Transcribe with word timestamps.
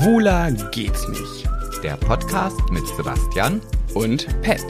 Schwuler 0.00 0.50
geht's 0.70 1.06
nicht. 1.08 1.46
Der 1.82 1.94
Podcast 1.98 2.58
mit 2.70 2.86
Sebastian 2.96 3.60
Und 3.92 4.26
Pet. 4.40 4.64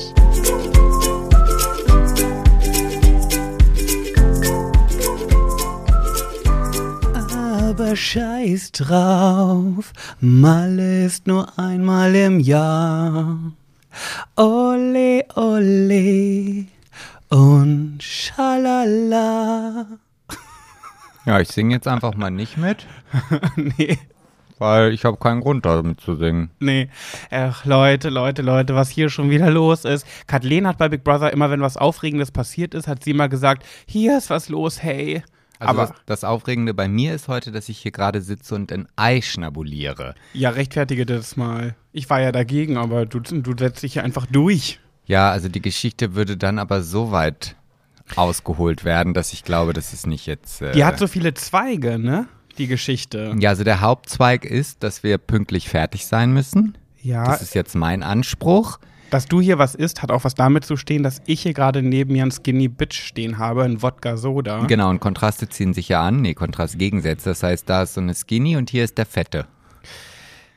Aber 7.15 7.95
scheiß 7.95 8.73
drauf, 8.73 9.93
mal 10.19 10.77
ist 10.81 11.29
nur 11.29 11.57
einmal 11.57 12.13
im 12.17 12.41
Jahr. 12.41 13.39
Ole, 14.35 15.25
ole 15.37 16.65
und 17.29 17.99
schalala. 18.03 19.87
Ja, 21.25 21.39
ich 21.39 21.49
singe 21.51 21.77
jetzt 21.77 21.87
einfach 21.87 22.17
mal 22.17 22.33
nicht 22.33 22.57
mit, 22.57 22.89
nee, 23.57 23.97
weil 24.61 24.93
ich 24.93 25.05
habe 25.05 25.17
keinen 25.17 25.41
Grund 25.41 25.67
damit 25.67 26.01
zu 26.01 26.15
singen. 26.15 26.51
nee. 26.61 26.89
Ach, 27.31 27.65
Leute, 27.65 28.09
Leute, 28.11 28.43
Leute, 28.43 28.75
was 28.77 28.91
hier 28.91 29.09
schon 29.11 29.31
wieder 29.31 29.51
los 29.51 29.85
ist. 29.85 30.07
Kathleen 30.29 30.67
hat 30.69 30.79
bei 30.79 30.89
Big 30.89 31.03
Brother 31.03 31.33
immer, 31.33 31.51
wenn 31.51 31.61
was 31.61 31.77
Aufregendes 31.77 32.31
passiert 32.31 32.75
ist, 32.75 32.87
hat 32.87 33.03
sie 33.03 33.11
immer 33.11 33.29
gesagt, 33.29 33.65
hier 33.87 34.17
ist 34.19 34.31
was 34.31 34.49
los, 34.49 34.83
hey. 34.83 35.23
Also 35.59 35.71
Aber 35.71 35.87
das, 35.89 35.97
das 36.07 36.25
Aufregende 36.25 36.73
bei 36.73 36.89
mir 36.89 37.15
ist 37.15 37.29
heute, 37.29 37.53
dass 37.53 37.69
ich 37.69 37.79
hier 37.79 37.91
gerade 37.91 38.23
sitze 38.23 38.55
und 38.55 38.73
ein 38.73 38.87
Ei 38.97 39.21
schnabuliere. 39.21 40.15
ja, 40.33 40.51
rechtfertige 40.51 41.05
das 41.05 41.37
mal. 41.37 41.75
Ich 41.93 42.09
war 42.09 42.21
ja 42.21 42.33
dagegen, 42.33 42.77
aber 42.79 43.05
du, 43.05 43.19
du 43.21 43.53
setzt 43.59 43.83
dich 43.83 43.97
ja 43.97 44.03
einfach 44.03 44.25
durch. 44.27 44.79
Ja, 45.07 45.31
also 45.31 45.49
die 45.49 45.61
Geschichte 45.61 46.15
würde 46.15 46.37
dann 46.37 46.59
aber 46.59 46.83
so 46.83 47.11
weit 47.11 47.57
ausgeholt 48.17 48.85
werden, 48.85 49.15
dass 49.15 49.33
ich 49.33 49.45
glaube, 49.45 49.73
das 49.73 49.93
ist 49.93 50.07
nicht 50.07 50.27
jetzt. 50.27 50.63
Äh, 50.63 50.73
Die 50.73 50.85
hat 50.85 50.99
so 50.99 51.07
viele 51.07 51.35
Zweige, 51.35 51.99
ne? 51.99 52.27
Die 52.59 52.67
Geschichte. 52.67 53.35
ja, 53.39 53.51
also 53.51 53.65
der 53.65 53.81
Hauptzweig 53.81 54.45
ist, 54.45 54.83
dass 54.83 55.03
wir 55.03 55.19
pünktlich 55.19 55.69
fertig 55.69 56.07
sein 56.07 56.33
müssen. 56.33 56.77
Ja, 57.03 57.25
Das 57.25 57.41
ist 57.43 57.55
jetzt 57.55 57.75
mein 57.75 58.03
Anspruch. 58.03 58.79
dass 59.11 59.27
du 59.27 59.41
hier 59.41 59.59
was 59.59 59.75
isst, 59.75 60.03
hat 60.03 60.11
auch 60.13 60.23
was 60.25 60.35
damit 60.35 60.65
zu 60.65 60.77
stehen, 60.77 61.03
dass 61.03 61.21
ich 61.27 61.41
hier 61.43 61.55
gerade 61.55 61.83
neben 61.83 62.13
mir 62.13 62.23
ein 62.25 62.31
Skinny 62.31 62.69
Bitch 62.69 62.95
stehen 63.01 63.39
habe, 63.39 63.65
ein 63.65 63.83
Wodka 63.83 64.17
Soda. 64.17 64.65
Genau, 64.67 64.91
und 64.91 65.01
Kontraste 65.01 65.49
ziehen 65.49 65.73
sich 65.75 65.89
ja 65.89 66.03
an. 66.03 66.21
Nee, 66.21 66.35
Kontrastgegensätze. 66.35 67.31
Das 67.31 67.43
heißt, 67.43 67.69
da 67.69 67.83
ist 67.83 67.95
so 67.95 68.01
eine 68.01 68.15
Skinny 68.15 68.57
und 68.57 68.71
hier 68.71 68.85
ist 68.85 68.99
der 68.99 69.07
Fette. 69.07 69.47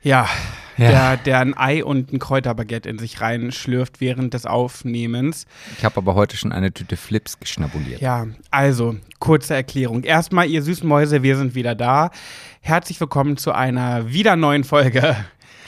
Ja, 0.03 0.27
Ja. 0.77 0.89
Der, 0.89 1.17
der 1.17 1.39
ein 1.39 1.55
Ei 1.55 1.83
und 1.83 2.11
ein 2.13 2.19
Kräuterbaguette 2.19 2.89
in 2.89 2.97
sich 2.97 3.21
reinschlürft 3.21 4.01
während 4.01 4.33
des 4.33 4.47
Aufnehmens. 4.47 5.45
Ich 5.77 5.85
habe 5.85 5.97
aber 5.97 6.15
heute 6.15 6.35
schon 6.35 6.51
eine 6.51 6.73
Tüte 6.73 6.97
Flips 6.97 7.39
geschnabuliert. 7.39 8.01
Ja, 8.01 8.25
also, 8.49 8.95
kurze 9.19 9.53
Erklärung. 9.53 10.03
Erstmal, 10.03 10.47
ihr 10.47 10.63
süßen 10.63 10.87
Mäuse, 10.87 11.21
wir 11.21 11.37
sind 11.37 11.53
wieder 11.53 11.75
da. 11.75 12.09
Herzlich 12.61 12.99
willkommen 12.99 13.37
zu 13.37 13.51
einer 13.51 14.11
wieder 14.11 14.35
neuen 14.35 14.63
Folge. 14.63 15.15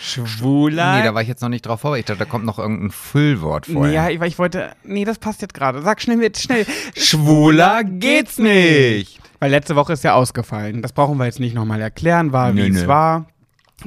Schwuler. 0.01 0.97
Nee, 0.97 1.03
da 1.03 1.13
war 1.13 1.21
ich 1.21 1.27
jetzt 1.27 1.41
noch 1.41 1.49
nicht 1.49 1.65
drauf 1.67 1.81
vorbereitet. 1.81 2.09
Ich 2.09 2.15
dachte, 2.17 2.25
da 2.25 2.29
kommt 2.29 2.45
noch 2.45 2.57
irgendein 2.57 2.91
Füllwort 2.91 3.67
vorher. 3.67 3.93
Ja, 3.93 4.09
ich, 4.09 4.19
ich 4.21 4.39
wollte. 4.39 4.71
Nee, 4.83 5.05
das 5.05 5.19
passt 5.19 5.41
jetzt 5.41 5.53
gerade. 5.53 5.81
Sag 5.83 6.01
schnell 6.01 6.17
mit, 6.17 6.37
schnell. 6.37 6.65
Schwuler 6.97 7.83
geht's 7.83 8.39
nicht. 8.39 9.19
Weil 9.39 9.51
letzte 9.51 9.75
Woche 9.75 9.93
ist 9.93 10.03
ja 10.03 10.15
ausgefallen. 10.15 10.81
Das 10.81 10.93
brauchen 10.93 11.17
wir 11.17 11.25
jetzt 11.25 11.39
nicht 11.39 11.53
nochmal 11.53 11.79
erklären, 11.81 12.31
war 12.33 12.55
wie 12.55 12.67
es 12.67 12.81
nö. 12.81 12.87
war. 12.87 13.27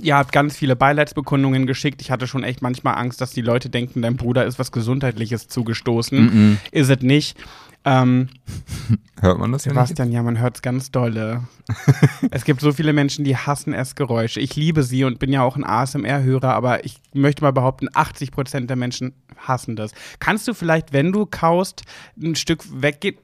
Ihr 0.00 0.17
habt 0.17 0.33
ganz 0.33 0.56
viele 0.56 0.77
Beileidsbekundungen 0.77 1.67
geschickt. 1.67 2.03
Ich 2.03 2.11
hatte 2.11 2.27
schon 2.27 2.44
echt 2.44 2.62
manchmal 2.62 2.97
Angst, 2.97 3.20
dass 3.20 3.33
die 3.33 3.41
Leute 3.41 3.70
denken, 3.70 4.03
dein 4.03 4.17
Bruder 4.17 4.44
ist 4.44 4.58
was 4.58 4.70
Gesundheitliches 4.70 5.48
zugestoßen. 5.48 6.58
Ist 6.70 6.91
es 6.91 7.00
nicht. 7.00 7.36
Ähm, 7.84 8.28
Hört 9.20 9.39
man 9.39 9.50
das 9.50 9.64
ja 9.64 9.72
nicht? 9.72 9.78
Sebastian, 9.78 10.12
ja, 10.12 10.22
man 10.22 10.39
hört 10.39 10.56
es 10.56 10.62
ganz 10.62 10.91
dolle. 10.91 11.44
es 12.31 12.44
gibt 12.44 12.61
so 12.61 12.72
viele 12.72 12.92
Menschen, 12.92 13.25
die 13.25 13.36
hassen 13.36 13.72
Essgeräusche. 13.72 14.41
Ich 14.41 14.56
liebe 14.56 14.83
sie 14.83 15.05
und 15.05 15.19
bin 15.19 15.33
ja 15.33 15.42
auch 15.42 15.56
ein 15.56 15.64
ASMR-Hörer, 15.64 16.53
aber 16.55 16.84
ich 16.84 17.00
möchte 17.14 17.42
mal 17.42 17.53
behaupten, 17.53 17.89
80 17.92 18.31
Prozent 18.31 18.71
der 18.71 18.77
Menschen 18.77 19.15
hassen 19.37 19.75
das. 19.75 19.93
Kannst 20.19 20.47
du 20.47 20.54
vielleicht, 20.54 20.93
wenn 20.93 21.12
du 21.12 21.27
kaust, 21.27 21.82
ein 22.21 22.37
Stück 22.37 22.65
weggehen? 22.71 23.16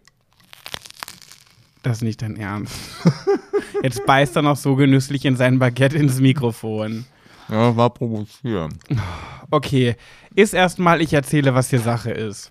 Das 1.84 1.98
ist 1.98 2.02
nicht 2.02 2.22
dein 2.22 2.36
Ernst. 2.36 2.74
Jetzt 3.82 4.06
beißt 4.06 4.34
er 4.36 4.42
noch 4.42 4.56
so 4.56 4.74
genüsslich 4.74 5.26
in 5.26 5.36
sein 5.36 5.58
Baguette 5.58 5.98
ins 5.98 6.18
Mikrofon. 6.18 7.04
Ja, 7.50 7.76
war 7.76 7.90
provozieren. 7.90 8.78
Okay, 9.50 9.94
ist 10.34 10.54
erstmal, 10.54 11.02
ich 11.02 11.12
erzähle, 11.12 11.54
was 11.54 11.68
hier 11.68 11.80
Sache 11.80 12.10
ist. 12.10 12.50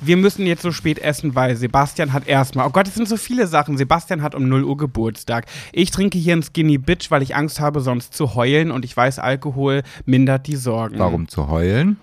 Wir 0.00 0.16
müssen 0.16 0.46
jetzt 0.46 0.62
so 0.62 0.72
spät 0.72 0.98
essen, 0.98 1.36
weil 1.36 1.54
Sebastian 1.54 2.12
hat 2.12 2.26
erstmal, 2.26 2.66
oh 2.66 2.70
Gott, 2.70 2.88
es 2.88 2.94
sind 2.94 3.08
so 3.08 3.16
viele 3.16 3.46
Sachen. 3.46 3.78
Sebastian 3.78 4.22
hat 4.22 4.34
um 4.34 4.48
0 4.48 4.64
Uhr 4.64 4.76
Geburtstag. 4.76 5.46
Ich 5.72 5.92
trinke 5.92 6.18
hier 6.18 6.34
ein 6.34 6.42
Skinny 6.42 6.76
Bitch, 6.76 7.12
weil 7.12 7.22
ich 7.22 7.36
Angst 7.36 7.60
habe, 7.60 7.80
sonst 7.80 8.14
zu 8.14 8.34
heulen 8.34 8.72
und 8.72 8.84
ich 8.84 8.96
weiß, 8.96 9.20
Alkohol 9.20 9.82
mindert 10.06 10.48
die 10.48 10.56
Sorgen. 10.56 10.98
Warum 10.98 11.28
zu 11.28 11.48
heulen? 11.48 11.98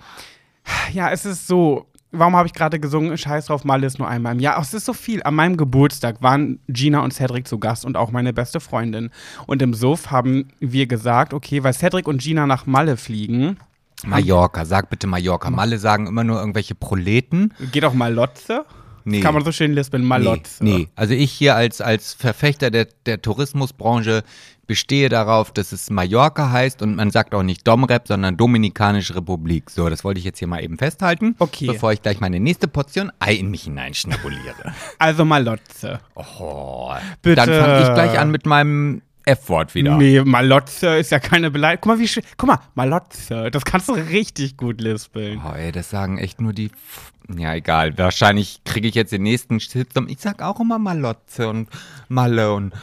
Ja, 0.94 1.12
es 1.12 1.26
ist 1.26 1.48
so. 1.48 1.88
Warum 2.12 2.36
habe 2.36 2.48
ich 2.48 2.54
gerade 2.54 2.80
gesungen? 2.80 3.18
Scheiß 3.18 3.46
drauf, 3.46 3.64
Malle 3.64 3.88
ist 3.88 3.98
nur 3.98 4.08
einmal 4.08 4.34
im 4.34 4.40
Jahr. 4.40 4.56
Ach, 4.58 4.64
Es 4.64 4.74
ist 4.74 4.86
so 4.86 4.94
viel. 4.94 5.24
An 5.24 5.34
meinem 5.36 5.56
Geburtstag 5.56 6.22
waren 6.22 6.60
Gina 6.68 7.00
und 7.00 7.14
Cedric 7.14 7.48
zu 7.48 7.58
Gast 7.58 7.86
und 7.86 7.96
auch 7.96 8.12
meine 8.12 8.34
beste 8.34 8.60
Freundin. 8.60 9.10
Und 9.48 9.62
im 9.62 9.74
Suff 9.74 10.12
haben 10.12 10.50
wir 10.60 10.88
gesagt, 10.88 11.34
okay, 11.34 11.64
weil 11.64 11.74
Cedric 11.74 12.08
und 12.08 12.22
Gina 12.22 12.46
nach 12.48 12.66
Malle 12.66 12.98
fliegen, 12.98 13.58
Mallorca, 14.04 14.66
sag 14.66 14.90
bitte 14.90 15.06
Mallorca. 15.06 15.52
Malle 15.52 15.78
sagen 15.78 16.08
immer 16.08 16.24
nur 16.24 16.40
irgendwelche 16.40 16.74
Proleten. 16.74 17.54
geht 17.72 17.86
auch 17.86 17.94
Malotze. 17.94 18.66
Nee. 19.04 19.20
Kann 19.22 19.34
man 19.34 19.44
so 19.44 19.52
schön 19.52 19.74
lispeln, 19.74 20.04
Malotze. 20.04 20.64
Nee, 20.64 20.78
nee. 20.78 20.88
Also 20.96 21.14
ich 21.14 21.32
hier 21.32 21.56
als, 21.56 21.82
als 21.82 22.14
Verfechter 22.14 22.72
der, 22.72 22.88
der 23.06 23.22
Tourismusbranche 23.22 24.24
bestehe 24.68 25.10
darauf, 25.10 25.52
dass 25.52 25.72
es 25.74 25.90
Mallorca 25.90 26.50
heißt 26.52 26.82
und 26.82 26.96
man 26.96 27.12
sagt 27.12 27.34
auch 27.36 27.44
nicht 27.44 27.68
Domrep, 27.68 28.08
sondern 28.08 28.38
Dominikanische 28.38 29.16
Republik. 29.16 29.70
So, 29.70 29.90
das 29.90 30.04
wollte 30.06 30.20
ich 30.20 30.26
jetzt 30.26 30.40
hier 30.40 30.48
mal 30.48 30.64
eben 30.64 30.78
festhalten, 30.78 31.36
Okay. 31.40 31.68
bevor 31.68 31.92
ich 31.92 32.02
gleich 32.02 32.20
meine 32.22 32.40
nächste 32.40 32.68
Portion 32.70 33.12
Ei 33.20 33.34
in 33.34 33.52
mich 33.52 33.64
hineinschnabuliere. 33.64 34.74
Also 35.00 35.26
Malotze. 35.26 36.00
Oh, 36.16 36.94
Bitte. 37.22 37.36
Dann 37.36 37.50
fange 37.50 37.82
ich 37.82 37.94
gleich 37.94 38.18
an 38.20 38.32
mit 38.32 38.46
meinem 38.46 39.02
F-Wort 39.26 39.76
wieder. 39.76 39.98
Nee, 39.98 40.22
Malotze 40.22 40.96
ist 40.98 41.12
ja 41.12 41.20
keine 41.20 41.52
Beleidigung. 41.52 41.82
Guck 41.82 41.98
mal, 41.98 42.00
wie 42.00 42.08
schön. 42.08 42.24
Guck 42.38 42.48
mal, 42.48 42.60
Malotze. 42.76 43.52
Das 43.52 43.66
kannst 43.66 43.90
du 43.90 43.94
richtig 43.94 44.58
gut 44.58 44.82
lispeln. 44.82 45.42
Oh, 45.46 45.54
ey, 45.54 45.72
das 45.72 45.90
sagen 45.90 46.18
echt 46.18 46.42
nur 46.42 46.54
die. 46.54 46.72
Ja, 47.38 47.54
egal. 47.54 47.98
Wahrscheinlich 47.98 48.62
kriege 48.64 48.88
ich 48.88 48.96
jetzt 48.96 49.12
den 49.12 49.24
nächsten 49.24 49.60
Shitstorm. 49.60 50.08
Ich 50.08 50.20
sag 50.20 50.42
auch 50.42 50.60
immer 50.60 50.80
Malotze 50.80 51.50
und 51.50 51.70
Malle 52.08 52.54
und. 52.54 52.74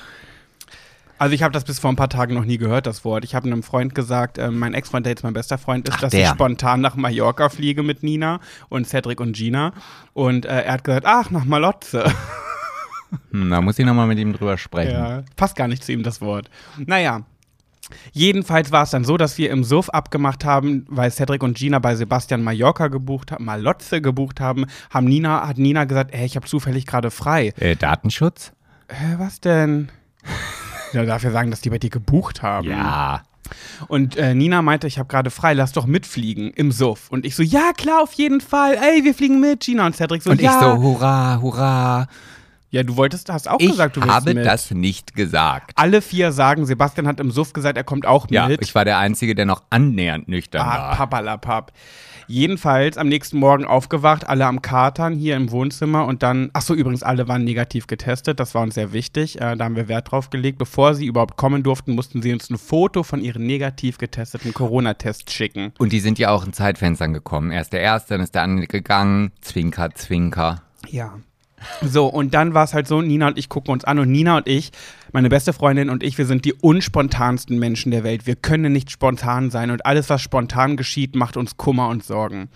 Also 1.21 1.35
ich 1.35 1.43
habe 1.43 1.53
das 1.53 1.65
bis 1.65 1.81
vor 1.81 1.91
ein 1.91 1.97
paar 1.97 2.09
Tagen 2.09 2.35
noch 2.35 2.45
nie 2.45 2.59
gehört, 2.59 2.87
das 2.87 3.05
Wort. 3.05 3.25
Ich 3.25 3.35
habe 3.35 3.47
einem 3.49 3.65
Freund 3.65 3.93
gesagt, 3.95 4.39
äh, 4.39 4.53
mein 4.53 4.73
Ex-Freund, 4.73 5.05
der 5.05 5.11
jetzt 5.11 5.25
mein 5.25 5.33
bester 5.33 5.59
Freund 5.59 5.89
ist, 5.89 5.97
Ach, 5.97 6.01
dass 6.01 6.11
der. 6.13 6.21
ich 6.27 6.29
spontan 6.29 6.81
nach 6.81 6.95
Mallorca 6.95 7.49
fliege 7.49 7.83
mit 7.83 8.05
Nina 8.05 8.39
und 8.69 8.87
Cedric 8.87 9.21
und 9.21 9.35
Gina. 9.35 9.73
Und 10.13 10.47
äh, 10.47 10.63
er 10.63 10.75
hat 10.75 10.85
gesagt, 10.85 11.07
ach, 11.07 11.31
nach 11.31 11.45
Malotze. 11.45 12.05
Hm, 13.33 13.51
da 13.51 13.61
muss 13.61 13.79
ich 13.79 13.87
nochmal 13.87 14.07
mit 14.07 14.19
ihm 14.19 14.33
drüber 14.33 14.59
sprechen. 14.59 14.93
Ja, 14.93 15.23
passt 15.35 15.57
gar 15.57 15.67
nicht 15.67 15.83
zu 15.83 15.93
ihm 15.93 16.03
das 16.03 16.21
Wort. 16.21 16.51
Naja. 16.77 17.23
Jedenfalls 18.13 18.73
war 18.73 18.83
es 18.83 18.91
dann 18.91 19.05
so, 19.05 19.17
dass 19.17 19.39
wir 19.39 19.51
im 19.51 19.65
Suff 19.65 19.91
abgemacht 19.91 20.45
haben, 20.45 20.85
weil 20.89 21.11
Cedric 21.11 21.43
und 21.43 21.57
Gina 21.57 21.79
bei 21.79 21.95
Sebastian 21.95 22.43
Mallorca 22.43 22.89
gebucht 22.89 23.33
haben, 23.33 23.45
Malotze 23.45 24.01
gebucht 24.01 24.41
haben, 24.41 24.67
haben 24.91 25.07
Nina, 25.07 25.47
hat 25.47 25.59
Nina 25.59 25.85
gesagt, 25.85 26.15
ey, 26.15 26.25
ich 26.25 26.37
habe 26.37 26.47
zufällig 26.47 26.87
gerade 26.87 27.11
frei. 27.11 27.53
Äh, 27.59 27.77
Datenschutz? 27.77 28.53
Hä, 28.89 29.17
was 29.19 29.41
denn? 29.41 29.89
Ja, 30.95 31.05
darf 31.05 31.23
ja 31.23 31.31
sagen, 31.31 31.51
dass 31.51 31.61
die 31.61 31.69
bei 31.69 31.77
dir 31.77 31.91
gebucht 31.91 32.43
haben. 32.43 32.71
Ja. 32.71 33.23
Und 33.89 34.17
äh, 34.17 34.35
Nina 34.35 34.63
meinte, 34.63 34.87
ich 34.87 34.99
habe 34.99 35.09
gerade 35.09 35.31
frei, 35.31 35.53
lass 35.53 35.73
doch 35.73 35.87
mitfliegen 35.87 36.51
im 36.51 36.73
Suff. 36.73 37.11
Und 37.11 37.27
ich 37.27 37.37
so, 37.37 37.43
ja 37.43 37.73
klar, 37.77 38.03
auf 38.03 38.13
jeden 38.15 38.41
Fall. 38.41 38.75
Ey, 38.77 39.05
wir 39.05 39.15
fliegen 39.15 39.41
mit. 39.41 39.61
Gina 39.61 39.87
und 39.87 39.97
Cedric 39.97 40.23
so, 40.23 40.31
Und 40.31 40.41
ja. 40.41 40.55
ich 40.55 40.61
so, 40.61 40.83
hurra, 40.83 41.41
hurra. 41.41 42.07
Ja, 42.71 42.83
du 42.83 42.97
wolltest, 42.97 43.31
hast 43.31 43.49
auch 43.49 43.61
Ich 43.61 43.71
gesagt, 43.71 43.97
du 43.97 44.01
willst 44.03 44.15
habe 44.15 44.35
mit. 44.35 44.45
das 44.47 44.71
nicht 44.71 45.15
gesagt. 45.15 45.73
Alle 45.77 46.03
vier 46.03 46.33
sagen, 46.33 46.67
Sebastian 46.67 47.07
hat 47.07 47.19
im 47.21 47.31
Suff 47.31 47.53
gesagt, 47.53 47.77
er 47.79 47.85
kommt 47.85 48.07
auch 48.07 48.27
Ja, 48.31 48.49
mit. 48.49 48.61
ich 48.63 48.75
war 48.75 48.85
der 48.85 48.99
Einzige, 48.99 49.35
der 49.35 49.47
noch 49.47 49.63
annähernd 49.71 50.29
nüchtern 50.29 50.63
Ah, 50.63 50.89
war. 50.91 50.97
papalapap. 50.97 51.73
Jedenfalls 52.31 52.99
am 52.99 53.09
nächsten 53.09 53.39
Morgen 53.39 53.65
aufgewacht, 53.65 54.29
alle 54.29 54.45
am 54.45 54.61
Katern 54.61 55.15
hier 55.15 55.35
im 55.35 55.51
Wohnzimmer 55.51 56.05
und 56.05 56.23
dann, 56.23 56.51
ach 56.53 56.61
so, 56.61 56.75
übrigens, 56.75 57.03
alle 57.03 57.27
waren 57.27 57.43
negativ 57.43 57.87
getestet, 57.87 58.39
das 58.39 58.55
war 58.55 58.61
uns 58.63 58.75
sehr 58.75 58.93
wichtig, 58.93 59.41
äh, 59.41 59.57
da 59.57 59.65
haben 59.65 59.77
wir 59.77 59.89
Wert 59.89 60.11
drauf 60.11 60.29
gelegt. 60.29 60.59
Bevor 60.59 60.95
sie 60.95 61.07
überhaupt 61.07 61.39
kommen 61.39 61.63
durften, 61.63 61.95
mussten 61.95 62.21
sie 62.21 62.35
uns 62.35 62.51
ein 62.51 62.59
Foto 62.59 63.03
von 63.03 63.23
ihren 63.23 63.47
negativ 63.47 63.97
getesteten 63.97 64.53
Corona-Tests 64.53 65.33
schicken. 65.33 65.73
Und 65.79 65.91
die 65.93 66.01
sind 66.01 66.19
ja 66.19 66.29
auch 66.29 66.45
in 66.45 66.53
Zeitfenstern 66.53 67.15
gekommen. 67.15 67.51
Erst 67.51 67.73
der 67.73 67.81
erste, 67.81 68.13
dann 68.15 68.21
ist 68.21 68.35
der 68.35 68.43
andere 68.43 68.67
gegangen. 68.67 69.33
Zwinker, 69.41 69.95
Zwinker. 69.95 70.61
Ja. 70.87 71.15
So, 71.83 72.07
und 72.07 72.35
dann 72.35 72.55
war 72.55 72.65
es 72.65 72.75
halt 72.75 72.87
so, 72.87 73.03
Nina 73.03 73.29
und 73.29 73.39
ich 73.39 73.49
gucken 73.49 73.73
uns 73.73 73.85
an 73.85 73.99
und 73.99 74.11
Nina 74.11 74.37
und 74.39 74.49
ich, 74.49 74.71
meine 75.13 75.29
beste 75.29 75.53
Freundin 75.53 75.91
und 75.91 76.03
ich, 76.03 76.19
wir 76.19 76.27
sind 76.27 76.45
die 76.45 76.55
unspontansten 76.55 77.59
Menschen 77.59 77.91
der 77.91 78.05
Welt. 78.05 78.27
Wir 78.27 78.37
können 78.37 78.73
nicht 78.73 78.91
spontan 78.91 79.51
sein 79.51 79.71
und 79.71 79.87
alles, 79.87 80.11
was 80.11 80.23
spontan 80.23 80.77
geschieht, 80.77 81.15
macht 81.15 81.37
uns 81.37 81.57
Kummer 81.57 81.89
und 81.89 82.05
Sorgen. 82.05 82.49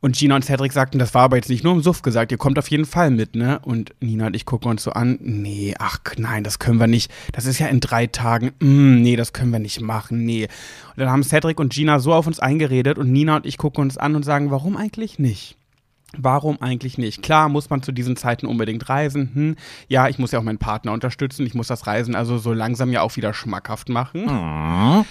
Und 0.00 0.16
Gina 0.16 0.36
und 0.36 0.44
Cedric 0.44 0.72
sagten, 0.72 0.98
das 0.98 1.14
war 1.14 1.22
aber 1.22 1.36
jetzt 1.36 1.48
nicht 1.48 1.64
nur 1.64 1.72
im 1.72 1.82
Suff 1.82 2.02
gesagt, 2.02 2.30
ihr 2.30 2.38
kommt 2.38 2.58
auf 2.58 2.68
jeden 2.68 2.84
Fall 2.84 3.10
mit, 3.10 3.34
ne? 3.34 3.58
Und 3.62 3.94
Nina 4.00 4.26
und 4.26 4.36
ich 4.36 4.44
gucken 4.44 4.70
uns 4.70 4.82
so 4.82 4.92
an, 4.92 5.18
nee, 5.20 5.74
ach 5.78 5.98
nein, 6.16 6.44
das 6.44 6.58
können 6.58 6.78
wir 6.78 6.86
nicht. 6.86 7.10
Das 7.32 7.46
ist 7.46 7.58
ja 7.58 7.66
in 7.66 7.80
drei 7.80 8.06
Tagen. 8.06 8.52
Mm, 8.60 9.00
nee, 9.00 9.16
das 9.16 9.32
können 9.32 9.50
wir 9.50 9.58
nicht 9.58 9.80
machen, 9.80 10.24
nee. 10.24 10.44
Und 10.44 10.98
dann 10.98 11.10
haben 11.10 11.24
Cedric 11.24 11.58
und 11.58 11.72
Gina 11.72 11.98
so 11.98 12.12
auf 12.12 12.26
uns 12.26 12.40
eingeredet 12.40 12.98
und 12.98 13.10
Nina 13.10 13.36
und 13.36 13.46
ich 13.46 13.58
gucken 13.58 13.82
uns 13.82 13.96
an 13.96 14.14
und 14.14 14.22
sagen, 14.22 14.50
warum 14.50 14.76
eigentlich 14.76 15.18
nicht? 15.18 15.56
Warum 16.18 16.60
eigentlich 16.60 16.98
nicht? 16.98 17.22
Klar, 17.22 17.48
muss 17.48 17.70
man 17.70 17.82
zu 17.82 17.92
diesen 17.92 18.16
Zeiten 18.16 18.46
unbedingt 18.46 18.88
reisen. 18.88 19.30
Hm, 19.34 19.56
ja, 19.88 20.08
ich 20.08 20.18
muss 20.18 20.32
ja 20.32 20.38
auch 20.38 20.44
meinen 20.44 20.58
Partner 20.58 20.92
unterstützen. 20.92 21.46
Ich 21.46 21.54
muss 21.54 21.68
das 21.68 21.86
Reisen 21.86 22.14
also 22.14 22.38
so 22.38 22.52
langsam 22.52 22.92
ja 22.92 23.02
auch 23.02 23.16
wieder 23.16 23.34
schmackhaft 23.34 23.88
machen. 23.88 24.24
Mhm. 24.24 25.04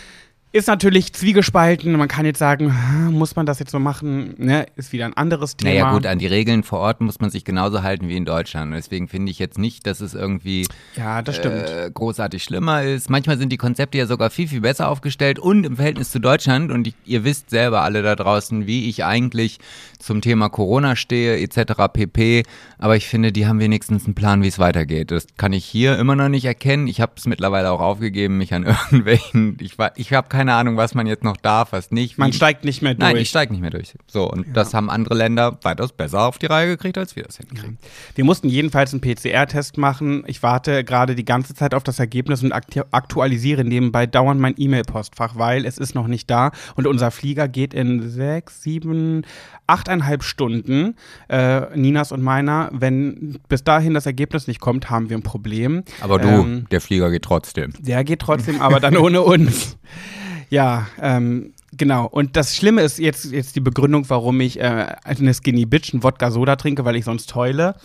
Ist 0.55 0.67
natürlich 0.67 1.11
zwiegespalten. 1.11 1.91
Man 1.97 2.07
kann 2.07 2.25
jetzt 2.25 2.39
sagen, 2.39 2.73
muss 3.11 3.35
man 3.35 3.45
das 3.45 3.59
jetzt 3.59 3.71
so 3.71 3.79
machen? 3.79 4.35
Ne? 4.37 4.65
Ist 4.77 4.93
wieder 4.93 5.03
ein 5.03 5.13
anderes 5.13 5.57
Thema. 5.57 5.69
Naja 5.87 5.91
gut, 5.91 6.05
an 6.05 6.17
die 6.17 6.27
Regeln 6.27 6.63
vor 6.63 6.79
Ort 6.79 7.01
muss 7.01 7.19
man 7.19 7.29
sich 7.29 7.43
genauso 7.43 7.83
halten 7.83 8.07
wie 8.07 8.15
in 8.15 8.23
Deutschland. 8.23 8.67
Und 8.71 8.75
deswegen 8.77 9.09
finde 9.09 9.33
ich 9.33 9.37
jetzt 9.37 9.57
nicht, 9.57 9.85
dass 9.85 9.99
es 9.99 10.13
irgendwie 10.13 10.65
ja, 10.95 11.21
das 11.21 11.35
stimmt. 11.35 11.55
äh, 11.69 11.91
großartig 11.93 12.41
schlimmer 12.41 12.83
ist. 12.83 13.09
Manchmal 13.09 13.37
sind 13.37 13.49
die 13.51 13.57
Konzepte 13.57 13.97
ja 13.97 14.05
sogar 14.05 14.29
viel, 14.29 14.47
viel 14.47 14.61
besser 14.61 14.87
aufgestellt 14.87 15.39
und 15.39 15.65
im 15.65 15.75
Verhältnis 15.75 16.11
zu 16.11 16.19
Deutschland. 16.21 16.71
Und 16.71 16.87
ich, 16.87 16.95
ihr 17.03 17.25
wisst 17.25 17.49
selber 17.49 17.81
alle 17.81 18.01
da 18.01 18.15
draußen, 18.15 18.65
wie 18.65 18.87
ich 18.87 19.03
eigentlich 19.03 19.59
zum 19.99 20.21
Thema 20.21 20.47
Corona 20.47 20.95
stehe, 20.95 21.37
etc. 21.37 21.73
pp. 21.91 22.43
Aber 22.77 22.95
ich 22.95 23.07
finde, 23.09 23.33
die 23.33 23.45
haben 23.45 23.59
wenigstens 23.59 24.05
einen 24.05 24.15
Plan, 24.15 24.41
wie 24.41 24.47
es 24.47 24.57
weitergeht. 24.59 25.11
Das 25.11 25.27
kann 25.35 25.51
ich 25.51 25.65
hier 25.65 25.99
immer 25.99 26.15
noch 26.15 26.29
nicht 26.29 26.45
erkennen. 26.45 26.87
Ich 26.87 27.01
habe 27.01 27.11
es 27.17 27.25
mittlerweile 27.25 27.71
auch 27.71 27.81
aufgegeben, 27.81 28.37
mich 28.37 28.53
an 28.53 28.63
irgendwelchen, 28.91 29.57
ich, 29.59 29.77
war- 29.77 29.91
ich 29.97 30.13
habe 30.13 30.29
keine 30.29 30.44
Ahnung, 30.53 30.77
was 30.77 30.93
man 30.93 31.07
jetzt 31.07 31.23
noch 31.23 31.37
darf, 31.37 31.71
was 31.71 31.91
nicht. 31.91 32.17
Man 32.17 32.31
wie- 32.31 32.35
steigt 32.35 32.63
nicht 32.65 32.81
mehr 32.81 32.93
durch. 32.93 32.99
Nein, 32.99 33.17
ich 33.17 33.29
steige 33.29 33.51
nicht 33.51 33.61
mehr 33.61 33.69
durch. 33.71 33.93
So, 34.07 34.29
und 34.31 34.55
das 34.55 34.73
haben 34.73 34.89
andere 34.89 35.15
Länder 35.15 35.57
weitaus 35.63 35.91
besser 35.91 36.21
auf 36.23 36.37
die 36.37 36.45
Reihe 36.45 36.67
gekriegt, 36.67 36.97
als 36.97 37.15
wir 37.15 37.23
das 37.23 37.37
hinkriegen. 37.37 37.77
Wir 38.15 38.23
mussten 38.25 38.49
jedenfalls 38.49 38.93
einen 38.93 39.01
PCR-Test 39.01 39.77
machen. 39.77 40.23
Ich 40.27 40.43
warte 40.43 40.83
gerade 40.83 41.15
die 41.15 41.25
ganze 41.25 41.53
Zeit 41.53 41.73
auf 41.73 41.83
das 41.83 41.99
Ergebnis 41.99 42.43
und 42.43 42.51
aktu 42.51 42.81
aktualisiere 42.91 43.63
nebenbei 43.63 44.05
dauernd 44.05 44.39
mein 44.39 44.53
E-Mail-Postfach, 44.57 45.35
weil 45.37 45.65
es 45.65 45.77
ist 45.77 45.95
noch 45.95 46.07
nicht 46.07 46.29
da 46.29 46.51
und 46.75 46.87
unser 46.87 47.11
Flieger 47.11 47.47
geht 47.47 47.73
in 47.73 48.09
sechs, 48.09 48.61
sieben, 48.61 49.23
achteinhalb 49.67 50.23
Stunden, 50.23 50.95
äh, 51.27 51.75
Ninas 51.77 52.11
und 52.11 52.21
meiner. 52.21 52.69
Wenn 52.71 53.39
bis 53.49 53.63
dahin 53.63 53.93
das 53.93 54.05
Ergebnis 54.05 54.47
nicht 54.47 54.59
kommt, 54.59 54.89
haben 54.89 55.09
wir 55.09 55.17
ein 55.17 55.23
Problem. 55.23 55.83
Aber 56.01 56.19
du, 56.19 56.27
Ähm, 56.27 56.65
der 56.71 56.81
Flieger 56.81 57.09
geht 57.09 57.23
trotzdem. 57.23 57.73
Der 57.79 58.03
geht 58.03 58.19
trotzdem, 58.19 58.61
aber 58.61 58.79
dann 58.79 58.95
ohne 58.97 59.21
uns. 59.23 59.77
Ja, 60.49 60.87
ähm, 61.01 61.53
genau. 61.75 62.05
Und 62.05 62.35
das 62.35 62.55
Schlimme 62.55 62.81
ist 62.81 62.99
jetzt, 62.99 63.31
jetzt 63.31 63.55
die 63.55 63.61
Begründung, 63.61 64.09
warum 64.09 64.39
ich 64.41 64.59
äh, 64.59 64.95
eine 65.03 65.33
Skinny 65.33 65.65
Bitch, 65.65 65.93
ein 65.93 66.03
Wodka-Soda 66.03 66.55
trinke, 66.55 66.85
weil 66.85 66.95
ich 66.95 67.05
sonst 67.05 67.33
heule. 67.35 67.75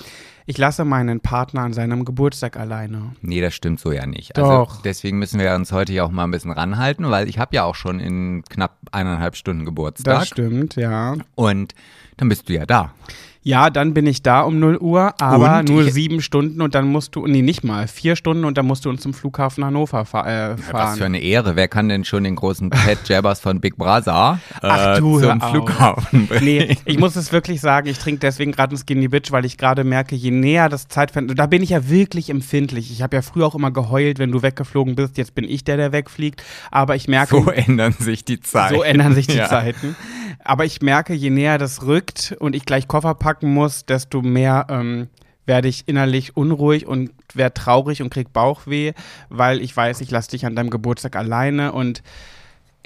Ich 0.46 0.58
lasse 0.58 0.84
meinen 0.84 1.20
Partner 1.20 1.62
an 1.62 1.72
seinem 1.72 2.04
Geburtstag 2.04 2.56
alleine. 2.56 3.12
Nee, 3.22 3.40
das 3.40 3.54
stimmt 3.54 3.78
so 3.78 3.92
ja 3.92 4.06
nicht. 4.06 4.36
Doch. 4.36 4.70
Also 4.70 4.82
deswegen 4.82 5.18
müssen 5.18 5.38
wir 5.38 5.54
uns 5.54 5.70
heute 5.70 5.92
ja 5.92 6.04
auch 6.04 6.10
mal 6.10 6.24
ein 6.24 6.30
bisschen 6.32 6.50
ranhalten, 6.50 7.08
weil 7.08 7.28
ich 7.28 7.38
habe 7.38 7.54
ja 7.54 7.64
auch 7.64 7.76
schon 7.76 8.00
in 8.00 8.42
knapp 8.48 8.76
eineinhalb 8.90 9.36
Stunden 9.36 9.64
Geburtstag. 9.64 10.20
Das 10.20 10.28
stimmt, 10.28 10.74
ja. 10.76 11.14
Und 11.36 11.74
dann 12.16 12.28
bist 12.28 12.48
du 12.48 12.54
ja 12.54 12.66
da. 12.66 12.92
Ja, 13.42 13.70
dann 13.70 13.94
bin 13.94 14.06
ich 14.06 14.22
da 14.22 14.42
um 14.42 14.58
0 14.58 14.76
Uhr, 14.76 15.14
aber 15.18 15.60
Und 15.60 15.70
nur 15.70 15.86
ich- 15.86 15.94
sieben 15.94 16.20
Stunden 16.20 16.60
und 16.60 16.74
dann 16.74 16.88
musst 16.88 17.16
du, 17.16 17.26
nee, 17.26 17.40
nicht 17.40 17.64
mal, 17.64 17.88
vier 17.88 18.14
Stunden 18.14 18.44
und 18.44 18.58
dann 18.58 18.66
musst 18.66 18.84
du 18.84 18.90
uns 18.90 19.00
zum 19.00 19.14
Flughafen 19.14 19.64
Hannover 19.64 20.04
fa 20.04 20.26
äh, 20.26 20.50
Was 20.58 20.60
für 20.66 20.70
fahren. 20.72 21.02
eine 21.02 21.20
Ehre. 21.20 21.56
Wer 21.56 21.66
kann 21.66 21.88
denn 21.88 22.04
schon 22.04 22.24
den 22.24 22.36
großen 22.36 22.68
Pat 22.68 22.98
Jabbers 23.08 23.40
von 23.40 23.58
Big 23.60 23.78
Brother 23.78 24.40
äh, 24.62 24.66
Ach 24.66 24.98
du, 24.98 25.18
zum. 25.20 25.40
Flughafen 25.40 26.26
bringen? 26.26 26.44
Nee, 26.44 26.76
ich 26.84 26.98
muss 26.98 27.16
es 27.16 27.32
wirklich 27.32 27.62
sagen, 27.62 27.88
ich 27.88 27.98
trinke 27.98 28.20
deswegen 28.20 28.52
gerade 28.52 28.72
einen 28.72 28.78
Skinny 28.84 29.08
Bitch, 29.08 29.32
weil 29.32 29.46
ich 29.46 29.56
gerade 29.56 29.84
merke, 29.84 30.14
je 30.16 30.30
näher 30.32 30.68
das 30.68 30.88
Zeitfenster, 30.88 31.34
da 31.34 31.46
bin 31.46 31.62
ich 31.62 31.70
ja 31.70 31.88
wirklich 31.88 32.28
empfindlich. 32.28 32.90
Ich 32.92 33.00
habe 33.00 33.16
ja 33.16 33.22
früher 33.22 33.46
auch 33.46 33.54
immer 33.54 33.70
geheult, 33.70 34.18
wenn 34.18 34.32
du 34.32 34.42
weggeflogen 34.42 34.96
bist, 34.96 35.16
jetzt 35.16 35.34
bin 35.34 35.44
ich 35.48 35.64
der, 35.64 35.78
der 35.78 35.92
wegfliegt, 35.92 36.42
aber 36.70 36.94
ich 36.94 37.08
merke, 37.08 37.36
So 37.42 37.50
ändern 37.50 37.94
sich 37.98 38.22
die 38.22 38.38
Zeiten. 38.40 38.74
so 38.74 38.82
ändern 38.82 39.14
sich 39.14 39.26
die 39.28 39.38
Ja. 39.38 39.48
Zeiten. 39.48 39.96
Aber 40.38 40.64
ich 40.64 40.82
merke, 40.82 41.14
je 41.14 41.30
näher 41.30 41.58
das 41.58 41.84
rückt 41.84 42.36
und 42.38 42.54
ich 42.54 42.64
gleich 42.64 42.88
Koffer 42.88 43.14
packen 43.14 43.52
muss, 43.52 43.86
desto 43.86 44.22
mehr 44.22 44.66
ähm, 44.68 45.08
werde 45.46 45.68
ich 45.68 45.88
innerlich 45.88 46.36
unruhig 46.36 46.86
und 46.86 47.10
werde 47.34 47.54
traurig 47.54 48.02
und 48.02 48.10
krieg 48.10 48.32
Bauchweh, 48.32 48.92
weil 49.28 49.60
ich 49.60 49.76
weiß, 49.76 50.00
ich 50.00 50.10
lasse 50.10 50.30
dich 50.30 50.46
an 50.46 50.54
deinem 50.54 50.70
Geburtstag 50.70 51.16
alleine 51.16 51.72
und 51.72 52.02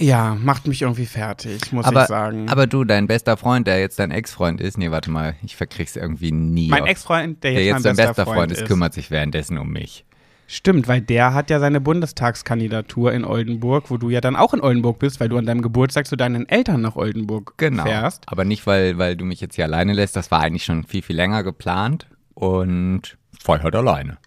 ja, 0.00 0.34
macht 0.34 0.66
mich 0.66 0.82
irgendwie 0.82 1.06
fertig, 1.06 1.72
muss 1.72 1.86
aber, 1.86 2.02
ich 2.02 2.08
sagen. 2.08 2.48
aber 2.48 2.66
du, 2.66 2.84
dein 2.84 3.06
bester 3.06 3.36
Freund, 3.36 3.66
der 3.66 3.78
jetzt 3.78 3.98
dein 3.98 4.10
Ex-Freund 4.10 4.60
ist, 4.60 4.76
nee, 4.76 4.90
warte 4.90 5.10
mal, 5.10 5.36
ich 5.44 5.54
verkrieg's 5.54 5.94
irgendwie 5.94 6.32
nie. 6.32 6.68
mein 6.68 6.86
Ex-Freund, 6.86 7.44
der 7.44 7.52
jetzt, 7.52 7.58
der 7.58 7.64
jetzt 7.64 7.74
mein 7.74 7.82
dein 7.82 7.96
bester, 7.96 8.24
bester 8.24 8.26
Freund 8.26 8.50
ist, 8.50 8.64
kümmert 8.66 8.92
sich 8.92 9.10
währenddessen 9.10 9.56
um 9.58 9.70
mich. 9.70 10.04
Stimmt, 10.54 10.86
weil 10.86 11.00
der 11.00 11.34
hat 11.34 11.50
ja 11.50 11.58
seine 11.58 11.80
Bundestagskandidatur 11.80 13.12
in 13.12 13.24
Oldenburg, 13.24 13.90
wo 13.90 13.96
du 13.96 14.08
ja 14.08 14.20
dann 14.20 14.36
auch 14.36 14.54
in 14.54 14.60
Oldenburg 14.60 15.00
bist, 15.00 15.18
weil 15.18 15.28
du 15.28 15.36
an 15.36 15.46
deinem 15.46 15.62
Geburtstag 15.62 16.06
zu 16.06 16.14
deinen 16.14 16.48
Eltern 16.48 16.80
nach 16.80 16.94
Oldenburg 16.94 17.54
Genau. 17.56 17.82
fährst. 17.82 18.22
Aber 18.26 18.44
nicht, 18.44 18.64
weil, 18.64 18.96
weil 18.96 19.16
du 19.16 19.24
mich 19.24 19.40
jetzt 19.40 19.56
hier 19.56 19.64
alleine 19.64 19.94
lässt. 19.94 20.14
Das 20.14 20.30
war 20.30 20.40
eigentlich 20.42 20.64
schon 20.64 20.84
viel, 20.84 21.02
viel 21.02 21.16
länger 21.16 21.42
geplant. 21.42 22.06
Und 22.34 23.16
fahr 23.36 23.64
halt 23.64 23.74
alleine. 23.74 24.18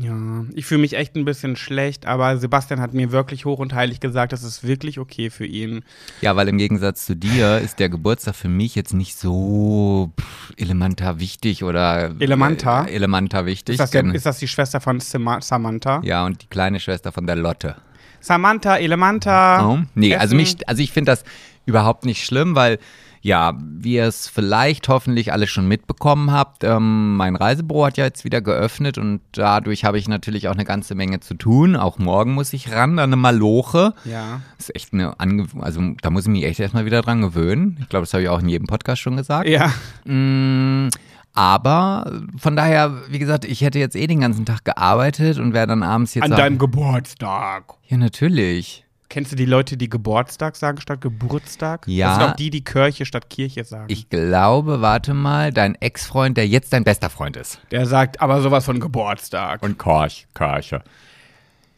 Ja, 0.00 0.44
ich 0.54 0.64
fühle 0.64 0.80
mich 0.80 0.94
echt 0.96 1.14
ein 1.16 1.24
bisschen 1.26 1.56
schlecht, 1.56 2.06
aber 2.06 2.38
Sebastian 2.38 2.80
hat 2.80 2.94
mir 2.94 3.12
wirklich 3.12 3.44
hoch 3.44 3.58
und 3.58 3.74
heilig 3.74 4.00
gesagt, 4.00 4.32
das 4.32 4.42
ist 4.42 4.66
wirklich 4.66 4.98
okay 4.98 5.28
für 5.28 5.44
ihn. 5.44 5.84
Ja, 6.22 6.36
weil 6.36 6.48
im 6.48 6.56
Gegensatz 6.56 7.04
zu 7.04 7.14
dir 7.16 7.58
ist 7.58 7.78
der 7.80 7.88
Geburtstag 7.90 8.34
für 8.34 8.48
mich 8.48 8.74
jetzt 8.74 8.94
nicht 8.94 9.18
so 9.18 10.10
pff, 10.18 10.52
elementar 10.56 11.20
wichtig 11.20 11.64
oder. 11.64 12.14
Elementar? 12.18 12.88
Äh, 12.88 12.94
elementar 12.94 13.44
wichtig. 13.46 13.74
Ist 13.74 13.80
das, 13.80 13.90
der, 13.90 14.02
Gen- 14.04 14.14
ist 14.14 14.24
das 14.24 14.38
die 14.38 14.48
Schwester 14.48 14.80
von 14.80 15.00
Samantha? 15.00 16.00
ja, 16.02 16.24
und 16.24 16.42
die 16.42 16.46
kleine 16.46 16.80
Schwester 16.80 17.12
von 17.12 17.26
der 17.26 17.36
Lotte. 17.36 17.76
Samantha, 18.20 18.76
Elementa. 18.76 19.66
Oh. 19.66 19.78
Nee, 19.94 20.14
also 20.14 20.34
Essen. 20.34 20.36
mich, 20.36 20.68
also 20.68 20.82
ich 20.82 20.92
finde 20.92 21.12
das 21.12 21.24
überhaupt 21.66 22.04
nicht 22.06 22.24
schlimm, 22.24 22.54
weil 22.54 22.78
ja, 23.22 23.52
wie 23.60 23.94
ihr 23.94 24.06
es 24.06 24.28
vielleicht 24.28 24.88
hoffentlich 24.88 25.32
alle 25.32 25.46
schon 25.46 25.68
mitbekommen 25.68 26.32
habt, 26.32 26.64
ähm, 26.64 27.16
mein 27.16 27.36
Reisebüro 27.36 27.84
hat 27.84 27.98
ja 27.98 28.04
jetzt 28.04 28.24
wieder 28.24 28.40
geöffnet 28.40 28.96
und 28.96 29.20
dadurch 29.32 29.84
habe 29.84 29.98
ich 29.98 30.08
natürlich 30.08 30.48
auch 30.48 30.54
eine 30.54 30.64
ganze 30.64 30.94
Menge 30.94 31.20
zu 31.20 31.34
tun. 31.34 31.76
Auch 31.76 31.98
morgen 31.98 32.32
muss 32.32 32.52
ich 32.54 32.72
ran 32.72 32.98
an 32.98 33.10
eine 33.10 33.16
Maloche. 33.16 33.92
Ja. 34.04 34.40
Das 34.56 34.70
ist 34.70 34.76
echt 34.76 34.94
eine 34.94 35.20
Ange 35.20 35.46
also 35.60 35.82
da 36.00 36.10
muss 36.10 36.24
ich 36.24 36.30
mich 36.30 36.44
echt 36.44 36.60
erstmal 36.60 36.86
wieder 36.86 37.02
dran 37.02 37.20
gewöhnen. 37.20 37.76
Ich 37.80 37.88
glaube, 37.90 38.04
das 38.04 38.14
habe 38.14 38.22
ich 38.22 38.28
auch 38.30 38.40
in 38.40 38.48
jedem 38.48 38.66
Podcast 38.66 39.02
schon 39.02 39.16
gesagt. 39.16 39.48
Ja. 39.48 39.70
Mm, 40.04 40.88
aber 41.34 42.22
von 42.38 42.56
daher, 42.56 43.02
wie 43.08 43.18
gesagt, 43.18 43.44
ich 43.44 43.60
hätte 43.60 43.78
jetzt 43.78 43.96
eh 43.96 44.06
den 44.06 44.20
ganzen 44.20 44.46
Tag 44.46 44.64
gearbeitet 44.64 45.38
und 45.38 45.52
wäre 45.52 45.66
dann 45.66 45.82
abends 45.82 46.14
jetzt 46.14 46.24
An 46.24 46.30
deinem 46.30 46.58
Geburtstag. 46.58 47.74
Ja, 47.86 47.98
natürlich. 47.98 48.84
Kennst 49.10 49.32
du 49.32 49.36
die 49.36 49.44
Leute, 49.44 49.76
die 49.76 49.88
Geburtstag 49.88 50.54
sagen 50.54 50.80
statt 50.80 51.00
Geburtstag? 51.00 51.82
Ja. 51.88 52.06
Das 52.10 52.16
sind 52.18 52.26
auch 52.30 52.36
die, 52.36 52.50
die 52.50 52.62
Kirche 52.62 53.04
statt 53.04 53.28
Kirche 53.28 53.64
sagen. 53.64 53.86
Ich 53.88 54.08
glaube, 54.08 54.82
warte 54.82 55.14
mal, 55.14 55.52
dein 55.52 55.74
Ex-Freund, 55.74 56.36
der 56.36 56.46
jetzt 56.46 56.72
dein 56.72 56.84
bester 56.84 57.10
Freund 57.10 57.36
ist. 57.36 57.60
Der 57.72 57.86
sagt 57.86 58.20
aber 58.20 58.40
sowas 58.40 58.64
von 58.64 58.78
Geburtstag. 58.78 59.64
Und 59.64 59.78
Korch, 59.78 60.28
Kirche. 60.32 60.84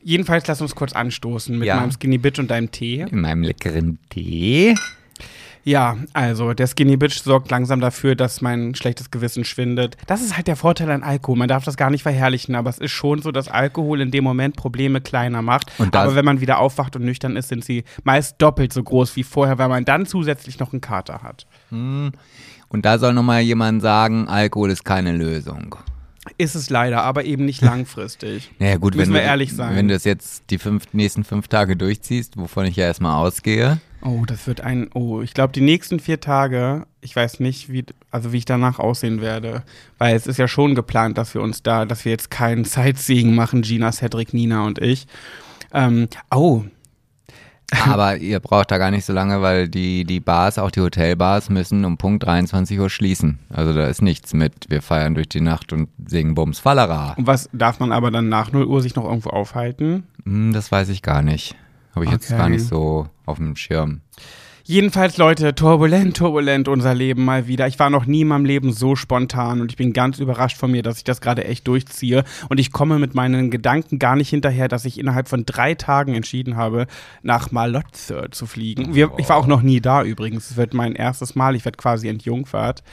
Jedenfalls 0.03 0.47
lass 0.47 0.61
uns 0.61 0.75
kurz 0.75 0.93
anstoßen 0.93 1.59
mit 1.59 1.67
Ja. 1.69 1.77
meinem 1.77 1.91
Skinny 1.93 2.19
Bitch 2.19 2.39
und 2.39 2.51
deinem 2.51 2.71
Tee. 2.71 3.07
In 3.11 3.23
meinem 3.23 3.43
leckeren 3.45 3.99
Tee. 4.11 4.75
Ja, 5.65 5.97
also 6.13 6.55
der 6.55 6.67
Skinny 6.67 6.97
Bitch 6.97 7.23
sorgt 7.23 7.51
langsam 7.51 7.81
dafür, 7.81 8.17
dass 8.17 8.41
mein 8.41 8.75
schlechtes 8.75 9.11
Gewissen 9.11 9.45
schwindet. 9.45 9.97
Das 10.07 10.21
ist 10.21 10.37
halt 10.37 10.49
der 10.49 10.57
Vorteil 10.57 10.91
an 10.91 11.03
Alkohol. 11.05 11.37
Man 11.39 11.49
darf 11.49 11.65
das 11.65 11.77
gar 11.77 11.89
nicht 11.91 12.03
verherrlichen, 12.03 12.55
aber 12.57 12.69
es 12.71 12.79
ist 12.79 12.91
schon 12.91 13.23
so, 13.23 13.31
dass 13.31 13.47
Alkohol 13.49 14.01
in 14.01 14.11
dem 14.11 14.25
Moment 14.25 14.57
Probleme 14.57 15.01
kleiner 15.01 15.41
macht. 15.41 15.71
Aber 15.79 16.15
wenn 16.17 16.25
man 16.25 16.41
wieder 16.41 16.59
aufwacht 16.59 16.97
und 16.97 17.05
nüchtern 17.05 17.37
ist, 17.37 17.49
sind 17.49 17.65
sie 17.65 17.85
meist 18.03 18.37
doppelt 18.43 18.73
so 18.73 18.83
groß 18.83 19.15
wie 19.17 19.23
vorher, 19.23 19.59
weil 19.59 19.69
man 19.69 19.85
dann 19.85 20.07
zusätzlich 20.07 20.59
noch 20.59 20.73
einen 20.73 20.81
Kater 20.81 21.23
hat. 21.23 21.47
Und 21.71 22.13
da 22.73 22.99
soll 22.99 23.15
nochmal 23.15 23.43
jemand 23.43 23.83
sagen, 23.83 24.29
Alkohol 24.29 24.71
ist 24.71 24.85
keine 24.85 25.13
Lösung. 25.13 25.77
Ist 26.39 26.55
es 26.55 26.71
leider, 26.71 27.03
aber 27.03 27.25
eben 27.25 27.45
nicht 27.45 27.63
langfristig. 27.63 28.51
Naja 28.59 28.77
gut, 28.79 28.95
Müssen 28.95 29.13
wenn 29.13 29.21
wir 29.21 29.23
ehrlich 29.23 29.55
sein. 29.55 29.77
wenn 29.77 29.89
du 29.89 29.95
das 29.95 30.05
jetzt 30.05 30.45
die 30.51 30.59
fünf, 30.59 30.93
nächsten 30.93 31.25
fünf 31.25 31.49
Tage 31.49 31.77
durchziehst, 31.77 32.37
wovon 32.37 32.65
ich 32.67 32.77
ja 32.77 32.85
erstmal 32.87 33.17
ausgehe. 33.17 33.81
Oh, 34.05 34.25
das 34.27 34.47
wird 34.47 34.61
ein. 34.61 34.91
Oh, 34.95 35.23
ich 35.23 35.35
glaube, 35.35 35.53
die 35.53 35.61
nächsten 35.61 36.01
vier 36.01 36.21
Tage, 36.21 36.87
ich 37.01 37.15
weiß 37.15 37.41
nicht, 37.41 37.71
wie, 37.71 37.85
also 38.11 38.33
wie 38.33 38.39
ich 38.39 38.45
danach 38.45 38.79
aussehen 38.79 39.21
werde. 39.21 39.63
Weil 39.99 40.17
es 40.17 40.27
ist 40.27 40.39
ja 40.39 40.49
schon 40.49 40.75
geplant, 40.75 41.19
dass 41.19 41.35
wir 41.35 41.41
uns 41.41 41.63
da, 41.63 41.85
dass 41.85 42.05
wir 42.05 42.13
jetzt 42.13 42.31
keinen 42.31 42.65
Sightseeing 42.67 43.35
machen, 43.35 43.63
Gina, 43.63 43.93
Cedric, 43.93 44.35
Nina 44.35 44.65
und 44.67 44.81
ich. 44.81 45.07
Ähm, 45.73 46.09
oh, 46.31 46.65
Aber 47.87 48.17
ihr 48.17 48.41
braucht 48.41 48.71
da 48.71 48.79
gar 48.79 48.91
nicht 48.91 49.05
so 49.05 49.13
lange, 49.13 49.41
weil 49.41 49.69
die, 49.69 50.05
die 50.05 50.21
Bars, 50.21 50.59
auch 50.59 50.71
die 50.71 50.81
Hotelbars, 50.81 51.49
müssen 51.49 51.85
um 51.85 51.97
Punkt 51.97 52.25
23 52.25 52.79
Uhr 52.79 52.91
schließen. 52.91 53.39
Also 53.49 53.73
da 53.73 53.87
ist 53.87 54.03
nichts 54.03 54.35
mit, 54.35 54.69
wir 54.69 54.83
feiern 54.83 55.15
durch 55.15 55.29
die 55.29 55.41
Nacht 55.41 55.73
und 55.73 55.89
singen 56.07 56.35
Bums 56.35 56.59
Fallera. 56.59 57.15
und 57.17 57.27
was 57.27 57.49
darf 57.53 57.81
man 57.81 57.93
aber 57.93 58.11
dann 58.11 58.29
nach 58.29 58.53
0 58.53 58.67
Uhr 58.67 58.83
sich 58.83 58.95
noch 58.95 59.05
irgendwo 59.05 59.31
aufhalten? 59.31 60.05
Hm, 60.25 60.53
das 60.53 60.71
weiß 60.71 60.91
ich 60.91 61.03
gar 61.03 61.23
nicht. 61.23 61.57
Habe 61.95 62.05
ich 62.05 62.11
jetzt 62.11 62.31
Okay. 62.31 62.39
gar 62.39 62.49
nicht 62.49 62.65
so 62.67 63.07
auf 63.27 63.37
dem 63.39 63.57
Schirm. 63.57 64.01
Jedenfalls, 64.65 65.17
Leute, 65.17 65.57
turbulent, 65.57 66.17
turbulent 66.17 66.69
unser 66.69 66.95
Leben 66.95 67.25
mal 67.25 67.49
wieder. 67.49 67.67
Ich 67.67 67.81
war 67.81 67.91
noch 67.91 68.07
nie 68.07 68.21
in 68.21 68.29
meinem 68.29 68.45
Leben 68.45 68.73
so 68.73 68.95
spontan 68.95 69.61
und 69.61 69.73
ich 69.73 69.77
bin 69.77 69.93
ganz 69.93 70.21
überrascht 70.21 70.57
von 70.57 70.71
mir, 70.71 70.85
dass 70.85 70.99
ich 70.99 71.05
das 71.05 71.21
gerade 71.21 71.45
echt 71.45 71.67
durchziehe. 71.67 72.23
Und 72.49 72.61
ich 72.61 72.71
komme 72.71 73.01
mit 73.01 73.13
meinen 73.17 73.51
Gedanken 73.51 73.99
gar 73.99 74.15
nicht 74.15 74.29
hinterher, 74.29 74.69
dass 74.69 74.85
ich 74.85 75.01
innerhalb 75.01 75.27
von 75.29 75.45
drei 75.45 75.75
Tagen 75.75 76.15
entschieden 76.15 76.57
habe, 76.57 76.87
nach 77.23 77.51
Malotze 77.51 78.29
zu 78.31 78.47
fliegen. 78.47 78.95
Wir, 78.95 79.11
ich 79.19 79.29
war 79.29 79.37
auch 79.37 79.49
noch 79.49 79.63
nie 79.63 79.81
da 79.81 80.05
übrigens. 80.05 80.53
Es 80.53 80.57
wird 80.57 80.75
mein 80.75 80.95
erstes 80.95 81.35
Mal. 81.35 81.57
Ich 81.57 81.65
werde 81.65 81.77
quasi 81.77 82.07
entjungfert. 82.09 82.85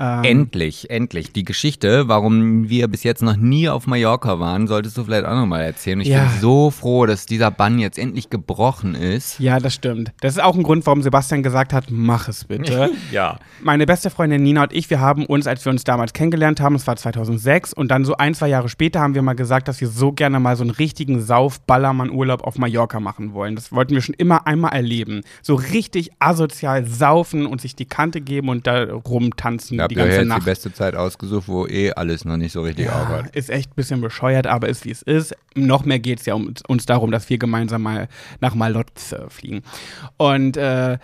Ähm, 0.00 0.24
endlich, 0.24 0.88
endlich. 0.88 1.30
Die 1.32 1.44
Geschichte, 1.44 2.08
warum 2.08 2.70
wir 2.70 2.88
bis 2.88 3.02
jetzt 3.02 3.22
noch 3.22 3.36
nie 3.36 3.68
auf 3.68 3.86
Mallorca 3.86 4.40
waren, 4.40 4.66
solltest 4.66 4.96
du 4.96 5.04
vielleicht 5.04 5.26
auch 5.26 5.34
nochmal 5.34 5.62
erzählen. 5.62 6.00
Ich 6.00 6.08
ja. 6.08 6.20
bin 6.24 6.40
so 6.40 6.70
froh, 6.70 7.04
dass 7.04 7.26
dieser 7.26 7.50
Bann 7.50 7.78
jetzt 7.78 7.98
endlich 7.98 8.30
gebrochen 8.30 8.94
ist. 8.94 9.38
Ja, 9.38 9.60
das 9.60 9.74
stimmt. 9.74 10.12
Das 10.22 10.32
ist 10.32 10.42
auch 10.42 10.56
ein 10.56 10.62
Grund, 10.62 10.86
warum 10.86 11.02
Sebastian 11.02 11.42
gesagt 11.42 11.74
hat, 11.74 11.88
mach 11.90 12.28
es 12.28 12.46
bitte. 12.46 12.90
ja. 13.12 13.38
Meine 13.62 13.84
beste 13.84 14.08
Freundin 14.08 14.42
Nina 14.42 14.62
und 14.62 14.72
ich, 14.72 14.88
wir 14.88 15.00
haben 15.00 15.26
uns, 15.26 15.46
als 15.46 15.66
wir 15.66 15.70
uns 15.70 15.84
damals 15.84 16.14
kennengelernt 16.14 16.62
haben, 16.62 16.72
das 16.72 16.86
war 16.86 16.96
2006, 16.96 17.74
und 17.74 17.90
dann 17.90 18.06
so 18.06 18.16
ein, 18.16 18.34
zwei 18.34 18.48
Jahre 18.48 18.70
später 18.70 19.00
haben 19.00 19.14
wir 19.14 19.20
mal 19.20 19.34
gesagt, 19.34 19.68
dass 19.68 19.82
wir 19.82 19.88
so 19.88 20.12
gerne 20.12 20.40
mal 20.40 20.56
so 20.56 20.62
einen 20.62 20.70
richtigen 20.70 21.20
Sauf-Ballermann-Urlaub 21.20 22.42
auf 22.44 22.56
Mallorca 22.56 23.00
machen 23.00 23.34
wollen. 23.34 23.54
Das 23.54 23.70
wollten 23.70 23.92
wir 23.92 24.00
schon 24.00 24.14
immer 24.14 24.46
einmal 24.46 24.72
erleben. 24.72 25.20
So 25.42 25.56
richtig 25.56 26.10
asozial 26.20 26.86
saufen 26.86 27.44
und 27.44 27.60
sich 27.60 27.76
die 27.76 27.84
Kante 27.84 28.22
geben 28.22 28.48
und 28.48 28.66
da 28.66 28.84
rumtanzen. 28.84 29.78
Ja, 29.78 29.89
die 29.90 29.96
ganze 29.96 30.16
ja 30.16 30.24
Nacht. 30.24 30.42
die 30.42 30.44
beste 30.44 30.72
Zeit 30.72 30.94
ausgesucht, 30.94 31.48
wo 31.48 31.66
eh 31.66 31.92
alles 31.92 32.24
noch 32.24 32.36
nicht 32.36 32.52
so 32.52 32.62
richtig 32.62 32.86
ja, 32.86 32.92
arbeitet. 32.92 33.36
Ist 33.36 33.50
echt 33.50 33.70
ein 33.70 33.76
bisschen 33.76 34.00
bescheuert, 34.00 34.46
aber 34.46 34.68
ist 34.68 34.84
wie 34.84 34.90
es 34.90 35.02
ist. 35.02 35.34
Noch 35.54 35.84
mehr 35.84 35.98
geht 35.98 36.20
es 36.20 36.26
ja 36.26 36.34
um, 36.34 36.54
uns 36.68 36.86
darum, 36.86 37.10
dass 37.10 37.28
wir 37.28 37.38
gemeinsam 37.38 37.82
mal 37.82 38.08
nach 38.40 38.54
Malotze 38.54 39.26
fliegen. 39.28 39.62
Und 40.16 40.56
äh, 40.56 40.98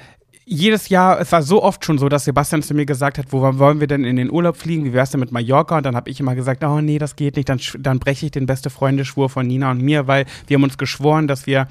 jedes 0.49 0.89
Jahr, 0.89 1.21
es 1.21 1.33
war 1.33 1.43
so 1.43 1.61
oft 1.61 1.85
schon 1.85 1.99
so, 1.99 2.09
dass 2.09 2.25
Sebastian 2.25 2.63
zu 2.63 2.73
mir 2.73 2.87
gesagt 2.87 3.19
hat, 3.19 3.27
wo 3.33 3.41
wollen 3.59 3.81
wir 3.81 3.89
denn 3.89 4.05
in 4.05 4.15
den 4.15 4.31
Urlaub 4.31 4.57
fliegen? 4.57 4.85
Wie 4.85 4.93
wär's 4.93 5.11
denn 5.11 5.19
mit 5.19 5.33
Mallorca? 5.33 5.77
Und 5.79 5.85
dann 5.85 5.97
habe 5.97 6.09
ich 6.09 6.21
immer 6.21 6.37
gesagt, 6.37 6.63
oh 6.63 6.81
nee, 6.81 6.99
das 6.99 7.17
geht 7.17 7.35
nicht. 7.35 7.49
Dann, 7.49 7.61
dann 7.81 7.99
breche 7.99 8.27
ich 8.27 8.33
den 8.33 8.47
beste 8.47 8.71
Freundeschwur 8.71 9.29
von 9.29 9.45
Nina 9.45 9.73
und 9.73 9.83
mir, 9.83 10.07
weil 10.07 10.25
wir 10.47 10.55
haben 10.55 10.63
uns 10.63 10.79
geschworen, 10.79 11.27
dass 11.27 11.49
wir 11.49 11.67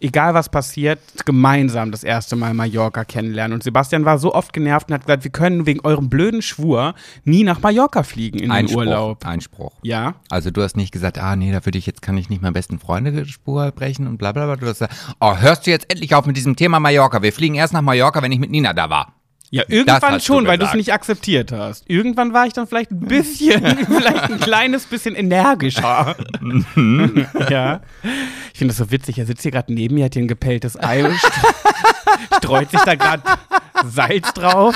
egal 0.00 0.34
was 0.34 0.48
passiert, 0.48 1.00
gemeinsam 1.24 1.90
das 1.90 2.04
erste 2.04 2.36
Mal 2.36 2.54
Mallorca 2.54 3.04
kennenlernen. 3.04 3.54
Und 3.54 3.62
Sebastian 3.62 4.04
war 4.04 4.18
so 4.18 4.34
oft 4.34 4.52
genervt 4.52 4.88
und 4.88 4.94
hat 4.94 5.06
gesagt, 5.06 5.24
wir 5.24 5.30
können 5.30 5.66
wegen 5.66 5.80
eurem 5.80 6.08
blöden 6.08 6.42
Schwur 6.42 6.94
nie 7.24 7.44
nach 7.44 7.60
Mallorca 7.60 8.02
fliegen 8.02 8.38
in 8.38 8.50
Einspruch, 8.50 8.82
den 8.82 8.88
Urlaub. 8.88 9.26
Einspruch. 9.26 9.72
Ja. 9.82 10.14
Also 10.30 10.50
du 10.50 10.62
hast 10.62 10.76
nicht 10.76 10.92
gesagt, 10.92 11.18
ah 11.18 11.36
nee, 11.36 11.52
da 11.52 11.64
würde 11.64 11.78
ich 11.78 11.86
jetzt 11.86 12.02
kann 12.02 12.16
ich 12.16 12.28
nicht 12.28 12.42
meinen 12.42 12.52
besten 12.52 12.78
Freunde 12.78 13.26
Spur 13.26 13.70
brechen 13.72 14.06
und 14.06 14.18
bla 14.18 14.32
bla 14.32 14.46
bla. 14.46 14.56
Du 14.56 14.66
hast 14.66 14.78
gesagt, 14.78 15.16
oh, 15.20 15.36
hörst 15.36 15.66
du 15.66 15.70
jetzt 15.70 15.90
endlich 15.90 16.14
auf 16.14 16.26
mit 16.26 16.36
diesem 16.36 16.56
Thema 16.56 16.80
Mallorca? 16.80 17.22
Wir 17.22 17.32
fliegen 17.32 17.54
erst 17.54 17.72
nach 17.72 17.82
Mallorca, 17.82 18.22
wenn 18.22 18.32
ich 18.32 18.38
mit 18.38 18.50
Nina 18.50 18.72
da 18.72 18.90
war. 18.90 19.14
Ja, 19.54 19.62
irgendwann 19.68 20.20
schon, 20.20 20.48
weil 20.48 20.58
du 20.58 20.66
es 20.66 20.74
nicht 20.74 20.92
akzeptiert 20.92 21.52
hast. 21.52 21.88
Irgendwann 21.88 22.32
war 22.32 22.44
ich 22.44 22.54
dann 22.54 22.66
vielleicht 22.66 22.90
ein 22.90 22.98
bisschen, 22.98 23.64
vielleicht 23.86 24.22
ein 24.24 24.40
kleines 24.40 24.84
bisschen 24.86 25.14
energischer. 25.14 26.16
ja. 27.48 27.80
Ich 28.52 28.58
finde 28.58 28.74
das 28.74 28.78
so 28.78 28.90
witzig. 28.90 29.16
Er 29.16 29.26
sitzt 29.26 29.42
hier 29.42 29.52
gerade 29.52 29.72
neben 29.72 29.94
mir, 29.94 30.06
hat 30.06 30.14
hier 30.14 30.24
ein 30.24 30.28
gepelltes 30.28 30.76
Ei 30.82 31.04
und 31.04 31.16
streut 32.38 32.68
sich 32.68 32.80
da 32.80 32.96
gerade 32.96 33.22
Salz 33.86 34.32
drauf. 34.32 34.74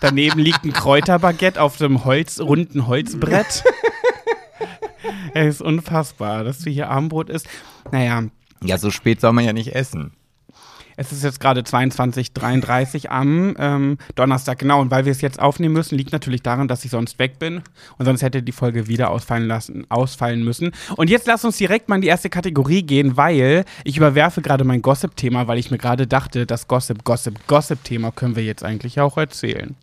Daneben 0.00 0.40
liegt 0.40 0.64
ein 0.64 0.72
Kräuterbaguette 0.72 1.60
auf 1.60 1.76
dem 1.76 2.06
Holz, 2.06 2.40
runden 2.40 2.86
Holzbrett. 2.86 3.64
Es 5.34 5.56
ist 5.56 5.60
unfassbar, 5.60 6.42
dass 6.42 6.60
du 6.60 6.70
hier 6.70 6.88
Armbrot 6.88 7.28
isst. 7.28 7.48
Naja. 7.92 8.22
Ja, 8.64 8.78
so 8.78 8.90
spät 8.90 9.20
soll 9.20 9.34
man 9.34 9.44
ja 9.44 9.52
nicht 9.52 9.74
essen. 9.74 10.14
Es 10.96 11.12
ist 11.12 11.22
jetzt 11.22 11.40
gerade 11.40 11.60
22.33 11.60 13.08
am 13.08 13.54
ähm, 13.58 13.98
Donnerstag, 14.14 14.58
genau. 14.58 14.80
Und 14.80 14.90
weil 14.90 15.04
wir 15.04 15.12
es 15.12 15.20
jetzt 15.20 15.40
aufnehmen 15.40 15.74
müssen, 15.74 15.96
liegt 15.96 16.12
natürlich 16.12 16.42
daran, 16.42 16.68
dass 16.68 16.84
ich 16.84 16.90
sonst 16.90 17.18
weg 17.18 17.38
bin. 17.38 17.62
Und 17.98 18.06
sonst 18.06 18.22
hätte 18.22 18.42
die 18.42 18.52
Folge 18.52 18.88
wieder 18.88 19.10
ausfallen, 19.10 19.46
lassen, 19.46 19.86
ausfallen 19.90 20.42
müssen. 20.42 20.72
Und 20.96 21.10
jetzt 21.10 21.26
lass 21.26 21.44
uns 21.44 21.58
direkt 21.58 21.88
mal 21.88 21.96
in 21.96 22.02
die 22.02 22.08
erste 22.08 22.30
Kategorie 22.30 22.82
gehen, 22.82 23.16
weil 23.16 23.64
ich 23.84 23.96
überwerfe 23.96 24.40
gerade 24.42 24.64
mein 24.64 24.82
Gossip-Thema, 24.82 25.46
weil 25.46 25.58
ich 25.58 25.70
mir 25.70 25.78
gerade 25.78 26.06
dachte, 26.06 26.46
das 26.46 26.66
Gossip, 26.66 27.04
Gossip, 27.04 27.46
Gossip-Thema 27.46 28.12
können 28.12 28.36
wir 28.36 28.44
jetzt 28.44 28.64
eigentlich 28.64 29.00
auch 29.00 29.16
erzählen. 29.18 29.76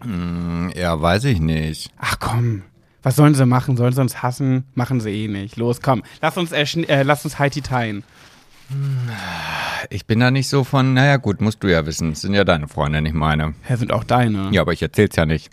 Hm, 0.00 0.72
ja, 0.74 1.00
weiß 1.00 1.24
ich 1.24 1.40
nicht. 1.40 1.90
Ach 1.98 2.18
komm. 2.18 2.62
Was 3.02 3.16
sollen 3.16 3.34
sie 3.34 3.44
machen? 3.44 3.76
Sollen 3.76 3.92
sie 3.92 4.00
uns 4.00 4.22
hassen? 4.22 4.64
Machen 4.74 5.00
sie 5.00 5.10
eh 5.10 5.28
nicht. 5.28 5.56
Los, 5.56 5.82
komm. 5.82 6.02
Lass 6.22 6.38
uns, 6.38 6.52
äh, 6.52 6.64
äh, 6.88 7.02
lass 7.02 7.24
uns 7.24 7.38
Heidi 7.38 7.60
teilen. 7.60 8.02
Ich 9.90 10.06
bin 10.06 10.20
da 10.20 10.30
nicht 10.30 10.48
so 10.48 10.64
von, 10.64 10.94
naja 10.94 11.16
gut, 11.16 11.40
musst 11.40 11.62
du 11.62 11.68
ja 11.68 11.86
wissen. 11.86 12.10
Das 12.10 12.22
sind 12.22 12.34
ja 12.34 12.44
deine 12.44 12.68
Freunde, 12.68 13.02
nicht 13.02 13.14
meine. 13.14 13.54
Ja, 13.68 13.76
sind 13.76 13.92
auch 13.92 14.04
deine. 14.04 14.48
Ja, 14.52 14.62
aber 14.62 14.72
ich 14.72 14.82
erzähl's 14.82 15.16
ja 15.16 15.26
nicht. 15.26 15.50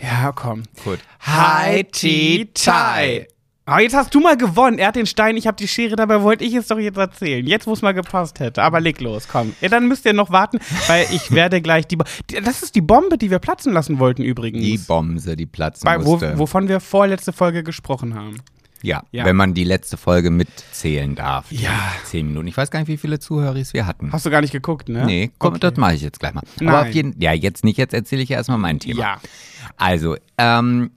Ja, 0.00 0.32
komm. 0.32 0.64
Gut. 0.84 0.98
Hi, 1.20 1.84
Ti, 1.84 2.50
Tai. 2.52 3.26
Aber 3.66 3.80
jetzt 3.80 3.94
hast 3.94 4.14
du 4.14 4.20
mal 4.20 4.36
gewonnen. 4.36 4.78
Er 4.78 4.88
hat 4.88 4.96
den 4.96 5.06
Stein, 5.06 5.38
ich 5.38 5.46
habe 5.46 5.56
die 5.56 5.68
Schere, 5.68 5.96
dabei 5.96 6.20
wollte 6.22 6.44
ich 6.44 6.54
es 6.54 6.66
doch 6.66 6.78
jetzt 6.78 6.98
erzählen. 6.98 7.46
Jetzt, 7.46 7.66
wo 7.66 7.72
es 7.72 7.80
mal 7.80 7.92
gepasst 7.94 8.38
hätte. 8.38 8.62
Aber 8.62 8.78
leg 8.78 9.00
los, 9.00 9.26
komm. 9.26 9.54
Ja, 9.62 9.70
dann 9.70 9.88
müsst 9.88 10.04
ihr 10.04 10.12
noch 10.12 10.30
warten, 10.30 10.58
weil 10.86 11.06
ich 11.12 11.30
werde 11.30 11.62
gleich 11.62 11.86
die, 11.86 11.96
Bo 11.96 12.04
Das 12.42 12.62
ist 12.62 12.74
die 12.74 12.82
Bombe, 12.82 13.16
die 13.16 13.30
wir 13.30 13.38
platzen 13.38 13.72
lassen 13.72 13.98
wollten 13.98 14.22
übrigens. 14.22 14.62
Die 14.62 14.76
Bombe, 14.76 15.36
die 15.36 15.46
platzen 15.46 15.86
Bei, 15.86 16.04
wo, 16.04 16.20
wovon 16.20 16.68
wir 16.68 16.80
vorletzte 16.80 17.32
Folge 17.32 17.62
gesprochen 17.62 18.14
haben. 18.14 18.36
Ja, 18.84 19.02
ja, 19.12 19.24
wenn 19.24 19.36
man 19.36 19.54
die 19.54 19.64
letzte 19.64 19.96
Folge 19.96 20.30
mitzählen 20.30 21.14
darf. 21.14 21.50
Ja. 21.50 21.92
Zehn 22.04 22.26
Minuten. 22.26 22.46
Ich 22.48 22.56
weiß 22.56 22.70
gar 22.70 22.80
nicht, 22.80 22.88
wie 22.88 22.98
viele 22.98 23.18
Zuhörer 23.18 23.54
wir 23.54 23.86
hatten. 23.86 24.12
Hast 24.12 24.26
du 24.26 24.30
gar 24.30 24.42
nicht 24.42 24.52
geguckt, 24.52 24.88
ne? 24.88 25.06
Nee, 25.06 25.30
komm, 25.38 25.54
okay. 25.54 25.60
das 25.60 25.76
mache 25.76 25.94
ich 25.94 26.02
jetzt 26.02 26.20
gleich 26.20 26.34
mal. 26.34 26.42
Nein. 26.60 26.68
Aber 26.68 26.82
auf 26.82 26.94
jeden 26.94 27.18
ja, 27.20 27.32
jetzt 27.32 27.64
nicht, 27.64 27.78
jetzt 27.78 27.94
erzähle 27.94 28.22
ich 28.22 28.28
ja 28.28 28.36
erstmal 28.36 28.58
mein 28.58 28.80
Thema. 28.80 29.00
Ja. 29.00 29.20
Also, 29.78 30.16
ähm, 30.36 30.90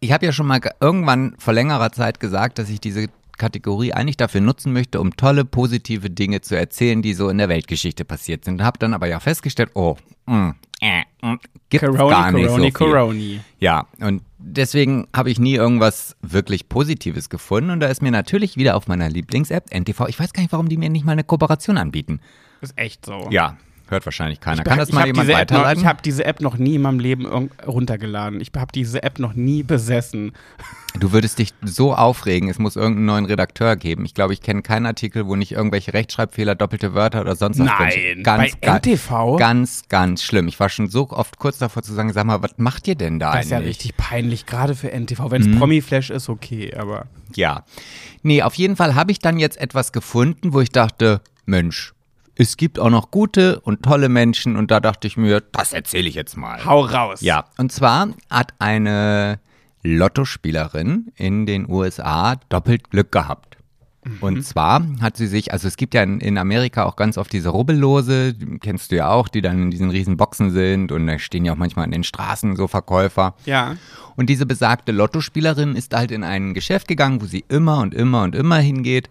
ich 0.00 0.12
habe 0.12 0.24
ja 0.24 0.32
schon 0.32 0.46
mal 0.46 0.60
irgendwann 0.80 1.34
vor 1.38 1.52
längerer 1.52 1.92
Zeit 1.92 2.18
gesagt, 2.18 2.58
dass 2.58 2.70
ich 2.70 2.80
diese 2.80 3.08
Kategorie 3.36 3.92
eigentlich 3.92 4.16
dafür 4.16 4.40
nutzen 4.40 4.72
möchte, 4.72 5.00
um 5.00 5.16
tolle, 5.16 5.44
positive 5.44 6.08
Dinge 6.10 6.40
zu 6.40 6.56
erzählen, 6.56 7.02
die 7.02 7.14
so 7.14 7.28
in 7.28 7.38
der 7.38 7.48
Weltgeschichte 7.48 8.04
passiert 8.04 8.44
sind. 8.44 8.62
Habe 8.62 8.78
dann 8.78 8.94
aber 8.94 9.06
ja 9.06 9.20
festgestellt, 9.20 9.70
oh, 9.74 9.96
mh, 10.26 10.36
mm, 10.36 10.54
äh, 10.80 11.02
gibt's 11.70 11.86
Coroni, 11.86 12.10
gar 12.10 12.32
nicht 12.32 12.46
Coroni, 12.46 12.70
so 12.72 12.78
viel. 12.78 12.92
Coroni. 12.92 13.40
Ja, 13.58 13.86
und 14.00 14.22
deswegen 14.38 15.08
habe 15.14 15.30
ich 15.30 15.38
nie 15.38 15.54
irgendwas 15.54 16.16
wirklich 16.22 16.68
Positives 16.68 17.28
gefunden. 17.28 17.70
Und 17.70 17.80
da 17.80 17.88
ist 17.88 18.02
mir 18.02 18.10
natürlich 18.10 18.56
wieder 18.56 18.76
auf 18.76 18.86
meiner 18.86 19.08
Lieblings-App 19.08 19.72
NTV, 19.74 20.08
ich 20.08 20.18
weiß 20.18 20.32
gar 20.32 20.42
nicht, 20.42 20.52
warum 20.52 20.68
die 20.68 20.76
mir 20.76 20.90
nicht 20.90 21.04
mal 21.04 21.12
eine 21.12 21.24
Kooperation 21.24 21.78
anbieten. 21.78 22.20
ist 22.60 22.78
echt 22.78 23.06
so. 23.06 23.28
Ja, 23.30 23.56
Hört 23.88 24.06
wahrscheinlich 24.06 24.40
keiner. 24.40 24.62
Ich, 24.62 24.64
Kann 24.64 24.78
das 24.78 24.92
mal 24.92 25.06
jemand 25.06 25.28
weiterleiten? 25.28 25.74
Noch, 25.74 25.82
ich 25.82 25.86
habe 25.86 26.00
diese 26.02 26.24
App 26.24 26.40
noch 26.40 26.56
nie 26.56 26.76
in 26.76 26.82
meinem 26.82 27.00
Leben 27.00 27.26
runtergeladen. 27.66 28.40
Ich 28.40 28.50
habe 28.56 28.72
diese 28.72 29.02
App 29.02 29.18
noch 29.18 29.34
nie 29.34 29.62
besessen. 29.62 30.32
Du 30.98 31.12
würdest 31.12 31.38
dich 31.38 31.52
so 31.62 31.92
aufregen, 31.92 32.48
es 32.48 32.58
muss 32.58 32.76
irgendeinen 32.76 33.06
neuen 33.06 33.24
Redakteur 33.26 33.76
geben. 33.76 34.04
Ich 34.04 34.14
glaube, 34.14 34.32
ich 34.32 34.40
kenne 34.40 34.62
keinen 34.62 34.86
Artikel, 34.86 35.26
wo 35.26 35.34
nicht 35.34 35.52
irgendwelche 35.52 35.92
Rechtschreibfehler, 35.92 36.54
doppelte 36.54 36.94
Wörter 36.94 37.20
oder 37.20 37.34
sonst 37.34 37.58
was 37.58 37.66
Nein, 37.66 38.22
ganz, 38.22 38.56
bei 38.56 38.76
NTV? 38.76 39.36
Ganz, 39.36 39.82
ganz 39.88 40.22
schlimm. 40.22 40.46
Ich 40.46 40.58
war 40.60 40.68
schon 40.68 40.88
so 40.88 41.10
oft 41.10 41.38
kurz 41.38 41.58
davor 41.58 41.82
zu 41.82 41.92
sagen, 41.92 42.12
sag 42.12 42.24
mal, 42.24 42.42
was 42.42 42.52
macht 42.58 42.86
ihr 42.86 42.94
denn 42.94 43.18
da 43.18 43.26
das 43.26 43.34
eigentlich? 43.34 43.50
Das 43.50 43.58
ist 43.58 43.62
ja 43.64 43.68
richtig 43.68 43.96
peinlich, 43.96 44.46
gerade 44.46 44.74
für 44.76 44.92
NTV. 44.92 45.30
Wenn 45.30 45.42
es 45.42 45.48
mhm. 45.48 45.58
Promi-Flash 45.58 46.10
ist, 46.10 46.28
okay, 46.28 46.72
aber... 46.74 47.06
Ja. 47.34 47.64
Nee, 48.22 48.42
auf 48.42 48.54
jeden 48.54 48.76
Fall 48.76 48.94
habe 48.94 49.10
ich 49.10 49.18
dann 49.18 49.38
jetzt 49.38 49.60
etwas 49.60 49.92
gefunden, 49.92 50.52
wo 50.52 50.60
ich 50.60 50.70
dachte, 50.70 51.20
Mensch, 51.44 51.92
es 52.36 52.56
gibt 52.56 52.78
auch 52.78 52.90
noch 52.90 53.10
gute 53.10 53.60
und 53.60 53.82
tolle 53.82 54.08
Menschen 54.08 54.56
und 54.56 54.70
da 54.70 54.80
dachte 54.80 55.06
ich 55.06 55.16
mir, 55.16 55.40
das 55.40 55.72
erzähle 55.72 56.08
ich 56.08 56.14
jetzt 56.14 56.36
mal. 56.36 56.64
Hau 56.64 56.80
raus. 56.80 57.20
Ja, 57.20 57.44
und 57.58 57.70
zwar 57.70 58.08
hat 58.30 58.54
eine 58.58 59.38
Lottospielerin 59.82 61.12
in 61.16 61.46
den 61.46 61.68
USA 61.68 62.36
doppelt 62.48 62.90
Glück 62.90 63.12
gehabt. 63.12 63.58
Mhm. 64.04 64.18
Und 64.20 64.42
zwar 64.44 64.84
hat 65.00 65.16
sie 65.16 65.26
sich, 65.26 65.52
also 65.52 65.68
es 65.68 65.76
gibt 65.76 65.94
ja 65.94 66.02
in, 66.02 66.20
in, 66.20 66.36
Amerika 66.36 66.84
auch 66.84 66.96
ganz 66.96 67.16
oft 67.16 67.32
diese 67.32 67.50
Rubbellose, 67.50 68.34
die 68.34 68.58
kennst 68.58 68.90
du 68.90 68.96
ja 68.96 69.10
auch, 69.10 69.28
die 69.28 69.40
dann 69.40 69.62
in 69.62 69.70
diesen 69.70 69.90
riesen 69.90 70.16
Boxen 70.16 70.50
sind 70.50 70.92
und 70.92 71.06
da 71.06 71.18
stehen 71.18 71.44
ja 71.44 71.52
auch 71.52 71.56
manchmal 71.56 71.84
an 71.84 71.90
den 71.90 72.04
Straßen 72.04 72.56
so 72.56 72.66
Verkäufer. 72.66 73.34
Ja. 73.46 73.76
Und 74.16 74.28
diese 74.28 74.46
besagte 74.46 74.92
Lottospielerin 74.92 75.76
ist 75.76 75.94
halt 75.94 76.10
in 76.10 76.24
ein 76.24 76.54
Geschäft 76.54 76.88
gegangen, 76.88 77.22
wo 77.22 77.26
sie 77.26 77.44
immer 77.48 77.78
und 77.78 77.94
immer 77.94 78.22
und 78.22 78.34
immer 78.34 78.58
hingeht 78.58 79.08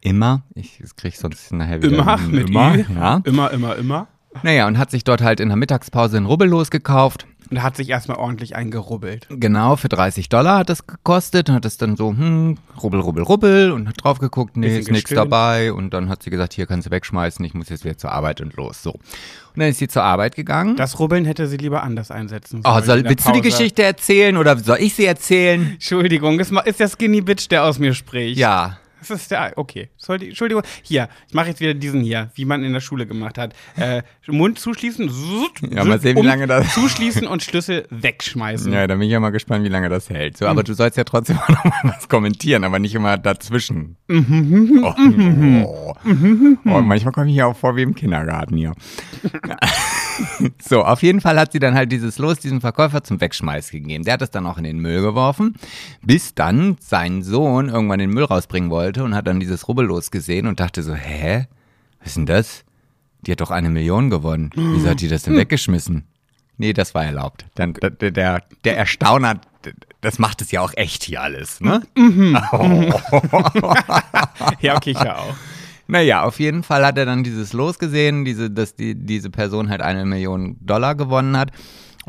immer. 0.00 0.42
Ich 0.54 0.78
kriege 0.96 1.16
sonst 1.16 1.52
nachher 1.52 1.82
wieder 1.82 1.98
immer 1.98 2.18
mit 2.18 2.48
immer, 2.48 2.74
Ü. 2.76 2.84
Ja. 2.94 3.20
Immer, 3.24 3.50
immer, 3.50 3.76
immer. 3.76 4.08
Naja, 4.42 4.66
und 4.66 4.78
hat 4.78 4.90
sich 4.90 5.04
dort 5.04 5.22
halt 5.22 5.40
in 5.40 5.48
der 5.48 5.56
Mittagspause 5.56 6.16
ein 6.16 6.26
Rubbellos 6.26 6.70
gekauft. 6.70 7.26
Und 7.50 7.64
hat 7.64 7.76
sich 7.76 7.88
erstmal 7.88 8.16
ordentlich 8.16 8.54
eingerubbelt. 8.54 9.26
Genau, 9.28 9.74
für 9.74 9.88
30 9.88 10.28
Dollar 10.28 10.58
hat 10.58 10.68
das 10.68 10.86
gekostet 10.86 11.48
und 11.48 11.56
hat 11.56 11.64
es 11.64 11.78
dann 11.78 11.96
so, 11.96 12.10
hm, 12.10 12.58
rubbel, 12.80 13.00
rubbel, 13.00 13.24
rubbel 13.24 13.72
und 13.72 13.88
hat 13.88 14.04
drauf 14.04 14.20
geguckt, 14.20 14.56
nee, 14.56 14.78
ist 14.78 14.88
nichts 14.88 15.10
dabei. 15.10 15.72
Und 15.72 15.92
dann 15.92 16.08
hat 16.08 16.22
sie 16.22 16.30
gesagt, 16.30 16.52
hier 16.52 16.66
kannst 16.66 16.86
du 16.86 16.92
wegschmeißen, 16.92 17.44
ich 17.44 17.52
muss 17.52 17.68
jetzt 17.68 17.84
wieder 17.84 17.98
zur 17.98 18.12
Arbeit 18.12 18.40
und 18.40 18.54
los. 18.54 18.84
So. 18.84 18.92
Und 18.92 19.00
dann 19.56 19.68
ist 19.68 19.78
sie 19.78 19.88
zur 19.88 20.04
Arbeit 20.04 20.36
gegangen. 20.36 20.76
Das 20.76 21.00
Rubbeln 21.00 21.24
hätte 21.24 21.48
sie 21.48 21.56
lieber 21.56 21.82
anders 21.82 22.12
einsetzen 22.12 22.62
sollen. 22.62 22.76
Oh, 22.78 22.84
soll, 22.84 23.02
willst 23.02 23.24
Pause. 23.24 23.36
du 23.36 23.42
die 23.42 23.48
Geschichte 23.50 23.82
erzählen 23.82 24.36
oder 24.36 24.56
soll 24.56 24.78
ich 24.78 24.94
sie 24.94 25.06
erzählen? 25.06 25.72
Entschuldigung, 25.72 26.38
es 26.38 26.52
ist 26.52 26.78
der 26.78 26.88
Skinny 26.88 27.20
Bitch, 27.20 27.50
der 27.50 27.64
aus 27.64 27.80
mir 27.80 27.94
spricht. 27.94 28.38
Ja. 28.38 28.78
Das 29.00 29.10
ist 29.10 29.30
der, 29.30 29.52
okay. 29.56 29.88
Soll 29.96 30.18
die, 30.18 30.28
Entschuldigung. 30.28 30.62
Hier, 30.82 31.08
ich 31.28 31.34
mache 31.34 31.48
jetzt 31.48 31.60
wieder 31.60 31.74
diesen 31.74 32.02
hier, 32.02 32.30
wie 32.34 32.44
man 32.44 32.62
in 32.62 32.72
der 32.72 32.80
Schule 32.80 33.06
gemacht 33.06 33.38
hat. 33.38 33.54
Äh, 33.76 34.02
Mund 34.26 34.58
zuschließen, 34.58 35.08
zut, 35.08 35.72
Ja, 35.72 35.84
mal 35.84 36.00
sehen, 36.00 36.16
wie 36.16 36.26
lange 36.26 36.46
das- 36.46 36.74
Zuschließen 36.74 37.26
und 37.26 37.42
Schlüssel 37.42 37.86
wegschmeißen. 37.90 38.72
Ja, 38.72 38.86
da 38.86 38.94
bin 38.94 39.02
ich 39.02 39.10
ja 39.10 39.20
mal 39.20 39.30
gespannt, 39.30 39.64
wie 39.64 39.68
lange 39.68 39.88
das 39.88 40.10
hält. 40.10 40.36
So, 40.36 40.46
aber 40.46 40.62
du 40.62 40.74
sollst 40.74 40.96
ja 40.96 41.04
trotzdem 41.04 41.38
auch 41.38 41.48
noch 41.48 41.64
mal 41.64 41.94
was 41.96 42.08
kommentieren, 42.08 42.64
aber 42.64 42.78
nicht 42.78 42.94
immer 42.94 43.16
dazwischen. 43.18 43.96
Oh, 44.08 44.94
oh. 45.64 45.94
oh, 46.64 46.80
manchmal 46.80 47.12
komme 47.12 47.30
ich 47.30 47.36
ja 47.36 47.46
auch 47.46 47.56
vor 47.56 47.76
wie 47.76 47.82
im 47.82 47.94
Kindergarten 47.94 48.56
hier. 48.56 48.72
so, 50.62 50.84
auf 50.84 51.02
jeden 51.02 51.20
Fall 51.20 51.38
hat 51.38 51.52
sie 51.52 51.58
dann 51.58 51.74
halt 51.74 51.92
dieses 51.92 52.18
Los 52.18 52.38
diesem 52.38 52.60
Verkäufer 52.60 53.02
zum 53.02 53.20
Wegschmeiß 53.20 53.70
gegeben. 53.70 54.04
Der 54.04 54.14
hat 54.14 54.22
es 54.22 54.30
dann 54.30 54.46
auch 54.46 54.58
in 54.58 54.64
den 54.64 54.78
Müll 54.78 55.00
geworfen, 55.00 55.54
bis 56.02 56.34
dann 56.34 56.76
sein 56.80 57.22
Sohn 57.22 57.68
irgendwann 57.68 57.98
den 57.98 58.10
Müll 58.10 58.24
rausbringen 58.24 58.70
wollte 58.70 58.89
und 58.98 59.14
hat 59.14 59.26
dann 59.26 59.40
dieses 59.40 59.68
Rubbellos 59.68 60.10
gesehen 60.10 60.46
und 60.46 60.60
dachte 60.60 60.82
so, 60.82 60.94
hä? 60.94 61.46
Was 62.00 62.08
ist 62.08 62.16
denn 62.16 62.26
das? 62.26 62.64
Die 63.22 63.32
hat 63.32 63.40
doch 63.40 63.50
eine 63.50 63.70
Million 63.70 64.10
gewonnen. 64.10 64.50
Wieso 64.54 64.88
hat 64.88 65.00
die 65.00 65.08
das 65.08 65.22
denn 65.24 65.36
weggeschmissen? 65.36 66.04
Nee, 66.56 66.72
das 66.72 66.94
war 66.94 67.04
erlaubt. 67.04 67.46
Dann, 67.54 67.74
der, 67.74 68.10
der, 68.10 68.42
der 68.64 68.76
Erstauner, 68.76 69.40
das 70.00 70.18
macht 70.18 70.42
es 70.42 70.50
ja 70.50 70.60
auch 70.60 70.72
echt 70.76 71.04
hier 71.04 71.22
alles, 71.22 71.60
ne? 71.60 71.82
Ja, 74.60 74.76
okay, 74.76 74.90
ich 74.90 75.00
ja 75.00 75.16
auch. 75.18 75.34
Naja, 75.86 76.22
auf 76.22 76.38
jeden 76.38 76.62
Fall 76.62 76.86
hat 76.86 76.96
er 76.98 77.04
dann 77.04 77.24
dieses 77.24 77.52
Los 77.52 77.78
gesehen, 77.78 78.24
diese, 78.24 78.50
dass 78.50 78.74
die, 78.74 78.94
diese 78.94 79.28
Person 79.28 79.70
halt 79.70 79.82
eine 79.82 80.04
Million 80.04 80.56
Dollar 80.60 80.94
gewonnen 80.94 81.36
hat 81.36 81.50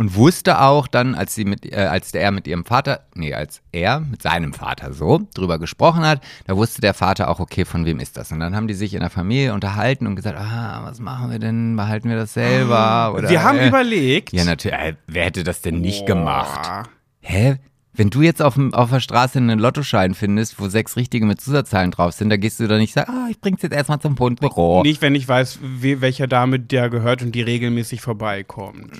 und 0.01 0.15
wusste 0.15 0.59
auch 0.61 0.87
dann, 0.87 1.13
als 1.13 1.35
sie 1.35 1.45
mit, 1.45 1.71
äh, 1.71 1.75
als 1.75 2.11
er 2.15 2.31
mit 2.31 2.47
ihrem 2.47 2.65
Vater, 2.65 3.01
nee, 3.13 3.35
als 3.35 3.61
er 3.71 3.99
mit 3.99 4.23
seinem 4.23 4.51
Vater 4.51 4.93
so 4.93 5.27
drüber 5.35 5.59
gesprochen 5.59 6.03
hat, 6.03 6.21
da 6.47 6.57
wusste 6.57 6.81
der 6.81 6.95
Vater 6.95 7.29
auch, 7.29 7.39
okay, 7.39 7.65
von 7.65 7.85
wem 7.85 7.99
ist 7.99 8.17
das? 8.17 8.31
Und 8.31 8.39
dann 8.39 8.55
haben 8.55 8.67
die 8.67 8.73
sich 8.73 8.95
in 8.95 9.01
der 9.01 9.11
Familie 9.11 9.53
unterhalten 9.53 10.07
und 10.07 10.15
gesagt, 10.15 10.39
ah, 10.39 10.81
was 10.85 10.99
machen 10.99 11.29
wir 11.29 11.37
denn? 11.37 11.75
Behalten 11.75 12.09
wir 12.09 12.15
das 12.15 12.33
selber? 12.33 13.13
Oder, 13.15 13.29
Wir 13.29 13.43
haben 13.43 13.59
äh, 13.59 13.67
überlegt. 13.67 14.33
Ja, 14.33 14.43
natürlich. 14.43 14.79
Äh, 14.79 14.95
wer 15.05 15.25
hätte 15.25 15.43
das 15.43 15.61
denn 15.61 15.81
nicht 15.81 16.07
gemacht? 16.07 16.63
Boah. 16.63 16.83
Hä? 17.21 17.59
Wenn 17.93 18.09
du 18.09 18.21
jetzt 18.21 18.41
auf, 18.41 18.53
dem- 18.53 18.73
auf 18.73 18.89
der 18.89 19.01
Straße 19.01 19.37
einen 19.37 19.59
Lottoschein 19.59 20.13
findest, 20.13 20.59
wo 20.59 20.69
sechs 20.69 20.95
richtige 20.95 21.25
mit 21.25 21.41
Zusatzzahlen 21.41 21.91
drauf 21.91 22.13
sind, 22.13 22.29
da 22.29 22.37
gehst 22.37 22.59
du 22.59 22.67
doch 22.67 22.77
nicht 22.77 22.93
sagen, 22.93 23.11
ah, 23.11 23.27
ich 23.29 23.39
bring's 23.41 23.61
jetzt 23.61 23.73
erstmal 23.73 23.99
zum 23.99 24.15
Fundbüro. 24.15 24.81
Nicht, 24.83 25.01
wenn 25.01 25.13
ich 25.13 25.27
weiß, 25.27 25.59
we 25.61 25.99
welcher 25.99 26.27
Dame 26.27 26.59
der 26.59 26.89
gehört 26.89 27.21
und 27.21 27.33
die 27.33 27.41
regelmäßig 27.41 28.01
vorbeikommt. 28.01 28.91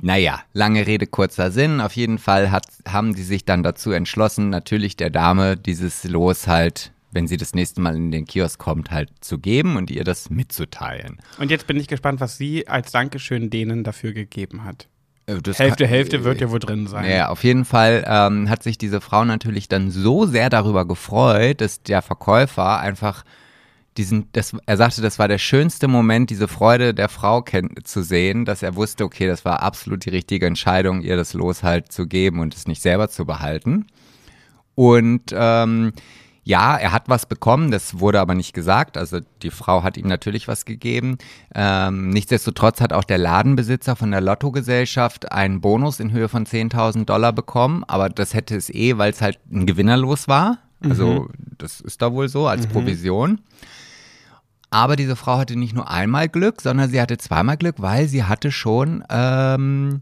Naja, 0.00 0.40
lange 0.54 0.86
Rede, 0.86 1.06
kurzer 1.06 1.50
Sinn. 1.50 1.80
Auf 1.80 1.92
jeden 1.94 2.18
Fall 2.18 2.50
hat, 2.50 2.66
haben 2.88 3.14
die 3.14 3.22
sich 3.22 3.44
dann 3.44 3.62
dazu 3.62 3.90
entschlossen, 3.92 4.48
natürlich 4.50 4.96
der 4.96 5.10
Dame 5.10 5.56
dieses 5.58 6.04
Los 6.04 6.46
halt, 6.46 6.92
wenn 7.10 7.26
sie 7.28 7.36
das 7.36 7.54
nächste 7.54 7.82
Mal 7.82 7.94
in 7.96 8.10
den 8.10 8.24
Kiosk 8.24 8.58
kommt, 8.58 8.90
halt 8.90 9.10
zu 9.20 9.38
geben 9.38 9.76
und 9.76 9.90
ihr 9.90 10.04
das 10.04 10.30
mitzuteilen. 10.30 11.18
Und 11.38 11.50
jetzt 11.50 11.66
bin 11.66 11.76
ich 11.76 11.86
gespannt, 11.86 12.20
was 12.20 12.38
sie 12.38 12.66
als 12.66 12.90
Dankeschön 12.92 13.50
denen 13.50 13.84
dafür 13.84 14.12
gegeben 14.14 14.64
hat. 14.64 14.88
Äh, 15.38 15.42
das 15.42 15.58
Hälfte, 15.58 15.84
kann- 15.84 15.90
Hälfte 15.90 16.24
wird 16.24 16.40
ja 16.40 16.50
wohl 16.50 16.58
drin 16.58 16.86
sein. 16.86 17.08
Ja, 17.10 17.28
auf 17.28 17.44
jeden 17.44 17.64
Fall 17.64 18.04
ähm, 18.06 18.48
hat 18.48 18.62
sich 18.62 18.78
diese 18.78 19.00
Frau 19.00 19.24
natürlich 19.24 19.68
dann 19.68 19.90
so 19.90 20.26
sehr 20.26 20.50
darüber 20.50 20.84
gefreut, 20.86 21.60
dass 21.60 21.82
der 21.82 22.02
Verkäufer 22.02 22.78
einfach 22.78 23.24
diesen, 23.98 24.28
das, 24.32 24.56
er 24.64 24.76
sagte, 24.78 25.02
das 25.02 25.18
war 25.18 25.28
der 25.28 25.36
schönste 25.38 25.86
Moment, 25.86 26.30
diese 26.30 26.48
Freude 26.48 26.94
der 26.94 27.10
Frau 27.10 27.42
kenn, 27.42 27.68
zu 27.84 28.02
sehen, 28.02 28.46
dass 28.46 28.62
er 28.62 28.74
wusste, 28.74 29.04
okay, 29.04 29.26
das 29.26 29.44
war 29.44 29.62
absolut 29.62 30.06
die 30.06 30.10
richtige 30.10 30.46
Entscheidung, 30.46 31.02
ihr 31.02 31.16
das 31.16 31.34
Los 31.34 31.62
halt 31.62 31.92
zu 31.92 32.06
geben 32.06 32.40
und 32.40 32.54
es 32.54 32.66
nicht 32.66 32.80
selber 32.80 33.08
zu 33.10 33.26
behalten. 33.26 33.86
Und 34.74 35.24
ähm, 35.34 35.92
ja, 36.44 36.76
er 36.76 36.90
hat 36.92 37.08
was 37.08 37.26
bekommen, 37.26 37.70
das 37.70 38.00
wurde 38.00 38.20
aber 38.20 38.34
nicht 38.34 38.52
gesagt. 38.52 38.96
Also 38.96 39.20
die 39.42 39.50
Frau 39.50 39.82
hat 39.84 39.96
ihm 39.96 40.08
natürlich 40.08 40.48
was 40.48 40.64
gegeben. 40.64 41.18
Ähm, 41.54 42.10
nichtsdestotrotz 42.10 42.80
hat 42.80 42.92
auch 42.92 43.04
der 43.04 43.18
Ladenbesitzer 43.18 43.94
von 43.94 44.10
der 44.10 44.20
Lottogesellschaft 44.20 45.30
einen 45.30 45.60
Bonus 45.60 46.00
in 46.00 46.10
Höhe 46.10 46.28
von 46.28 46.44
10.000 46.44 47.04
Dollar 47.04 47.32
bekommen. 47.32 47.84
Aber 47.86 48.08
das 48.08 48.34
hätte 48.34 48.56
es 48.56 48.70
eh, 48.70 48.98
weil 48.98 49.12
es 49.12 49.20
halt 49.22 49.38
ein 49.52 49.66
Gewinnerlos 49.66 50.26
war. 50.26 50.58
Also 50.84 51.28
das 51.58 51.80
ist 51.80 52.02
da 52.02 52.12
wohl 52.12 52.28
so 52.28 52.48
als 52.48 52.66
Provision. 52.66 53.40
Aber 54.70 54.96
diese 54.96 55.14
Frau 55.14 55.38
hatte 55.38 55.54
nicht 55.56 55.74
nur 55.74 55.88
einmal 55.88 56.28
Glück, 56.28 56.60
sondern 56.60 56.90
sie 56.90 57.00
hatte 57.00 57.18
zweimal 57.18 57.56
Glück, 57.56 57.76
weil 57.78 58.08
sie 58.08 58.24
hatte 58.24 58.50
schon 58.50 59.04
ähm, 59.10 60.00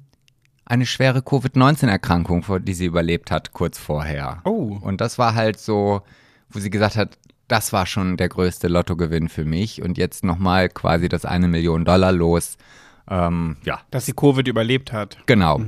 eine 0.65 0.87
schwere 0.87 1.21
Covid-19-Erkrankung, 1.23 2.45
vor- 2.45 2.61
die 2.61 2.73
sie 2.75 2.87
überlebt 2.87 3.31
hat, 3.31 3.53
kurz 3.53 3.79
vorher. 3.79 4.41
Oh. 4.45 4.79
Und 4.81 5.01
das 5.03 5.19
war 5.19 5.35
halt 5.35 5.59
so, 5.59 6.03
wo 6.51 6.59
sie 6.61 6.71
gesagt 6.71 6.97
hat, 6.97 7.19
das 7.49 7.73
war 7.73 7.87
schon 7.87 8.17
der 8.17 8.29
größte 8.29 8.69
Lottogewinn 8.69 9.29
für 9.29 9.45
mich. 9.45 9.83
Und 9.83 9.99
jetzt 9.99 10.25
nochmal 10.25 10.69
quasi 10.69 11.09
das 11.09 11.25
eine 11.25 11.49
Million 11.49 11.85
Dollar 11.85 12.13
los. 12.13 12.57
Ähm, 13.09 13.57
ja, 13.65 13.81
Dass 13.91 14.07
sie 14.07 14.13
Covid 14.13 14.47
überlebt 14.47 14.93
hat. 14.93 15.19
genau. 15.27 15.61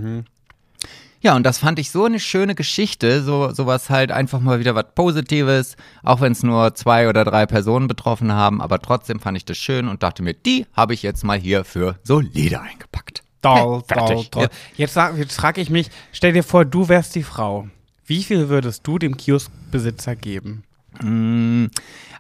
Ja, 1.21 1.37
und 1.37 1.45
das 1.45 1.59
fand 1.59 1.79
ich 1.79 1.91
so 1.93 2.05
eine 2.05 2.19
schöne 2.19 2.57
Geschichte, 2.57 3.23
so 3.23 3.53
sowas 3.53 3.91
halt 3.91 4.11
einfach 4.11 4.41
mal 4.41 4.59
wieder 4.59 4.75
was 4.75 4.87
Positives, 4.97 5.77
auch 6.03 6.21
wenn 6.21 6.33
es 6.33 6.43
nur 6.43 6.75
zwei 6.75 7.09
oder 7.09 7.25
drei 7.25 7.47
Personen 7.47 7.87
betroffen 7.87 8.33
haben, 8.33 8.61
aber 8.61 8.81
trotzdem 8.81 9.21
fand 9.21 9.37
ich 9.37 9.45
das 9.45 9.57
schön 9.57 9.87
und 9.87 10.03
dachte 10.03 10.25
mir, 10.25 10.35
die 10.35 10.67
habe 10.73 10.95
ich 10.95 11.03
jetzt 11.05 11.23
mal 11.23 11.39
hier 11.39 11.65
für 11.65 11.97
solide 12.03 12.61
eingepackt. 12.61 13.23
Doll, 13.41 13.83
Hey, 13.89 13.99
doll, 13.99 14.27
doll. 14.33 14.43
Ja. 14.43 14.49
Jetzt, 14.77 14.97
jetzt 14.97 15.37
frage 15.37 15.61
ich 15.61 15.71
mich, 15.71 15.91
stell 16.11 16.33
dir 16.33 16.43
vor, 16.43 16.65
du 16.65 16.89
wärst 16.89 17.15
die 17.15 17.23
Frau. 17.23 17.69
Wie 18.05 18.25
viel 18.25 18.49
würdest 18.49 18.85
du 18.87 18.99
dem 18.99 19.17
Kioskbesitzer 19.17 20.17
geben? 20.17 20.65
Mm, 21.01 21.67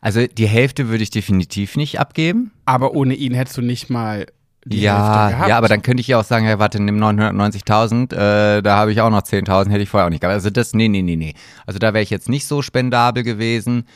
Also 0.00 0.26
die 0.26 0.46
Hälfte 0.46 0.88
würde 0.88 1.02
ich 1.02 1.10
definitiv 1.10 1.76
nicht 1.76 2.00
abgeben. 2.00 2.52
Aber 2.64 2.94
ohne 2.94 3.14
ihn 3.14 3.34
hättest 3.34 3.56
du 3.56 3.62
nicht 3.62 3.90
mal 3.90 4.26
die 4.64 4.80
ja, 4.80 4.94
Hälfte 5.26 5.34
gehabt. 5.34 5.48
ja, 5.48 5.58
aber 5.58 5.68
dann 5.68 5.82
könnte 5.82 6.00
ich 6.00 6.06
ja 6.08 6.20
auch 6.20 6.24
sagen, 6.24 6.44
hey, 6.46 6.58
warte, 6.58 6.80
nimm 6.80 6.96
990.000, 7.02 8.12
äh, 8.58 8.62
da 8.62 8.76
habe 8.76 8.92
ich 8.92 9.00
auch 9.00 9.10
noch 9.10 9.22
10.000, 9.22 9.70
hätte 9.70 9.82
ich 9.82 9.88
vorher 9.88 10.06
auch 10.06 10.10
nicht 10.10 10.20
gehabt. 10.20 10.34
Also 10.34 10.50
das, 10.50 10.72
nee, 10.74 10.88
nee, 10.88 11.02
nee, 11.02 11.16
nee. 11.16 11.34
Also 11.66 11.78
da 11.78 11.92
wäre 11.94 12.02
ich 12.02 12.10
jetzt 12.10 12.28
nicht 12.28 12.46
so 12.46 12.62
spendabel 12.62 13.22
gewesen, 13.24 13.86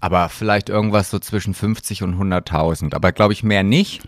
aber 0.00 0.28
vielleicht 0.28 0.68
irgendwas 0.68 1.10
so 1.10 1.18
zwischen 1.18 1.54
50 1.54 2.02
und 2.04 2.14
100.000. 2.14 2.94
Aber 2.94 3.10
glaube 3.12 3.32
ich 3.32 3.42
mehr 3.42 3.62
nicht. 3.64 4.02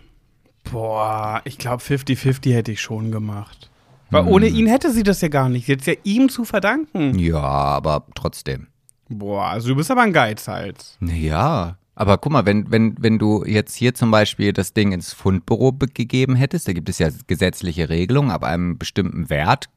Boah, 0.71 1.41
ich 1.45 1.57
glaube 1.57 1.83
50-50 1.83 2.53
hätte 2.53 2.71
ich 2.71 2.81
schon 2.81 3.11
gemacht. 3.11 3.69
Weil 4.09 4.23
Hm. 4.25 4.31
ohne 4.31 4.47
ihn 4.47 4.67
hätte 4.67 4.91
sie 4.91 5.03
das 5.03 5.21
ja 5.21 5.27
gar 5.27 5.49
nicht. 5.49 5.67
Es 5.69 5.85
ja 5.85 5.93
ihm 6.03 6.29
zu 6.29 6.45
verdanken. 6.45 7.17
Ja, 7.19 7.39
aber 7.41 8.05
trotzdem. 8.15 8.67
Boah, 9.09 9.47
also 9.49 9.69
du 9.69 9.75
bist 9.75 9.91
aber 9.91 10.01
ein 10.01 10.13
Geizhals. 10.13 10.97
Ja, 11.01 11.77
aber 11.95 12.17
guck 12.17 12.31
mal, 12.31 12.45
wenn, 12.45 12.71
wenn, 12.71 12.95
wenn 12.99 13.19
du 13.19 13.45
jetzt 13.45 13.75
hier 13.75 13.93
zum 13.93 14.11
Beispiel 14.11 14.51
das 14.51 14.73
Ding 14.73 14.91
ins 14.91 15.13
Fundbüro 15.13 15.71
be- 15.71 15.87
gegeben 15.87 16.35
hättest, 16.35 16.67
da 16.67 16.73
gibt 16.73 16.89
es 16.89 16.99
ja 16.99 17.09
gesetzliche 17.27 17.89
Regelungen, 17.89 18.31
ab 18.31 18.43
einem 18.43 18.77
bestimmten 18.77 19.29
Wert 19.29 19.69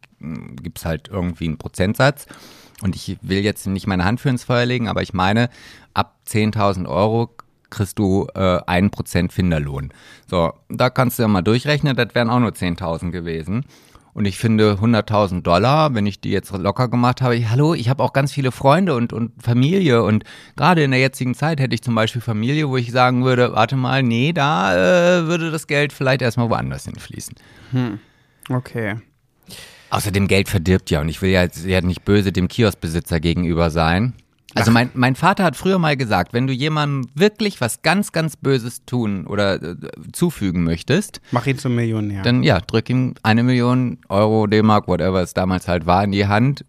gibt 0.62 0.78
es 0.78 0.84
halt 0.84 1.08
irgendwie 1.08 1.44
einen 1.46 1.58
Prozentsatz. 1.58 2.26
Und 2.82 2.96
ich 2.96 3.18
will 3.22 3.38
jetzt 3.44 3.66
nicht 3.66 3.86
meine 3.86 4.04
Hand 4.04 4.20
für 4.20 4.28
ins 4.30 4.44
Feuer 4.44 4.66
legen, 4.66 4.88
aber 4.88 5.02
ich 5.02 5.12
meine, 5.12 5.48
ab 5.94 6.16
10.000 6.28 6.88
Euro 6.88 7.30
kriegst 7.70 7.98
du 7.98 8.26
äh, 8.34 8.38
1% 8.62 9.30
Finderlohn. 9.30 9.92
So, 10.26 10.52
da 10.68 10.88
kannst 10.90 11.18
du 11.18 11.22
ja 11.22 11.28
mal 11.28 11.42
durchrechnen, 11.42 11.94
das 11.96 12.14
wären 12.14 12.30
auch 12.30 12.40
nur 12.40 12.50
10.000 12.50 13.10
gewesen. 13.10 13.64
Und 14.18 14.24
ich 14.24 14.36
finde 14.36 14.72
100.000 14.82 15.42
Dollar, 15.42 15.94
wenn 15.94 16.04
ich 16.04 16.20
die 16.20 16.30
jetzt 16.30 16.50
locker 16.50 16.88
gemacht 16.88 17.22
habe, 17.22 17.36
ich, 17.36 17.50
hallo, 17.50 17.74
ich 17.74 17.88
habe 17.88 18.02
auch 18.02 18.12
ganz 18.12 18.32
viele 18.32 18.50
Freunde 18.50 18.96
und, 18.96 19.12
und 19.12 19.30
Familie 19.40 20.02
und 20.02 20.24
gerade 20.56 20.82
in 20.82 20.90
der 20.90 20.98
jetzigen 20.98 21.36
Zeit 21.36 21.60
hätte 21.60 21.72
ich 21.72 21.82
zum 21.82 21.94
Beispiel 21.94 22.20
Familie, 22.20 22.68
wo 22.68 22.76
ich 22.76 22.90
sagen 22.90 23.24
würde, 23.24 23.52
warte 23.52 23.76
mal, 23.76 24.02
nee, 24.02 24.32
da 24.32 24.74
äh, 25.20 25.26
würde 25.28 25.52
das 25.52 25.68
Geld 25.68 25.92
vielleicht 25.92 26.20
erstmal 26.20 26.50
woanders 26.50 26.86
hinfließen. 26.86 27.36
Okay. 28.48 28.96
Außerdem 29.90 30.26
Geld 30.26 30.48
verdirbt 30.48 30.90
ja 30.90 31.00
und 31.00 31.08
ich 31.08 31.22
will 31.22 31.30
ja, 31.30 31.42
jetzt 31.42 31.64
ja 31.64 31.80
nicht 31.80 32.04
böse 32.04 32.32
dem 32.32 32.48
Kioskbesitzer 32.48 33.20
gegenüber 33.20 33.70
sein. 33.70 34.14
Also 34.54 34.70
mein, 34.70 34.90
mein 34.94 35.14
Vater 35.14 35.44
hat 35.44 35.56
früher 35.56 35.78
mal 35.78 35.96
gesagt, 35.96 36.32
wenn 36.32 36.46
du 36.46 36.52
jemandem 36.52 37.10
wirklich 37.14 37.60
was 37.60 37.82
ganz, 37.82 38.12
ganz 38.12 38.36
Böses 38.36 38.84
tun 38.86 39.26
oder 39.26 39.62
äh, 39.62 39.76
zufügen 40.12 40.64
möchtest, 40.64 41.20
Mach 41.32 41.46
ihn 41.46 41.58
zum 41.58 41.74
Millionär. 41.74 42.22
dann 42.22 42.42
ja, 42.42 42.60
drück 42.60 42.88
ihm 42.88 43.14
eine 43.22 43.42
Million 43.42 43.98
Euro, 44.08 44.46
D-Mark, 44.46 44.88
whatever 44.88 45.20
es 45.22 45.34
damals 45.34 45.68
halt 45.68 45.84
war, 45.86 46.02
in 46.02 46.12
die 46.12 46.26
Hand. 46.26 46.64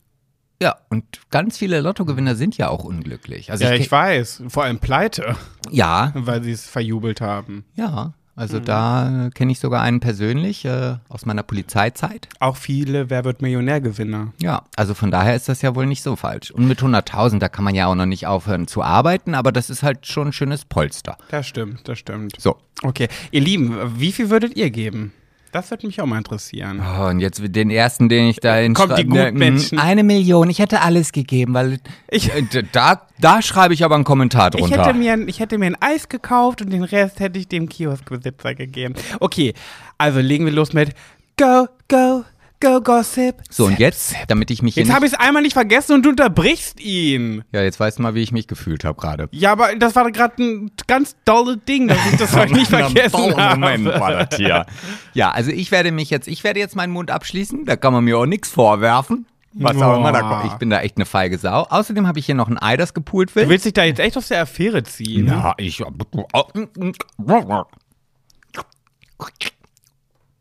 Ja, 0.62 0.76
und 0.90 1.06
ganz 1.32 1.58
viele 1.58 1.80
Lottogewinner 1.80 2.36
sind 2.36 2.58
ja 2.58 2.68
auch 2.68 2.84
unglücklich. 2.84 3.50
Also 3.50 3.64
ja, 3.64 3.72
ich, 3.72 3.84
ich 3.84 3.92
weiß. 3.92 4.44
Vor 4.50 4.66
allem 4.66 4.80
pleite, 4.80 5.38
ja, 5.72 6.12
weil 6.16 6.44
sie 6.44 6.52
es 6.52 6.68
verjubelt 6.68 7.22
haben. 7.22 7.64
ja, 7.76 8.14
also 8.40 8.60
da 8.60 9.28
äh, 9.28 9.30
kenne 9.32 9.52
ich 9.52 9.60
sogar 9.60 9.82
einen 9.82 10.00
persönlich 10.00 10.66
äh, 10.66 10.96
aus 11.10 11.26
meiner 11.26 11.44
Polizeizeit. 11.44 12.30
Auch 12.40 12.58
viele 12.58 13.10
Wer 13.10 13.26
wird 13.26 13.42
Millionär-Gewinner. 13.42 14.34
Ja, 14.42 14.64
also 14.76 14.94
von 14.94 15.12
daher 15.12 15.36
ist 15.36 15.50
das 15.50 15.62
ja 15.62 15.76
wohl 15.76 15.86
nicht 15.86 16.04
so 16.04 16.16
falsch. 16.16 16.52
Und 16.52 16.68
mit 16.68 16.80
100.000, 16.80 17.40
da 17.40 17.50
kann 17.50 17.64
man 17.64 17.76
ja 17.76 17.88
auch 17.88 17.96
noch 17.96 18.06
nicht 18.06 18.28
aufhören 18.28 18.68
zu 18.68 18.82
arbeiten, 18.82 19.36
aber 19.36 19.52
das 19.52 19.70
ist 19.70 19.84
halt 19.84 20.08
schon 20.08 20.30
ein 20.30 20.34
schönes 20.34 20.66
Polster. 20.66 21.18
Das 21.30 21.48
stimmt, 21.48 21.88
das 21.88 22.00
stimmt. 22.00 22.34
So, 22.40 22.56
Okay, 22.82 23.10
ihr 23.32 23.42
Lieben, 23.42 23.78
wie 24.00 24.14
viel 24.14 24.30
würdet 24.30 24.56
ihr 24.56 24.70
geben? 24.70 25.12
Das 25.52 25.72
würde 25.72 25.88
mich 25.88 26.00
auch 26.00 26.06
mal 26.06 26.20
interessieren. 26.20 26.80
Oh, 26.80 27.06
und 27.08 27.20
jetzt 27.20 27.42
den 27.44 27.72
ersten, 27.72 28.08
den 28.08 28.28
ich 28.28 28.38
da 28.40 28.60
in 28.60 28.76
Kommt 28.76 28.98
die 29.00 29.06
Gutmenschen. 29.06 29.80
Eine 29.80 30.04
Million, 30.04 30.50
ich 30.50 30.60
hätte 30.60 30.82
alles 30.82 31.12
gegeben, 31.12 31.56
weil 31.56 31.80
Ich- 32.12 32.32
ich, 32.34 32.66
da, 32.72 33.08
da 33.20 33.42
schreibe 33.42 33.74
ich 33.74 33.84
aber 33.84 33.96
einen 33.96 34.04
Kommentar 34.04 34.52
Ich 34.54 34.60
drunter. 34.62 34.86
hätte, 34.86 34.94
mir, 34.98 35.18
ich 35.28 35.40
hätte 35.40 35.58
mir 35.58 35.66
ein 35.66 35.78
Eis 35.82 36.08
gekauft 36.08 36.62
und 36.62 36.72
den 36.72 36.84
Rest 36.84 37.20
hätte 37.20 37.40
ich 37.40 37.48
dem 37.48 37.68
Kioskbesitzer 37.68 38.54
gegeben. 38.54 38.94
Okay, 39.20 39.54
also 39.98 40.20
legen 40.20 40.46
wir 40.46 40.54
los 40.54 40.74
mit 40.74 40.94
Go, 41.38 41.68
Go, 41.88 42.24
Go, 42.62 42.82
Gossip. 42.82 43.36
so, 43.50 43.66
und 43.68 43.80
jetzt, 43.80 44.16
damit 44.28 44.52
ich 44.52 44.62
mich 44.62 44.76
Jetzt 44.76 44.92
habe 44.92 45.06
ich 45.06 45.14
es 45.14 45.20
einmal 45.20 45.42
nicht 45.42 45.54
vergessen 45.54 45.94
und 45.94 46.04
du 46.06 46.10
unterbrichst 46.10 46.82
ihn. 46.82 47.46
Ja, 47.54 47.62
jetzt 47.62 47.80
weißt 47.80 48.00
du 48.00 48.02
mal, 48.04 48.16
wie 48.16 48.22
ich 48.22 48.34
mich 48.34 48.48
gefühlt 48.48 48.84
habe 48.84 49.00
gerade. 49.00 49.30
Ja, 49.32 49.54
aber 49.54 49.76
das 49.78 49.96
war 49.96 50.12
gerade 50.12 50.44
ein 50.44 50.72
ganz 50.86 51.16
dolles 51.24 51.60
Ding, 51.68 51.88
dass 51.88 51.98
ich 52.12 52.18
das 52.18 52.36
heute 52.36 52.54
nicht 52.54 52.68
vergessen 52.70 53.38
habe. 53.38 53.86
war 54.00 54.26
das 54.26 54.36
hier. 54.38 54.66
Ja, 55.14 55.32
also 55.32 55.52
ich 55.52 55.72
werde 55.72 55.94
mich 55.94 56.10
jetzt, 56.10 56.28
ich 56.28 56.44
werde 56.44 56.60
jetzt 56.60 56.76
meinen 56.76 56.92
Mund 56.92 57.12
abschließen, 57.12 57.64
da 57.64 57.78
kann 57.78 57.94
man 57.94 58.04
mir 58.04 58.18
auch 58.18 58.26
nichts 58.26 58.50
vorwerfen. 58.50 59.26
Was 59.54 59.82
auch 59.82 59.98
immer, 59.98 60.12
da, 60.12 60.22
Boah. 60.22 60.44
ich 60.46 60.54
bin 60.56 60.70
da 60.70 60.82
echt 60.82 60.98
eine 60.98 61.06
feige 61.06 61.38
Sau. 61.38 61.64
Außerdem 61.70 62.08
habe 62.08 62.20
ich 62.20 62.26
hier 62.26 62.36
noch 62.36 62.50
ein 62.50 62.62
Ei, 62.62 62.76
das 62.78 62.94
gepult 62.94 63.32
Du 63.32 63.36
wird. 63.36 63.50
willst 63.50 63.66
dich 63.66 63.74
da 63.74 63.84
jetzt 63.84 64.00
echt 64.00 64.16
aus 64.18 64.28
der 64.28 64.42
Affäre 64.42 64.84
ziehen? 64.84 65.28
Ja, 65.28 65.54
ich. 65.58 65.82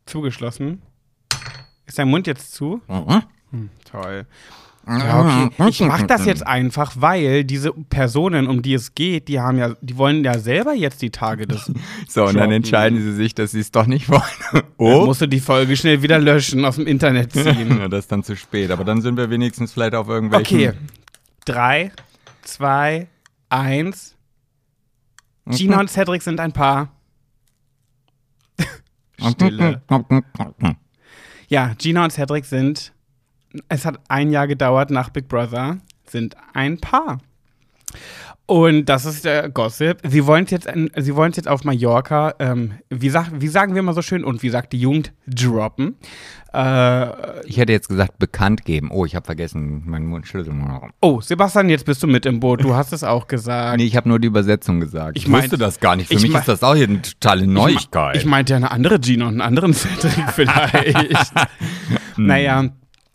Zugeschlossen. 0.05 0.81
Ist 1.89 1.97
dein 1.97 2.07
Mund 2.07 2.27
jetzt 2.27 2.53
zu? 2.53 2.81
Mhm. 2.87 3.69
Toll. 3.89 4.27
Ja, 4.87 5.49
okay. 5.57 5.69
Ich 5.69 5.79
mach 5.81 6.03
das 6.03 6.25
jetzt 6.25 6.45
einfach, 6.45 6.93
weil 6.97 7.43
diese 7.43 7.71
Personen, 7.73 8.47
um 8.47 8.61
die 8.61 8.73
es 8.75 8.95
geht, 8.95 9.27
die 9.27 9.39
haben 9.39 9.57
ja, 9.57 9.75
die 9.81 9.97
wollen 9.97 10.23
ja 10.23 10.37
selber 10.39 10.73
jetzt 10.73 11.01
die 11.01 11.09
Tage 11.09 11.45
des. 11.47 11.71
So, 12.07 12.25
und 12.25 12.35
dann 12.37 12.51
entscheiden 12.51 12.99
sie 13.01 13.13
sich, 13.13 13.35
dass 13.35 13.51
sie 13.51 13.59
es 13.59 13.71
doch 13.71 13.85
nicht 13.87 14.07
wollen. 14.09 14.21
Dann 14.51 14.63
Oh. 14.77 15.05
musst 15.05 15.21
du 15.21 15.27
die 15.27 15.39
Folge 15.39 15.75
schnell 15.77 16.01
wieder 16.01 16.17
löschen, 16.19 16.63
aus 16.65 16.75
dem 16.75 16.87
Internet 16.87 17.33
ziehen. 17.33 17.77
Ja, 17.79 17.87
das 17.87 18.01
ist 18.05 18.11
dann 18.11 18.23
zu 18.23 18.35
spät. 18.35 18.71
Aber 18.71 18.83
dann 18.83 19.01
sind 19.01 19.17
wir 19.17 19.29
wenigstens 19.29 19.73
vielleicht 19.73 19.93
auf 19.95 20.07
irgendwelchen. 20.07 20.57
Okay. 20.69 20.73
Drei, 21.45 21.91
zwei, 22.43 23.07
eins. 23.49 24.15
Gina 25.45 25.79
und 25.79 25.89
Cedric 25.89 26.21
sind 26.21 26.39
ein 26.39 26.51
Paar. 26.51 26.89
Stille. 29.31 29.81
Ja, 31.49 31.73
Gina 31.79 32.03
und 32.03 32.11
Cedric 32.11 32.45
sind, 32.45 32.93
es 33.69 33.83
hat 33.83 33.99
ein 34.07 34.29
Jahr 34.29 34.45
gedauert 34.45 34.91
nach 34.91 35.09
Big 35.09 35.27
Brother, 35.27 35.79
sind 36.05 36.37
ein 36.53 36.79
Paar. 36.79 37.17
Und 38.49 38.85
das 38.85 39.05
ist 39.05 39.25
der 39.25 39.47
Gossip. 39.49 39.99
Sie 40.07 40.25
wollen 40.25 40.45
es 40.45 40.49
jetzt, 40.51 40.67
sie 40.97 41.15
wollen 41.15 41.31
jetzt 41.33 41.47
auf 41.47 41.63
Mallorca, 41.65 42.33
ähm, 42.39 42.71
wie, 42.89 43.09
sag, 43.11 43.27
wie 43.39 43.47
sagen 43.47 43.75
wir 43.75 43.83
mal 43.83 43.93
so 43.93 44.01
schön 44.01 44.23
und 44.23 44.41
wie 44.41 44.49
sagt 44.49 44.73
die 44.73 44.79
Jugend, 44.79 45.13
droppen. 45.27 45.97
Äh, 46.51 47.45
Ich 47.47 47.57
hätte 47.57 47.71
jetzt 47.73 47.89
gesagt, 47.89 48.17
bekannt 48.17 48.65
geben. 48.65 48.89
Oh, 48.91 49.05
ich 49.05 49.15
habe 49.15 49.23
vergessen, 49.23 49.83
meinen 49.85 50.07
Mundschlüssel. 50.07 50.51
oh, 50.99 51.21
Sebastian, 51.21 51.69
jetzt 51.69 51.85
bist 51.85 52.01
du 52.01 52.07
mit 52.07 52.25
im 52.25 52.39
Boot. 52.39 52.63
Du 52.63 52.73
hast 52.73 52.91
es 52.91 53.03
auch 53.03 53.27
gesagt. 53.27 53.77
Nee, 53.77 53.85
ich 53.85 53.95
habe 53.95 54.09
nur 54.09 54.17
die 54.17 54.27
Übersetzung 54.27 54.79
gesagt. 54.79 55.15
Ich 55.15 55.27
meinte- 55.27 55.59
das 55.59 55.79
gar 55.79 55.95
nicht. 55.95 56.07
Für 56.07 56.15
ich 56.15 56.23
mich 56.23 56.33
ist 56.33 56.47
das 56.47 56.63
auch 56.63 56.73
hier 56.73 56.87
eine 56.87 57.03
totale 57.03 57.45
Neuigkeit. 57.45 58.15
Ich 58.17 58.25
meinte 58.25 58.53
ja 58.53 58.57
eine 58.57 58.71
andere 58.71 58.99
Gina 58.99 59.25
und 59.27 59.33
einen 59.33 59.41
anderen 59.41 59.75
Cedric 59.75 60.27
vielleicht. 60.33 61.33
naja, 62.17 62.69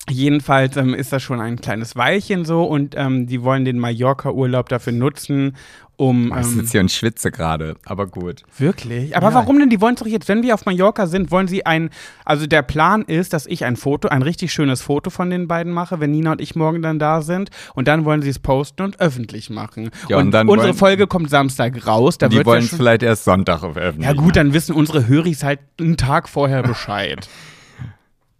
jedenfalls 0.09 0.77
ähm, 0.77 0.95
ist 0.95 1.13
das 1.13 1.23
schon 1.23 1.41
ein 1.41 1.61
kleines 1.61 1.97
Weilchen 1.97 2.45
so 2.45 2.65
und 2.65 2.95
ähm, 2.97 3.27
die 3.27 3.43
wollen 3.43 3.65
den 3.65 3.79
Mallorca-Urlaub 3.79 4.69
dafür 4.69 4.93
nutzen, 4.93 5.57
um. 5.97 6.27
ich 6.29 6.35
Ähm, 6.37 6.43
sitze 6.43 6.73
hier 6.73 6.81
und 6.83 6.91
schwitze 6.91 7.31
gerade, 7.31 7.77
aber 7.87 8.07
gut. 8.09 8.43
Wirklich? 8.59 9.17
Aber 9.17 9.29
Ja. 9.29 9.35
warum 9.35 9.59
denn? 9.61 9.71
Die 9.71 9.81
wollen 9.81 9.95
es 9.95 10.01
doch 10.01 10.07
jetzt, 10.09 10.29
wenn 10.29 10.43
wir 10.43 10.53
auf 10.55 10.67
Mallorca 10.67 11.07
sind, 11.07 11.31
wollen 11.31 11.47
sie 11.49 11.65
ein. 11.65 11.89
Also 12.25 12.47
der 12.47 12.63
Plan 12.63 13.03
ist, 13.03 13.33
dass 13.33 13.47
ich 13.47 13.65
ein 13.65 13.77
Foto, 13.77 14.09
ein 14.09 14.21
richtig 14.23 14.53
schönes 14.53 14.83
Foto 14.83 15.09
von 15.09 15.31
den 15.31 15.47
beiden 15.49 15.73
mache, 15.73 16.01
wenn 16.01 16.11
Nina 16.11 16.33
und 16.33 16.41
ich 16.41 16.55
morgen 16.57 16.83
dann 16.83 16.99
da 16.99 17.23
sind. 17.23 17.51
Und 17.75 17.87
dann 17.89 18.05
wollen 18.05 18.21
sie 18.23 18.29
es 18.31 18.41
posten 18.41 18.83
und 18.83 19.01
öffentlich 19.01 19.51
machen. 19.51 19.91
Ja, 20.09 20.19
und 20.19 20.33
dann 20.33 20.49
unsere 20.49 20.71
wollen- 20.71 20.79
Folge 20.79 21.07
kommt 21.07 21.31
Samstag 21.31 21.87
raus. 21.87 22.19
Da 22.19 22.29
Die 22.29 22.45
wollen 22.45 22.59
ja 22.59 22.65
es 22.65 22.71
schon, 22.71 22.79
vielleicht 22.79 23.03
erst 23.05 23.25
Sonntag 23.25 23.61
veröffentlichen. 23.61 24.03
Ja 24.03 24.13
gut, 24.21 24.37
dann 24.37 24.53
wissen 24.53 24.75
unsere 24.75 25.07
Höris 25.07 25.45
halt 25.45 25.61
einen 25.81 25.97
Tag 25.97 26.29
vorher 26.29 26.63
Bescheid. 26.63 27.27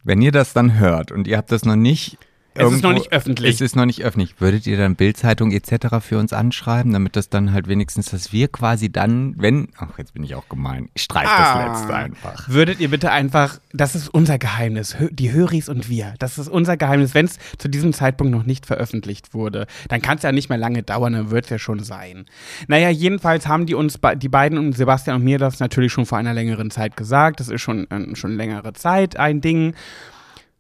Wenn 0.05 0.21
ihr 0.21 0.33
das 0.33 0.53
dann 0.53 0.79
hört 0.79 1.11
und 1.11 1.27
ihr 1.27 1.39
habt 1.39 1.51
das 1.51 1.65
noch 1.65 1.77
nicht. 1.77 2.19
Es 2.55 2.73
ist 2.73 2.83
noch 2.83 2.93
nicht 2.93 3.13
öffentlich. 3.13 3.55
Es 3.55 3.61
ist 3.61 3.77
noch 3.77 3.85
nicht 3.85 4.03
öffentlich. 4.03 4.41
Würdet 4.41 4.67
ihr 4.67 4.77
dann 4.77 4.95
Bildzeitung 4.97 5.51
etc. 5.53 5.97
für 6.01 6.19
uns 6.19 6.33
anschreiben, 6.33 6.93
damit 6.93 7.17
das 7.17 7.29
dann 7.29 7.53
halt 7.53 7.67
wenigstens, 7.69 8.11
dass 8.11 8.33
wir 8.33 8.49
quasi 8.49 8.91
dann, 8.91 9.35
wenn. 9.37 9.69
Ach, 9.77 9.99
jetzt 9.99 10.15
bin 10.15 10.23
ich 10.25 10.35
auch 10.35 10.49
gemein. 10.49 10.89
Ich 10.95 11.03
streich 11.03 11.27
Ah. 11.29 11.67
das 11.67 11.81
letzte 11.81 11.95
einfach. 11.95 12.49
Würdet 12.49 12.81
ihr 12.81 12.89
bitte 12.91 13.11
einfach, 13.11 13.59
das 13.73 13.95
ist 13.95 14.09
unser 14.09 14.39
Geheimnis, 14.39 14.97
die 15.11 15.33
Höris 15.33 15.69
und 15.69 15.89
wir, 15.89 16.15
das 16.19 16.39
ist 16.39 16.49
unser 16.49 16.77
Geheimnis. 16.77 17.15
Wenn 17.15 17.27
es 17.27 17.39
zu 17.59 17.69
diesem 17.69 17.93
Zeitpunkt 17.93 18.33
noch 18.33 18.45
nicht 18.45 18.67
veröffentlicht 18.67 19.35
wurde, 19.35 19.67
dann 19.89 20.01
kann 20.03 20.19
es 20.19 20.23
ja 20.23 20.33
nicht 20.33 20.49
mehr 20.49 20.59
lange 20.59 20.83
dauern, 20.83 21.13
dann 21.15 21.31
wird 21.31 21.45
es 21.45 21.51
ja 21.51 21.59
schon 21.59 21.83
sein. 21.83 22.27
Naja, 22.69 22.89
jedenfalls 22.91 23.49
haben 23.49 23.67
die 23.67 23.75
uns, 23.75 23.99
die 24.17 24.29
beiden 24.29 24.59
und 24.59 24.77
Sebastian 24.77 25.17
und 25.17 25.25
mir 25.25 25.39
das 25.39 25.61
natürlich 25.61 25.93
schon 25.93 26.07
vor 26.07 26.19
einer 26.19 26.35
längeren 26.35 26.71
Zeit 26.71 26.97
gesagt. 26.97 27.41
Das 27.41 27.49
ist 27.49 27.61
schon, 27.63 27.91
äh, 27.91 28.15
schon 28.15 28.37
längere 28.37 28.73
Zeit 28.75 29.17
ein 29.17 29.41
Ding. 29.41 29.75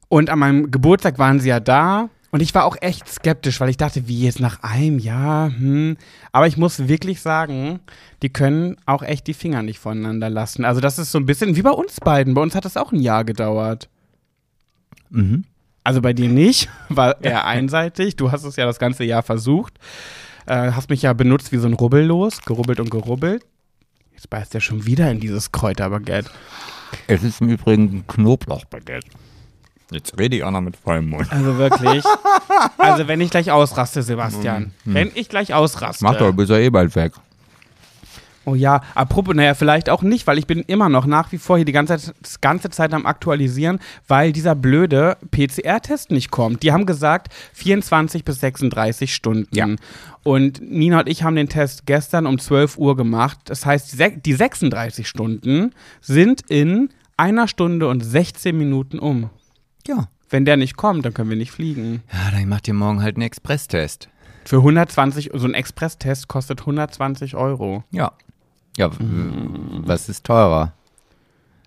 Und 0.08 0.30
an 0.30 0.38
meinem 0.38 0.70
Geburtstag 0.70 1.18
waren 1.18 1.40
sie 1.40 1.48
ja 1.48 1.60
da. 1.60 2.08
Und 2.30 2.40
ich 2.40 2.52
war 2.52 2.64
auch 2.64 2.76
echt 2.80 3.06
skeptisch, 3.08 3.60
weil 3.60 3.68
ich 3.68 3.76
dachte, 3.76 4.08
wie 4.08 4.24
jetzt 4.24 4.40
nach 4.40 4.62
einem 4.62 4.98
Jahr, 4.98 5.50
hm. 5.50 5.96
Aber 6.32 6.48
ich 6.48 6.56
muss 6.56 6.88
wirklich 6.88 7.20
sagen, 7.20 7.78
die 8.22 8.28
können 8.28 8.76
auch 8.86 9.02
echt 9.02 9.28
die 9.28 9.34
Finger 9.34 9.62
nicht 9.62 9.78
voneinander 9.78 10.28
lassen. 10.30 10.64
Also 10.64 10.80
das 10.80 10.98
ist 10.98 11.12
so 11.12 11.18
ein 11.18 11.26
bisschen 11.26 11.54
wie 11.54 11.62
bei 11.62 11.70
uns 11.70 12.00
beiden. 12.00 12.34
Bei 12.34 12.42
uns 12.42 12.56
hat 12.56 12.64
das 12.64 12.76
auch 12.76 12.90
ein 12.90 12.98
Jahr 12.98 13.24
gedauert. 13.24 13.88
Mhm. 15.10 15.44
Also 15.84 16.00
bei 16.00 16.12
dir 16.12 16.28
nicht, 16.28 16.68
war 16.88 17.22
eher 17.22 17.46
einseitig. 17.46 18.16
Du 18.16 18.32
hast 18.32 18.42
es 18.42 18.56
ja 18.56 18.66
das 18.66 18.80
ganze 18.80 19.04
Jahr 19.04 19.22
versucht. 19.22 19.78
Äh, 20.46 20.72
hast 20.72 20.90
mich 20.90 21.02
ja 21.02 21.12
benutzt 21.12 21.52
wie 21.52 21.58
so 21.58 21.68
ein 21.68 21.74
Rubbellos, 21.74 22.42
gerubbelt 22.42 22.80
und 22.80 22.90
gerubbelt. 22.90 23.44
Jetzt 24.12 24.28
beißt 24.28 24.54
er 24.54 24.60
schon 24.60 24.86
wieder 24.86 25.10
in 25.10 25.20
dieses 25.20 25.52
Kräuterbaguette. 25.52 26.30
Es 27.06 27.22
ist 27.22 27.40
im 27.40 27.48
Übrigen 27.48 27.84
ein 27.84 28.06
Knoblauchbaguette. 28.06 29.06
Jetzt 29.90 30.18
rede 30.18 30.36
ich 30.36 30.44
auch 30.44 30.50
noch 30.50 30.60
mit 30.60 30.76
vollem 30.76 31.10
Mund. 31.10 31.30
Also 31.30 31.58
wirklich. 31.58 32.04
Also 32.78 33.06
wenn 33.06 33.20
ich 33.20 33.30
gleich 33.30 33.50
ausraste, 33.50 34.02
Sebastian. 34.02 34.72
Wenn 34.84 35.10
ich 35.14 35.28
gleich 35.28 35.54
ausraste. 35.54 36.04
Mach 36.04 36.16
doch, 36.16 36.32
bist 36.32 36.50
ja 36.50 36.58
eh 36.58 36.70
bald 36.70 36.94
weg. 36.96 37.12
Oh 38.46 38.54
ja, 38.54 38.82
apropos, 38.94 39.34
naja, 39.34 39.54
vielleicht 39.54 39.88
auch 39.88 40.02
nicht, 40.02 40.26
weil 40.26 40.38
ich 40.38 40.46
bin 40.46 40.60
immer 40.66 40.90
noch 40.90 41.06
nach 41.06 41.32
wie 41.32 41.38
vor 41.38 41.56
hier 41.56 41.64
die 41.64 41.72
ganze 41.72 41.96
Zeit, 41.96 42.14
das 42.20 42.40
ganze 42.42 42.68
Zeit 42.68 42.92
am 42.92 43.06
Aktualisieren, 43.06 43.78
weil 44.06 44.32
dieser 44.32 44.54
blöde 44.54 45.16
PCR-Test 45.30 46.10
nicht 46.10 46.30
kommt. 46.30 46.62
Die 46.62 46.70
haben 46.70 46.84
gesagt 46.84 47.32
24 47.54 48.22
bis 48.22 48.40
36 48.40 49.14
Stunden. 49.14 49.48
Ja. 49.56 49.66
Und 50.24 50.60
Nina 50.60 51.00
und 51.00 51.08
ich 51.08 51.22
haben 51.22 51.36
den 51.36 51.48
Test 51.48 51.86
gestern 51.86 52.26
um 52.26 52.38
12 52.38 52.76
Uhr 52.76 52.96
gemacht. 52.96 53.38
Das 53.46 53.64
heißt, 53.64 53.98
die 54.26 54.32
36 54.34 55.08
Stunden 55.08 55.72
sind 56.02 56.42
in 56.48 56.90
einer 57.16 57.48
Stunde 57.48 57.88
und 57.88 58.04
16 58.04 58.56
Minuten 58.56 58.98
um. 58.98 59.30
Ja. 59.86 60.08
Wenn 60.30 60.44
der 60.44 60.56
nicht 60.56 60.76
kommt, 60.76 61.04
dann 61.04 61.14
können 61.14 61.30
wir 61.30 61.36
nicht 61.36 61.52
fliegen. 61.52 62.02
Ja, 62.12 62.30
dann 62.30 62.48
macht 62.48 62.66
ihr 62.68 62.74
morgen 62.74 63.02
halt 63.02 63.16
einen 63.16 63.22
Expresstest. 63.22 64.08
Für 64.44 64.56
120, 64.58 65.30
so 65.34 65.46
ein 65.46 65.54
Express-Test 65.54 66.28
kostet 66.28 66.60
120 66.60 67.34
Euro. 67.36 67.84
Ja. 67.90 68.12
Ja, 68.76 68.90
w- 68.92 68.96
was 68.98 70.08
ist 70.08 70.24
teurer? 70.26 70.72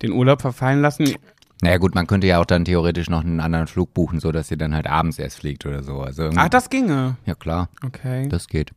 Den 0.01 0.11
Urlaub 0.11 0.41
verfallen 0.41 0.81
lassen, 0.81 1.15
Naja 1.61 1.77
gut, 1.77 1.95
man 1.95 2.05
könnte 2.05 2.27
ja 2.27 2.39
auch 2.39 2.45
dann 2.45 2.65
theoretisch 2.65 3.09
noch 3.09 3.21
einen 3.21 3.39
anderen 3.39 3.65
Flug 3.65 3.91
buchen, 3.95 4.19
so 4.19 4.31
dass 4.31 4.51
ihr 4.51 4.57
dann 4.57 4.75
halt 4.75 4.85
abends 4.85 5.17
erst 5.17 5.39
fliegt 5.39 5.65
oder 5.65 5.81
so. 5.81 6.01
Also 6.01 6.23
irgendwie- 6.23 6.39
Ach, 6.41 6.49
das 6.49 6.69
ginge. 6.69 7.15
ja 7.25 7.33
klar, 7.33 7.69
Okay. 7.83 8.27
das 8.29 8.47
geht. 8.47 8.71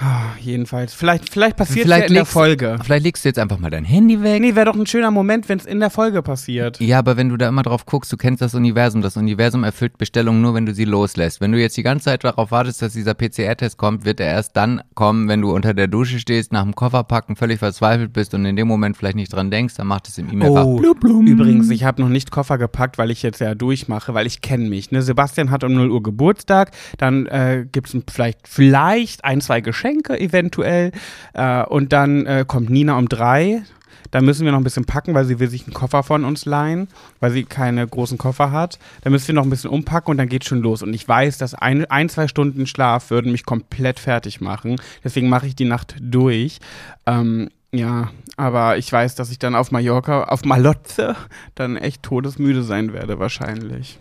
Ah, 0.00 0.30
jedenfalls. 0.40 0.94
Vielleicht, 0.94 1.28
vielleicht 1.28 1.56
passiert 1.56 1.86
es 1.86 1.90
ja 1.90 1.96
in 1.98 2.12
der 2.14 2.22
legst- 2.24 2.32
Folge. 2.32 2.78
Vielleicht 2.82 3.04
legst 3.04 3.24
du 3.24 3.28
jetzt 3.28 3.38
einfach 3.38 3.58
mal 3.58 3.70
dein 3.70 3.84
Handy 3.84 4.22
weg. 4.22 4.40
Nee, 4.40 4.54
wäre 4.54 4.66
doch 4.66 4.74
ein 4.76 4.86
schöner 4.86 5.10
Moment, 5.10 5.48
wenn 5.48 5.58
es 5.58 5.66
in 5.66 5.80
der 5.80 5.90
Folge 5.90 6.22
passiert. 6.22 6.80
Ja, 6.80 6.98
aber 6.98 7.16
wenn 7.16 7.28
du 7.28 7.36
da 7.36 7.48
immer 7.48 7.62
drauf 7.62 7.86
guckst, 7.86 8.12
du 8.12 8.16
kennst 8.16 8.40
das 8.42 8.54
Universum. 8.54 9.02
Das 9.02 9.16
Universum 9.16 9.64
erfüllt 9.64 9.98
Bestellungen 9.98 10.40
nur, 10.42 10.54
wenn 10.54 10.66
du 10.66 10.74
sie 10.74 10.84
loslässt. 10.84 11.40
Wenn 11.40 11.52
du 11.52 11.58
jetzt 11.60 11.76
die 11.76 11.82
ganze 11.82 12.06
Zeit 12.06 12.24
darauf 12.24 12.50
wartest, 12.50 12.82
dass 12.82 12.92
dieser 12.94 13.14
PCR-Test 13.14 13.76
kommt, 13.76 14.04
wird 14.04 14.20
er 14.20 14.28
erst 14.28 14.56
dann 14.56 14.80
kommen, 14.94 15.28
wenn 15.28 15.40
du 15.42 15.52
unter 15.54 15.74
der 15.74 15.88
Dusche 15.88 16.18
stehst, 16.18 16.52
nach 16.52 16.62
dem 16.62 16.74
Koffer 16.74 17.04
packen, 17.04 17.36
völlig 17.36 17.58
verzweifelt 17.58 18.12
bist 18.12 18.34
und 18.34 18.44
in 18.44 18.56
dem 18.56 18.68
Moment 18.68 18.96
vielleicht 18.96 19.16
nicht 19.16 19.32
dran 19.32 19.50
denkst, 19.50 19.74
dann 19.76 19.86
macht 19.86 20.08
es 20.08 20.18
im 20.18 20.30
E-Mail-Fach 20.32 20.64
Oh, 20.64 20.76
blub, 20.78 21.00
blub. 21.00 21.22
übrigens, 21.26 21.70
ich 21.70 21.84
habe 21.84 22.00
noch 22.00 22.08
nicht 22.08 22.30
Koffer 22.30 22.58
gepackt, 22.58 22.98
weil 22.98 23.10
ich 23.10 23.22
jetzt 23.22 23.40
ja 23.40 23.54
durchmache, 23.54 24.14
weil 24.14 24.26
ich 24.26 24.40
kenne 24.40 24.68
mich. 24.68 24.90
Ne? 24.90 25.02
Sebastian 25.02 25.50
hat 25.50 25.64
um 25.64 25.74
0 25.74 25.90
Uhr 25.90 26.02
Geburtstag, 26.02 26.70
dann 26.98 27.26
äh, 27.26 27.66
gibt 27.70 27.92
es 27.94 27.96
vielleicht, 28.10 28.48
vielleicht 28.48 29.24
ein, 29.24 29.40
zwei 29.40 29.60
Geschenke 29.60 29.81
eventuell 29.84 30.92
äh, 31.34 31.62
und 31.64 31.92
dann 31.92 32.26
äh, 32.26 32.44
kommt 32.46 32.70
Nina 32.70 32.96
um 32.96 33.08
drei. 33.08 33.62
Da 34.10 34.20
müssen 34.20 34.44
wir 34.44 34.52
noch 34.52 34.58
ein 34.58 34.64
bisschen 34.64 34.84
packen, 34.84 35.14
weil 35.14 35.24
sie 35.24 35.40
will 35.40 35.48
sich 35.48 35.64
einen 35.64 35.72
Koffer 35.72 36.02
von 36.02 36.24
uns 36.24 36.44
leihen, 36.44 36.88
weil 37.20 37.30
sie 37.30 37.44
keine 37.44 37.86
großen 37.86 38.18
Koffer 38.18 38.52
hat. 38.52 38.78
Da 39.00 39.10
müssen 39.10 39.28
wir 39.28 39.34
noch 39.34 39.44
ein 39.44 39.50
bisschen 39.50 39.70
umpacken 39.70 40.10
und 40.10 40.18
dann 40.18 40.28
geht's 40.28 40.46
schon 40.46 40.60
los. 40.60 40.82
Und 40.82 40.92
ich 40.92 41.08
weiß, 41.08 41.38
dass 41.38 41.54
ein, 41.54 41.86
ein 41.86 42.10
zwei 42.10 42.28
Stunden 42.28 42.66
Schlaf 42.66 43.08
würden 43.10 43.32
mich 43.32 43.46
komplett 43.46 43.98
fertig 43.98 44.42
machen. 44.42 44.76
Deswegen 45.02 45.30
mache 45.30 45.46
ich 45.46 45.56
die 45.56 45.64
Nacht 45.64 45.96
durch. 45.98 46.58
Ähm, 47.06 47.48
Ja, 47.74 48.10
aber 48.36 48.76
ich 48.76 48.92
weiß, 48.92 49.14
dass 49.14 49.30
ich 49.30 49.38
dann 49.38 49.54
auf 49.54 49.70
Mallorca, 49.70 50.24
auf 50.24 50.44
Malotze, 50.44 51.16
dann 51.54 51.78
echt 51.78 52.02
todesmüde 52.02 52.62
sein 52.64 52.92
werde 52.92 53.18
wahrscheinlich. 53.18 53.98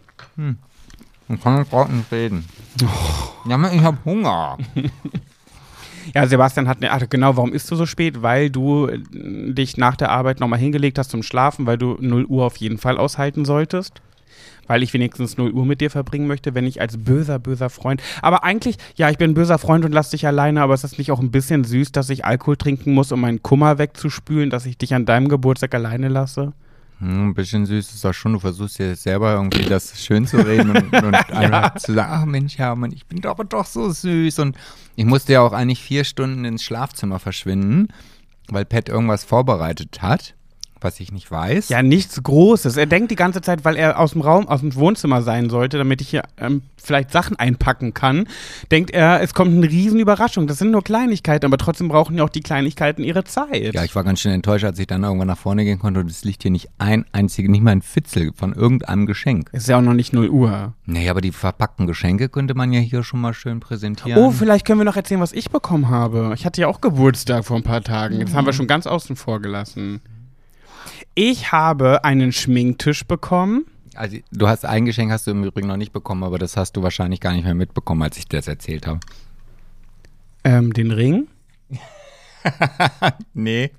Man 1.29 1.39
kann 1.41 1.59
mit 1.59 1.69
Braut 1.69 1.89
nicht 1.89 2.11
reden. 2.11 2.43
Ja, 3.47 3.57
Mann, 3.57 3.73
ich 3.73 3.81
hab 3.81 4.03
Hunger. 4.03 4.57
Ja, 6.13 6.27
Sebastian 6.27 6.67
hat, 6.67 6.81
ne, 6.81 6.91
ach 6.91 7.01
genau, 7.09 7.37
warum 7.37 7.53
isst 7.53 7.69
du 7.71 7.75
so 7.75 7.85
spät? 7.85 8.21
Weil 8.21 8.49
du 8.49 8.87
äh, 8.87 8.99
dich 9.53 9.77
nach 9.77 9.95
der 9.95 10.09
Arbeit 10.11 10.39
nochmal 10.39 10.59
hingelegt 10.59 10.97
hast 10.97 11.11
zum 11.11 11.23
Schlafen, 11.23 11.65
weil 11.65 11.77
du 11.77 11.97
0 11.99 12.25
Uhr 12.25 12.45
auf 12.45 12.57
jeden 12.57 12.77
Fall 12.77 12.97
aushalten 12.97 13.45
solltest. 13.45 14.01
Weil 14.67 14.83
ich 14.83 14.93
wenigstens 14.93 15.37
0 15.37 15.51
Uhr 15.51 15.65
mit 15.65 15.81
dir 15.81 15.89
verbringen 15.89 16.27
möchte, 16.27 16.55
wenn 16.55 16.65
ich 16.65 16.79
als 16.79 16.97
böser, 16.97 17.39
böser 17.39 17.69
Freund. 17.69 18.01
Aber 18.21 18.43
eigentlich, 18.43 18.77
ja, 18.95 19.09
ich 19.09 19.17
bin 19.17 19.31
ein 19.31 19.33
böser 19.35 19.57
Freund 19.57 19.83
und 19.85 19.91
lass 19.91 20.11
dich 20.11 20.25
alleine, 20.25 20.61
aber 20.61 20.73
ist 20.73 20.83
das 20.83 20.97
nicht 20.97 21.11
auch 21.11 21.19
ein 21.19 21.31
bisschen 21.31 21.63
süß, 21.63 21.91
dass 21.91 22.09
ich 22.09 22.25
Alkohol 22.25 22.57
trinken 22.57 22.93
muss, 22.93 23.11
um 23.11 23.21
meinen 23.21 23.43
Kummer 23.43 23.77
wegzuspülen, 23.77 24.49
dass 24.49 24.65
ich 24.65 24.77
dich 24.77 24.93
an 24.93 25.05
deinem 25.05 25.27
Geburtstag 25.29 25.73
alleine 25.75 26.07
lasse? 26.07 26.53
Hm, 27.01 27.29
ein 27.29 27.33
bisschen 27.33 27.65
süß 27.65 27.93
ist 27.93 28.05
das 28.05 28.15
schon. 28.15 28.33
Du 28.33 28.39
versuchst 28.39 28.77
dir 28.77 28.95
selber 28.95 29.33
irgendwie 29.33 29.65
das 29.65 29.99
schön 29.99 30.27
zu 30.27 30.37
reden 30.37 30.69
und, 30.69 30.93
und 31.03 31.15
einfach 31.15 31.75
zu 31.75 31.93
sagen, 31.93 32.11
ach 32.13 32.25
Mensch, 32.25 32.59
Hermann, 32.59 32.91
ich 32.91 33.07
bin 33.07 33.25
aber 33.25 33.43
doch 33.43 33.65
so 33.65 33.89
süß. 33.89 34.37
Und 34.39 34.55
ich 34.95 35.05
musste 35.05 35.33
ja 35.33 35.41
auch 35.41 35.51
eigentlich 35.51 35.81
vier 35.81 36.03
Stunden 36.03 36.45
ins 36.45 36.63
Schlafzimmer 36.63 37.17
verschwinden, 37.17 37.87
weil 38.49 38.65
Pat 38.65 38.87
irgendwas 38.87 39.23
vorbereitet 39.23 40.03
hat, 40.03 40.35
was 40.83 40.99
ich 40.99 41.11
nicht 41.11 41.29
weiß. 41.29 41.69
Ja, 41.69 41.83
nichts 41.83 42.21
Großes. 42.21 42.77
Er 42.77 42.85
denkt 42.85 43.11
die 43.11 43.15
ganze 43.15 43.41
Zeit, 43.41 43.65
weil 43.65 43.75
er 43.75 43.99
aus 43.99 44.11
dem 44.11 44.21
Raum, 44.21 44.47
aus 44.47 44.61
dem 44.61 44.73
Wohnzimmer 44.75 45.21
sein 45.21 45.49
sollte, 45.49 45.77
damit 45.77 46.01
ich 46.01 46.09
hier 46.09 46.23
ähm, 46.37 46.61
vielleicht 46.77 47.11
Sachen 47.11 47.37
einpacken 47.37 47.93
kann, 47.93 48.27
denkt 48.71 48.91
er, 48.91 49.21
es 49.21 49.33
kommt 49.33 49.53
eine 49.55 49.69
Riesenüberraschung. 49.69 50.47
Das 50.47 50.57
sind 50.57 50.71
nur 50.71 50.83
Kleinigkeiten, 50.83 51.45
aber 51.45 51.57
trotzdem 51.57 51.87
brauchen 51.87 52.17
ja 52.17 52.23
auch 52.23 52.29
die 52.29 52.41
Kleinigkeiten 52.41 53.03
ihre 53.03 53.23
Zeit. 53.23 53.73
Ja, 53.73 53.83
ich 53.83 53.95
war 53.95 54.03
ganz 54.03 54.19
schön 54.19 54.31
enttäuscht, 54.31 54.65
als 54.65 54.79
ich 54.79 54.87
dann 54.87 55.03
irgendwann 55.03 55.27
nach 55.27 55.37
vorne 55.37 55.63
gehen 55.63 55.79
konnte 55.79 55.99
und 55.99 56.09
es 56.09 56.23
liegt 56.23 56.41
hier 56.41 56.51
nicht 56.51 56.69
ein 56.77 57.05
einziger, 57.11 57.49
nicht 57.49 57.63
mal 57.63 57.71
ein 57.71 57.81
Fitzel 57.81 58.31
von 58.35 58.53
irgendeinem 58.53 59.05
Geschenk. 59.05 59.49
ist 59.53 59.67
ja 59.67 59.77
auch 59.77 59.81
noch 59.81 59.93
nicht 59.93 60.13
0 60.13 60.29
Uhr. 60.29 60.73
Nee, 60.85 61.09
aber 61.09 61.21
die 61.21 61.31
verpackten 61.31 61.87
Geschenke 61.87 62.29
könnte 62.29 62.53
man 62.53 62.73
ja 62.73 62.79
hier 62.79 63.03
schon 63.03 63.21
mal 63.21 63.33
schön 63.33 63.59
präsentieren. 63.59 64.21
Oh, 64.21 64.31
vielleicht 64.31 64.65
können 64.65 64.79
wir 64.79 64.85
noch 64.85 64.95
erzählen, 64.95 65.21
was 65.21 65.33
ich 65.33 65.49
bekommen 65.49 65.89
habe. 65.89 66.31
Ich 66.35 66.45
hatte 66.45 66.61
ja 66.61 66.67
auch 66.67 66.81
Geburtstag 66.81 67.45
vor 67.45 67.57
ein 67.57 67.63
paar 67.63 67.81
Tagen. 67.81 68.19
Jetzt 68.19 68.33
haben 68.33 68.45
wir 68.45 68.53
schon 68.53 68.67
ganz 68.67 68.87
außen 68.87 69.15
vor 69.15 69.41
gelassen. 69.41 70.01
Ich 71.15 71.51
habe 71.51 72.03
einen 72.03 72.31
Schminktisch 72.31 73.05
bekommen. 73.05 73.65
Also, 73.95 74.17
du 74.31 74.47
hast 74.47 74.65
ein 74.65 74.85
Geschenk 74.85 75.11
hast 75.11 75.27
du 75.27 75.31
im 75.31 75.43
Übrigen 75.43 75.67
noch 75.67 75.77
nicht 75.77 75.91
bekommen, 75.91 76.23
aber 76.23 76.39
das 76.39 76.55
hast 76.55 76.77
du 76.77 76.83
wahrscheinlich 76.83 77.19
gar 77.19 77.33
nicht 77.33 77.43
mehr 77.43 77.53
mitbekommen, 77.53 78.01
als 78.01 78.17
ich 78.17 78.25
dir 78.27 78.37
das 78.37 78.47
erzählt 78.47 78.87
habe. 78.87 78.99
Ähm, 80.43 80.73
den 80.73 80.91
Ring. 80.91 81.27
Nee. 83.33 83.71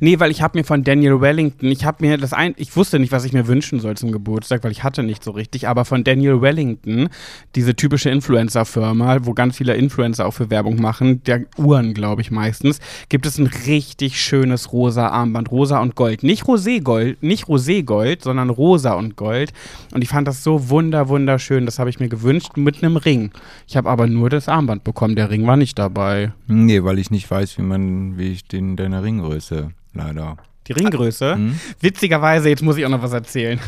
Nee, 0.00 0.20
weil 0.20 0.30
ich 0.30 0.42
habe 0.42 0.58
mir 0.58 0.64
von 0.64 0.84
Daniel 0.84 1.20
Wellington, 1.20 1.70
ich 1.70 1.84
habe 1.84 2.04
mir 2.04 2.16
das 2.18 2.32
ein, 2.32 2.54
ich 2.56 2.76
wusste 2.76 2.98
nicht, 2.98 3.12
was 3.12 3.24
ich 3.24 3.32
mir 3.32 3.46
wünschen 3.46 3.80
soll 3.80 3.96
zum 3.96 4.12
Geburtstag, 4.12 4.64
weil 4.64 4.72
ich 4.72 4.84
hatte 4.84 5.02
nicht 5.02 5.24
so 5.24 5.30
richtig, 5.32 5.68
aber 5.68 5.84
von 5.84 6.04
Daniel 6.04 6.40
Wellington, 6.40 7.08
diese 7.54 7.74
typische 7.74 8.10
Influencer-Firma, 8.10 9.18
wo 9.22 9.32
ganz 9.32 9.56
viele 9.56 9.74
Influencer 9.74 10.26
auch 10.26 10.32
für 10.32 10.50
Werbung 10.50 10.80
machen, 10.80 11.22
der 11.24 11.44
Uhren, 11.56 11.94
glaube 11.94 12.22
ich 12.22 12.30
meistens, 12.30 12.80
gibt 13.08 13.26
es 13.26 13.38
ein 13.38 13.46
richtig 13.66 14.20
schönes 14.20 14.72
rosa 14.72 15.08
Armband, 15.08 15.50
rosa 15.50 15.80
und 15.80 15.94
Gold. 15.94 16.22
Nicht 16.22 16.44
Roségold, 16.44 17.16
nicht 17.20 17.44
Roségold, 17.44 18.22
sondern 18.22 18.50
rosa 18.50 18.94
und 18.94 19.16
Gold. 19.16 19.52
Und 19.92 20.02
ich 20.02 20.08
fand 20.08 20.28
das 20.28 20.44
so 20.44 20.68
wunder, 20.68 21.08
wunderschön, 21.08 21.66
das 21.66 21.78
habe 21.78 21.90
ich 21.90 22.00
mir 22.00 22.08
gewünscht 22.08 22.56
mit 22.56 22.82
einem 22.82 22.96
Ring. 22.96 23.30
Ich 23.66 23.76
habe 23.76 23.90
aber 23.90 24.06
nur 24.06 24.30
das 24.30 24.48
Armband 24.48 24.84
bekommen, 24.84 25.16
der 25.16 25.30
Ring 25.30 25.46
war 25.46 25.56
nicht 25.56 25.78
dabei. 25.78 26.32
Nee, 26.46 26.82
weil 26.84 26.98
ich 26.98 27.10
nicht 27.10 27.30
weiß, 27.30 27.58
wie 27.58 27.62
man, 27.62 28.18
wie 28.18 28.32
ich 28.32 28.46
den, 28.46 28.76
deine 28.76 29.02
Ringgröße 29.02 29.63
leider. 29.94 30.36
Die 30.66 30.72
Ringgröße. 30.72 31.38
Witzigerweise, 31.80 32.48
jetzt 32.48 32.62
muss 32.62 32.76
ich 32.76 32.86
auch 32.86 32.90
noch 32.90 33.02
was 33.02 33.12
erzählen. 33.12 33.60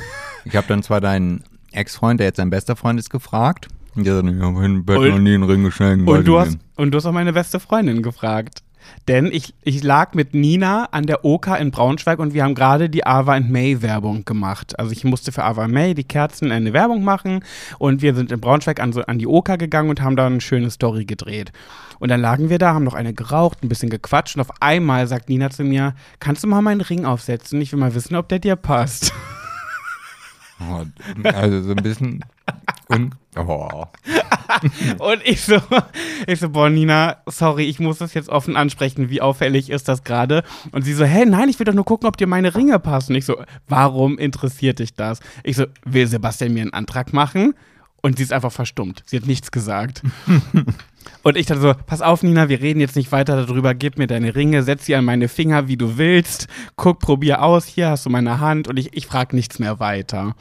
Ich 0.44 0.56
habe 0.56 0.66
dann 0.68 0.82
zwar 0.82 1.00
deinen 1.00 1.44
Ex-Freund, 1.72 2.20
der 2.20 2.26
jetzt 2.28 2.38
dein 2.38 2.50
bester 2.50 2.76
Freund 2.76 2.98
ist, 2.98 3.10
gefragt. 3.10 3.68
Und 3.94 4.04
der 4.06 4.14
sagt, 4.16 4.28
ich 4.28 4.40
habe 4.40 4.64
in 4.64 4.84
Bett 4.84 4.98
Und- 4.98 5.08
noch 5.08 5.18
nie 5.18 5.34
einen 5.34 5.42
Ring 5.44 5.62
geschenkt. 5.64 6.08
Und 6.08 6.26
du, 6.26 6.38
hast, 6.38 6.58
und 6.76 6.90
du 6.92 6.98
hast 6.98 7.06
auch 7.06 7.12
meine 7.12 7.32
beste 7.32 7.60
Freundin 7.60 8.02
gefragt. 8.02 8.60
Denn 9.08 9.26
ich, 9.26 9.54
ich 9.62 9.82
lag 9.82 10.14
mit 10.14 10.34
Nina 10.34 10.88
an 10.90 11.06
der 11.06 11.24
Oka 11.24 11.54
in 11.56 11.70
Braunschweig 11.70 12.18
und 12.18 12.34
wir 12.34 12.42
haben 12.42 12.54
gerade 12.54 12.90
die 12.90 13.06
Ava 13.06 13.38
May 13.40 13.82
Werbung 13.82 14.24
gemacht. 14.24 14.78
Also 14.78 14.92
ich 14.92 15.04
musste 15.04 15.30
für 15.32 15.44
Ava 15.44 15.68
May 15.68 15.94
die 15.94 16.04
Kerzen 16.04 16.50
eine 16.50 16.72
Werbung 16.72 17.04
machen 17.04 17.44
und 17.78 18.02
wir 18.02 18.14
sind 18.14 18.32
in 18.32 18.40
Braunschweig 18.40 18.80
an, 18.80 18.92
so, 18.92 19.02
an 19.02 19.18
die 19.18 19.26
Oka 19.26 19.56
gegangen 19.56 19.90
und 19.90 20.02
haben 20.02 20.16
da 20.16 20.26
eine 20.26 20.40
schöne 20.40 20.70
Story 20.70 21.04
gedreht. 21.04 21.52
Und 21.98 22.10
dann 22.10 22.20
lagen 22.20 22.50
wir 22.50 22.58
da, 22.58 22.74
haben 22.74 22.84
noch 22.84 22.94
eine 22.94 23.14
geraucht, 23.14 23.62
ein 23.62 23.68
bisschen 23.68 23.90
gequatscht 23.90 24.36
und 24.36 24.42
auf 24.42 24.50
einmal 24.60 25.06
sagt 25.06 25.28
Nina 25.28 25.50
zu 25.50 25.64
mir, 25.64 25.94
kannst 26.20 26.42
du 26.42 26.48
mal 26.48 26.62
meinen 26.62 26.80
Ring 26.80 27.04
aufsetzen? 27.04 27.60
Ich 27.60 27.72
will 27.72 27.78
mal 27.78 27.94
wissen, 27.94 28.16
ob 28.16 28.28
der 28.28 28.38
dir 28.38 28.56
passt. 28.56 29.12
Oh, 30.60 30.84
also 31.24 31.62
so 31.62 31.70
ein 31.70 31.82
bisschen. 31.82 32.24
Und, 32.88 33.14
oh. 33.36 33.84
Und 34.98 35.20
ich 35.24 35.42
so, 35.42 35.60
ich 36.26 36.40
so, 36.40 36.50
boah, 36.50 36.70
Nina, 36.70 37.18
sorry, 37.26 37.64
ich 37.64 37.78
muss 37.80 37.98
das 37.98 38.14
jetzt 38.14 38.28
offen 38.28 38.56
ansprechen. 38.56 39.10
Wie 39.10 39.20
auffällig 39.20 39.70
ist 39.70 39.88
das 39.88 40.04
gerade? 40.04 40.44
Und 40.72 40.82
sie 40.82 40.94
so, 40.94 41.04
hä, 41.04 41.24
nein, 41.26 41.48
ich 41.48 41.58
will 41.58 41.66
doch 41.66 41.74
nur 41.74 41.84
gucken, 41.84 42.08
ob 42.08 42.16
dir 42.16 42.26
meine 42.26 42.54
Ringe 42.54 42.78
passen. 42.78 43.14
Ich 43.14 43.26
so, 43.26 43.36
warum 43.68 44.18
interessiert 44.18 44.78
dich 44.78 44.94
das? 44.94 45.20
Ich 45.42 45.56
so, 45.56 45.66
will 45.84 46.06
Sebastian 46.06 46.54
mir 46.54 46.62
einen 46.62 46.72
Antrag 46.72 47.12
machen? 47.12 47.54
Und 48.02 48.18
sie 48.18 48.22
ist 48.22 48.32
einfach 48.32 48.52
verstummt. 48.52 49.02
Sie 49.06 49.16
hat 49.16 49.26
nichts 49.26 49.50
gesagt. 49.50 50.02
Und 51.22 51.36
ich 51.36 51.46
dann 51.46 51.60
so, 51.60 51.74
pass 51.86 52.02
auf, 52.02 52.22
Nina, 52.22 52.48
wir 52.48 52.60
reden 52.60 52.80
jetzt 52.80 52.96
nicht 52.96 53.12
weiter 53.12 53.44
darüber, 53.44 53.74
gib 53.74 53.98
mir 53.98 54.06
deine 54.06 54.34
Ringe, 54.34 54.62
setz 54.62 54.86
sie 54.86 54.94
an 54.94 55.04
meine 55.04 55.28
Finger, 55.28 55.68
wie 55.68 55.76
du 55.76 55.98
willst, 55.98 56.46
guck, 56.76 57.00
probier 57.00 57.42
aus, 57.42 57.66
hier 57.66 57.90
hast 57.90 58.06
du 58.06 58.10
meine 58.10 58.40
Hand 58.40 58.68
und 58.68 58.78
ich, 58.78 58.96
ich 58.96 59.06
frage 59.06 59.34
nichts 59.34 59.58
mehr 59.58 59.80
weiter. 59.80 60.34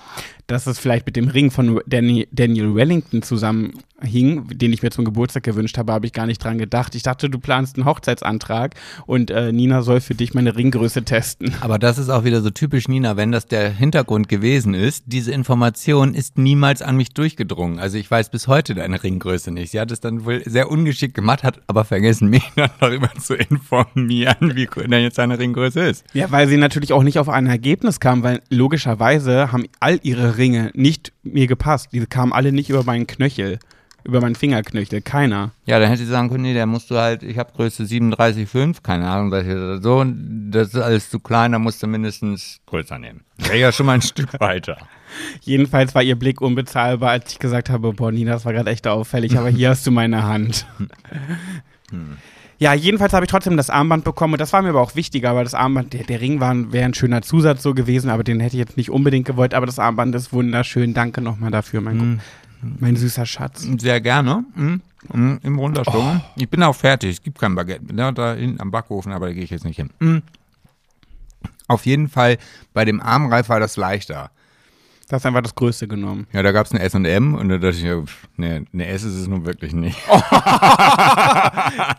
Dass 0.47 0.67
es 0.67 0.77
vielleicht 0.77 1.05
mit 1.05 1.15
dem 1.15 1.27
Ring 1.27 1.49
von 1.49 1.81
Danny, 1.87 2.27
Daniel 2.31 2.75
Wellington 2.75 3.23
zusammenhing, 3.23 4.47
den 4.49 4.73
ich 4.73 4.83
mir 4.83 4.91
zum 4.91 5.03
Geburtstag 5.03 5.43
gewünscht 5.43 5.77
habe, 5.77 5.91
habe 5.91 6.05
ich 6.05 6.13
gar 6.13 6.27
nicht 6.27 6.43
dran 6.43 6.59
gedacht. 6.59 6.93
Ich 6.93 7.01
dachte, 7.01 7.29
du 7.29 7.39
planst 7.39 7.77
einen 7.77 7.85
Hochzeitsantrag 7.85 8.75
und 9.07 9.31
äh, 9.31 9.51
Nina 9.51 9.81
soll 9.81 10.01
für 10.01 10.13
dich 10.13 10.35
meine 10.35 10.55
Ringgröße 10.55 11.03
testen. 11.03 11.55
Aber 11.61 11.79
das 11.79 11.97
ist 11.97 12.09
auch 12.09 12.23
wieder 12.25 12.41
so 12.41 12.51
typisch 12.51 12.87
Nina, 12.87 13.17
wenn 13.17 13.31
das 13.31 13.47
der 13.47 13.71
Hintergrund 13.71 14.29
gewesen 14.29 14.75
ist. 14.75 15.05
Diese 15.07 15.31
Information 15.31 16.13
ist 16.13 16.37
niemals 16.37 16.83
an 16.83 16.95
mich 16.95 17.13
durchgedrungen. 17.13 17.79
Also 17.79 17.97
ich 17.97 18.09
weiß 18.11 18.29
bis 18.29 18.47
heute 18.47 18.75
deine 18.75 19.01
Ringgröße 19.01 19.51
nicht. 19.51 19.71
Sie 19.71 19.79
hat 19.79 19.91
es 19.91 19.99
dann 19.99 20.25
wohl 20.25 20.43
sehr 20.45 20.69
ungeschickt 20.69 21.15
gemacht, 21.15 21.43
hat 21.43 21.61
aber 21.65 21.85
vergessen, 21.85 22.29
mich 22.29 22.43
dann 22.55 22.69
darüber 22.79 23.09
zu 23.19 23.33
informieren, 23.33 24.55
wie 24.55 24.67
denn 24.87 25.01
jetzt 25.01 25.17
deine 25.17 25.39
Ringgröße 25.39 25.81
ist. 25.81 26.05
Ja, 26.13 26.29
weil 26.29 26.47
sie 26.47 26.57
natürlich 26.57 26.93
auch 26.93 27.03
nicht 27.03 27.17
auf 27.17 27.29
ein 27.29 27.47
Ergebnis 27.47 27.99
kam, 27.99 28.21
weil 28.21 28.41
logischerweise 28.49 29.51
haben 29.51 29.65
all 29.79 29.99
ihre 30.03 30.34
Ringe 30.37 30.71
nicht 30.73 31.13
mir 31.23 31.47
gepasst. 31.47 31.89
Die 31.91 32.05
kamen 32.05 32.33
alle 32.33 32.51
nicht 32.51 32.69
über 32.69 32.83
meinen 32.83 33.07
Knöchel, 33.07 33.59
über 34.03 34.21
meinen 34.21 34.35
Fingerknöchel, 34.35 35.01
keiner. 35.01 35.51
Ja, 35.65 35.79
dann 35.79 35.89
hätte 35.89 36.03
sie 36.03 36.09
sagen 36.09 36.29
können, 36.29 36.43
nee, 36.43 36.53
der 36.53 36.65
musst 36.65 36.91
du 36.91 36.95
halt, 36.95 37.23
ich 37.23 37.37
habe 37.37 37.51
Größe 37.53 37.83
37,5, 37.83 38.83
keine 38.83 39.09
Ahnung, 39.09 39.33
hier 39.43 39.79
so, 39.81 39.99
und 39.99 40.51
das 40.51 40.69
ist 40.69 40.81
alles 40.81 41.09
zu 41.09 41.19
klein, 41.19 41.51
da 41.51 41.59
musst 41.59 41.81
du 41.81 41.87
mindestens 41.87 42.59
größer 42.67 42.99
nehmen. 42.99 43.21
Wäre 43.37 43.57
ja 43.57 43.71
schon 43.71 43.87
mal 43.87 43.93
ein 43.93 44.01
Stück 44.03 44.39
weiter. 44.39 44.77
Jedenfalls 45.41 45.95
war 45.95 46.03
ihr 46.03 46.17
Blick 46.17 46.41
unbezahlbar, 46.41 47.11
als 47.11 47.31
ich 47.31 47.39
gesagt 47.39 47.69
habe, 47.69 47.93
boah, 47.93 48.11
Nina, 48.11 48.33
das 48.33 48.45
war 48.45 48.53
gerade 48.53 48.69
echt 48.69 48.87
auffällig, 48.87 49.37
aber 49.37 49.49
hier 49.49 49.69
hast 49.71 49.87
du 49.87 49.91
meine 49.91 50.23
Hand. 50.23 50.65
Ja, 52.57 52.73
jedenfalls 52.73 53.13
habe 53.13 53.25
ich 53.25 53.31
trotzdem 53.31 53.57
das 53.57 53.69
Armband 53.69 54.03
bekommen 54.03 54.33
und 54.33 54.41
das 54.41 54.53
war 54.53 54.61
mir 54.61 54.69
aber 54.69 54.81
auch 54.81 54.95
wichtiger, 54.95 55.35
weil 55.35 55.43
das 55.43 55.53
Armband, 55.53 55.93
der, 55.93 56.03
der 56.03 56.21
Ring 56.21 56.39
wäre 56.39 56.85
ein 56.85 56.93
schöner 56.93 57.21
Zusatz 57.21 57.61
so 57.61 57.73
gewesen, 57.73 58.09
aber 58.09 58.23
den 58.23 58.39
hätte 58.39 58.55
ich 58.55 58.59
jetzt 58.59 58.77
nicht 58.77 58.89
unbedingt 58.89 59.25
gewollt, 59.25 59.53
aber 59.53 59.65
das 59.65 59.79
Armband 59.79 60.15
ist 60.15 60.31
wunderschön. 60.31 60.93
Danke 60.93 61.21
nochmal 61.21 61.51
dafür, 61.51 61.81
mein, 61.81 62.21
mein 62.61 62.95
süßer 62.95 63.25
Schatz. 63.25 63.67
Sehr 63.77 63.99
gerne. 63.99 64.45
Mm, 64.55 64.75
mm, 65.13 65.39
Im 65.43 65.59
Runterschwungen. 65.59 66.21
Ich 66.37 66.49
bin 66.49 66.63
auch 66.63 66.75
fertig. 66.75 67.11
Es 67.11 67.23
gibt 67.23 67.39
kein 67.39 67.55
Baguette. 67.55 67.93
Ja, 67.93 68.11
da 68.11 68.33
hinten 68.33 68.61
am 68.61 68.71
Backofen, 68.71 69.11
aber 69.11 69.27
da 69.27 69.33
gehe 69.33 69.43
ich 69.43 69.49
jetzt 69.49 69.65
nicht 69.65 69.77
hin. 69.77 69.89
Mm. 69.99 70.17
Auf 71.67 71.85
jeden 71.85 72.07
Fall, 72.07 72.37
bei 72.73 72.85
dem 72.85 73.01
Armreif 73.01 73.49
war 73.49 73.59
das 73.59 73.75
leichter. 73.75 74.31
Das 75.07 75.21
ist 75.21 75.27
einfach 75.27 75.41
das 75.41 75.53
Größte 75.53 75.87
genommen. 75.87 76.25
Ja, 76.33 76.41
da 76.41 76.51
gab 76.51 76.65
es 76.65 76.71
eine 76.71 76.81
S&M 76.81 77.35
und 77.35 77.49
da 77.49 77.59
dachte 77.59 77.77
ich, 77.77 77.83
ja, 77.83 78.01
eine 78.37 78.87
S 78.87 79.03
ist 79.03 79.13
es 79.13 79.27
nun 79.27 79.45
wirklich 79.45 79.73
nicht. 79.73 79.99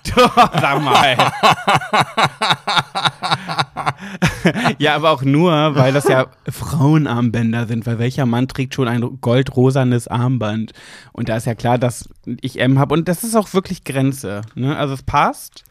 Sag 0.08 0.82
mal. 0.82 1.16
ja, 4.78 4.96
aber 4.96 5.10
auch 5.10 5.22
nur, 5.22 5.76
weil 5.76 5.92
das 5.92 6.08
ja 6.08 6.26
Frauenarmbänder 6.48 7.66
sind, 7.66 7.86
weil 7.86 8.00
welcher 8.00 8.26
Mann 8.26 8.48
trägt 8.48 8.74
schon 8.74 8.88
ein 8.88 9.20
goldrosanes 9.20 10.08
Armband? 10.08 10.72
Und 11.12 11.28
da 11.28 11.36
ist 11.36 11.46
ja 11.46 11.54
klar, 11.54 11.78
dass 11.78 12.08
ich 12.40 12.58
M 12.60 12.80
habe 12.80 12.94
und 12.94 13.06
das 13.06 13.22
ist 13.22 13.36
auch 13.36 13.54
wirklich 13.54 13.84
Grenze. 13.84 14.40
Ne? 14.56 14.76
Also 14.76 14.94
es 14.94 15.04
passt, 15.04 15.62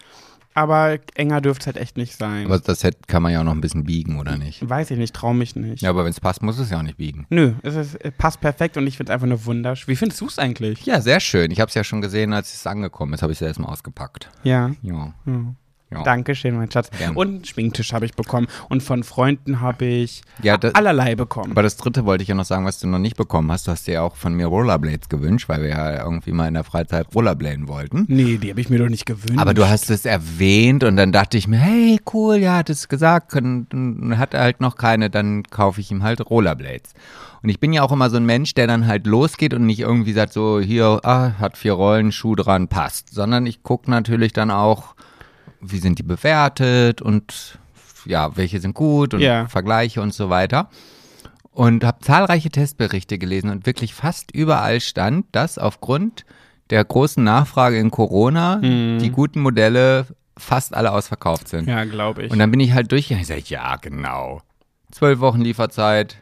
aber 0.56 0.98
enger 1.16 1.42
dürfte 1.42 1.64
es 1.64 1.68
halt 1.68 1.78
echt 1.78 1.98
nicht 1.98 2.16
sein. 2.16 2.46
Aber 2.46 2.58
das 2.60 2.80
Set 2.80 3.08
kann 3.08 3.22
man 3.22 3.34
ja 3.34 3.42
auch 3.42 3.44
noch 3.44 3.52
ein 3.54 3.62
bisschen 3.62 3.84
biegen, 3.84 4.20
oder 4.20 4.38
nicht? 4.38 4.68
Weiß 4.68 4.90
ich 4.90 4.98
nicht, 4.98 5.14
trau 5.14 5.34
mich 5.34 5.56
nicht. 5.56 5.84
Ja, 5.84 5.90
aber 5.90 6.06
wenn 6.06 6.12
es 6.12 6.22
passt, 6.22 6.42
muss 6.42 6.58
es 6.58 6.70
ja 6.72 6.80
auch 6.80 6.84
nicht 6.84 6.98
biegen. 6.98 7.28
Nö, 7.30 7.54
es 7.62 7.76
ist, 7.76 7.96
es 7.96 8.14
passt 8.18 8.40
perfekt 8.40 8.78
und 8.78 8.88
ich 8.88 8.96
finde 8.96 9.12
es 9.12 9.14
einfach 9.14 9.28
nur 9.28 9.46
wunderschön. 9.46 9.92
Wie 9.92 9.98
findest 9.98 10.22
du 10.22 10.28
es 10.28 10.40
eigentlich? 10.40 10.86
Ja, 10.86 11.02
sehr 11.02 11.20
schön. 11.20 11.52
Ich 11.52 11.60
habe 11.60 11.68
es 11.68 11.76
ja 11.76 11.84
schon 11.84 12.02
gesehen, 12.02 12.34
als 12.34 12.54
es 12.54 12.66
angekommen 12.66 13.14
ist, 13.14 13.22
habe 13.22 13.34
ich 13.34 13.42
es 13.42 13.46
erstmal 13.46 13.70
ausgepackt. 13.70 14.30
Ja. 14.44 14.72
Ja. 14.82 15.14
Hm. 15.26 15.58
Ja. 15.92 16.02
Dankeschön, 16.04 16.56
mein 16.58 16.70
Schatz. 16.72 16.90
Gern. 16.98 17.16
Und 17.16 17.28
einen 17.28 17.46
Schminktisch 17.46 17.94
habe 17.94 18.06
ich 18.06 18.14
bekommen. 18.16 18.48
Und 18.70 18.82
von 18.82 19.04
Freunden 19.04 19.62
habe 19.62 19.86
ich 19.86 20.24
Ja, 20.42 20.58
das- 20.58 20.74
allerlei 20.74 21.14
bekommen. 21.16 21.52
Aber 21.52 21.62
das 21.62 21.78
dritte 21.78 22.06
wollte 22.06 22.24
ich 22.24 22.28
ja 22.28 22.34
noch 22.36 22.44
sagen, 22.46 22.66
was 22.66 22.80
du 22.80 22.88
noch 22.88 22.98
nicht 22.98 23.16
bekommen 23.18 23.52
hast. 23.52 23.68
Du 23.68 23.72
hast 23.72 23.86
dir 23.86 23.94
ja 23.94 24.02
auch 24.02 24.16
von 24.16 24.34
mir 24.34 24.48
Rollerblades 24.48 25.10
gewünscht, 25.10 25.48
weil 25.48 25.62
wir 25.62 25.70
ja 25.70 26.04
irgendwie 26.04 26.32
mal 26.32 26.48
in 26.48 26.56
der 26.56 26.64
Freizeit 26.64 27.08
Rollerbladen 27.14 27.68
wollten. 27.68 28.06
nee, 28.08 28.38
die 28.38 28.50
habe 28.50 28.60
ich 28.62 28.70
mir 28.70 28.80
doch 28.80 28.90
nicht 28.90 29.06
gewünscht. 29.06 29.38
Aber 29.40 29.54
du 29.54 29.70
hast 29.70 29.90
es 29.92 30.06
erwähnt 30.06 30.84
und 30.84 30.96
dann 30.98 31.12
dachte 31.12 31.38
ich 31.38 31.48
mir, 31.48 31.58
hey, 31.58 32.00
cool, 32.14 32.38
ja, 32.38 32.58
hat 32.58 32.70
es 32.72 32.88
gesagt, 32.88 33.36
und, 33.36 33.72
und 33.74 34.18
hat 34.18 34.34
er 34.34 34.42
halt 34.42 34.62
noch 34.62 34.78
keine, 34.78 35.12
dann 35.12 35.44
kaufe 35.44 35.82
ich 35.82 35.92
ihm 35.92 36.02
halt 36.02 36.20
Rollerblades. 36.30 36.94
Und 37.44 37.50
ich 37.50 37.60
bin 37.60 37.74
ja 37.74 37.84
auch 37.84 37.92
immer 37.92 38.10
so 38.10 38.18
ein 38.18 38.26
Mensch, 38.26 38.56
der 38.56 38.66
dann 38.66 38.88
halt 38.88 39.06
losgeht 39.06 39.54
und 39.54 39.68
nicht 39.68 39.82
irgendwie 39.82 40.14
sagt, 40.14 40.34
so 40.34 40.60
hier, 40.60 41.00
ah, 41.04 41.34
hat 41.40 41.58
vier 41.58 41.74
Rollen, 41.74 42.12
Schuh 42.12 42.34
dran, 42.36 42.68
passt. 42.70 43.14
Sondern 43.14 43.46
ich 43.46 43.62
gucke 43.62 43.92
natürlich 43.92 44.34
dann 44.34 44.50
auch, 44.50 44.96
wie 45.62 45.80
sind 45.80 46.00
die 46.00 46.04
bewertet 46.04 47.02
und 47.02 47.60
ja, 48.06 48.36
welche 48.38 48.60
sind 48.60 48.74
gut 48.76 49.14
und 49.14 49.20
Ja. 49.22 49.48
Vergleiche 49.48 50.02
und 50.02 50.14
so 50.14 50.30
weiter. 50.30 50.70
Und 51.52 51.84
habe 51.84 52.00
zahlreiche 52.02 52.50
Testberichte 52.50 53.18
gelesen 53.18 53.50
und 53.50 53.66
wirklich 53.66 53.94
fast 53.94 54.32
überall 54.32 54.82
stand, 54.82 55.26
dass 55.32 55.58
aufgrund 55.58 56.26
der 56.70 56.84
großen 56.84 57.24
Nachfrage 57.24 57.80
in 57.80 57.92
Corona 57.92 58.58
die 58.62 59.10
guten 59.12 59.40
Modelle 59.40 60.08
fast 60.38 60.74
alle 60.76 60.92
ausverkauft 60.92 61.48
sind. 61.48 61.64
Mhm. 61.64 61.70
Ja, 61.70 61.84
glaube 61.86 62.24
ich. 62.24 62.32
Und 62.32 62.40
dann 62.40 62.52
bin 62.52 62.60
ich 62.60 62.74
halt 62.74 62.92
durchgegangen 62.92 63.24
und 63.24 63.28
sage, 63.28 63.44
ja, 63.48 63.78
genau. 63.78 64.42
Zwölf 64.92 65.20
Wochen 65.20 65.42
Lieferzeit, 65.42 66.18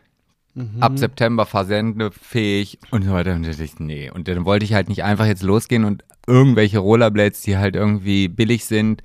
Mhm. 0.56 0.82
ab 0.84 0.98
September 1.00 1.46
versendefähig 1.46 2.78
und 2.92 3.04
so 3.06 3.12
weiter. 3.12 3.34
Und 3.34 3.48
ich, 3.48 3.80
nee. 3.80 4.10
Und 4.12 4.28
dann 4.28 4.46
wollte 4.46 4.66
ich 4.66 4.74
halt 4.74 4.88
nicht 4.90 5.04
einfach 5.04 5.26
jetzt 5.26 5.42
losgehen 5.44 5.84
und 5.84 6.04
irgendwelche 6.28 6.80
Rollerblades, 6.80 7.42
die 7.42 7.58
halt 7.58 7.76
irgendwie 7.76 8.28
billig 8.28 8.66
sind. 8.66 9.02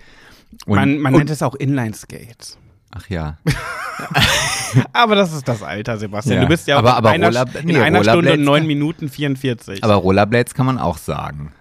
Und, 0.66 0.76
man 0.76 0.98
man 0.98 1.14
und, 1.14 1.18
nennt 1.20 1.30
es 1.30 1.42
auch 1.42 1.54
Inline-Skates. 1.54 2.58
Ach 2.90 3.08
ja. 3.08 3.38
Aber 4.92 5.14
das 5.14 5.32
ist 5.32 5.46
das 5.48 5.62
Alter, 5.62 5.98
Sebastian. 5.98 6.37
Ja. 6.37 6.42
Du 6.42 6.48
bist 6.48 6.66
ja 6.68 6.78
Aber- 6.78 6.92
auch 6.94 6.96
aber 6.98 7.14
in 7.14 7.24
einer, 7.24 7.38
Roller- 7.44 7.61
in 7.61 7.66
nee, 7.66 7.78
einer 7.78 8.04
Stunde 8.04 8.32
und 8.34 8.42
neun 8.42 8.66
Minuten 8.66 9.08
44. 9.08 9.82
Aber 9.84 9.94
Rollerblades 9.94 10.54
kann 10.54 10.66
man 10.66 10.78
auch 10.78 10.98
sagen. 10.98 11.52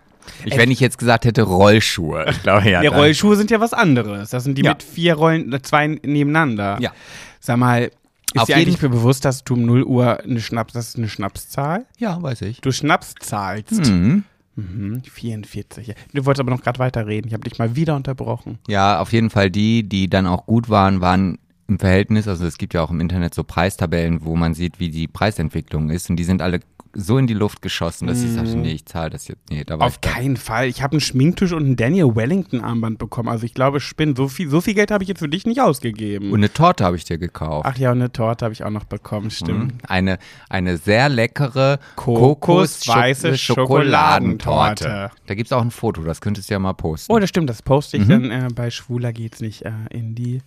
Ich, 0.46 0.58
wenn 0.58 0.72
ich 0.72 0.80
jetzt 0.80 0.98
gesagt 0.98 1.26
hätte 1.26 1.44
Rollschuhe. 1.44 2.26
Ich 2.30 2.44
glaube, 2.44 2.70
ja. 2.70 2.82
dann- 2.84 2.94
Rollschuhe 2.94 3.36
sind 3.36 3.50
ja 3.52 3.60
was 3.60 3.74
anderes. 3.74 4.30
Das 4.30 4.44
sind 4.44 4.58
die 4.58 4.64
Ja. 4.64 4.72
mit 4.72 4.84
vier 4.84 5.16
Rollen, 5.16 5.52
äh, 5.54 5.62
zwei 5.62 5.88
nebeneinander. 5.88 6.78
Ja. 6.82 6.92
Sag 7.40 7.58
mal, 7.58 7.92
ist 8.34 8.42
Auf 8.42 8.48
dir 8.48 8.56
eigentlich 8.56 8.82
jeden- 8.82 8.92
bewusst, 8.92 9.26
dass 9.26 9.44
du 9.44 9.54
um 9.56 9.66
0 9.66 9.84
Uhr 9.84 10.20
eine 10.24 10.40
Schnaps, 10.42 10.74
das 10.74 10.90
ist 10.90 10.98
eine 10.98 11.10
Schnapszahl? 11.10 11.86
Ja, 11.98 12.22
weiß 12.22 12.42
ich. 12.44 12.62
Du 12.62 12.72
Schnaps 12.72 13.16
zahlst. 13.20 13.90
Mhm. 13.90 14.24
Mhm, 14.56 15.04
44. 15.04 15.94
Du 16.14 16.26
wolltest 16.26 16.40
aber 16.42 16.50
noch 16.50 16.62
gerade 16.64 16.80
weiterreden. 16.80 17.28
Ich 17.28 17.34
habe 17.34 17.48
dich 17.48 17.60
mal 17.60 17.76
wieder 17.76 17.96
unterbrochen. 17.96 18.58
Ja, 18.68 19.00
auf 19.00 19.14
jeden 19.14 19.30
Fall 19.30 19.52
die, 19.52 19.84
die 19.88 20.10
dann 20.10 20.26
auch 20.26 20.46
gut 20.48 20.68
waren, 20.70 21.00
waren 21.00 21.38
im 21.68 21.78
Verhältnis, 21.80 22.28
also 22.30 22.46
es 22.46 22.58
gibt 22.58 22.74
ja 22.74 22.82
auch 22.82 22.90
im 22.92 23.02
Internet 23.02 23.36
so 23.36 23.44
Preistabellen, 23.44 24.24
wo 24.24 24.36
man 24.38 24.54
sieht, 24.54 24.80
wie 24.80 24.90
die 24.90 25.08
Preisentwicklung 25.08 25.90
ist 25.90 26.10
und 26.10 26.16
die 26.16 26.24
sind 26.24 26.42
alle 26.42 26.62
so 27.00 27.20
in 27.20 27.28
die 27.28 27.36
Luft 27.36 27.62
geschossen, 27.62 28.08
dass 28.08 28.24
ich 28.24 28.32
sagte, 28.32 28.56
nee, 28.56 28.72
ich 28.72 28.86
zahle 28.88 29.12
das 29.12 29.28
jetzt, 29.28 29.52
nee, 29.52 29.64
da 29.64 29.74
war 29.78 29.86
Mhm. 29.86 29.92
Auf 29.94 30.02
keinen 30.02 30.36
Fall. 30.36 30.66
Ich 30.68 30.82
habe 30.82 30.94
einen 30.94 31.00
Schminktisch 31.02 31.52
und 31.52 31.64
ein 31.70 31.76
Daniel 31.76 32.16
Wellington 32.16 32.62
Armband 32.62 32.98
bekommen. 32.98 33.30
Also 33.30 33.46
ich 33.46 33.54
glaube, 33.54 33.80
Spinn, 33.80 34.16
so 34.16 34.28
viel, 34.28 34.50
so 34.50 34.62
viel 34.62 34.74
Geld 34.74 34.90
habe 34.90 35.04
ich 35.04 35.08
jetzt 35.08 35.20
für 35.20 35.30
dich 35.30 35.46
nicht 35.46 35.62
ausgegeben. 35.62 36.32
Und 36.32 36.40
eine 36.40 36.52
Torte 36.52 36.84
habe 36.84 36.96
ich 36.96 37.04
dir 37.06 37.20
gekauft. 37.20 37.68
Ach 37.72 37.78
ja, 37.78 37.92
und 37.92 38.00
eine 38.00 38.12
Torte 38.12 38.46
habe 38.46 38.54
ich 38.54 38.64
auch 38.64 38.72
noch 38.72 38.86
bekommen, 38.86 39.30
stimmt. 39.30 39.74
Mhm. 39.74 39.80
Eine, 39.88 40.18
eine 40.50 40.78
sehr 40.78 41.08
leckere 41.10 41.78
Kokosweiße 41.96 43.28
Kokos- 43.30 43.38
Schokoladentorte. 43.38 45.12
Da 45.28 45.36
gibt 45.36 45.48
es 45.48 45.54
auch 45.54 45.62
ein 45.62 45.70
Foto, 45.72 46.02
das 46.02 46.20
könntest 46.20 46.50
du 46.50 46.54
ja 46.56 46.60
mal 46.60 46.74
posten. 46.74 47.12
Oh, 47.14 47.20
das 47.20 47.30
stimmt, 47.30 47.50
das 47.50 47.62
poste 47.62 47.98
ich 47.98 48.06
Mhm. 48.06 48.10
dann 48.10 48.32
äh, 48.32 48.48
bei 48.56 48.72
Schwuler 48.72 49.14
geht's 49.14 49.40
nicht 49.40 49.64
äh, 49.66 49.72
in 49.92 50.16
die. 50.16 50.42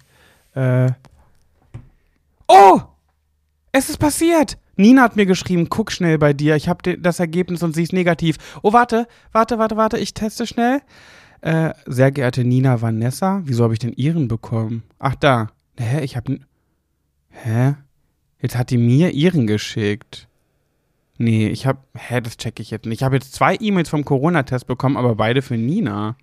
Äh 0.55 0.89
oh! 2.49 2.81
Es 3.73 3.89
ist 3.89 3.99
passiert! 3.99 4.59
Nina 4.81 5.03
hat 5.03 5.17
mir 5.17 5.27
geschrieben, 5.27 5.69
guck 5.69 5.93
schnell 5.93 6.19
bei 6.19 6.33
dir. 6.33 6.57
Ich 6.57 6.69
habe 6.69 6.97
das 6.99 7.21
Ergebnis 7.21 7.63
und 7.63 7.75
sie 7.75 7.83
ist 7.83 7.93
negativ. 7.93 8.37
Oh, 8.63 8.73
warte, 8.73 9.07
warte, 9.33 9.59
warte, 9.59 9.77
warte, 9.77 9.99
ich 9.99 10.15
teste 10.15 10.47
schnell. 10.47 10.81
Äh, 11.43 11.73
sehr 11.87 12.13
geehrte 12.13 12.45
Nina 12.45 12.83
Vanessa, 12.83 13.41
wieso 13.45 13.65
habe 13.65 13.73
ich 13.73 13.79
denn 13.79 13.93
ihren 13.93 14.29
bekommen? 14.29 14.83
Ach, 14.99 15.15
da. 15.15 15.49
Hä, 15.79 16.01
ich 16.05 16.17
habe. 16.17 16.41
Hä? 17.31 17.77
Jetzt 18.41 18.57
hat 18.57 18.71
die 18.71 18.79
mir 18.79 19.13
ihren 19.13 19.47
geschickt. 19.47 20.29
Nee, 21.17 21.49
ich 21.49 21.67
habe. 21.67 21.81
Hä, 21.95 22.21
das 22.21 22.37
checke 22.37 22.63
ich 22.63 22.71
jetzt 22.71 22.87
nicht. 22.87 23.01
Ich 23.01 23.05
habe 23.05 23.17
jetzt 23.17 23.35
zwei 23.35 23.57
E-Mails 23.59 23.89
vom 23.89 24.05
Corona-Test 24.05 24.67
bekommen, 24.67 24.97
aber 24.97 25.15
beide 25.15 25.43
für 25.43 25.57
Nina. 25.57 26.17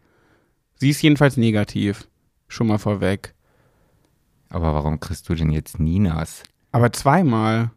Sie 0.76 0.90
ist 0.90 1.02
jedenfalls 1.02 1.38
negativ. 1.38 2.08
Schon 2.48 2.68
mal 2.68 2.78
vorweg. 2.78 3.34
Aber 4.50 4.74
warum 4.74 5.00
kriegst 5.00 5.28
du 5.30 5.36
denn 5.36 5.52
jetzt 5.52 5.80
Ninas? 5.80 6.44
Aber 6.72 6.94
zweimal. 6.94 7.72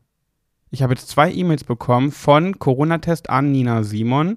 Ich 0.70 0.82
habe 0.82 0.94
jetzt 0.94 1.08
zwei 1.08 1.32
E-Mails 1.32 1.64
bekommen 1.64 2.12
von 2.12 2.58
Corona-Test 2.58 3.28
an 3.30 3.50
Nina 3.52 3.82
Simon. 3.82 4.36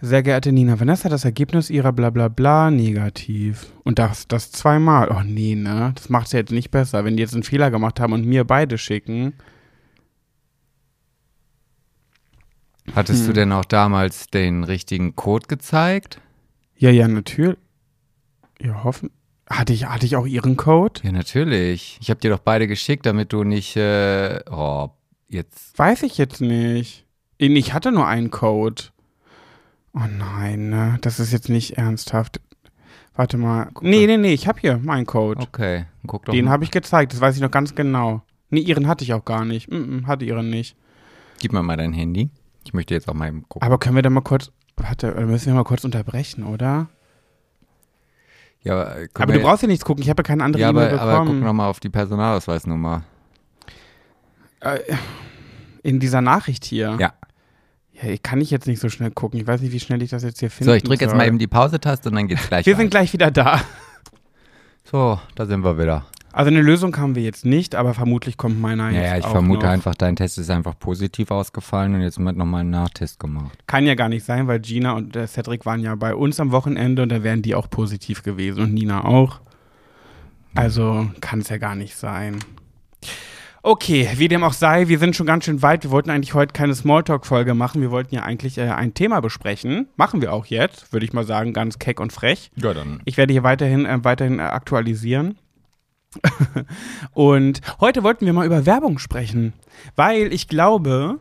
Sehr 0.00 0.22
geehrte 0.22 0.52
Nina 0.52 0.78
Vanessa, 0.78 1.08
das 1.08 1.24
Ergebnis 1.24 1.70
ihrer 1.70 1.92
bla 1.92 2.10
bla 2.10 2.28
bla 2.28 2.70
negativ. 2.70 3.72
Und 3.84 3.98
das, 3.98 4.28
das 4.28 4.52
zweimal. 4.52 5.08
Oh 5.10 5.22
nee, 5.24 5.54
ne? 5.54 5.92
Das 5.94 6.10
macht 6.10 6.26
es 6.26 6.32
ja 6.32 6.40
jetzt 6.40 6.52
nicht 6.52 6.70
besser. 6.70 7.04
Wenn 7.04 7.16
die 7.16 7.22
jetzt 7.22 7.32
einen 7.32 7.42
Fehler 7.44 7.70
gemacht 7.70 7.98
haben 8.00 8.12
und 8.12 8.26
mir 8.26 8.44
beide 8.44 8.76
schicken. 8.76 9.32
Hattest 12.94 13.20
Hm. 13.20 13.26
du 13.28 13.32
denn 13.32 13.52
auch 13.52 13.64
damals 13.64 14.26
den 14.26 14.64
richtigen 14.64 15.16
Code 15.16 15.46
gezeigt? 15.46 16.20
Ja, 16.76 16.90
ja, 16.90 17.08
natürlich. 17.08 17.56
Ja, 18.60 18.84
hoffen. 18.84 19.10
Hatte 19.48 19.72
ich, 19.72 19.86
hatte 19.86 20.04
ich 20.04 20.16
auch 20.16 20.26
ihren 20.26 20.56
Code? 20.56 21.00
Ja, 21.02 21.12
natürlich. 21.12 21.98
Ich 22.02 22.10
habe 22.10 22.20
dir 22.20 22.30
doch 22.30 22.38
beide 22.40 22.66
geschickt, 22.66 23.06
damit 23.06 23.32
du 23.32 23.44
nicht, 23.44 23.76
äh, 23.76 24.40
oh, 24.50 24.90
jetzt. 25.34 25.78
Weiß 25.78 26.02
ich 26.02 26.16
jetzt 26.16 26.40
nicht. 26.40 27.04
Ich 27.36 27.74
hatte 27.74 27.92
nur 27.92 28.06
einen 28.06 28.30
Code. 28.30 28.84
Oh 29.92 30.00
nein, 30.08 30.70
ne? 30.70 30.98
Das 31.02 31.20
ist 31.20 31.32
jetzt 31.32 31.48
nicht 31.48 31.76
ernsthaft. 31.76 32.40
Warte 33.14 33.36
mal. 33.36 33.70
Nee, 33.80 34.06
nee, 34.06 34.16
nee, 34.16 34.32
ich 34.32 34.48
habe 34.48 34.60
hier 34.60 34.78
meinen 34.78 35.06
Code. 35.06 35.40
Okay, 35.40 35.84
guck 36.06 36.24
doch 36.24 36.32
Den 36.32 36.48
habe 36.48 36.64
ich 36.64 36.70
gezeigt, 36.70 37.12
das 37.12 37.20
weiß 37.20 37.36
ich 37.36 37.42
noch 37.42 37.50
ganz 37.50 37.74
genau. 37.74 38.22
Nee, 38.50 38.60
ihren 38.60 38.88
hatte 38.88 39.04
ich 39.04 39.12
auch 39.12 39.24
gar 39.24 39.44
nicht. 39.44 39.70
Mm 39.70 39.74
-mm, 39.74 40.06
hatte 40.06 40.24
ihren 40.24 40.48
nicht. 40.50 40.76
Gib 41.38 41.52
mir 41.52 41.62
mal 41.62 41.76
dein 41.76 41.92
Handy. 41.92 42.30
Ich 42.64 42.72
möchte 42.72 42.94
jetzt 42.94 43.08
auch 43.08 43.14
mal 43.14 43.30
gucken. 43.48 43.62
Aber 43.66 43.78
können 43.78 43.94
wir 43.94 44.02
da 44.02 44.10
mal 44.10 44.22
kurz. 44.22 44.50
Warte, 44.76 45.12
müssen 45.26 45.46
wir 45.46 45.54
mal 45.54 45.64
kurz 45.64 45.84
unterbrechen, 45.84 46.44
oder? 46.44 46.88
ja, 48.64 48.82
äh, 48.82 49.08
können 49.08 49.28
Aber 49.28 49.32
du 49.34 49.40
brauchst 49.40 49.62
ja 49.62 49.68
nichts 49.68 49.84
gucken, 49.84 50.02
ich 50.02 50.10
habe 50.10 50.20
ja 50.20 50.24
keine 50.24 50.42
andere 50.42 50.62
Ja, 50.62 50.70
E-Mail 50.70 50.88
aber, 50.88 51.00
aber 51.00 51.12
guck 51.18 51.24
bekommen. 51.26 51.40
noch 51.40 51.52
mal 51.52 51.68
auf 51.68 51.80
die 51.80 51.90
Personalausweisnummer. 51.90 53.04
Äh, 54.60 54.78
In 55.84 56.00
dieser 56.00 56.20
Nachricht 56.20 56.64
hier. 56.64 56.96
Ja. 56.98 57.12
Ja, 57.92 58.08
ich 58.08 58.24
kann 58.24 58.40
ich 58.40 58.50
jetzt 58.50 58.66
nicht 58.66 58.80
so 58.80 58.88
schnell 58.88 59.12
gucken. 59.12 59.38
Ich 59.38 59.46
weiß 59.46 59.60
nicht, 59.60 59.70
wie 59.72 59.78
schnell 59.78 60.02
ich 60.02 60.10
das 60.10 60.24
jetzt 60.24 60.40
hier 60.40 60.50
finde. 60.50 60.72
So, 60.72 60.76
ich 60.76 60.82
drücke 60.82 61.04
jetzt 61.04 61.14
mal 61.14 61.28
eben 61.28 61.38
die 61.38 61.46
Pause-Taste 61.46 62.08
und 62.08 62.16
dann 62.16 62.26
geht's 62.26 62.48
gleich 62.48 62.66
Wir 62.66 62.72
weiter. 62.72 62.80
sind 62.82 62.90
gleich 62.90 63.12
wieder 63.12 63.30
da. 63.30 63.60
So, 64.90 65.20
da 65.36 65.46
sind 65.46 65.62
wir 65.62 65.78
wieder. 65.78 66.04
Also 66.32 66.48
eine 66.50 66.62
Lösung 66.62 66.96
haben 66.96 67.14
wir 67.14 67.22
jetzt 67.22 67.44
nicht, 67.44 67.76
aber 67.76 67.94
vermutlich 67.94 68.36
kommt 68.36 68.60
meiner 68.60 68.90
Ja, 68.90 69.00
jetzt 69.00 69.10
ja, 69.10 69.16
ich 69.18 69.26
vermute 69.26 69.66
noch. 69.66 69.72
einfach, 69.72 69.94
dein 69.94 70.16
Test 70.16 70.36
ist 70.38 70.50
einfach 70.50 70.76
positiv 70.76 71.30
ausgefallen 71.30 71.94
und 71.94 72.00
jetzt 72.00 72.18
wird 72.18 72.36
nochmal 72.36 72.62
ein 72.64 72.70
Nachtest 72.70 73.20
gemacht. 73.20 73.56
Kann 73.68 73.86
ja 73.86 73.94
gar 73.94 74.08
nicht 74.08 74.24
sein, 74.24 74.48
weil 74.48 74.58
Gina 74.58 74.94
und 74.94 75.14
äh, 75.14 75.28
Cedric 75.28 75.64
waren 75.64 75.80
ja 75.80 75.94
bei 75.94 76.14
uns 76.16 76.40
am 76.40 76.50
Wochenende 76.50 77.02
und 77.02 77.10
da 77.10 77.22
wären 77.22 77.42
die 77.42 77.54
auch 77.54 77.70
positiv 77.70 78.24
gewesen 78.24 78.64
und 78.64 78.74
Nina 78.74 79.04
auch. 79.04 79.40
Also 80.56 81.08
kann 81.20 81.38
es 81.38 81.48
ja 81.50 81.58
gar 81.58 81.76
nicht 81.76 81.94
sein. 81.94 82.38
Okay, 83.66 84.10
wie 84.16 84.28
dem 84.28 84.44
auch 84.44 84.52
sei, 84.52 84.88
wir 84.88 84.98
sind 84.98 85.16
schon 85.16 85.24
ganz 85.26 85.46
schön 85.46 85.62
weit. 85.62 85.84
Wir 85.84 85.90
wollten 85.90 86.10
eigentlich 86.10 86.34
heute 86.34 86.52
keine 86.52 86.74
Smalltalk-Folge 86.74 87.54
machen. 87.54 87.80
Wir 87.80 87.90
wollten 87.90 88.14
ja 88.14 88.22
eigentlich 88.22 88.58
äh, 88.58 88.68
ein 88.68 88.92
Thema 88.92 89.20
besprechen. 89.20 89.88
Machen 89.96 90.20
wir 90.20 90.34
auch 90.34 90.44
jetzt, 90.44 90.92
würde 90.92 91.06
ich 91.06 91.14
mal 91.14 91.24
sagen, 91.24 91.54
ganz 91.54 91.78
keck 91.78 91.98
und 91.98 92.12
frech. 92.12 92.50
Ja, 92.56 92.74
dann. 92.74 93.00
Ich 93.06 93.16
werde 93.16 93.32
hier 93.32 93.42
weiterhin, 93.42 93.86
äh, 93.86 94.04
weiterhin 94.04 94.38
äh, 94.38 94.42
aktualisieren. 94.42 95.38
und 97.14 97.62
heute 97.80 98.02
wollten 98.02 98.26
wir 98.26 98.34
mal 98.34 98.44
über 98.44 98.66
Werbung 98.66 98.98
sprechen, 98.98 99.54
weil 99.96 100.30
ich 100.34 100.46
glaube, 100.46 101.18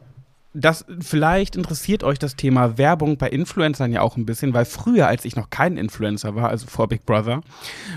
dass 0.53 0.85
vielleicht 0.99 1.55
interessiert 1.55 2.03
euch 2.03 2.19
das 2.19 2.35
Thema 2.35 2.77
Werbung 2.77 3.17
bei 3.17 3.29
Influencern 3.29 3.91
ja 3.91 4.01
auch 4.01 4.17
ein 4.17 4.25
bisschen, 4.25 4.53
weil 4.53 4.65
früher, 4.65 5.07
als 5.07 5.25
ich 5.25 5.35
noch 5.35 5.49
kein 5.49 5.77
Influencer 5.77 6.35
war, 6.35 6.49
also 6.49 6.67
vor 6.67 6.87
Big 6.87 7.05
Brother, 7.05 7.41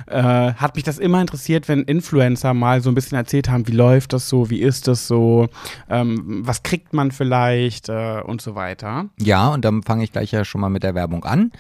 äh, 0.07 0.23
hat 0.23 0.75
mich 0.75 0.85
das 0.85 0.99
immer 0.99 1.21
interessiert, 1.21 1.69
wenn 1.69 1.83
Influencer 1.83 2.55
mal 2.55 2.81
so 2.81 2.91
ein 2.91 2.95
bisschen 2.95 3.17
erzählt 3.17 3.49
haben, 3.49 3.69
wie 3.69 3.73
läuft 3.73 4.13
das 4.13 4.29
so, 4.29 4.51
wie 4.51 4.61
ist 4.61 4.89
das 4.89 5.07
so, 5.07 5.49
ähm, 5.91 6.43
was 6.45 6.63
kriegt 6.63 6.93
man 6.93 7.11
vielleicht 7.11 7.89
äh, 7.89 8.21
und 8.25 8.41
so 8.41 8.55
weiter. 8.55 9.07
Ja, 9.19 9.49
und 9.49 9.65
dann 9.65 9.83
fange 9.83 10.05
ich 10.05 10.13
gleich 10.13 10.33
ja 10.33 10.45
schon 10.45 10.61
mal 10.61 10.71
mit 10.71 10.83
der 10.83 10.95
Werbung 10.95 11.25
an. 11.25 11.53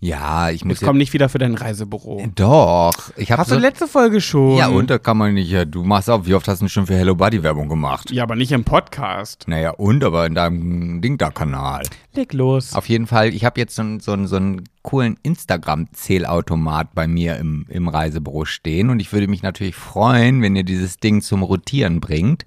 Ja, 0.00 0.50
ich 0.50 0.64
muss 0.64 0.80
Jetzt 0.80 0.86
komm 0.86 0.98
nicht 0.98 1.12
wieder 1.14 1.28
für 1.28 1.38
dein 1.38 1.54
Reisebüro. 1.54 2.26
Doch, 2.34 2.92
ich 3.16 3.32
habe 3.32 3.40
Hast 3.40 3.48
so, 3.48 3.54
du 3.54 3.60
letzte 3.60 3.86
Folge 3.86 4.20
schon? 4.20 4.56
Ja, 4.58 4.68
und 4.68 4.90
da 4.90 4.98
kann 4.98 5.16
man 5.16 5.32
nicht, 5.34 5.50
ja, 5.50 5.64
du 5.64 5.82
machst 5.82 6.10
auch, 6.10 6.26
wie 6.26 6.34
oft 6.34 6.46
hast 6.46 6.60
du 6.60 6.68
schon 6.68 6.86
für 6.86 6.94
Hello 6.94 7.14
Buddy 7.14 7.42
Werbung 7.42 7.68
gemacht? 7.68 8.10
Ja, 8.10 8.22
aber 8.24 8.36
nicht 8.36 8.52
im 8.52 8.64
Podcast. 8.64 9.44
Naja, 9.48 9.70
und 9.70 10.04
aber 10.06 10.26
in 10.26 10.34
deinem 10.34 11.00
Ding 11.00 11.18
da 11.18 11.30
Kanal. 11.30 11.82
Leg 12.14 12.32
los. 12.32 12.72
Auf 12.74 12.88
jeden 12.88 13.06
Fall, 13.06 13.34
ich 13.34 13.44
habe 13.44 13.60
jetzt 13.60 13.74
so, 13.76 13.82
einen- 13.82 14.00
so, 14.00 14.16
so 14.26 14.36
einen 14.36 14.64
coolen 14.82 15.16
Instagram-Zählautomat 15.22 16.94
bei 16.94 17.06
mir 17.06 17.36
im, 17.36 17.66
im 17.68 17.88
Reisebüro 17.88 18.44
stehen 18.44 18.90
und 18.90 19.00
ich 19.00 19.12
würde 19.12 19.28
mich 19.28 19.42
natürlich 19.42 19.74
freuen, 19.74 20.42
wenn 20.42 20.56
ihr 20.56 20.64
dieses 20.64 20.98
Ding 20.98 21.22
zum 21.22 21.42
Rotieren 21.42 22.00
bringt. 22.00 22.46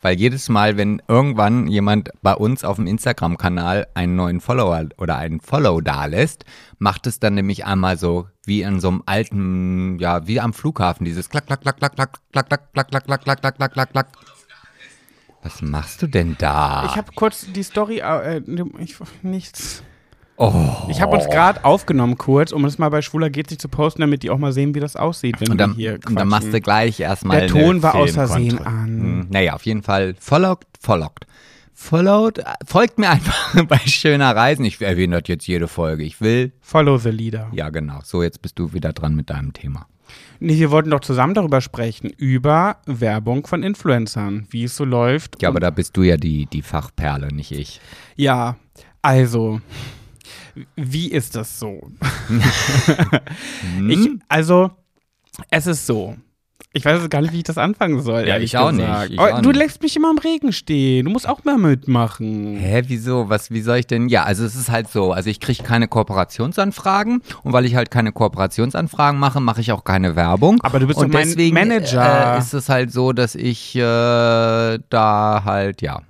Weil 0.00 0.16
jedes 0.16 0.48
Mal, 0.48 0.76
wenn 0.76 1.02
irgendwann 1.08 1.66
jemand 1.66 2.10
bei 2.22 2.32
uns 2.32 2.62
auf 2.62 2.76
dem 2.76 2.86
Instagram-Kanal 2.86 3.88
einen 3.94 4.14
neuen 4.14 4.40
Follower 4.40 4.84
oder 4.96 5.16
einen 5.16 5.40
Follow 5.40 5.80
dalässt, 5.80 6.44
macht 6.78 7.08
es 7.08 7.18
dann 7.18 7.34
nämlich 7.34 7.66
einmal 7.66 7.98
so 7.98 8.28
wie 8.46 8.62
in 8.62 8.78
so 8.78 8.88
einem 8.90 9.02
alten, 9.06 9.98
ja, 9.98 10.24
wie 10.28 10.40
am 10.40 10.52
Flughafen, 10.52 11.04
dieses 11.04 11.28
klack, 11.28 11.46
klack, 11.46 11.62
klack, 11.62 11.78
klack, 11.78 11.94
klack, 11.96 12.12
klack, 12.32 12.48
klack, 12.48 12.72
klack, 12.72 12.90
klack, 12.90 13.04
klack, 13.06 13.24
klack, 13.24 13.40
klack, 13.40 13.56
klack, 13.56 13.72
klack, 13.72 13.90
klack. 13.92 14.08
Was 15.42 15.62
machst 15.62 16.02
du 16.02 16.06
denn 16.06 16.36
da? 16.38 16.86
Ich 16.90 16.96
habe 16.96 17.12
kurz 17.14 17.46
die 17.52 17.62
Story, 17.62 17.98
äh, 18.00 18.40
ich, 18.78 18.96
nichts. 19.22 19.82
oh. 20.36 20.52
Ich 20.88 21.00
habe 21.00 21.16
uns 21.16 21.26
gerade 21.26 21.64
aufgenommen 21.64 22.18
kurz, 22.18 22.52
um 22.52 22.64
es 22.64 22.78
mal 22.78 22.88
bei 22.88 23.02
Schwuler 23.02 23.30
geht 23.30 23.48
sich 23.48 23.58
zu 23.58 23.68
posten, 23.68 24.00
damit 24.00 24.22
die 24.24 24.30
auch 24.30 24.38
mal 24.38 24.52
sehen, 24.52 24.74
wie 24.74 24.80
das 24.80 24.96
aussieht, 24.96 25.40
wenn 25.40 25.50
Und 25.52 25.58
dann, 25.58 25.70
wir 25.70 25.76
hier 25.76 25.92
und 25.94 26.04
dann 26.06 26.14
quatschen. 26.14 26.28
machst 26.28 26.52
du 26.52 26.60
gleich 26.60 27.00
erstmal. 27.00 27.40
Der 27.40 27.48
Ton 27.48 27.82
war 27.82 27.92
Filmkontrolle. 27.92 28.66
an. 28.66 28.86
Hm, 28.86 29.26
Naja, 29.30 29.54
auf 29.54 29.64
jeden 29.64 29.82
Fall. 29.82 30.14
Followed, 30.18 30.58
followed. 30.80 31.26
Followed, 31.80 32.42
folgt 32.66 32.98
mir 32.98 33.08
einfach 33.10 33.64
bei 33.68 33.78
schöner 33.78 34.34
Reisen. 34.34 34.64
Ich 34.64 34.80
erwähne 34.82 35.20
das 35.20 35.28
jetzt 35.28 35.46
jede 35.46 35.68
Folge. 35.68 36.02
Ich 36.02 36.20
will. 36.20 36.52
Follow 36.60 36.98
the 36.98 37.10
Leader. 37.10 37.48
Ja, 37.52 37.68
genau. 37.70 38.00
So, 38.02 38.24
jetzt 38.24 38.42
bist 38.42 38.58
du 38.58 38.72
wieder 38.72 38.92
dran 38.92 39.14
mit 39.14 39.30
deinem 39.30 39.52
Thema. 39.52 39.86
Nee, 40.40 40.58
wir 40.58 40.70
wollten 40.70 40.90
doch 40.90 41.00
zusammen 41.00 41.34
darüber 41.34 41.60
sprechen, 41.60 42.10
über 42.10 42.76
Werbung 42.86 43.46
von 43.46 43.62
Influencern, 43.62 44.46
wie 44.50 44.64
es 44.64 44.76
so 44.76 44.84
läuft. 44.84 45.42
Ja, 45.42 45.48
aber 45.48 45.60
da 45.60 45.70
bist 45.70 45.96
du 45.96 46.02
ja 46.02 46.16
die, 46.16 46.46
die 46.46 46.62
Fachperle, 46.62 47.28
nicht 47.28 47.50
ich. 47.50 47.80
Ja, 48.16 48.56
also, 49.02 49.60
wie 50.76 51.10
ist 51.10 51.34
das 51.34 51.58
so? 51.58 51.90
Hm? 53.76 53.90
Ich, 53.90 54.08
also, 54.28 54.70
es 55.50 55.66
ist 55.66 55.86
so. 55.86 56.16
Ich 56.74 56.84
weiß 56.84 57.00
jetzt 57.00 57.10
gar 57.10 57.22
nicht, 57.22 57.32
wie 57.32 57.38
ich 57.38 57.44
das 57.44 57.56
anfangen 57.56 58.02
soll. 58.02 58.28
Ja, 58.28 58.36
ich 58.36 58.58
auch 58.58 58.72
nicht, 58.72 58.86
ich 59.10 59.18
auch 59.18 59.40
du 59.40 59.48
nicht. 59.48 59.58
lässt 59.58 59.82
mich 59.82 59.96
immer 59.96 60.10
im 60.10 60.18
Regen 60.18 60.52
stehen. 60.52 61.06
Du 61.06 61.10
musst 61.10 61.26
auch 61.26 61.42
mal 61.44 61.56
mitmachen. 61.56 62.56
Hä, 62.58 62.82
wieso? 62.86 63.30
Was, 63.30 63.50
wie 63.50 63.62
soll 63.62 63.78
ich 63.78 63.86
denn? 63.86 64.08
Ja, 64.10 64.24
also 64.24 64.44
es 64.44 64.54
ist 64.54 64.70
halt 64.70 64.90
so. 64.90 65.12
Also 65.12 65.30
ich 65.30 65.40
kriege 65.40 65.62
keine 65.62 65.88
Kooperationsanfragen 65.88 67.22
und 67.42 67.52
weil 67.54 67.64
ich 67.64 67.74
halt 67.74 67.90
keine 67.90 68.12
Kooperationsanfragen 68.12 69.18
mache, 69.18 69.40
mache 69.40 69.62
ich 69.62 69.72
auch 69.72 69.82
keine 69.82 70.14
Werbung. 70.14 70.60
Aber 70.62 70.78
du 70.78 70.86
bist 70.86 70.98
und 70.98 71.08
doch 71.08 71.18
mein 71.18 71.28
deswegen, 71.28 71.54
Manager. 71.54 72.34
Äh, 72.34 72.38
ist 72.38 72.52
es 72.52 72.68
halt 72.68 72.92
so, 72.92 73.12
dass 73.14 73.34
ich 73.34 73.74
äh, 73.74 73.80
da 73.80 75.42
halt, 75.46 75.80
ja. 75.80 76.02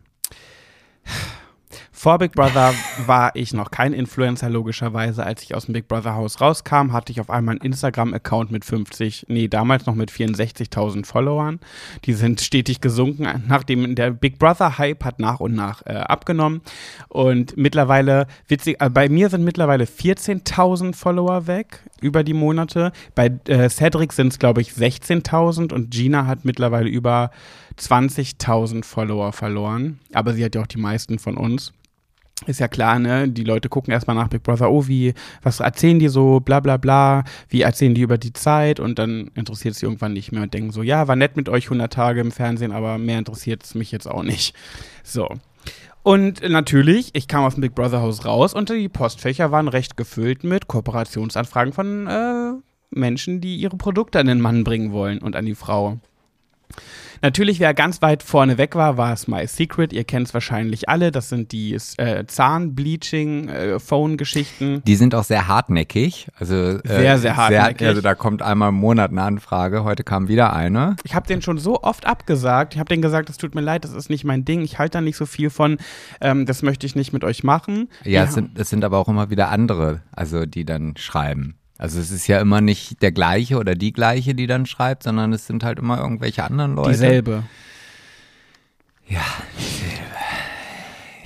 Vor 1.99 2.19
Big 2.19 2.31
Brother 2.31 2.75
war 3.07 3.35
ich 3.35 3.53
noch 3.53 3.73
kein 3.73 3.93
Influencer, 3.93 4.49
logischerweise. 4.49 5.27
Als 5.27 5.43
ich 5.43 5.57
aus 5.57 5.65
dem 5.65 5.73
Big 5.73 5.89
Brother 5.89 6.15
Haus 6.15 6.41
rauskam, 6.41 6.93
hatte 6.93 7.11
ich 7.11 7.21
auf 7.21 7.29
einmal 7.29 7.57
einen 7.57 7.63
Instagram-Account 7.63 8.53
mit 8.53 8.65
50, 8.65 9.27
nee, 9.27 9.49
damals 9.49 9.85
noch 9.85 9.97
mit 9.97 10.13
64.000 10.13 11.05
Followern. 11.05 11.59
Die 12.05 12.13
sind 12.13 12.41
stetig 12.41 12.81
gesunken, 12.81 13.43
nachdem 13.49 13.97
der 13.97 14.13
Big 14.13 14.39
Brother-Hype 14.39 15.05
hat 15.05 15.19
nach 15.19 15.41
und 15.41 15.57
nach 15.57 15.85
äh, 15.87 15.95
abgenommen. 15.95 16.61
Und 17.09 17.57
mittlerweile, 17.57 18.29
witzig, 18.47 18.77
äh, 18.79 18.91
bei 18.91 19.09
mir 19.09 19.29
sind 19.29 19.43
mittlerweile 19.43 19.83
14.000 19.83 20.95
Follower 20.95 21.49
weg 21.49 21.81
über 22.01 22.23
die 22.23 22.33
Monate. 22.33 22.93
Bei 23.17 23.33
äh, 23.49 23.69
Cedric 23.69 24.13
sind 24.13 24.29
es, 24.29 24.39
glaube 24.39 24.61
ich, 24.61 24.71
16.000 24.71 25.73
und 25.73 25.91
Gina 25.91 26.27
hat 26.27 26.45
mittlerweile 26.45 26.89
über 26.89 27.33
20.000 27.79 28.85
Follower 28.85 29.33
verloren. 29.33 30.01
Aber 30.13 30.35
sie 30.35 30.45
hat 30.45 30.55
ja 30.55 30.63
auch 30.63 30.67
die 30.67 30.79
meisten 30.79 31.19
von 31.19 31.37
uns. 31.37 31.73
Ist 32.47 32.61
ja 32.61 32.69
klar, 32.69 33.01
ne? 33.01 33.29
Die 33.29 33.43
Leute 33.43 33.69
gucken 33.69 33.93
erstmal 33.93 34.15
nach 34.15 34.29
Big 34.29 34.45
Brother, 34.45 34.71
oh, 34.71 34.87
wie, 34.87 35.13
was 35.43 35.59
erzählen 35.59 35.99
die 35.99 36.09
so, 36.09 36.39
bla 36.39 36.61
bla 36.61 36.77
bla, 36.77 37.25
wie 37.49 37.63
erzählen 37.63 37.95
die 37.95 38.03
über 38.03 38.17
die 38.17 38.33
Zeit 38.33 38.79
und 38.79 38.99
dann 39.01 39.33
interessiert 39.35 39.75
es 39.75 39.81
sie 39.81 39.87
irgendwann 39.87 40.13
nicht 40.13 40.31
mehr 40.31 40.43
und 40.43 40.55
denken 40.55 40.71
so, 40.71 40.83
ja, 40.83 41.09
war 41.09 41.17
nett 41.17 41.37
mit 41.37 41.49
euch 41.49 41.65
100 41.65 41.93
Tage 41.93 42.21
im 42.21 42.31
Fernsehen, 42.31 42.71
aber 42.71 42.97
mehr 42.97 43.19
interessiert 43.19 43.65
es 43.65 43.75
mich 43.75 43.91
jetzt 43.91 44.07
auch 44.07 44.23
nicht. 44.23 44.55
So. 45.03 45.29
Und 46.05 46.49
natürlich, 46.49 47.11
ich 47.15 47.27
kam 47.27 47.45
aus 47.45 47.55
dem 47.55 47.63
Big 47.63 47.75
Brother 47.75 48.01
Haus 48.01 48.25
raus 48.25 48.55
und 48.55 48.71
die 48.71 48.89
Postfächer 48.89 49.51
waren 49.51 49.67
recht 49.67 49.97
gefüllt 49.97 50.45
mit 50.45 50.69
Kooperationsanfragen 50.69 51.73
von 51.73 52.07
äh, 52.07 52.53
Menschen, 52.91 53.41
die 53.41 53.57
ihre 53.57 53.77
Produkte 53.77 54.21
an 54.21 54.27
den 54.27 54.41
Mann 54.41 54.63
bringen 54.63 54.93
wollen 54.93 55.19
und 55.19 55.35
an 55.35 55.45
die 55.45 55.57
Frau. 55.57 55.99
Natürlich, 57.23 57.61
wer 57.61 57.75
ganz 57.75 58.03
weit 58.03 58.23
vorne 58.23 58.59
weg 58.59 58.75
war, 58.75 58.97
war 58.97 59.17
My 59.27 59.47
Secret. 59.47 59.93
Ihr 59.93 60.05
kennt 60.05 60.29
es 60.29 60.35
wahrscheinlich 60.35 60.89
alle. 60.89 61.11
Das 61.11 61.29
sind 61.29 61.53
die 61.53 61.77
äh, 61.97 62.25
Zahnbleaching-Phone-Geschichten. 62.27 64.83
Die 64.87 64.97
sind 64.97 65.15
auch 65.15 65.25
sehr 65.25 65.49
hartnäckig. 65.49 66.29
Also, 66.39 66.55
äh, 66.55 66.81
Sehr, 66.85 67.19
sehr 67.19 67.37
hartnäckig. 67.37 67.87
also 67.89 68.01
da 68.01 68.15
kommt 68.15 68.43
einmal 68.43 68.69
im 68.71 68.77
Monat 68.77 69.11
eine 69.11 69.23
Anfrage. 69.23 69.85
Heute 69.85 70.05
kam 70.05 70.29
wieder 70.29 70.53
eine. 70.53 70.97
ich 71.05 71.15
habe 71.15 71.27
den 71.27 71.43
schon 71.43 71.59
so 71.59 71.83
oft 71.83 72.07
abgesagt. 72.07 72.75
Ich 72.75 72.81
habe 72.81 72.89
denen 72.89 73.03
gesagt, 73.03 73.31
es 73.31 73.37
tut 73.37 73.55
mir 73.55 73.61
leid, 73.61 73.85
das 73.85 73.93
ist 73.93 74.11
nicht 74.11 74.25
mein 74.25 74.45
Ding. 74.45 74.63
Ich 74.63 74.79
halte 74.79 74.99
da 74.99 75.01
nicht 75.01 75.17
so 75.17 75.27
viel 75.27 75.51
von. 75.51 75.79
Ähm, 76.21 76.47
das 76.47 76.63
möchte 76.63 76.87
ich 76.87 76.95
nicht 76.97 77.13
mit 77.13 77.25
euch 77.25 77.45
machen. 77.45 77.89
Ja, 78.05 78.23
Die 78.23 78.29
es 78.29 78.35
sind, 78.35 78.59
es 78.59 78.71
sind 78.71 78.85
aber 78.85 78.99
auch 78.99 79.09
immer 79.09 79.31
wieder 79.31 79.49
andere, 79.51 80.03
also 80.13 80.47
die 80.47 80.65
dann 80.65 80.95
schreiben. 80.97 81.57
Also 81.79 82.01
es 82.01 82.11
ist 82.11 82.27
ja 82.27 82.41
immer 82.41 82.61
nicht 82.61 83.03
der 83.03 83.13
gleiche 83.13 83.57
oder 83.57 83.77
die 83.77 83.93
gleiche, 83.93 84.35
die 84.35 84.49
dann 84.49 84.67
schreibt, 84.67 85.05
sondern 85.05 85.33
es 85.33 85.47
sind 85.47 85.63
halt 85.63 85.79
immer 85.79 85.99
irgendwelche 85.99 86.43
anderen 86.43 86.75
Leute. 86.75 86.91
Dieselbe. 86.91 87.45
Ja. 89.07 89.25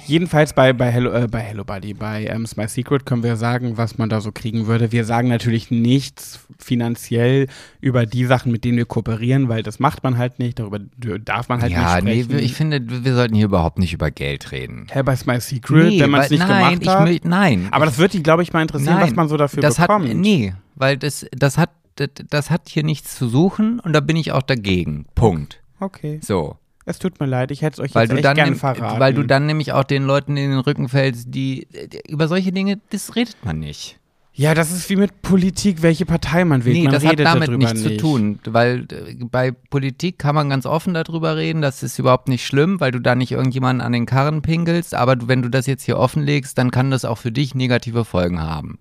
Jedenfalls 0.07 0.53
bei, 0.53 0.73
bei, 0.73 0.91
Hello, 0.91 1.11
äh, 1.13 1.29
bei 1.29 1.41
Hello 1.41 1.65
Buddy, 1.65 1.95
bei 1.95 2.27
ähm, 2.27 2.47
My 2.57 2.69
Secret 2.69 3.07
können 3.07 3.23
wir 3.23 3.37
sagen, 3.37 3.77
was 3.77 3.99
man 3.99 4.09
da 4.09 4.21
so 4.21 4.33
kriegen 4.33 4.67
würde. 4.67 4.93
Wir 4.93 5.05
sagen 5.05 5.29
natürlich 5.29 5.71
nichts 5.71 6.41
finanziell 6.59 7.47
über 7.81 8.07
die 8.07 8.25
Sachen, 8.25 8.53
mit 8.53 8.65
denen 8.65 8.79
wir 8.79 8.85
kooperieren, 8.85 9.49
weil 9.49 9.63
das 9.63 9.79
macht 9.79 10.03
man 10.03 10.19
halt 10.19 10.39
nicht, 10.39 10.59
darüber 10.59 10.79
darf 10.79 11.49
man 11.49 11.63
halt 11.63 11.73
ja, 11.73 12.01
nicht 12.01 12.05
nee, 12.05 12.23
sprechen. 12.25 12.45
ich 12.45 12.55
finde, 12.55 13.05
wir 13.05 13.15
sollten 13.15 13.35
hier 13.35 13.47
überhaupt 13.47 13.79
nicht 13.79 13.93
über 13.93 14.11
Geld 14.11 14.53
reden. 14.53 14.87
Hä, 14.91 15.03
bei 15.03 15.17
My 15.27 15.41
Secret, 15.41 16.01
wenn 16.01 16.11
man 16.11 16.23
es 16.23 16.31
nicht 16.31 16.41
nein, 16.41 16.81
gemacht 16.81 17.01
hat. 17.01 17.09
ich, 17.09 17.25
nein. 17.25 17.69
Aber 17.71 17.87
das 17.87 17.99
wird 17.99 18.13
die, 18.13 18.23
glaube 18.23 18.43
ich, 18.43 18.53
mal 18.53 18.63
interessieren, 18.63 18.95
nein, 18.95 19.09
was 19.09 19.15
man 19.15 19.29
so 19.29 19.37
dafür 19.37 19.63
das 19.63 19.77
bekommt. 19.77 20.09
Hat, 20.09 20.17
nee, 20.17 20.53
weil 20.75 20.97
das, 20.97 21.27
das, 21.33 21.59
hat, 21.59 21.71
das, 21.97 22.09
das 22.29 22.51
hat 22.51 22.69
hier 22.69 22.83
nichts 22.83 23.17
zu 23.17 23.29
suchen 23.29 23.81
und 23.81 23.93
da 23.93 24.01
bin 24.01 24.17
ich 24.17 24.33
auch 24.33 24.43
dagegen. 24.43 25.07
Punkt. 25.15 25.61
Okay, 25.81 26.21
So. 26.23 26.57
Es 26.85 26.99
tut 26.99 27.21
mir 27.21 27.27
leid, 27.27 27.51
ich 27.51 27.63
hätte 27.63 27.75
es 27.75 27.81
euch 27.81 27.95
Weil 27.95 28.09
jetzt 28.09 28.17
echt 28.17 28.25
dann 28.25 28.37
gern 28.37 28.55
verraten. 28.55 29.01
weil 29.01 29.15
du 29.15 29.23
dann 29.23 29.47
nämlich 29.47 29.73
auch 29.73 29.85
den 29.85 30.05
Leuten 30.05 30.37
in 30.37 30.51
den 30.51 30.59
Rücken 30.61 30.89
fällst, 30.89 31.27
die, 31.29 31.67
die 31.71 32.01
über 32.09 32.29
solche 32.29 32.53
Dinge, 32.53 32.81
das 32.91 33.15
redet 33.17 33.37
man 33.45 33.59
nicht. 33.61 33.99
ja, 34.35 34.55
das 34.55 34.73
ist 34.73 34.89
wie 34.89 34.97
mit 34.97 35.21
Politik, 35.23 35.83
welche 35.83 36.07
Partei 36.07 36.45
man 36.45 36.65
wählt. 36.65 36.77
Nee, 36.77 36.85
man 36.85 36.93
das 36.95 37.05
hat 37.05 37.19
damit 37.21 37.51
nichts 37.59 37.83
nicht. 37.85 38.01
zu 38.01 38.07
tun, 38.07 38.39
weil 38.47 38.87
äh, 38.91 39.15
bei 39.25 39.51
Politik 39.53 40.19
kann 40.19 40.35
man 40.35 40.49
ganz 40.49 40.65
offen 40.67 40.95
darüber 40.95 41.37
reden, 41.37 41.61
das 41.63 41.83
ist 41.83 41.99
überhaupt 41.99 42.29
nicht 42.29 42.47
schlimm, 42.47 42.81
weil 42.81 42.93
du 42.93 42.99
da 43.01 43.15
nicht 43.15 43.31
irgendjemanden 43.33 43.85
an 43.85 43.93
den 43.93 44.07
Karren 44.07 44.41
pinkelst, 44.43 44.95
aber 44.95 45.17
wenn 45.29 45.43
du 45.43 45.51
das 45.51 45.67
jetzt 45.67 45.85
hier 45.85 45.99
offenlegst, 45.99 46.57
dann 46.57 46.71
kann 46.71 46.91
das 46.91 47.05
auch 47.05 47.19
für 47.19 47.31
dich 47.31 47.55
negative 47.55 48.05
Folgen 48.05 48.41
haben. 48.41 48.79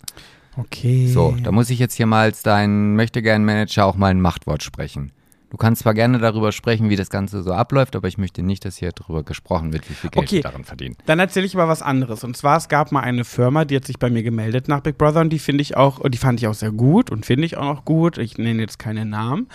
Okay. 0.56 1.06
So, 1.06 1.34
da 1.42 1.50
muss 1.52 1.70
ich 1.70 1.78
jetzt 1.78 1.94
hier 1.94 2.06
mal 2.06 2.22
als 2.24 2.42
dein 2.42 2.94
Möchtegern-Manager 2.96 3.86
auch 3.86 3.96
mal 3.96 4.08
ein 4.10 4.20
Machtwort 4.20 4.62
sprechen. 4.62 5.12
Du 5.52 5.58
kannst 5.58 5.82
zwar 5.82 5.92
gerne 5.92 6.18
darüber 6.18 6.50
sprechen, 6.50 6.88
wie 6.88 6.96
das 6.96 7.10
Ganze 7.10 7.42
so 7.42 7.52
abläuft, 7.52 7.94
aber 7.94 8.08
ich 8.08 8.16
möchte 8.16 8.42
nicht, 8.42 8.64
dass 8.64 8.78
hier 8.78 8.90
darüber 8.90 9.22
gesprochen 9.22 9.74
wird, 9.74 9.90
wie 9.90 9.92
viel 9.92 10.08
Geld 10.08 10.24
Okay. 10.24 10.36
wir 10.36 10.42
daran 10.44 10.64
verdienen. 10.64 10.96
Dann 11.04 11.18
erzähle 11.18 11.44
ich 11.44 11.54
aber 11.54 11.68
was 11.68 11.82
anderes. 11.82 12.24
Und 12.24 12.38
zwar, 12.38 12.56
es 12.56 12.70
gab 12.70 12.90
mal 12.90 13.00
eine 13.00 13.22
Firma, 13.26 13.66
die 13.66 13.76
hat 13.76 13.84
sich 13.84 13.98
bei 13.98 14.08
mir 14.08 14.22
gemeldet 14.22 14.66
nach 14.68 14.80
Big 14.80 14.96
Brother 14.96 15.20
und 15.20 15.28
die 15.28 15.38
finde 15.38 15.60
ich 15.60 15.76
auch, 15.76 16.00
die 16.08 16.16
fand 16.16 16.40
ich 16.40 16.46
auch 16.46 16.54
sehr 16.54 16.72
gut 16.72 17.10
und 17.10 17.26
finde 17.26 17.44
ich 17.44 17.58
auch 17.58 17.66
noch 17.66 17.84
gut. 17.84 18.16
Ich 18.16 18.38
nenne 18.38 18.62
jetzt 18.62 18.78
keine 18.78 19.04
Namen. 19.04 19.46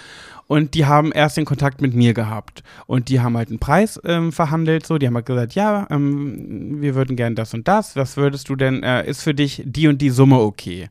Und 0.45 0.75
die 0.75 0.85
haben 0.85 1.11
erst 1.11 1.35
den 1.37 1.45
Kontakt 1.45 1.81
mit 1.81 1.95
mir 1.95 2.13
gehabt. 2.13 2.61
Und 2.85 3.09
die 3.09 3.19
haben 3.19 3.35
halt 3.35 3.49
einen 3.49 3.57
Preis 3.57 3.99
ähm, 4.05 4.31
verhandelt, 4.31 4.85
so. 4.85 4.99
Die 4.99 5.07
haben 5.07 5.15
halt 5.15 5.25
gesagt, 5.25 5.55
ja, 5.55 5.87
ähm, 5.89 6.79
wir 6.79 6.93
würden 6.93 7.15
gern 7.15 7.33
das 7.33 7.55
und 7.55 7.67
das. 7.67 7.95
Was 7.95 8.17
würdest 8.17 8.49
du 8.49 8.55
denn, 8.55 8.83
äh, 8.83 9.03
ist 9.09 9.23
für 9.23 9.33
dich 9.33 9.63
die 9.65 9.87
und 9.87 9.99
die 9.99 10.11
Summe 10.11 10.39
okay? 10.39 10.89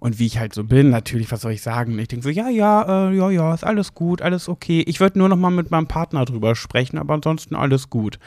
Und 0.00 0.18
wie 0.18 0.26
ich 0.26 0.38
halt 0.38 0.54
so 0.54 0.64
bin, 0.64 0.90
natürlich, 0.90 1.30
was 1.32 1.40
soll 1.40 1.52
ich 1.52 1.62
sagen? 1.62 1.98
Ich 1.98 2.08
denke 2.08 2.22
so, 2.22 2.30
ja, 2.30 2.48
ja, 2.48 3.08
äh, 3.08 3.16
ja, 3.16 3.30
ja, 3.30 3.54
ist 3.54 3.64
alles 3.64 3.94
gut, 3.94 4.22
alles 4.22 4.48
okay. 4.48 4.84
Ich 4.86 5.00
würde 5.00 5.18
nur 5.18 5.28
noch 5.28 5.36
mal 5.36 5.50
mit 5.50 5.70
meinem 5.70 5.86
Partner 5.86 6.24
drüber 6.24 6.54
sprechen, 6.54 6.98
aber 6.98 7.14
ansonsten 7.14 7.54
alles 7.54 7.90
gut. 7.90 8.18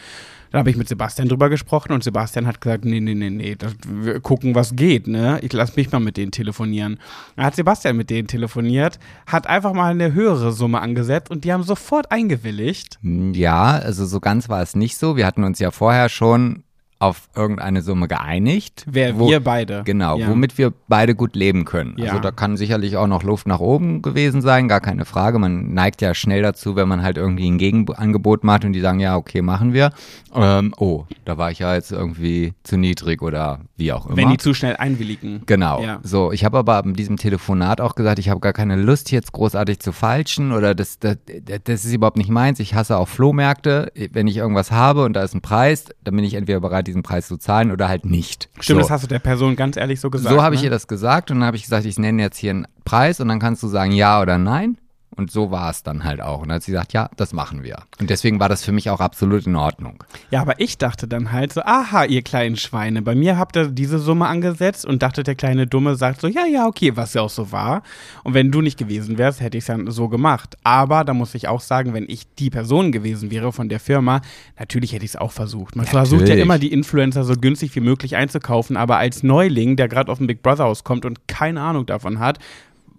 Dann 0.51 0.59
habe 0.59 0.69
ich 0.69 0.75
mit 0.75 0.89
Sebastian 0.89 1.29
drüber 1.29 1.49
gesprochen 1.49 1.93
und 1.93 2.03
Sebastian 2.03 2.45
hat 2.45 2.59
gesagt, 2.59 2.83
nee, 2.83 2.99
nee, 2.99 3.15
nee, 3.15 3.29
nee, 3.29 3.55
das, 3.55 3.73
wir 3.87 4.19
gucken, 4.19 4.53
was 4.53 4.75
geht, 4.75 5.07
ne? 5.07 5.39
Ich 5.41 5.53
lass 5.53 5.77
mich 5.77 5.89
mal 5.93 6.01
mit 6.01 6.17
denen 6.17 6.33
telefonieren. 6.33 6.99
Dann 7.37 7.45
hat 7.45 7.55
Sebastian 7.55 7.95
mit 7.95 8.09
denen 8.09 8.27
telefoniert, 8.27 8.99
hat 9.25 9.47
einfach 9.47 9.71
mal 9.71 9.91
eine 9.91 10.13
höhere 10.13 10.51
Summe 10.51 10.81
angesetzt 10.81 11.31
und 11.31 11.45
die 11.45 11.53
haben 11.53 11.63
sofort 11.63 12.11
eingewilligt. 12.11 12.99
Ja, 13.01 13.77
also 13.77 14.05
so 14.05 14.19
ganz 14.19 14.49
war 14.49 14.61
es 14.61 14.75
nicht 14.75 14.97
so. 14.97 15.15
Wir 15.15 15.25
hatten 15.25 15.45
uns 15.45 15.59
ja 15.59 15.71
vorher 15.71 16.09
schon 16.09 16.63
auf 17.01 17.29
irgendeine 17.35 17.81
Summe 17.81 18.07
geeinigt. 18.07 18.83
Wer 18.87 19.17
wo- 19.17 19.27
wir 19.29 19.39
beide. 19.39 19.81
Genau, 19.85 20.17
Ja. 20.17 20.29
womit 20.29 20.57
wir 20.57 20.71
beide 20.87 21.15
gut 21.15 21.35
leben 21.35 21.65
können. 21.65 21.95
Ja. 21.97 22.09
Also 22.11 22.19
da 22.19 22.31
kann 22.31 22.57
sicherlich 22.57 22.95
auch 22.95 23.07
noch 23.07 23.23
Luft 23.23 23.47
nach 23.47 23.59
oben 23.59 24.01
gewesen 24.03 24.41
sein, 24.41 24.67
gar 24.67 24.81
keine 24.81 25.05
Frage. 25.05 25.39
Man 25.39 25.73
neigt 25.73 26.01
ja 26.01 26.13
schnell 26.13 26.43
dazu, 26.43 26.75
wenn 26.75 26.87
man 26.87 27.01
halt 27.01 27.17
irgendwie 27.17 27.49
ein 27.49 27.57
Gegenangebot 27.57 28.43
macht 28.43 28.65
und 28.65 28.73
die 28.73 28.79
sagen, 28.81 28.99
ja, 28.99 29.15
okay, 29.17 29.41
machen 29.41 29.73
wir. 29.73 29.91
Ähm, 30.35 30.73
oh, 30.77 31.05
da 31.25 31.37
war 31.37 31.49
ich 31.51 31.59
ja 31.59 31.73
jetzt 31.73 31.91
irgendwie 31.91 32.53
zu 32.63 32.77
niedrig 32.77 33.21
oder 33.23 33.61
wie 33.77 33.91
auch 33.93 34.05
immer. 34.05 34.17
Wenn 34.17 34.29
die 34.29 34.37
zu 34.37 34.53
schnell 34.53 34.75
einwilligen. 34.77 35.41
Genau. 35.47 35.81
Ja. 35.83 35.99
So, 36.03 36.31
ich 36.31 36.45
habe 36.45 36.59
aber 36.59 36.83
in 36.85 36.93
diesem 36.93 37.17
Telefonat 37.17 37.81
auch 37.81 37.95
gesagt, 37.95 38.19
ich 38.19 38.29
habe 38.29 38.39
gar 38.41 38.53
keine 38.53 38.75
Lust 38.75 39.11
jetzt 39.11 39.31
großartig 39.31 39.79
zu 39.79 39.91
falschen 39.91 40.51
oder 40.51 40.75
das, 40.75 40.99
das, 40.99 41.17
das 41.63 41.83
ist 41.83 41.93
überhaupt 41.93 42.17
nicht 42.17 42.29
meins. 42.29 42.59
Ich 42.59 42.75
hasse 42.75 42.97
auch 42.97 43.07
Flohmärkte. 43.07 43.91
Wenn 44.13 44.27
ich 44.27 44.37
irgendwas 44.37 44.71
habe 44.71 45.03
und 45.03 45.13
da 45.13 45.23
ist 45.23 45.33
ein 45.33 45.41
Preis, 45.41 45.85
dann 46.03 46.15
bin 46.15 46.23
ich 46.23 46.35
entweder 46.35 46.59
bereit, 46.59 46.90
diesen 46.91 47.03
Preis 47.03 47.27
zu 47.27 47.37
zahlen 47.37 47.71
oder 47.71 47.87
halt 47.87 48.05
nicht. 48.05 48.49
Stimmt, 48.59 48.77
so. 48.77 48.81
das 48.81 48.91
hast 48.91 49.03
du 49.03 49.07
der 49.07 49.19
Person 49.19 49.55
ganz 49.55 49.77
ehrlich 49.77 49.99
so 49.99 50.09
gesagt. 50.09 50.33
So 50.33 50.41
habe 50.41 50.55
ich 50.55 50.61
ne? 50.61 50.67
ihr 50.67 50.71
das 50.71 50.87
gesagt 50.87 51.31
und 51.31 51.39
dann 51.39 51.47
habe 51.47 51.57
ich 51.57 51.63
gesagt, 51.63 51.85
ich 51.85 51.97
nenne 51.97 52.21
jetzt 52.21 52.37
hier 52.37 52.51
einen 52.51 52.67
Preis 52.85 53.19
und 53.19 53.27
dann 53.27 53.39
kannst 53.39 53.63
du 53.63 53.67
sagen 53.67 53.91
ja 53.91 54.21
oder 54.21 54.37
nein. 54.37 54.77
Und 55.21 55.29
so 55.29 55.51
war 55.51 55.69
es 55.69 55.83
dann 55.83 56.03
halt 56.03 56.19
auch. 56.19 56.41
Und 56.41 56.47
dann 56.47 56.55
hat 56.55 56.63
sie 56.63 56.71
gesagt, 56.71 56.93
ja, 56.93 57.07
das 57.15 57.31
machen 57.31 57.61
wir. 57.61 57.83
Und 57.99 58.09
deswegen 58.09 58.39
war 58.39 58.49
das 58.49 58.65
für 58.65 58.71
mich 58.71 58.89
auch 58.89 58.99
absolut 58.99 59.45
in 59.45 59.55
Ordnung. 59.55 60.03
Ja, 60.31 60.41
aber 60.41 60.59
ich 60.59 60.79
dachte 60.79 61.07
dann 61.07 61.31
halt 61.31 61.53
so, 61.53 61.61
aha, 61.61 62.05
ihr 62.05 62.23
kleinen 62.23 62.55
Schweine, 62.55 63.03
bei 63.03 63.13
mir 63.13 63.37
habt 63.37 63.55
ihr 63.55 63.67
diese 63.67 63.99
Summe 63.99 64.25
angesetzt 64.25 64.83
und 64.83 65.03
dachte, 65.03 65.21
der 65.21 65.35
kleine 65.35 65.67
Dumme 65.67 65.95
sagt 65.95 66.21
so, 66.21 66.27
ja, 66.27 66.47
ja, 66.47 66.65
okay, 66.65 66.97
was 66.97 67.13
ja 67.13 67.21
auch 67.21 67.29
so 67.29 67.51
war. 67.51 67.83
Und 68.23 68.33
wenn 68.33 68.51
du 68.51 68.61
nicht 68.61 68.79
gewesen 68.79 69.19
wärst, 69.19 69.41
hätte 69.41 69.59
ich 69.59 69.63
es 69.63 69.67
ja 69.67 69.77
so 69.91 70.09
gemacht. 70.09 70.57
Aber 70.63 71.03
da 71.03 71.13
muss 71.13 71.35
ich 71.35 71.47
auch 71.47 71.61
sagen, 71.61 71.93
wenn 71.93 72.09
ich 72.09 72.23
die 72.39 72.49
Person 72.49 72.91
gewesen 72.91 73.29
wäre 73.29 73.53
von 73.53 73.69
der 73.69 73.79
Firma, 73.79 74.21
natürlich 74.57 74.93
hätte 74.93 75.05
ich 75.05 75.11
es 75.11 75.15
auch 75.17 75.31
versucht. 75.31 75.75
Man 75.75 75.85
versucht 75.85 76.21
ja 76.21 76.29
Natürlich. 76.29 76.43
immer, 76.43 76.57
die 76.57 76.73
Influencer 76.73 77.23
so 77.25 77.35
günstig 77.35 77.75
wie 77.75 77.81
möglich 77.81 78.15
einzukaufen, 78.15 78.75
aber 78.75 78.97
als 78.97 79.21
Neuling, 79.21 79.75
der 79.75 79.87
gerade 79.87 80.11
auf 80.11 80.17
dem 80.17 80.25
Big 80.25 80.41
Brother 80.41 80.63
Haus 80.63 80.83
kommt 80.83 81.05
und 81.05 81.27
keine 81.27 81.61
Ahnung 81.61 81.85
davon 81.85 82.17
hat, 82.17 82.39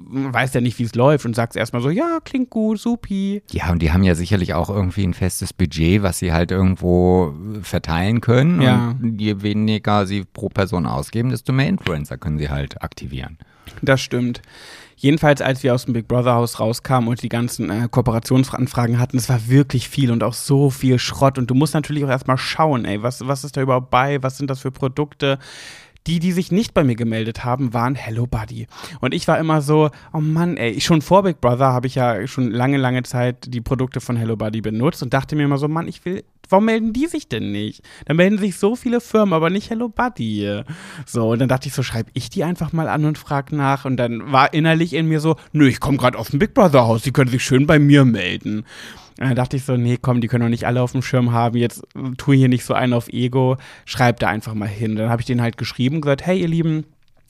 weiß 0.08 0.54
ja 0.54 0.60
nicht, 0.60 0.78
wie 0.78 0.84
es 0.84 0.94
läuft 0.94 1.24
und 1.24 1.34
sagt 1.34 1.56
erstmal 1.56 1.82
so, 1.82 1.90
ja, 1.90 2.18
klingt 2.24 2.50
gut, 2.50 2.78
supi. 2.78 3.42
Ja, 3.50 3.70
und 3.70 3.80
die 3.80 3.92
haben 3.92 4.02
ja 4.02 4.14
sicherlich 4.14 4.54
auch 4.54 4.70
irgendwie 4.70 5.04
ein 5.04 5.14
festes 5.14 5.52
Budget, 5.52 6.02
was 6.02 6.18
sie 6.18 6.32
halt 6.32 6.50
irgendwo 6.50 7.34
verteilen 7.62 8.20
können. 8.20 8.60
Ja. 8.60 8.94
Und 9.00 9.20
je 9.20 9.42
weniger 9.42 10.06
sie 10.06 10.24
pro 10.24 10.48
Person 10.48 10.86
ausgeben, 10.86 11.30
desto 11.30 11.52
mehr 11.52 11.68
Influencer 11.68 12.18
können 12.18 12.38
sie 12.38 12.50
halt 12.50 12.82
aktivieren. 12.82 13.38
Das 13.80 14.00
stimmt. 14.00 14.42
Jedenfalls, 15.02 15.40
als 15.40 15.64
wir 15.64 15.74
aus 15.74 15.86
dem 15.86 15.94
Big 15.94 16.06
Brother 16.06 16.34
Haus 16.34 16.60
rauskamen 16.60 17.08
und 17.08 17.20
die 17.22 17.28
ganzen 17.28 17.70
äh, 17.70 17.88
Kooperationsanfragen 17.90 19.00
hatten, 19.00 19.16
es 19.16 19.28
war 19.28 19.48
wirklich 19.48 19.88
viel 19.88 20.12
und 20.12 20.22
auch 20.22 20.32
so 20.32 20.70
viel 20.70 21.00
Schrott. 21.00 21.38
Und 21.38 21.50
du 21.50 21.54
musst 21.54 21.74
natürlich 21.74 22.04
auch 22.04 22.08
erstmal 22.08 22.38
schauen, 22.38 22.84
ey, 22.84 23.02
was, 23.02 23.26
was 23.26 23.42
ist 23.42 23.56
da 23.56 23.62
überhaupt 23.62 23.90
bei? 23.90 24.22
Was 24.22 24.38
sind 24.38 24.48
das 24.48 24.60
für 24.60 24.70
Produkte? 24.70 25.40
Die, 26.06 26.18
die 26.18 26.32
sich 26.32 26.50
nicht 26.50 26.74
bei 26.74 26.82
mir 26.82 26.96
gemeldet 26.96 27.44
haben, 27.44 27.72
waren 27.72 27.94
Hello 27.94 28.26
Buddy. 28.26 28.66
Und 29.00 29.14
ich 29.14 29.28
war 29.28 29.38
immer 29.38 29.62
so, 29.62 29.90
oh 30.12 30.20
Mann, 30.20 30.56
ey, 30.56 30.80
schon 30.80 31.00
vor 31.00 31.22
Big 31.22 31.40
Brother 31.40 31.72
habe 31.72 31.86
ich 31.86 31.94
ja 31.94 32.26
schon 32.26 32.50
lange, 32.50 32.76
lange 32.76 33.04
Zeit 33.04 33.46
die 33.46 33.60
Produkte 33.60 34.00
von 34.00 34.16
Hello 34.16 34.36
Buddy 34.36 34.60
benutzt 34.60 35.02
und 35.02 35.14
dachte 35.14 35.36
mir 35.36 35.44
immer 35.44 35.58
so, 35.58 35.68
Mann, 35.68 35.86
ich 35.86 36.04
will, 36.04 36.24
warum 36.48 36.66
melden 36.66 36.92
die 36.92 37.06
sich 37.06 37.28
denn 37.28 37.52
nicht? 37.52 37.82
Da 38.06 38.14
melden 38.14 38.38
sich 38.38 38.56
so 38.56 38.76
viele 38.76 39.00
Firmen, 39.00 39.32
aber 39.32 39.50
nicht 39.50 39.70
Hello 39.70 39.88
Buddy. 39.88 40.62
So, 41.06 41.30
und 41.30 41.38
dann 41.40 41.48
dachte 41.48 41.68
ich 41.68 41.74
so, 41.74 41.82
schreibe 41.82 42.10
ich 42.14 42.30
die 42.30 42.44
einfach 42.44 42.72
mal 42.72 42.88
an 42.88 43.04
und 43.04 43.18
frag 43.18 43.52
nach. 43.52 43.84
Und 43.84 43.96
dann 43.96 44.32
war 44.32 44.52
innerlich 44.52 44.94
in 44.94 45.06
mir 45.06 45.20
so, 45.20 45.36
nö, 45.52 45.68
ich 45.68 45.80
komme 45.80 45.98
gerade 45.98 46.18
aus 46.18 46.30
dem 46.30 46.38
Big 46.38 46.54
Brother 46.54 46.86
Haus, 46.86 47.02
die 47.02 47.12
können 47.12 47.30
sich 47.30 47.44
schön 47.44 47.66
bei 47.66 47.78
mir 47.78 48.04
melden. 48.04 48.64
Und 49.18 49.28
dann 49.28 49.36
dachte 49.36 49.56
ich 49.56 49.64
so, 49.64 49.76
nee, 49.76 49.98
komm, 50.00 50.20
die 50.20 50.28
können 50.28 50.42
doch 50.42 50.50
nicht 50.50 50.66
alle 50.66 50.82
auf 50.82 50.92
dem 50.92 51.02
Schirm 51.02 51.32
haben. 51.32 51.56
Jetzt 51.56 51.82
äh, 51.94 52.10
tu 52.16 52.32
hier 52.32 52.48
nicht 52.48 52.64
so 52.64 52.74
einen 52.74 52.92
auf 52.92 53.08
Ego, 53.08 53.56
schreib 53.84 54.20
da 54.20 54.28
einfach 54.28 54.54
mal 54.54 54.68
hin. 54.68 54.96
Dann 54.96 55.10
habe 55.10 55.22
ich 55.22 55.26
denen 55.26 55.42
halt 55.42 55.56
geschrieben 55.56 56.00
gesagt, 56.00 56.26
hey, 56.26 56.40
ihr 56.40 56.48
Lieben, 56.48 56.84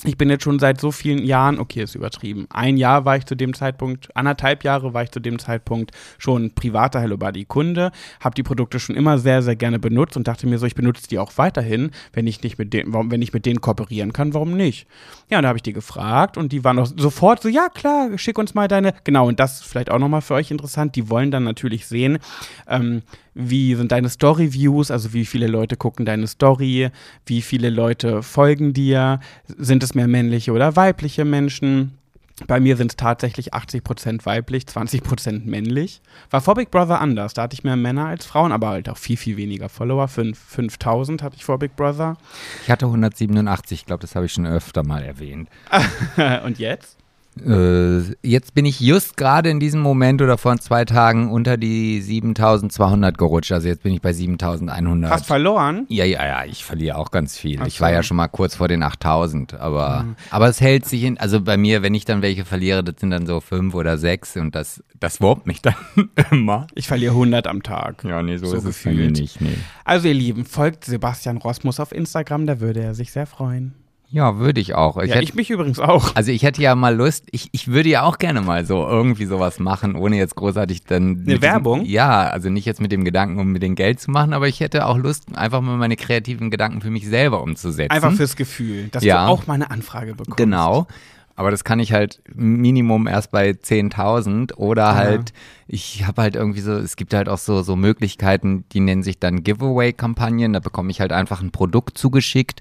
ich 0.04 0.16
bin 0.16 0.30
jetzt 0.30 0.42
schon 0.42 0.58
seit 0.58 0.80
so 0.80 0.90
vielen 0.90 1.24
Jahren, 1.24 1.60
okay, 1.60 1.82
ist 1.82 1.94
übertrieben. 1.94 2.46
Ein 2.50 2.76
Jahr 2.76 3.04
war 3.04 3.16
ich 3.16 3.24
zu 3.24 3.36
dem 3.36 3.54
Zeitpunkt, 3.54 4.14
anderthalb 4.16 4.64
Jahre 4.64 4.94
war 4.94 5.04
ich 5.04 5.12
zu 5.12 5.20
dem 5.20 5.38
Zeitpunkt 5.38 5.92
schon 6.18 6.52
privater 6.54 7.00
Hello 7.00 7.16
Buddy 7.16 7.44
Kunde, 7.44 7.92
habe 8.20 8.34
die 8.34 8.42
Produkte 8.42 8.80
schon 8.80 8.96
immer 8.96 9.18
sehr, 9.18 9.42
sehr 9.42 9.54
gerne 9.54 9.78
benutzt 9.78 10.16
und 10.16 10.26
dachte 10.26 10.46
mir 10.46 10.58
so, 10.58 10.66
ich 10.66 10.74
benutze 10.74 11.08
die 11.08 11.18
auch 11.18 11.32
weiterhin, 11.36 11.92
wenn 12.12 12.26
ich 12.26 12.42
nicht 12.42 12.58
mit 12.58 12.72
denen, 12.72 12.92
warum, 12.92 13.10
wenn 13.10 13.22
ich 13.22 13.32
mit 13.32 13.46
denen 13.46 13.60
kooperieren 13.60 14.12
kann, 14.12 14.34
warum 14.34 14.56
nicht? 14.56 14.88
Ja, 15.30 15.38
und 15.38 15.42
da 15.42 15.48
habe 15.48 15.58
ich 15.58 15.62
die 15.62 15.72
gefragt 15.72 16.36
und 16.36 16.52
die 16.52 16.64
waren 16.64 16.78
auch 16.78 16.90
sofort 16.96 17.42
so, 17.42 17.48
ja 17.48 17.68
klar, 17.68 18.18
schick 18.18 18.38
uns 18.38 18.54
mal 18.54 18.66
deine, 18.66 18.94
genau, 19.04 19.28
und 19.28 19.38
das 19.38 19.60
ist 19.60 19.64
vielleicht 19.64 19.90
auch 19.90 19.98
nochmal 19.98 20.22
für 20.22 20.34
euch 20.34 20.50
interessant, 20.50 20.96
die 20.96 21.08
wollen 21.10 21.30
dann 21.30 21.44
natürlich 21.44 21.86
sehen, 21.86 22.18
ähm, 22.66 23.02
wie 23.34 23.74
sind 23.74 23.92
deine 23.92 24.08
Story-Views, 24.08 24.90
also 24.90 25.12
wie 25.12 25.24
viele 25.24 25.46
Leute 25.46 25.76
gucken 25.76 26.04
deine 26.04 26.26
Story, 26.26 26.90
wie 27.26 27.42
viele 27.42 27.70
Leute 27.70 28.22
folgen 28.22 28.72
dir, 28.72 29.20
sind 29.46 29.82
es 29.82 29.94
mehr 29.94 30.08
männliche 30.08 30.52
oder 30.52 30.76
weibliche 30.76 31.24
Menschen? 31.24 31.98
Bei 32.46 32.58
mir 32.60 32.76
sind 32.76 32.90
es 32.90 32.96
tatsächlich 32.96 33.54
80% 33.54 34.24
weiblich, 34.26 34.64
20% 34.64 35.44
männlich. 35.44 36.00
War 36.30 36.40
vor 36.40 36.54
Big 36.54 36.70
Brother 36.70 37.00
anders. 37.00 37.34
Da 37.34 37.42
hatte 37.42 37.54
ich 37.54 37.62
mehr 37.62 37.76
Männer 37.76 38.06
als 38.06 38.26
Frauen, 38.26 38.52
aber 38.52 38.68
halt 38.70 38.88
auch 38.88 38.96
viel, 38.96 39.16
viel 39.16 39.36
weniger 39.36 39.68
Follower. 39.68 40.08
Fünf- 40.08 40.38
5000 40.38 41.22
hatte 41.22 41.36
ich 41.36 41.44
vor 41.44 41.58
Big 41.58 41.76
Brother. 41.76 42.16
Ich 42.64 42.70
hatte 42.70 42.86
187, 42.86 43.80
ich 43.80 43.86
glaube, 43.86 44.00
das 44.00 44.16
habe 44.16 44.26
ich 44.26 44.32
schon 44.32 44.46
öfter 44.46 44.82
mal 44.82 45.02
erwähnt. 45.04 45.48
Und 46.44 46.58
jetzt? 46.58 46.96
Äh, 47.40 48.00
jetzt 48.22 48.54
bin 48.54 48.66
ich 48.66 48.78
just 48.80 49.16
gerade 49.16 49.48
in 49.48 49.58
diesem 49.58 49.80
Moment 49.80 50.20
oder 50.20 50.36
vor 50.36 50.56
zwei 50.58 50.84
Tagen 50.84 51.30
unter 51.30 51.56
die 51.56 52.00
7200 52.02 53.16
gerutscht. 53.16 53.52
Also 53.52 53.68
jetzt 53.68 53.82
bin 53.82 53.94
ich 53.94 54.02
bei 54.02 54.12
7100. 54.12 55.10
Hast 55.10 55.26
verloren? 55.26 55.86
Ja, 55.88 56.04
ja, 56.04 56.24
ja, 56.26 56.44
ich 56.44 56.64
verliere 56.64 56.98
auch 56.98 57.10
ganz 57.10 57.38
viel. 57.38 57.58
Ach 57.62 57.66
Ich 57.66 57.80
war 57.80 57.88
so. 57.88 57.94
ja 57.94 58.02
schon 58.02 58.18
mal 58.18 58.28
kurz 58.28 58.56
vor 58.56 58.68
den 58.68 58.82
8000, 58.82 59.54
aber, 59.54 60.04
aber 60.30 60.48
es 60.48 60.60
hält 60.60 60.84
sich 60.84 61.04
in, 61.04 61.18
also 61.18 61.40
bei 61.40 61.56
mir, 61.56 61.82
wenn 61.82 61.94
ich 61.94 62.04
dann 62.04 62.20
welche 62.20 62.44
verliere, 62.44 62.84
das 62.84 62.96
sind 63.00 63.10
dann 63.10 63.26
so 63.26 63.40
fünf 63.40 63.74
oder 63.74 63.96
sechs 63.96 64.36
und 64.36 64.54
das, 64.54 64.84
das 65.00 65.20
wurmt 65.22 65.46
mich 65.46 65.62
dann 65.62 65.74
immer. 66.30 66.66
Ich 66.74 66.86
verliere 66.86 67.12
100 67.12 67.46
am 67.46 67.62
Tag. 67.62 68.04
Ja, 68.04 68.22
nee, 68.22 68.36
so, 68.36 68.46
So 68.46 68.56
ist 68.56 68.64
es 68.64 68.76
gefühlt. 68.76 68.96
bei 68.96 69.02
mir 69.04 69.10
nicht, 69.10 69.40
nee. 69.40 69.56
Also 69.84 70.08
ihr 70.08 70.14
Lieben, 70.14 70.44
folgt 70.44 70.84
Sebastian 70.84 71.38
Rosmus 71.38 71.80
auf 71.80 71.92
Instagram, 71.92 72.46
da 72.46 72.60
würde 72.60 72.80
er 72.82 72.94
sich 72.94 73.10
sehr 73.10 73.26
freuen. 73.26 73.72
Ja, 74.14 74.36
würde 74.38 74.60
ich 74.60 74.74
auch. 74.74 74.98
Ich 74.98 75.08
ja, 75.08 75.14
hätte- 75.14 75.24
ich 75.24 75.34
mich 75.34 75.48
übrigens 75.48 75.78
auch. 75.78 76.14
also 76.14 76.30
ich 76.30 76.42
hätte 76.42 76.60
ja 76.60 76.74
mal 76.74 76.94
Lust, 76.94 77.24
ich, 77.32 77.48
ich 77.52 77.68
würde 77.68 77.88
ja 77.88 78.02
auch 78.02 78.18
gerne 78.18 78.42
mal 78.42 78.66
so 78.66 78.86
irgendwie 78.86 79.24
sowas 79.24 79.58
machen, 79.58 79.96
ohne 79.96 80.18
jetzt 80.18 80.34
großartig 80.36 80.84
dann. 80.84 81.24
diesem- 81.24 81.40
Werbung? 81.40 81.84
Ja, 81.86 82.24
also 82.28 82.50
nicht 82.50 82.66
jetzt 82.66 82.82
mit 82.82 82.92
dem 82.92 83.04
Gedanken, 83.04 83.40
um 83.40 83.50
mit 83.52 83.62
dem 83.62 83.74
Geld 83.74 84.00
zu 84.00 84.10
machen, 84.10 84.34
aber 84.34 84.48
ich 84.48 84.60
hätte 84.60 84.84
auch 84.86 84.98
Lust, 84.98 85.34
einfach 85.34 85.62
mal 85.62 85.78
meine 85.78 85.96
kreativen 85.96 86.50
Gedanken 86.50 86.82
für 86.82 86.90
mich 86.90 87.08
selber 87.08 87.42
umzusetzen. 87.42 87.90
Einfach 87.90 88.12
fürs 88.12 88.36
Gefühl, 88.36 88.88
dass 88.88 89.02
Ja. 89.02 89.24
du 89.24 89.32
auch 89.32 89.46
mal 89.46 89.54
eine 89.54 89.70
Anfrage 89.70 90.14
bekommst. 90.14 90.36
Genau. 90.36 90.86
Aber 91.34 91.50
das 91.50 91.64
kann 91.64 91.80
ich 91.80 91.94
halt 91.94 92.20
Minimum 92.34 93.06
erst 93.06 93.30
bei 93.30 93.52
10.000 93.54 94.52
oder 94.58 94.94
halt, 94.94 95.32
ich 95.66 96.04
habe 96.06 96.20
halt 96.20 96.36
irgendwie 96.36 96.60
so, 96.60 96.72
es 96.72 96.96
gibt 96.96 97.14
halt 97.14 97.30
auch 97.30 97.38
so, 97.38 97.62
so 97.62 97.74
Möglichkeiten, 97.76 98.64
die 98.72 98.80
nennen 98.80 99.02
sich 99.02 99.18
dann 99.18 99.42
Giveaway-Kampagnen. 99.42 100.52
Da 100.52 100.60
bekomme 100.60 100.90
ich 100.90 101.00
halt 101.00 101.12
einfach 101.12 101.40
ein 101.40 101.50
Produkt 101.50 101.96
zugeschickt, 101.96 102.60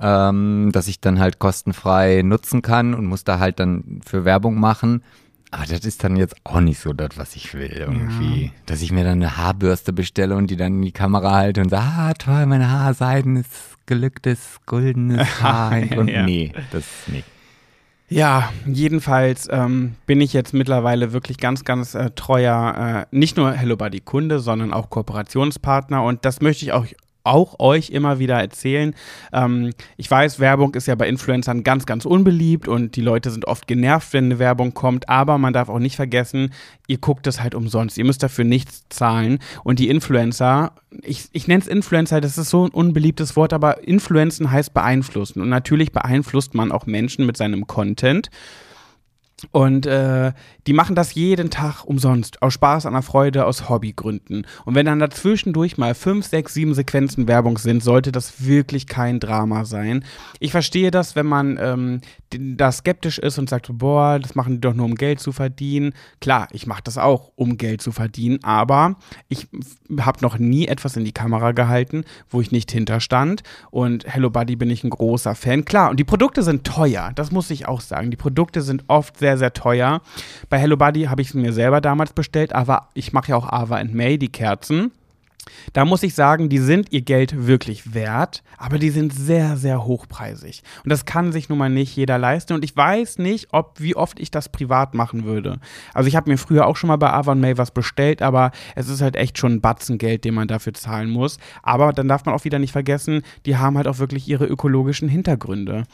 ähm, 0.00 0.70
das 0.72 0.88
ich 0.88 1.00
dann 1.00 1.20
halt 1.20 1.38
kostenfrei 1.38 2.22
nutzen 2.24 2.62
kann 2.62 2.94
und 2.94 3.06
muss 3.06 3.24
da 3.24 3.38
halt 3.38 3.60
dann 3.60 4.00
für 4.06 4.24
Werbung 4.24 4.58
machen. 4.58 5.02
Aber 5.50 5.66
das 5.66 5.84
ist 5.84 6.02
dann 6.02 6.16
jetzt 6.16 6.34
auch 6.42 6.60
nicht 6.60 6.80
so 6.80 6.92
das, 6.92 7.10
was 7.16 7.36
ich 7.36 7.54
will 7.54 7.70
irgendwie. 7.70 8.50
Dass 8.66 8.82
ich 8.82 8.90
mir 8.90 9.04
dann 9.04 9.22
eine 9.22 9.36
Haarbürste 9.36 9.92
bestelle 9.92 10.34
und 10.34 10.50
die 10.50 10.56
dann 10.56 10.74
in 10.74 10.82
die 10.82 10.90
Kamera 10.90 11.32
halte 11.32 11.60
und 11.60 11.68
sage, 11.68 11.84
ah 11.86 12.12
toll, 12.14 12.46
meine 12.46 12.70
Haarseiden 12.70 13.36
ist 13.36 13.76
gelücktes, 13.86 14.56
goldenes 14.66 15.40
Haar. 15.42 15.80
Und 15.96 16.08
Ja. 16.08 16.24
nee, 16.24 16.52
das 16.72 16.84
nicht. 17.06 17.26
Ja, 18.08 18.52
jedenfalls 18.66 19.48
ähm, 19.50 19.94
bin 20.06 20.20
ich 20.20 20.32
jetzt 20.32 20.54
mittlerweile 20.54 21.12
wirklich 21.12 21.38
ganz, 21.38 21.64
ganz 21.64 21.94
äh, 21.94 22.10
treuer, 22.10 23.06
äh, 23.12 23.16
nicht 23.16 23.36
nur 23.36 23.52
Hello 23.52 23.76
Buddy 23.76 24.00
Kunde, 24.00 24.40
sondern 24.40 24.72
auch 24.72 24.90
Kooperationspartner 24.90 26.02
und 26.02 26.24
das 26.24 26.40
möchte 26.42 26.64
ich 26.64 26.72
auch 26.72 26.86
auch 27.24 27.58
euch 27.58 27.90
immer 27.90 28.18
wieder 28.18 28.38
erzählen. 28.38 28.94
Ähm, 29.32 29.70
ich 29.96 30.10
weiß, 30.10 30.38
Werbung 30.38 30.74
ist 30.74 30.86
ja 30.86 30.94
bei 30.94 31.08
Influencern 31.08 31.64
ganz, 31.64 31.86
ganz 31.86 32.04
unbeliebt 32.04 32.68
und 32.68 32.96
die 32.96 33.00
Leute 33.00 33.30
sind 33.30 33.46
oft 33.46 33.66
genervt, 33.66 34.12
wenn 34.12 34.26
eine 34.26 34.38
Werbung 34.38 34.74
kommt, 34.74 35.08
aber 35.08 35.38
man 35.38 35.52
darf 35.52 35.68
auch 35.68 35.78
nicht 35.78 35.96
vergessen, 35.96 36.52
ihr 36.86 36.98
guckt 36.98 37.26
es 37.26 37.42
halt 37.42 37.54
umsonst. 37.54 37.98
Ihr 37.98 38.04
müsst 38.04 38.22
dafür 38.22 38.44
nichts 38.44 38.84
zahlen 38.90 39.38
und 39.64 39.78
die 39.78 39.88
Influencer, 39.88 40.72
ich, 41.02 41.28
ich 41.32 41.48
nenne 41.48 41.62
es 41.62 41.66
Influencer, 41.66 42.20
das 42.20 42.38
ist 42.38 42.50
so 42.50 42.66
ein 42.66 42.70
unbeliebtes 42.70 43.36
Wort, 43.36 43.52
aber 43.52 43.86
Influenzen 43.88 44.50
heißt 44.50 44.74
beeinflussen 44.74 45.40
und 45.40 45.48
natürlich 45.48 45.92
beeinflusst 45.92 46.54
man 46.54 46.70
auch 46.70 46.86
Menschen 46.86 47.26
mit 47.26 47.36
seinem 47.36 47.66
Content. 47.66 48.30
Und 49.50 49.86
äh, 49.86 50.32
die 50.66 50.72
machen 50.72 50.94
das 50.94 51.14
jeden 51.14 51.50
Tag 51.50 51.84
umsonst, 51.84 52.40
aus 52.40 52.54
Spaß 52.54 52.86
an 52.86 52.94
der 52.94 53.02
Freude, 53.02 53.46
aus 53.46 53.68
Hobbygründen. 53.68 54.46
Und 54.64 54.74
wenn 54.74 54.86
dann 54.86 55.00
dazwischendurch 55.00 55.76
mal 55.76 55.94
fünf, 55.94 56.26
sechs, 56.26 56.54
sieben 56.54 56.74
Sequenzen 56.74 57.28
Werbung 57.28 57.58
sind, 57.58 57.82
sollte 57.82 58.12
das 58.12 58.44
wirklich 58.44 58.86
kein 58.86 59.20
Drama 59.20 59.64
sein. 59.64 60.04
Ich 60.40 60.52
verstehe 60.52 60.90
das, 60.90 61.16
wenn 61.16 61.26
man 61.26 61.58
ähm, 61.60 62.00
da 62.30 62.72
skeptisch 62.72 63.18
ist 63.18 63.38
und 63.38 63.48
sagt, 63.48 63.68
boah, 63.72 64.18
das 64.18 64.34
machen 64.34 64.54
die 64.54 64.60
doch 64.60 64.74
nur, 64.74 64.86
um 64.86 64.94
Geld 64.94 65.20
zu 65.20 65.32
verdienen. 65.32 65.92
Klar, 66.20 66.48
ich 66.52 66.66
mache 66.66 66.82
das 66.82 66.98
auch, 66.98 67.32
um 67.36 67.58
Geld 67.58 67.82
zu 67.82 67.92
verdienen, 67.92 68.38
aber 68.42 68.96
ich 69.28 69.48
habe 69.98 70.20
noch 70.22 70.38
nie 70.38 70.66
etwas 70.66 70.96
in 70.96 71.04
die 71.04 71.12
Kamera 71.12 71.52
gehalten, 71.52 72.04
wo 72.30 72.40
ich 72.40 72.52
nicht 72.52 72.70
hinterstand. 72.70 73.42
Und 73.70 74.04
Hello 74.06 74.30
Buddy 74.30 74.56
bin 74.56 74.70
ich 74.70 74.84
ein 74.84 74.90
großer 74.90 75.34
Fan. 75.34 75.64
Klar, 75.64 75.90
und 75.90 76.00
die 76.00 76.04
Produkte 76.04 76.42
sind 76.42 76.64
teuer, 76.64 77.12
das 77.14 77.30
muss 77.30 77.50
ich 77.50 77.66
auch 77.66 77.80
sagen. 77.80 78.10
Die 78.10 78.16
Produkte 78.16 78.62
sind 78.62 78.84
oft 78.88 79.16
sehr, 79.24 79.38
sehr 79.38 79.54
teuer. 79.54 80.02
Bei 80.50 80.58
Hello 80.58 80.76
Buddy 80.76 81.04
habe 81.04 81.22
ich 81.22 81.28
es 81.28 81.34
mir 81.34 81.54
selber 81.54 81.80
damals 81.80 82.12
bestellt, 82.12 82.54
aber 82.54 82.90
ich 82.92 83.14
mache 83.14 83.30
ja 83.30 83.36
auch 83.36 83.50
Ava 83.50 83.76
and 83.76 83.94
May, 83.94 84.18
die 84.18 84.28
Kerzen. 84.28 84.92
Da 85.72 85.86
muss 85.86 86.02
ich 86.02 86.14
sagen, 86.14 86.50
die 86.50 86.58
sind 86.58 86.92
ihr 86.92 87.00
Geld 87.00 87.46
wirklich 87.46 87.94
wert, 87.94 88.42
aber 88.58 88.78
die 88.78 88.90
sind 88.90 89.14
sehr, 89.14 89.56
sehr 89.56 89.86
hochpreisig. 89.86 90.62
Und 90.84 90.90
das 90.90 91.06
kann 91.06 91.32
sich 91.32 91.48
nun 91.48 91.56
mal 91.56 91.70
nicht 91.70 91.96
jeder 91.96 92.18
leisten. 92.18 92.52
Und 92.52 92.64
ich 92.64 92.76
weiß 92.76 93.16
nicht, 93.16 93.48
ob, 93.52 93.80
wie 93.80 93.96
oft 93.96 94.20
ich 94.20 94.30
das 94.30 94.50
privat 94.50 94.92
machen 94.92 95.24
würde. 95.24 95.58
Also 95.94 96.08
ich 96.08 96.16
habe 96.16 96.30
mir 96.30 96.36
früher 96.36 96.66
auch 96.66 96.76
schon 96.76 96.88
mal 96.88 96.96
bei 96.96 97.14
Avon 97.14 97.40
May 97.40 97.56
was 97.56 97.70
bestellt, 97.70 98.20
aber 98.20 98.50
es 98.74 98.90
ist 98.90 99.00
halt 99.00 99.16
echt 99.16 99.38
schon 99.38 99.54
ein 99.54 99.60
Batzen 99.62 99.96
Geld, 99.96 100.24
den 100.24 100.34
man 100.34 100.48
dafür 100.48 100.74
zahlen 100.74 101.08
muss. 101.08 101.38
Aber 101.62 101.94
dann 101.94 102.08
darf 102.08 102.26
man 102.26 102.34
auch 102.34 102.44
wieder 102.44 102.58
nicht 102.58 102.72
vergessen, 102.72 103.22
die 103.46 103.56
haben 103.56 103.78
halt 103.78 103.88
auch 103.88 103.98
wirklich 103.98 104.28
ihre 104.28 104.44
ökologischen 104.44 105.08
Hintergründe. 105.08 105.84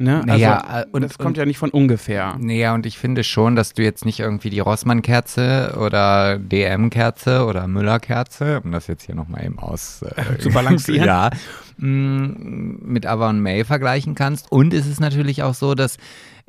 Ne? 0.00 0.22
Naja, 0.24 0.58
also, 0.58 0.86
äh, 0.86 0.90
und- 0.92 1.02
das 1.02 1.18
kommt 1.18 1.30
und- 1.30 1.36
ja 1.38 1.44
nicht 1.46 1.58
von 1.58 1.70
ungefähr. 1.70 2.36
Naja, 2.38 2.72
und 2.74 2.86
ich 2.86 2.98
finde 2.98 3.24
schon, 3.24 3.56
dass 3.56 3.72
du 3.74 3.82
jetzt 3.82 4.04
nicht 4.04 4.20
irgendwie 4.20 4.48
die 4.50 4.60
Rossmann-Kerze 4.60 5.76
oder 5.80 6.38
DM-Kerze 6.38 7.44
oder 7.44 7.66
Müller-Kerze, 7.66 8.60
um 8.64 8.70
das 8.72 8.86
jetzt 8.86 9.04
hier 9.06 9.14
nochmal 9.16 9.44
eben 9.44 9.58
aus 9.58 10.02
äh, 10.02 10.38
Zu 10.38 10.50
balancieren. 10.50 11.04
ja, 11.06 11.30
mh, 11.78 12.34
mit 12.82 13.06
Avon 13.06 13.40
May 13.40 13.64
vergleichen 13.64 14.14
kannst. 14.14 14.50
Und 14.52 14.72
es 14.74 14.86
ist 14.86 15.00
natürlich 15.00 15.42
auch 15.42 15.54
so, 15.54 15.74
dass 15.74 15.96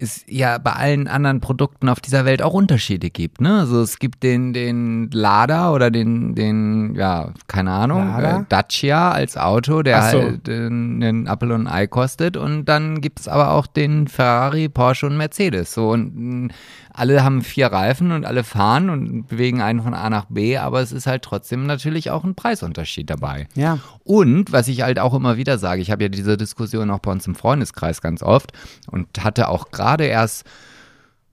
es 0.01 0.23
ja 0.27 0.57
bei 0.57 0.73
allen 0.73 1.07
anderen 1.07 1.41
Produkten 1.41 1.89
auf 1.89 1.99
dieser 1.99 2.25
Welt 2.25 2.41
auch 2.41 2.53
Unterschiede 2.53 3.09
gibt. 3.09 3.41
Ne? 3.41 3.59
Also 3.59 3.81
es 3.81 3.99
gibt 3.99 4.23
den, 4.23 4.53
den 4.53 5.09
Lada 5.11 5.71
oder 5.71 5.91
den, 5.91 6.35
den, 6.35 6.95
ja, 6.95 7.33
keine 7.47 7.71
Ahnung, 7.71 8.17
äh, 8.17 8.43
Dacia 8.49 9.11
als 9.11 9.37
Auto, 9.37 9.81
der 9.81 10.01
so. 10.03 10.21
halt 10.21 10.47
äh, 10.47 10.67
einen 10.67 11.27
Apfel 11.27 11.51
und 11.51 11.67
ein 11.67 11.73
Ei 11.73 11.87
kostet. 11.87 12.37
Und 12.37 12.65
dann 12.65 13.01
gibt 13.01 13.19
es 13.19 13.27
aber 13.27 13.51
auch 13.51 13.67
den 13.67 14.07
Ferrari, 14.07 14.69
Porsche 14.69 15.07
und 15.07 15.17
Mercedes. 15.17 15.73
So 15.73 15.89
und 15.89 16.15
mh, 16.15 16.53
alle 16.93 17.23
haben 17.23 17.41
vier 17.41 17.67
Reifen 17.67 18.11
und 18.11 18.25
alle 18.25 18.43
fahren 18.43 18.89
und 18.89 19.27
bewegen 19.27 19.61
einen 19.61 19.81
von 19.81 19.93
A 19.93 20.09
nach 20.09 20.25
B, 20.25 20.57
aber 20.57 20.81
es 20.81 20.91
ist 20.91 21.07
halt 21.07 21.23
trotzdem 21.23 21.65
natürlich 21.65 22.09
auch 22.11 22.23
ein 22.23 22.35
Preisunterschied 22.35 23.09
dabei. 23.09 23.47
Ja. 23.55 23.79
Und 24.03 24.51
was 24.51 24.67
ich 24.67 24.81
halt 24.81 24.99
auch 24.99 25.13
immer 25.13 25.37
wieder 25.37 25.57
sage, 25.57 25.81
ich 25.81 25.91
habe 25.91 26.03
ja 26.03 26.09
diese 26.09 26.37
Diskussion 26.37 26.91
auch 26.91 26.99
bei 26.99 27.11
uns 27.11 27.27
im 27.27 27.35
Freundeskreis 27.35 28.01
ganz 28.01 28.23
oft 28.23 28.51
und 28.89 29.23
hatte 29.23 29.49
auch 29.49 29.71
gerade 29.71 30.05
erst 30.05 30.45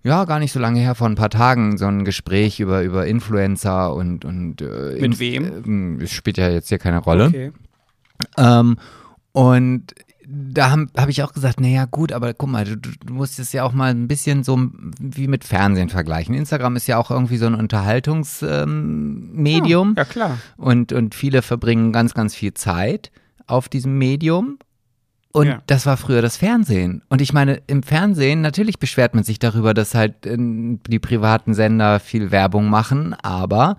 ja, 0.07 0.25
gar 0.25 0.39
nicht 0.39 0.53
so 0.53 0.61
lange 0.61 0.79
her, 0.79 0.95
vor 0.95 1.09
ein 1.09 1.17
paar 1.17 1.31
Tagen, 1.31 1.79
so 1.79 1.87
ein 1.87 2.05
Gespräch 2.05 2.61
über, 2.61 2.83
über 2.83 3.07
Influencer 3.07 3.93
und. 3.93 4.25
und 4.25 4.63
äh, 4.63 4.99
Mit 5.01 5.19
wem? 5.19 5.99
Es 6.01 6.13
spielt 6.13 6.39
ja 6.39 6.49
jetzt 6.49 6.69
hier 6.69 6.79
keine 6.79 6.99
Rolle. 6.99 7.27
Okay. 7.27 7.53
Ähm, 8.39 8.77
und 9.33 9.95
da 10.29 10.71
habe 10.71 10.87
hab 10.97 11.09
ich 11.09 11.23
auch 11.23 11.33
gesagt, 11.33 11.61
naja 11.61 11.85
gut, 11.85 12.11
aber 12.11 12.35
guck 12.35 12.49
mal, 12.51 12.65
du, 12.65 12.77
du 12.77 13.13
musst 13.13 13.39
es 13.39 13.53
ja 13.53 13.63
auch 13.63 13.73
mal 13.73 13.91
ein 13.93 14.09
bisschen 14.09 14.43
so 14.43 14.59
wie 14.99 15.29
mit 15.29 15.45
Fernsehen 15.45 15.89
vergleichen. 15.89 16.35
Instagram 16.35 16.75
ist 16.75 16.89
ja 16.89 16.99
auch 16.99 17.13
irgendwie 17.13 17.37
so 17.37 17.47
ein 17.47 17.55
Unterhaltungsmedium 17.55 18.69
ähm, 18.69 19.31
Medium. 19.43 19.95
Ja, 19.97 20.05
klar. 20.05 20.39
Und, 20.57 20.93
und 20.93 21.15
viele 21.15 21.43
verbringen 21.43 21.93
ganz, 21.93 22.13
ganz 22.13 22.35
viel 22.35 22.55
Zeit 22.55 23.13
auf 23.47 23.69
diesem 23.69 23.99
Medium. 23.99 24.59
Und 25.33 25.47
Ja. 25.47 25.63
das 25.67 25.87
war 25.87 25.97
früher 25.97 26.23
das 26.23 26.37
Fernsehen. 26.37 27.03
Und 27.09 27.21
ich 27.21 27.33
meine, 27.33 27.61
im 27.67 27.83
Fernsehen, 27.85 28.41
natürlich 28.41 28.79
beschwert 28.79 29.15
man 29.15 29.23
sich 29.23 29.39
darüber, 29.39 29.75
dass 29.75 29.95
halt 29.95 30.27
äh, 30.27 30.37
die 30.39 30.99
privaten 30.99 31.55
Sender 31.55 32.01
viel 32.01 32.33
Werbung 32.33 32.69
machen, 32.69 33.15
aber 33.15 33.77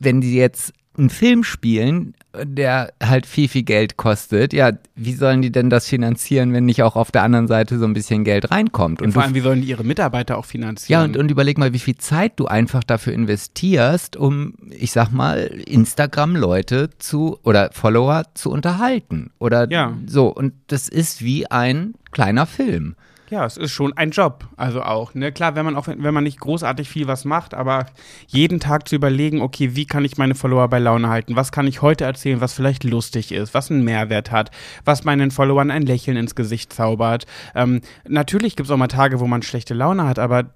wenn 0.00 0.20
die 0.20 0.34
jetzt 0.34 0.72
einen 1.00 1.10
Film 1.10 1.42
spielen, 1.42 2.14
der 2.44 2.92
halt 3.02 3.26
viel, 3.26 3.48
viel 3.48 3.64
Geld 3.64 3.96
kostet, 3.96 4.52
ja, 4.52 4.70
wie 4.94 5.14
sollen 5.14 5.42
die 5.42 5.50
denn 5.50 5.68
das 5.68 5.88
finanzieren, 5.88 6.52
wenn 6.52 6.64
nicht 6.64 6.82
auch 6.84 6.94
auf 6.94 7.10
der 7.10 7.24
anderen 7.24 7.48
Seite 7.48 7.78
so 7.78 7.84
ein 7.86 7.92
bisschen 7.92 8.22
Geld 8.22 8.52
reinkommt? 8.52 9.02
Und 9.02 9.12
vor 9.12 9.22
allem, 9.24 9.34
wie 9.34 9.40
sollen 9.40 9.62
die 9.62 9.68
ihre 9.68 9.82
Mitarbeiter 9.82 10.38
auch 10.38 10.44
finanzieren? 10.44 11.00
ja, 11.00 11.04
und, 11.04 11.16
und 11.16 11.30
überleg 11.30 11.58
mal, 11.58 11.72
wie 11.72 11.80
viel 11.80 11.96
Zeit 11.96 12.34
du 12.36 12.46
einfach 12.46 12.84
dafür 12.84 13.12
investierst, 13.14 14.16
um, 14.16 14.54
ich 14.70 14.92
sag 14.92 15.10
mal, 15.10 15.38
Instagram-Leute 15.66 16.90
zu 16.98 17.38
oder 17.42 17.70
Follower 17.72 18.24
zu 18.34 18.50
unterhalten. 18.50 19.30
Oder 19.38 19.68
Ja. 19.70 19.96
so. 20.06 20.28
Und 20.28 20.52
das 20.68 20.88
ist 20.88 21.22
wie 21.24 21.50
ein 21.50 21.94
kleiner 22.12 22.46
Film. 22.46 22.94
Ja, 23.30 23.46
es 23.46 23.56
ist 23.56 23.70
schon 23.70 23.96
ein 23.96 24.10
Job, 24.10 24.48
also 24.56 24.82
auch. 24.82 25.14
Ne? 25.14 25.30
Klar, 25.30 25.54
wenn 25.54 25.64
man 25.64 25.76
auch, 25.76 25.86
wenn 25.86 26.12
man 26.12 26.24
nicht 26.24 26.40
großartig 26.40 26.88
viel 26.88 27.06
was 27.06 27.24
macht, 27.24 27.54
aber 27.54 27.86
jeden 28.26 28.58
Tag 28.58 28.88
zu 28.88 28.96
überlegen, 28.96 29.40
okay, 29.40 29.76
wie 29.76 29.86
kann 29.86 30.04
ich 30.04 30.18
meine 30.18 30.34
Follower 30.34 30.66
bei 30.66 30.80
Laune 30.80 31.08
halten? 31.08 31.36
Was 31.36 31.52
kann 31.52 31.68
ich 31.68 31.80
heute 31.80 32.04
erzählen, 32.04 32.40
was 32.40 32.54
vielleicht 32.54 32.82
lustig 32.82 33.30
ist, 33.30 33.54
was 33.54 33.70
einen 33.70 33.84
Mehrwert 33.84 34.32
hat, 34.32 34.50
was 34.84 35.04
meinen 35.04 35.30
Followern 35.30 35.70
ein 35.70 35.82
Lächeln 35.82 36.16
ins 36.16 36.34
Gesicht 36.34 36.72
zaubert. 36.72 37.24
Ähm, 37.54 37.82
natürlich 38.08 38.56
gibt 38.56 38.68
es 38.68 38.72
auch 38.72 38.76
mal 38.76 38.88
Tage, 38.88 39.20
wo 39.20 39.28
man 39.28 39.42
schlechte 39.42 39.74
Laune 39.74 40.08
hat, 40.08 40.18
aber 40.18 40.46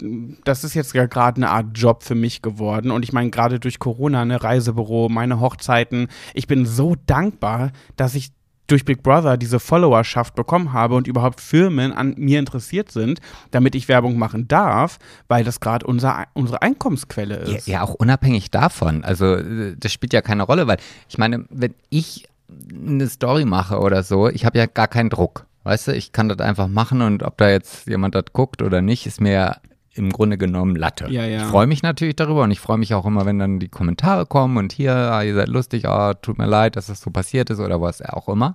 das 0.44 0.64
ist 0.64 0.74
jetzt 0.74 0.94
ja 0.94 1.06
gerade 1.06 1.36
eine 1.36 1.50
Art 1.50 1.66
Job 1.74 2.02
für 2.02 2.16
mich 2.16 2.42
geworden. 2.42 2.90
Und 2.90 3.04
ich 3.04 3.12
meine, 3.12 3.30
gerade 3.30 3.60
durch 3.60 3.78
Corona, 3.78 4.22
eine 4.22 4.42
Reisebüro, 4.42 5.08
meine 5.08 5.38
Hochzeiten, 5.38 6.08
ich 6.34 6.48
bin 6.48 6.66
so 6.66 6.96
dankbar, 7.06 7.70
dass 7.94 8.16
ich 8.16 8.32
durch 8.66 8.84
Big 8.84 9.02
Brother 9.02 9.36
diese 9.36 9.60
Followerschaft 9.60 10.34
bekommen 10.34 10.72
habe 10.72 10.94
und 10.94 11.06
überhaupt 11.06 11.40
Firmen 11.40 11.92
an 11.92 12.14
mir 12.16 12.38
interessiert 12.38 12.90
sind, 12.90 13.20
damit 13.50 13.74
ich 13.74 13.88
Werbung 13.88 14.18
machen 14.18 14.48
darf, 14.48 14.98
weil 15.28 15.44
das 15.44 15.60
gerade 15.60 15.86
unser, 15.86 16.24
unsere 16.32 16.62
Einkommensquelle 16.62 17.48
Ja, 17.48 17.56
ist. 17.56 17.66
ja, 17.68 17.82
auch 17.82 17.94
unabhängig 17.94 18.50
davon. 18.50 19.04
Also, 19.04 19.34
äh, 19.36 19.74
das 19.78 19.92
spielt 19.92 20.12
ja 20.12 20.22
keine 20.22 20.44
Rolle, 20.44 20.66
weil 20.66 20.78
ich 21.08 21.18
meine, 21.18 21.44
wenn 21.50 21.74
ich 21.90 22.26
eine 22.72 23.08
Story 23.08 23.44
mache 23.44 23.78
oder 23.80 24.02
so, 24.02 24.28
ich 24.28 24.44
habe 24.44 24.58
ja 24.58 24.66
gar 24.66 24.88
keinen 24.88 25.10
Druck. 25.10 25.46
Weißt 25.64 25.88
du, 25.88 25.92
ich 25.92 26.12
kann 26.12 26.28
das 26.28 26.38
einfach 26.40 26.68
machen 26.68 27.00
und 27.02 27.22
ob 27.22 27.38
da 27.38 27.48
jetzt 27.48 27.86
jemand 27.88 28.14
das 28.14 28.24
guckt 28.32 28.60
oder 28.62 28.82
nicht, 28.82 29.06
ist 29.06 29.20
mir 29.20 29.32
ja 29.32 29.56
im 29.94 30.10
Grunde 30.10 30.36
genommen 30.38 30.74
Latte. 30.76 31.06
Ja, 31.10 31.24
ja. 31.24 31.42
Ich 31.42 31.48
freue 31.48 31.66
mich 31.66 31.82
natürlich 31.82 32.16
darüber 32.16 32.42
und 32.42 32.50
ich 32.50 32.60
freue 32.60 32.78
mich 32.78 32.94
auch 32.94 33.06
immer, 33.06 33.26
wenn 33.26 33.38
dann 33.38 33.58
die 33.60 33.68
Kommentare 33.68 34.26
kommen 34.26 34.56
und 34.56 34.72
hier, 34.72 34.92
ah, 34.94 35.22
ihr 35.22 35.34
seid 35.34 35.48
lustig, 35.48 35.86
ah, 35.88 36.14
tut 36.14 36.38
mir 36.38 36.46
leid, 36.46 36.76
dass 36.76 36.86
das 36.86 37.00
so 37.00 37.10
passiert 37.10 37.50
ist 37.50 37.60
oder 37.60 37.80
was 37.80 38.02
auch 38.02 38.28
immer. 38.28 38.54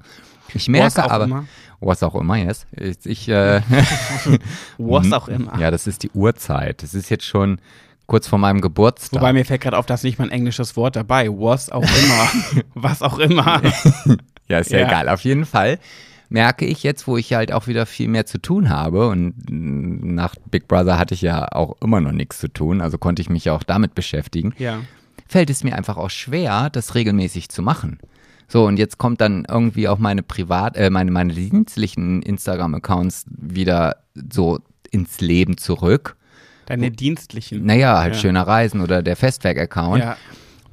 Ich 0.53 0.67
merke 0.67 1.05
auch 1.05 1.11
aber, 1.11 1.23
immer. 1.25 1.45
was 1.79 2.01
auch 2.03 2.15
immer, 2.15 2.35
yes. 2.35 2.65
Ich, 2.71 2.97
ich 3.05 3.29
äh, 3.29 3.61
Was 4.77 5.11
auch 5.11 5.27
immer. 5.27 5.59
ja, 5.59 5.71
das 5.71 5.87
ist 5.87 6.03
die 6.03 6.09
Uhrzeit. 6.11 6.81
Das 6.83 6.93
ist 6.93 7.09
jetzt 7.09 7.25
schon 7.25 7.59
kurz 8.07 8.27
vor 8.27 8.39
meinem 8.39 8.59
Geburtstag. 8.59 9.21
Wobei 9.21 9.33
mir 9.33 9.45
fällt 9.45 9.61
gerade 9.61 9.77
auf, 9.77 9.85
dass 9.85 10.03
nicht 10.03 10.17
mal 10.17 10.25
ein 10.25 10.31
englisches 10.31 10.75
Wort 10.75 10.95
dabei. 10.95 11.29
Was 11.29 11.69
auch 11.69 11.83
immer. 11.83 12.63
Was 12.73 13.01
auch 13.01 13.19
immer. 13.19 13.61
Ja, 14.47 14.57
ist 14.57 14.71
ja, 14.71 14.79
Ja. 14.79 14.87
egal. 14.87 15.09
Auf 15.09 15.21
jeden 15.21 15.45
Fall 15.45 15.77
merke 16.29 16.65
ich 16.65 16.83
jetzt, 16.83 17.07
wo 17.07 17.17
ich 17.17 17.33
halt 17.33 17.51
auch 17.51 17.67
wieder 17.67 17.85
viel 17.85 18.07
mehr 18.07 18.25
zu 18.25 18.39
tun 18.39 18.69
habe 18.69 19.07
und 19.09 19.33
nach 19.49 20.35
Big 20.51 20.67
Brother 20.67 20.97
hatte 20.99 21.13
ich 21.15 21.21
ja 21.21 21.47
auch 21.51 21.75
immer 21.81 21.99
noch 22.01 22.11
nichts 22.11 22.39
zu 22.39 22.47
tun, 22.47 22.81
also 22.81 22.97
konnte 22.97 23.21
ich 23.21 23.29
mich 23.29 23.45
ja 23.45 23.53
auch 23.53 23.63
damit 23.63 23.95
beschäftigen, 23.95 24.53
Ja. 24.57 24.79
fällt 25.27 25.49
es 25.49 25.63
mir 25.63 25.75
einfach 25.75 25.97
auch 25.97 26.09
schwer, 26.11 26.69
das 26.69 26.95
regelmäßig 26.95 27.49
zu 27.49 27.61
machen. 27.61 27.99
So, 28.47 28.65
und 28.65 28.77
jetzt 28.79 28.97
kommt 28.97 29.21
dann 29.21 29.45
irgendwie 29.47 29.87
auch 29.87 29.99
meine 29.99 30.23
privat, 30.23 30.75
äh, 30.75 30.89
meine, 30.89 31.11
meine 31.11 31.33
dienstlichen 31.33 32.21
Instagram-Accounts 32.23 33.25
wieder 33.29 33.97
so 34.31 34.59
ins 34.89 35.21
Leben 35.21 35.57
zurück. 35.57 36.15
Deine 36.65 36.89
dienstlichen. 36.91 37.63
Naja, 37.65 37.99
halt 37.99 38.15
Ja. 38.15 38.21
schöner 38.21 38.47
Reisen 38.47 38.81
oder 38.81 39.01
der 39.03 39.15
Festwerk-Account 39.15 40.03
Ja. 40.03 40.17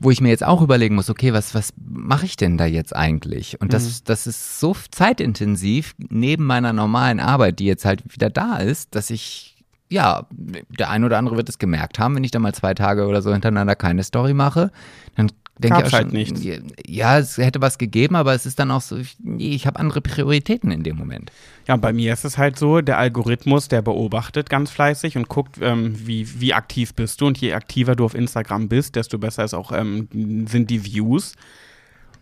Wo 0.01 0.11
ich 0.11 0.20
mir 0.20 0.28
jetzt 0.28 0.44
auch 0.44 0.61
überlegen 0.62 0.94
muss, 0.94 1.09
okay, 1.11 1.32
was, 1.32 1.55
was 1.55 1.72
mache 1.78 2.26
ich 2.26 2.36
denn 2.36 2.59
da 2.59 2.66
jetzt 2.66 2.94
eigentlich? 2.94 3.61
Und 3.61 3.68
Mhm. 3.68 3.72
das, 3.72 4.05
das 4.05 4.26
ist 4.26 4.61
so 4.61 4.76
zeitintensiv 4.90 5.94
neben 6.11 6.44
meiner 6.44 6.72
normalen 6.72 7.20
Arbeit, 7.20 7.59
die 7.59 7.64
jetzt 7.66 7.84
halt 7.84 8.03
wieder 8.12 8.28
da 8.30 8.57
ist, 8.59 8.94
dass 8.94 9.11
ich, 9.11 9.64
ja, 9.88 10.26
der 10.30 10.90
ein 10.90 11.05
oder 11.05 11.16
andere 11.18 11.36
wird 11.36 11.49
es 11.49 11.59
gemerkt 11.59 11.99
haben, 11.99 12.14
wenn 12.16 12.24
ich 12.24 12.30
da 12.30 12.38
mal 12.38 12.55
zwei 12.55 12.74
Tage 12.74 13.07
oder 13.07 13.22
so 13.22 13.32
hintereinander 13.32 13.76
keine 13.76 14.03
Story 14.05 14.34
mache, 14.34 14.70
dann 15.14 15.30
denke 15.59 15.78
ich 15.78 15.82
Gab's 15.82 15.88
auch 15.88 15.98
halt 15.98 16.09
schon, 16.09 16.18
nichts. 16.18 16.42
ja, 16.86 17.18
es 17.18 17.38
hätte 17.38 17.62
was 17.62 17.78
gegeben, 17.78 18.14
aber 18.14 18.34
es 18.34 18.44
ist 18.44 18.59
dann 18.59 18.70
auch 18.70 18.82
so, 18.82 18.96
ich, 18.96 19.16
ich 19.38 19.66
habe 19.66 19.80
andere 19.80 20.00
Prioritäten 20.02 20.70
in 20.70 20.82
dem 20.82 20.96
Moment. 20.96 21.32
Ja, 21.66 21.76
bei 21.76 21.92
mir 21.92 22.12
ist 22.12 22.24
es 22.24 22.36
halt 22.36 22.59
so, 22.59 22.80
der 22.80 22.98
Algorithmus, 22.98 23.68
der 23.68 23.82
beobachtet 23.82 24.50
ganz 24.50 24.70
fleißig 24.70 25.16
und 25.16 25.28
guckt, 25.28 25.57
ähm, 25.61 25.96
wie, 26.07 26.40
wie 26.40 26.52
aktiv 26.52 26.94
bist 26.94 27.20
du. 27.20 27.26
Und 27.26 27.38
je 27.38 27.54
aktiver 27.54 27.96
du 27.96 28.04
auf 28.04 28.14
Instagram 28.14 28.68
bist, 28.68 28.96
desto 28.96 29.18
besser 29.18 29.44
ist 29.44 29.54
auch, 29.54 29.72
ähm, 29.72 30.09
sind 30.46 30.70
die 30.70 30.84
Views. 30.84 31.34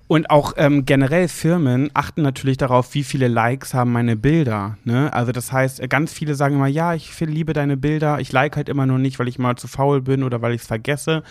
Und 0.06 0.28
auch 0.28 0.52
ähm, 0.58 0.84
generell 0.84 1.28
Firmen 1.28 1.90
achten 1.94 2.22
natürlich 2.22 2.58
darauf, 2.58 2.94
wie 2.94 3.04
viele 3.04 3.26
Likes 3.26 3.72
haben 3.72 3.90
meine 3.90 4.16
Bilder. 4.16 4.76
Ne? 4.84 5.10
Also 5.12 5.32
das 5.32 5.50
heißt, 5.50 5.80
äh, 5.80 5.88
ganz 5.88 6.12
viele 6.12 6.34
sagen 6.34 6.56
immer, 6.56 6.66
ja, 6.66 6.94
ich 6.94 7.18
liebe 7.20 7.54
deine 7.54 7.78
Bilder, 7.78 8.20
ich 8.20 8.30
like 8.30 8.56
halt 8.56 8.68
immer 8.68 8.84
nur 8.84 8.98
nicht, 8.98 9.18
weil 9.18 9.28
ich 9.28 9.38
mal 9.38 9.56
zu 9.56 9.66
faul 9.66 10.02
bin 10.02 10.22
oder 10.22 10.42
weil 10.42 10.52
ich 10.52 10.60
es 10.60 10.66
vergesse 10.66 11.22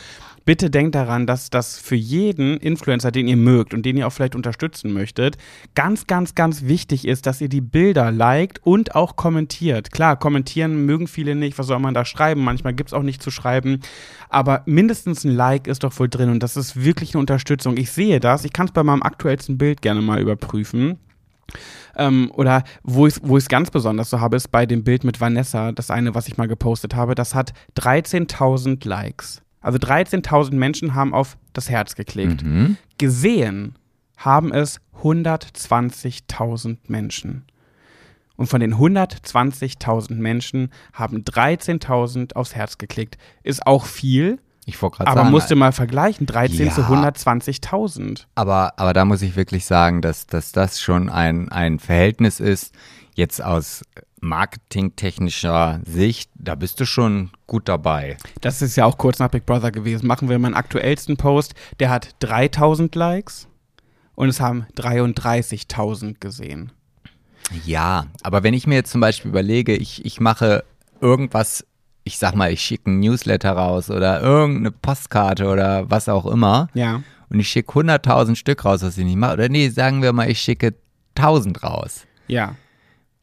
bitte 0.45 0.69
denkt 0.69 0.95
daran, 0.95 1.27
dass 1.27 1.49
das 1.49 1.77
für 1.77 1.95
jeden 1.95 2.57
Influencer, 2.57 3.11
den 3.11 3.27
ihr 3.27 3.37
mögt 3.37 3.73
und 3.73 3.85
den 3.85 3.97
ihr 3.97 4.07
auch 4.07 4.11
vielleicht 4.11 4.35
unterstützen 4.35 4.93
möchtet, 4.93 5.37
ganz, 5.75 6.07
ganz, 6.07 6.35
ganz 6.35 6.63
wichtig 6.63 7.07
ist, 7.07 7.25
dass 7.25 7.41
ihr 7.41 7.49
die 7.49 7.61
Bilder 7.61 8.11
liked 8.11 8.59
und 8.65 8.95
auch 8.95 9.15
kommentiert. 9.15 9.91
Klar, 9.91 10.17
kommentieren 10.17 10.85
mögen 10.85 11.07
viele 11.07 11.35
nicht, 11.35 11.57
was 11.57 11.67
soll 11.67 11.79
man 11.79 11.93
da 11.93 12.05
schreiben? 12.05 12.43
Manchmal 12.43 12.73
gibt 12.73 12.89
es 12.89 12.93
auch 12.93 13.03
nicht 13.03 13.21
zu 13.21 13.31
schreiben, 13.31 13.79
aber 14.29 14.63
mindestens 14.65 15.23
ein 15.23 15.35
Like 15.35 15.67
ist 15.67 15.83
doch 15.83 15.97
wohl 15.99 16.09
drin 16.09 16.29
und 16.29 16.41
das 16.43 16.57
ist 16.57 16.83
wirklich 16.83 17.13
eine 17.13 17.19
Unterstützung. 17.19 17.77
Ich 17.77 17.91
sehe 17.91 18.19
das, 18.19 18.45
ich 18.45 18.53
kann 18.53 18.67
es 18.67 18.73
bei 18.73 18.83
meinem 18.83 19.03
aktuellsten 19.03 19.57
Bild 19.57 19.81
gerne 19.81 20.01
mal 20.01 20.19
überprüfen. 20.19 20.99
Ähm, 21.95 22.31
oder 22.33 22.63
wo 22.83 23.05
ich 23.05 23.17
es 23.17 23.47
ganz 23.47 23.69
besonders 23.69 24.09
so 24.09 24.19
habe, 24.19 24.37
ist 24.37 24.51
bei 24.51 24.65
dem 24.65 24.83
Bild 24.83 25.03
mit 25.03 25.21
Vanessa, 25.21 25.71
das 25.71 25.91
eine, 25.91 26.15
was 26.15 26.27
ich 26.27 26.37
mal 26.37 26.47
gepostet 26.47 26.95
habe, 26.95 27.13
das 27.15 27.35
hat 27.35 27.53
13.000 27.77 28.87
Likes. 28.87 29.42
Also 29.63 29.79
13.000 29.79 30.53
Menschen 30.53 30.93
haben 30.93 31.13
auf 31.13 31.37
das 31.53 31.69
Herz 31.69 31.95
geklickt. 31.95 32.43
Mhm. 32.43 32.77
Gesehen 32.99 33.75
haben 34.17 34.53
es 34.53 34.79
120.000 35.01 36.77
Menschen. 36.87 37.45
Und 38.35 38.47
von 38.47 38.59
den 38.59 38.75
120.000 38.75 40.15
Menschen 40.15 40.71
haben 40.91 41.23
13.000 41.23 42.35
aufs 42.35 42.55
Herz 42.55 42.77
geklickt. 42.77 43.17
Ist 43.43 43.65
auch 43.65 43.85
viel. 43.85 44.39
Ich 44.65 44.77
aber 45.07 45.21
sagen, 45.21 45.31
musste 45.31 45.55
mal 45.55 45.71
vergleichen, 45.71 46.25
13 46.25 46.67
ja, 46.67 46.73
zu 46.73 46.81
120.000. 46.81 48.25
Aber, 48.35 48.73
aber 48.77 48.93
da 48.93 49.05
muss 49.05 49.21
ich 49.21 49.35
wirklich 49.35 49.65
sagen, 49.65 50.01
dass, 50.01 50.25
dass 50.25 50.51
das 50.51 50.79
schon 50.79 51.09
ein, 51.09 51.49
ein 51.49 51.79
Verhältnis 51.79 52.39
ist, 52.39 52.73
jetzt 53.13 53.43
aus 53.43 53.83
marketingtechnischer 54.23 55.81
Sicht, 55.85 56.31
da 56.35 56.55
bist 56.55 56.79
du 56.79 56.85
schon 56.85 57.31
gut 57.45 57.67
dabei. 57.67 58.17
Das 58.41 58.61
ist 58.61 58.75
ja 58.75 58.85
auch 58.85 58.97
kurz 58.97 59.19
nach 59.19 59.29
Big 59.29 59.45
Brother 59.45 59.71
gewesen. 59.71 60.07
Machen 60.07 60.29
wir 60.29 60.39
meinen 60.39 60.55
aktuellsten 60.55 61.17
Post. 61.17 61.53
Der 61.79 61.89
hat 61.89 62.15
3000 62.19 62.95
Likes 62.95 63.47
und 64.15 64.29
es 64.29 64.39
haben 64.39 64.65
33.000 64.77 66.19
gesehen. 66.19 66.71
Ja, 67.65 68.07
aber 68.23 68.43
wenn 68.43 68.53
ich 68.53 68.65
mir 68.65 68.75
jetzt 68.75 68.91
zum 68.91 69.01
Beispiel 69.01 69.29
überlege, 69.29 69.75
ich, 69.75 70.05
ich 70.05 70.21
mache 70.21 70.63
irgendwas, 71.01 71.65
ich 72.05 72.17
sag 72.17 72.33
mal, 72.35 72.51
ich 72.51 72.61
schicke 72.61 72.89
ein 72.89 73.01
Newsletter 73.01 73.51
raus 73.51 73.91
oder 73.91 74.21
irgendeine 74.21 74.71
Postkarte 74.71 75.47
oder 75.47 75.91
was 75.91 76.07
auch 76.07 76.25
immer. 76.25 76.69
Ja. 76.73 77.03
Und 77.29 77.39
ich 77.39 77.49
schicke 77.49 77.73
100.000 77.73 78.35
Stück 78.35 78.63
raus, 78.63 78.83
was 78.83 78.97
ich 78.97 79.03
nicht 79.03 79.17
mache. 79.17 79.33
Oder 79.33 79.49
nee, 79.49 79.67
sagen 79.67 80.01
wir 80.01 80.13
mal, 80.13 80.29
ich 80.29 80.39
schicke 80.39 80.73
1000 81.15 81.61
raus. 81.63 82.05
Ja 82.27 82.55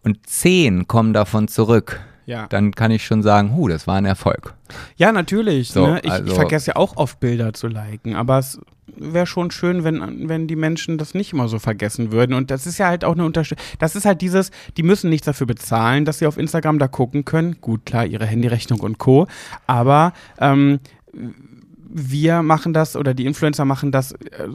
und 0.03 0.27
zehn 0.27 0.89
kommen 0.89 1.13
davon 1.13 1.49
zurück, 1.49 2.01
ja. 2.27 2.47
dann 2.49 2.73
kann 2.73 2.91
ich 2.91 3.05
schon 3.05 3.23
sagen, 3.23 3.57
hu, 3.57 3.69
das 3.69 3.87
war 3.87 3.97
ein 3.97 4.05
Erfolg. 4.05 4.55
Ja, 4.97 5.13
natürlich. 5.13 5.71
So, 5.71 5.87
ne? 5.87 6.01
ich, 6.03 6.11
also, 6.11 6.27
ich, 6.27 6.35
vergesse 6.35 6.69
ja 6.69 6.77
auch 6.77 6.97
oft 6.97 7.21
Bilder 7.21 7.53
zu 7.53 7.67
liken, 7.67 8.15
aber 8.15 8.39
es 8.39 8.61
wäre 8.97 9.27
schon 9.27 9.51
schön, 9.51 9.85
wenn, 9.85 10.29
wenn 10.29 10.47
die 10.47 10.57
Menschen 10.57 10.99
das 10.99 11.15
nicht 11.15 11.33
immer 11.33 11.49
so 11.49 11.59
vergessen 11.59 12.13
würden. 12.13 12.35
Und 12.35 12.51
das 12.51 12.67
ist 12.67 12.79
ja 12.79 12.89
halt 12.89 13.05
auch 13.05 13.15
eine 13.15 13.25
Unterstützung. 13.25 13.65
Das 13.79 13.97
ist 13.97 14.05
halt 14.05 14.21
dieses, 14.21 14.51
die 14.77 14.83
müssen 14.83 15.11
nichts 15.11 15.27
dafür 15.27 15.47
bezahlen, 15.47 16.05
dass 16.05 16.19
sie 16.19 16.27
auf 16.27 16.37
Instagram 16.37 16.79
da 16.79 16.89
gucken 16.89 17.25
können. 17.25 17.61
Gut, 17.61 17.87
klar, 17.87 18.07
ihre 18.07 18.27
Handyrechnung 18.27 18.81
und 18.81 18.99
Co. 18.99 19.27
Aber 19.67 20.13
ähm, 20.39 20.81
wir 21.93 22.43
machen 22.43 22.73
das 22.73 22.97
oder 22.97 23.15
die 23.15 23.27
Influencer 23.27 23.65
machen 23.65 23.91
das 23.91 24.13
äh, 24.13 24.49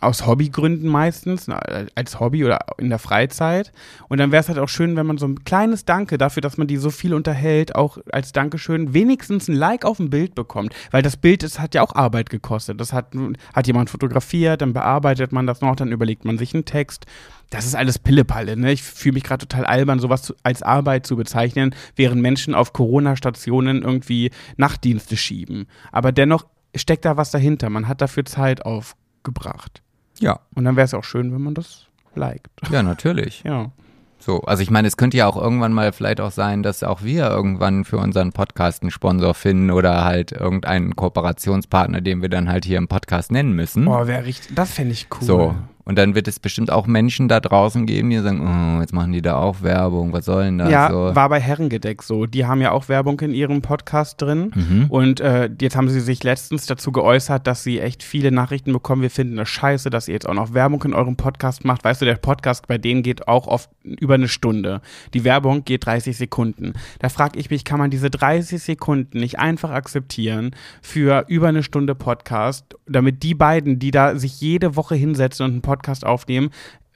aus 0.00 0.26
Hobbygründen 0.26 0.88
meistens, 0.88 1.48
als 1.94 2.20
Hobby 2.20 2.44
oder 2.44 2.58
in 2.78 2.88
der 2.88 2.98
Freizeit. 2.98 3.72
Und 4.08 4.18
dann 4.18 4.30
wäre 4.30 4.40
es 4.40 4.48
halt 4.48 4.58
auch 4.58 4.68
schön, 4.68 4.96
wenn 4.96 5.06
man 5.06 5.18
so 5.18 5.26
ein 5.26 5.44
kleines 5.44 5.84
Danke 5.84 6.18
dafür, 6.18 6.40
dass 6.40 6.58
man 6.58 6.66
die 6.66 6.76
so 6.76 6.90
viel 6.90 7.14
unterhält, 7.14 7.74
auch 7.74 7.98
als 8.12 8.32
Dankeschön 8.32 8.94
wenigstens 8.94 9.48
ein 9.48 9.54
Like 9.54 9.84
auf 9.84 9.96
dem 9.96 10.10
Bild 10.10 10.34
bekommt. 10.34 10.74
Weil 10.90 11.02
das 11.02 11.16
Bild, 11.16 11.42
das 11.42 11.58
hat 11.58 11.74
ja 11.74 11.82
auch 11.82 11.94
Arbeit 11.94 12.30
gekostet. 12.30 12.80
Das 12.80 12.92
hat, 12.92 13.12
hat 13.54 13.66
jemand 13.66 13.90
fotografiert, 13.90 14.62
dann 14.62 14.72
bearbeitet 14.72 15.32
man 15.32 15.46
das 15.46 15.60
noch, 15.60 15.76
dann 15.76 15.90
überlegt 15.90 16.24
man 16.24 16.38
sich 16.38 16.54
einen 16.54 16.64
Text. 16.64 17.06
Das 17.52 17.66
ist 17.66 17.74
alles 17.74 17.98
Pillepalle, 17.98 18.56
ne? 18.56 18.72
Ich 18.72 18.82
fühle 18.82 19.12
mich 19.12 19.24
gerade 19.24 19.46
total 19.46 19.66
albern, 19.66 19.98
sowas 19.98 20.22
zu, 20.22 20.34
als 20.42 20.62
Arbeit 20.62 21.06
zu 21.06 21.16
bezeichnen, 21.16 21.74
während 21.96 22.22
Menschen 22.22 22.54
auf 22.54 22.72
Corona-Stationen 22.72 23.82
irgendwie 23.82 24.30
Nachtdienste 24.56 25.18
schieben. 25.18 25.66
Aber 25.92 26.12
dennoch 26.12 26.46
steckt 26.74 27.04
da 27.04 27.18
was 27.18 27.30
dahinter. 27.30 27.68
Man 27.68 27.88
hat 27.88 28.00
dafür 28.00 28.24
Zeit 28.24 28.64
aufgebracht. 28.64 29.82
Ja. 30.18 30.40
Und 30.54 30.64
dann 30.64 30.76
wäre 30.76 30.86
es 30.86 30.94
auch 30.94 31.04
schön, 31.04 31.30
wenn 31.34 31.42
man 31.42 31.52
das 31.52 31.88
liked. 32.14 32.48
Ja, 32.70 32.82
natürlich. 32.82 33.42
ja. 33.44 33.70
So, 34.18 34.40
also 34.42 34.62
ich 34.62 34.70
meine, 34.70 34.88
es 34.88 34.96
könnte 34.96 35.18
ja 35.18 35.26
auch 35.26 35.36
irgendwann 35.36 35.74
mal 35.74 35.92
vielleicht 35.92 36.22
auch 36.22 36.30
sein, 36.30 36.62
dass 36.62 36.82
auch 36.82 37.02
wir 37.02 37.28
irgendwann 37.28 37.84
für 37.84 37.98
unseren 37.98 38.32
Podcast 38.32 38.82
einen 38.82 38.92
Sponsor 38.92 39.34
finden 39.34 39.70
oder 39.70 40.04
halt 40.04 40.32
irgendeinen 40.32 40.96
Kooperationspartner, 40.96 42.00
den 42.00 42.22
wir 42.22 42.28
dann 42.30 42.48
halt 42.48 42.64
hier 42.64 42.78
im 42.78 42.88
Podcast 42.88 43.30
nennen 43.30 43.52
müssen. 43.52 43.88
Oh, 43.88 44.06
wäre 44.06 44.24
richtig, 44.24 44.54
das 44.54 44.72
fände 44.72 44.92
ich 44.92 45.08
cool. 45.10 45.26
So, 45.26 45.54
und 45.84 45.98
dann 45.98 46.14
wird 46.14 46.28
es 46.28 46.38
bestimmt 46.38 46.70
auch 46.70 46.86
Menschen 46.86 47.28
da 47.28 47.40
draußen 47.40 47.86
geben, 47.86 48.10
die 48.10 48.18
sagen, 48.18 48.40
oh, 48.40 48.80
jetzt 48.80 48.92
machen 48.92 49.12
die 49.12 49.22
da 49.22 49.36
auch 49.36 49.62
Werbung, 49.62 50.12
was 50.12 50.26
soll 50.26 50.44
denn 50.44 50.58
das? 50.58 50.70
Ja, 50.70 50.90
so. 50.90 51.14
war 51.14 51.28
bei 51.28 51.40
Herrengedeck 51.40 52.02
so. 52.02 52.26
Die 52.26 52.46
haben 52.46 52.60
ja 52.60 52.70
auch 52.70 52.88
Werbung 52.88 53.18
in 53.20 53.34
ihrem 53.34 53.62
Podcast 53.62 54.22
drin. 54.22 54.52
Mhm. 54.54 54.86
Und 54.88 55.20
äh, 55.20 55.50
jetzt 55.60 55.74
haben 55.74 55.88
sie 55.88 56.00
sich 56.00 56.22
letztens 56.22 56.66
dazu 56.66 56.92
geäußert, 56.92 57.48
dass 57.48 57.64
sie 57.64 57.80
echt 57.80 58.04
viele 58.04 58.30
Nachrichten 58.30 58.72
bekommen. 58.72 59.02
Wir 59.02 59.10
finden 59.10 59.36
das 59.36 59.48
scheiße, 59.48 59.90
dass 59.90 60.06
ihr 60.06 60.14
jetzt 60.14 60.28
auch 60.28 60.34
noch 60.34 60.54
Werbung 60.54 60.82
in 60.84 60.94
eurem 60.94 61.16
Podcast 61.16 61.64
macht. 61.64 61.82
Weißt 61.82 62.00
du, 62.00 62.04
der 62.04 62.14
Podcast 62.14 62.68
bei 62.68 62.78
denen 62.78 63.02
geht 63.02 63.26
auch 63.26 63.48
oft 63.48 63.68
über 63.82 64.14
eine 64.14 64.28
Stunde. 64.28 64.82
Die 65.14 65.24
Werbung 65.24 65.64
geht 65.64 65.84
30 65.84 66.16
Sekunden. 66.16 66.74
Da 67.00 67.08
frage 67.08 67.40
ich 67.40 67.50
mich, 67.50 67.64
kann 67.64 67.80
man 67.80 67.90
diese 67.90 68.08
30 68.08 68.62
Sekunden 68.62 69.18
nicht 69.18 69.40
einfach 69.40 69.70
akzeptieren 69.70 70.54
für 70.80 71.24
über 71.26 71.48
eine 71.48 71.64
Stunde 71.64 71.96
Podcast, 71.96 72.76
damit 72.86 73.24
die 73.24 73.34
beiden, 73.34 73.80
die 73.80 73.90
da 73.90 74.14
sich 74.16 74.40
jede 74.40 74.76
Woche 74.76 74.94
hinsetzen 74.94 75.44
und 75.44 75.52
einen 75.52 75.62
Podcast 75.62 75.71
Podcast 75.72 76.04
aufnehmen, 76.04 76.50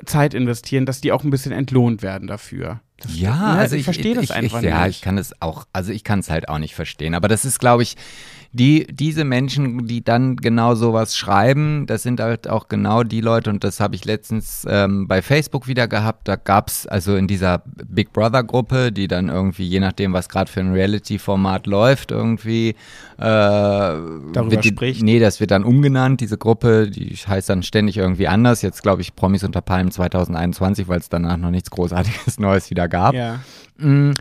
Zeit 0.05 0.35
investieren, 0.35 0.85
dass 0.85 1.01
die 1.01 1.13
auch 1.13 1.25
ein 1.25 1.31
bisschen 1.31 1.53
entlohnt 1.53 2.03
werden 2.03 2.29
dafür. 2.29 2.81
Das 2.99 3.19
ja, 3.19 3.35
stimmt. 3.35 3.59
also 3.59 3.75
ich, 3.75 3.81
ich 3.81 3.85
verstehe 3.85 4.15
das 4.15 4.25
ich, 4.25 4.33
einfach 4.35 4.59
ich, 4.59 4.65
nicht. 4.65 4.71
Ja, 4.71 4.87
ich 4.87 5.01
kann 5.01 5.17
es 5.17 5.41
auch, 5.41 5.67
also 5.73 5.93
ich 5.93 6.05
kann 6.05 6.19
es 6.19 6.29
halt 6.31 6.49
auch 6.49 6.59
nicht 6.59 6.75
verstehen. 6.75 7.15
Aber 7.15 7.29
das 7.29 7.45
ist, 7.45 7.59
glaube 7.59 7.83
ich, 7.83 7.97
die, 8.57 8.87
diese 8.91 9.25
Menschen, 9.25 9.87
die 9.87 10.03
dann 10.03 10.37
genau 10.37 10.75
sowas 10.75 11.17
schreiben, 11.17 11.87
das 11.87 12.03
sind 12.03 12.21
halt 12.21 12.49
auch 12.49 12.69
genau 12.69 13.03
die 13.03 13.21
Leute, 13.21 13.51
und 13.51 13.63
das 13.63 13.81
habe 13.81 13.95
ich 13.95 14.05
letztens 14.05 14.67
ähm, 14.69 15.07
bei 15.07 15.23
Facebook 15.23 15.69
wieder 15.69 15.87
gehabt. 15.87 16.27
Da 16.27 16.37
gab 16.37 16.69
es 16.69 16.87
also 16.87 17.17
in 17.17 17.29
dieser 17.29 17.63
Big 17.67 18.13
Brother-Gruppe, 18.13 18.93
die 18.93 19.09
dann 19.09 19.29
irgendwie, 19.29 19.65
je 19.65 19.81
nachdem, 19.81 20.13
was 20.13 20.29
gerade 20.29 20.51
für 20.51 20.61
ein 20.61 20.73
Reality-Format 20.73 21.67
läuft, 21.67 22.11
irgendwie 22.11 22.71
äh, 22.71 22.75
darüber 23.19 24.57
die, 24.57 24.69
spricht. 24.69 25.03
Nee, 25.03 25.21
das 25.21 25.39
wird 25.39 25.51
dann 25.51 25.65
umgenannt, 25.65 26.21
diese 26.21 26.39
Gruppe, 26.39 26.91
die 26.91 27.15
heißt 27.15 27.49
dann 27.49 27.63
ständig 27.63 27.99
irgendwie 27.99 28.27
anders. 28.27 28.63
Jetzt 28.63 28.83
glaube 28.83 29.03
ich 29.03 29.15
Promis 29.15 29.45
unter 29.45 29.61
Palmen 29.61 29.91
2021, 29.91 30.89
weil 30.89 30.99
es 30.99 31.09
danach 31.09 31.37
noch 31.37 31.51
nichts 31.51 31.71
Großartiges 31.71 32.39
Neues 32.39 32.71
wieder 32.71 32.89
gab. 32.89 33.15
Ja. 33.15 33.41
Mm. 33.79 34.13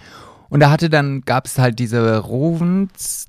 Und 0.49 0.59
da 0.59 0.69
hatte 0.69 0.89
dann, 0.89 1.21
gab 1.21 1.47
es 1.47 1.57
halt 1.57 1.79
diese 1.79 2.19
Rovens, 2.19 3.27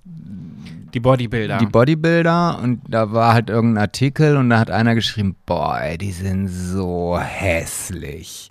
die 0.96 1.00
Bodybuilder. 1.00 1.58
Die 1.58 1.66
Bodybuilder 1.66 2.58
und 2.62 2.80
da 2.88 3.12
war 3.12 3.34
halt 3.34 3.50
irgendein 3.50 3.82
Artikel 3.82 4.38
und 4.38 4.48
da 4.48 4.58
hat 4.58 4.70
einer 4.70 4.94
geschrieben, 4.94 5.36
boah, 5.44 5.78
ey, 5.78 5.98
die 5.98 6.10
sind 6.10 6.48
so 6.48 7.18
hässlich. 7.20 8.50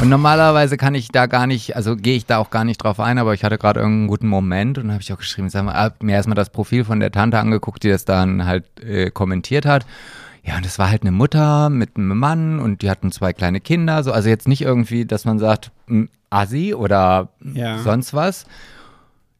Und 0.00 0.08
normalerweise 0.08 0.76
kann 0.76 0.96
ich 0.96 1.08
da 1.08 1.26
gar 1.26 1.46
nicht, 1.46 1.76
also 1.76 1.94
gehe 1.94 2.16
ich 2.16 2.26
da 2.26 2.38
auch 2.38 2.50
gar 2.50 2.64
nicht 2.64 2.78
drauf 2.78 2.98
ein, 2.98 3.18
aber 3.18 3.34
ich 3.34 3.44
hatte 3.44 3.56
gerade 3.56 3.78
irgendeinen 3.78 4.08
guten 4.08 4.26
Moment 4.26 4.78
und 4.78 4.90
habe 4.90 5.00
ich 5.00 5.12
auch 5.12 5.18
geschrieben, 5.18 5.48
sag 5.48 5.64
mal, 5.64 5.74
hab 5.74 6.02
mir 6.02 6.16
erstmal 6.16 6.34
das 6.34 6.50
Profil 6.50 6.84
von 6.84 6.98
der 6.98 7.12
Tante 7.12 7.38
angeguckt, 7.38 7.84
die 7.84 7.88
das 7.88 8.04
dann 8.04 8.46
halt 8.46 8.64
äh, 8.82 9.10
kommentiert 9.10 9.64
hat. 9.64 9.86
Ja, 10.42 10.56
und 10.56 10.66
es 10.66 10.80
war 10.80 10.90
halt 10.90 11.02
eine 11.02 11.12
Mutter 11.12 11.70
mit 11.70 11.96
einem 11.96 12.18
Mann 12.18 12.58
und 12.58 12.82
die 12.82 12.90
hatten 12.90 13.12
zwei 13.12 13.32
kleine 13.32 13.60
Kinder, 13.60 14.02
so 14.02 14.10
also 14.10 14.28
jetzt 14.28 14.48
nicht 14.48 14.62
irgendwie, 14.62 15.04
dass 15.04 15.24
man 15.24 15.38
sagt, 15.38 15.70
Assi 16.30 16.74
oder 16.74 17.28
ja. 17.54 17.78
sonst 17.78 18.12
was. 18.12 18.44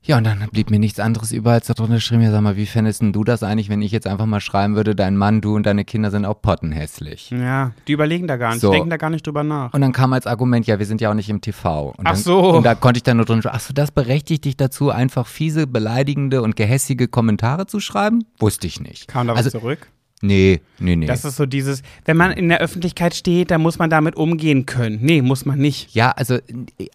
Ja, 0.07 0.18
und 0.18 0.24
dann 0.24 0.46
blieb 0.52 0.70
mir 0.70 0.78
nichts 0.78 1.00
anderes 1.00 1.32
über, 1.32 1.50
als 1.50 1.66
da 1.66 1.74
drunter 1.74 1.96
geschrieben, 1.96 2.22
ja, 2.22 2.30
sag 2.30 2.40
mal, 2.40 2.57
wie 2.57 2.66
fändest 2.66 3.02
du 3.02 3.24
das 3.24 3.42
eigentlich, 3.42 3.68
wenn 3.68 3.82
ich 3.82 3.90
jetzt 3.90 4.07
einfach 4.07 4.26
mal 4.26 4.40
schreiben 4.40 4.76
würde, 4.76 4.94
dein 4.94 5.16
Mann, 5.16 5.40
du 5.40 5.57
und 5.57 5.66
deine 5.66 5.84
Kinder 5.84 6.12
sind 6.12 6.24
auch 6.24 6.40
pottenhässlich? 6.40 7.30
Ja, 7.30 7.72
die 7.88 7.92
überlegen 7.92 8.28
da 8.28 8.36
gar 8.36 8.52
nicht, 8.52 8.61
so. 8.61 8.70
denken 8.70 8.88
da 8.88 8.98
gar 8.98 9.11
nicht 9.11 9.26
drüber 9.26 9.42
nach. 9.42 9.74
Und 9.74 9.80
dann 9.80 9.92
kam 9.92 10.12
als 10.12 10.28
Argument, 10.28 10.64
ja, 10.66 10.78
wir 10.78 10.86
sind 10.86 11.00
ja 11.00 11.11
auch 11.11 11.14
nicht 11.14 11.28
im 11.28 11.40
TV. 11.40 11.88
Und 11.88 12.07
ach 12.07 12.12
dann, 12.12 12.22
so. 12.22 12.57
Und 12.57 12.64
da 12.64 12.76
konnte 12.76 12.98
ich 12.98 13.02
dann 13.02 13.16
nur 13.16 13.26
drunter, 13.26 13.50
ach 13.52 13.59
so, 13.59 13.74
das 13.74 13.90
berechtigt 13.90 14.44
dich 14.44 14.57
dazu, 14.57 14.90
einfach 14.90 15.26
fiese, 15.26 15.66
beleidigende 15.66 16.40
und 16.42 16.54
gehässige 16.54 17.09
Kommentare 17.09 17.66
zu 17.66 17.80
schreiben? 17.80 18.24
Wusste 18.38 18.68
ich 18.68 18.80
nicht. 18.80 19.09
Kam 19.09 19.26
da 19.26 19.32
was 19.32 19.46
also, 19.46 19.59
zurück? 19.59 19.88
Nee, 20.22 20.61
nee, 20.78 20.96
nee. 20.96 21.07
Das 21.07 21.24
ist 21.24 21.36
so 21.36 21.46
dieses, 21.46 21.82
wenn 22.04 22.16
man 22.16 22.30
in 22.30 22.48
der 22.48 22.61
Öffentlichkeit 22.61 23.14
steht, 23.14 23.50
dann 23.50 23.61
muss 23.61 23.78
man 23.78 23.90
damit 23.90 24.16
umgehen 24.16 24.66
können. 24.66 24.98
Nee, 25.02 25.20
muss 25.20 25.44
man 25.44 25.59
nicht. 25.59 25.94
Ja, 25.94 26.12
also 26.12 26.38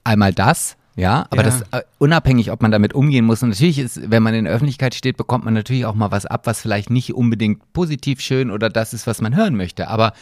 einmal 0.03 0.34
das, 0.34 0.78
Ja, 0.96 1.26
aber 1.30 1.38
Ja. 1.38 1.44
das 1.44 1.62
äh, 1.72 1.82
unabhängig, 2.00 2.52
ob 2.52 2.62
man 2.62 2.72
damit 2.72 2.94
umgehen 2.94 3.26
muss. 3.26 3.42
Und 3.44 3.50
natürlich 3.50 3.80
ist, 3.80 4.12
wenn 4.12 4.22
man 4.24 4.34
in 4.34 4.46
der 4.46 4.54
Öffentlichkeit 4.54 4.94
steht, 4.94 5.16
bekommt 5.18 5.46
man 5.46 5.54
natürlich 5.54 5.86
auch 5.86 5.96
mal 5.96 6.12
was 6.12 6.26
ab, 6.26 6.46
was 6.48 6.62
vielleicht 6.62 6.89
nicht 6.89 7.14
unbedingt 7.14 7.72
positiv 7.74 8.20
schön 8.20 8.52
oder 8.52 8.70
das 8.70 8.94
ist, 8.94 9.08
was 9.08 9.22
man 9.22 9.36
hören 9.36 9.56
möchte. 9.56 9.88
Aber 9.88 10.14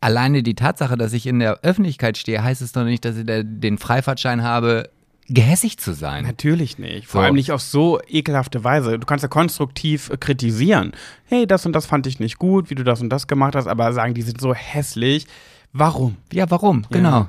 alleine 0.00 0.42
die 0.42 0.54
Tatsache, 0.54 0.96
dass 0.96 1.12
ich 1.12 1.26
in 1.26 1.38
der 1.40 1.60
Öffentlichkeit 1.62 2.16
stehe, 2.18 2.42
heißt 2.42 2.62
es 2.62 2.72
doch 2.72 2.84
nicht, 2.84 3.04
dass 3.04 3.16
ich 3.16 3.24
den 3.26 3.78
Freifahrtschein 3.78 4.42
habe, 4.42 4.88
gehässig 5.28 5.78
zu 5.78 5.92
sein. 5.92 6.24
Natürlich 6.24 6.78
nicht. 6.78 7.06
Vor 7.06 7.20
So. 7.20 7.24
allem 7.26 7.34
nicht 7.36 7.52
auf 7.52 7.60
so 7.62 8.00
ekelhafte 8.08 8.64
Weise. 8.64 8.98
Du 8.98 9.06
kannst 9.06 9.22
ja 9.22 9.28
konstruktiv 9.28 10.10
äh, 10.10 10.16
kritisieren. 10.16 10.92
Hey, 11.26 11.46
das 11.46 11.66
und 11.66 11.72
das 11.72 11.86
fand 11.86 12.06
ich 12.06 12.18
nicht 12.20 12.38
gut, 12.38 12.70
wie 12.70 12.74
du 12.74 12.82
das 12.84 13.00
und 13.00 13.10
das 13.10 13.26
gemacht 13.28 13.54
hast, 13.54 13.66
aber 13.66 13.92
sagen, 13.92 14.14
die 14.14 14.22
sind 14.22 14.40
so 14.40 14.54
hässlich. 14.54 15.26
Warum? 15.72 16.16
Ja, 16.32 16.50
warum? 16.50 16.84
Genau. 16.90 17.28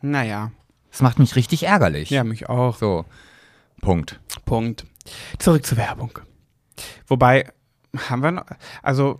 Naja, 0.00 0.50
Das 0.94 1.02
macht 1.02 1.18
mich 1.18 1.34
richtig 1.34 1.64
ärgerlich. 1.64 2.08
ja, 2.10 2.22
mich 2.22 2.48
auch. 2.48 2.76
So. 2.76 3.04
Punkt. 3.80 4.20
Punkt. 4.44 4.86
Zurück 5.40 5.66
zur 5.66 5.76
Werbung. 5.76 6.20
Wobei, 7.08 7.50
haben 8.08 8.22
wir 8.22 8.30
noch, 8.30 8.46
also 8.80 9.18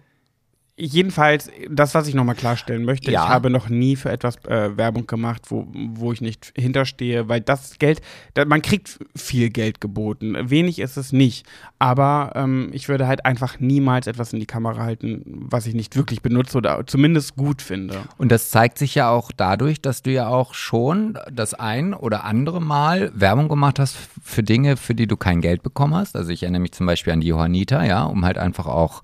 jedenfalls, 0.76 1.50
das, 1.70 1.94
was 1.94 2.08
ich 2.08 2.14
nochmal 2.14 2.34
klarstellen 2.34 2.84
möchte, 2.84 3.10
Ja. 3.12 3.22
ich 3.24 3.28
habe 3.28 3.48
noch 3.48 3.68
nie 3.68 3.94
für 3.94 4.10
etwas 4.10 4.36
äh, 4.46 4.76
Werbung 4.76 5.06
gemacht, 5.06 5.42
wo, 5.50 5.66
wo 5.72 6.12
ich 6.12 6.20
nicht 6.20 6.52
hinterstehe, 6.56 7.28
weil 7.28 7.40
das 7.40 7.78
Geld, 7.78 8.00
da, 8.34 8.44
man 8.44 8.60
kriegt 8.60 8.98
viel 9.14 9.50
Geld 9.50 9.80
geboten. 9.80 10.36
Wenig 10.50 10.80
ist 10.80 10.96
es 10.96 11.12
nicht. 11.12 11.46
Aber 11.78 12.32
ähm, 12.34 12.70
ich 12.72 12.88
würde 12.88 13.06
halt 13.06 13.24
einfach 13.24 13.60
niemals 13.60 14.06
etwas 14.08 14.32
in 14.32 14.40
die 14.40 14.46
Kamera 14.46 14.82
halten, 14.82 15.22
was 15.26 15.66
ich 15.66 15.74
nicht 15.74 15.94
wirklich 15.96 16.22
benutze 16.22 16.58
oder 16.58 16.84
zumindest 16.86 17.36
gut 17.36 17.62
finde. 17.62 17.98
Und 18.18 18.32
das 18.32 18.50
zeigt 18.50 18.78
sich 18.78 18.96
ja 18.96 19.10
auch 19.10 19.30
dadurch, 19.36 19.80
dass 19.80 20.02
du 20.02 20.10
ja 20.10 20.26
auch 20.28 20.54
schon 20.54 21.18
das 21.30 21.54
ein 21.54 21.94
oder 21.94 22.24
andere 22.24 22.60
Mal 22.60 23.12
Werbung 23.14 23.48
gemacht 23.48 23.78
hast 23.78 23.96
für 24.22 24.42
Dinge, 24.42 24.76
für 24.76 24.94
die 24.96 25.06
du 25.06 25.16
kein 25.16 25.40
Geld 25.40 25.62
bekommen 25.62 25.94
hast. 25.94 26.16
Also 26.16 26.30
ich 26.30 26.42
erinnere 26.42 26.62
mich 26.62 26.72
zum 26.72 26.86
Beispiel 26.86 27.12
an 27.12 27.20
die 27.20 27.28
Johanniter, 27.28 27.84
ja, 27.84 28.02
um 28.04 28.24
halt 28.24 28.38
einfach 28.38 28.66
auch 28.66 29.02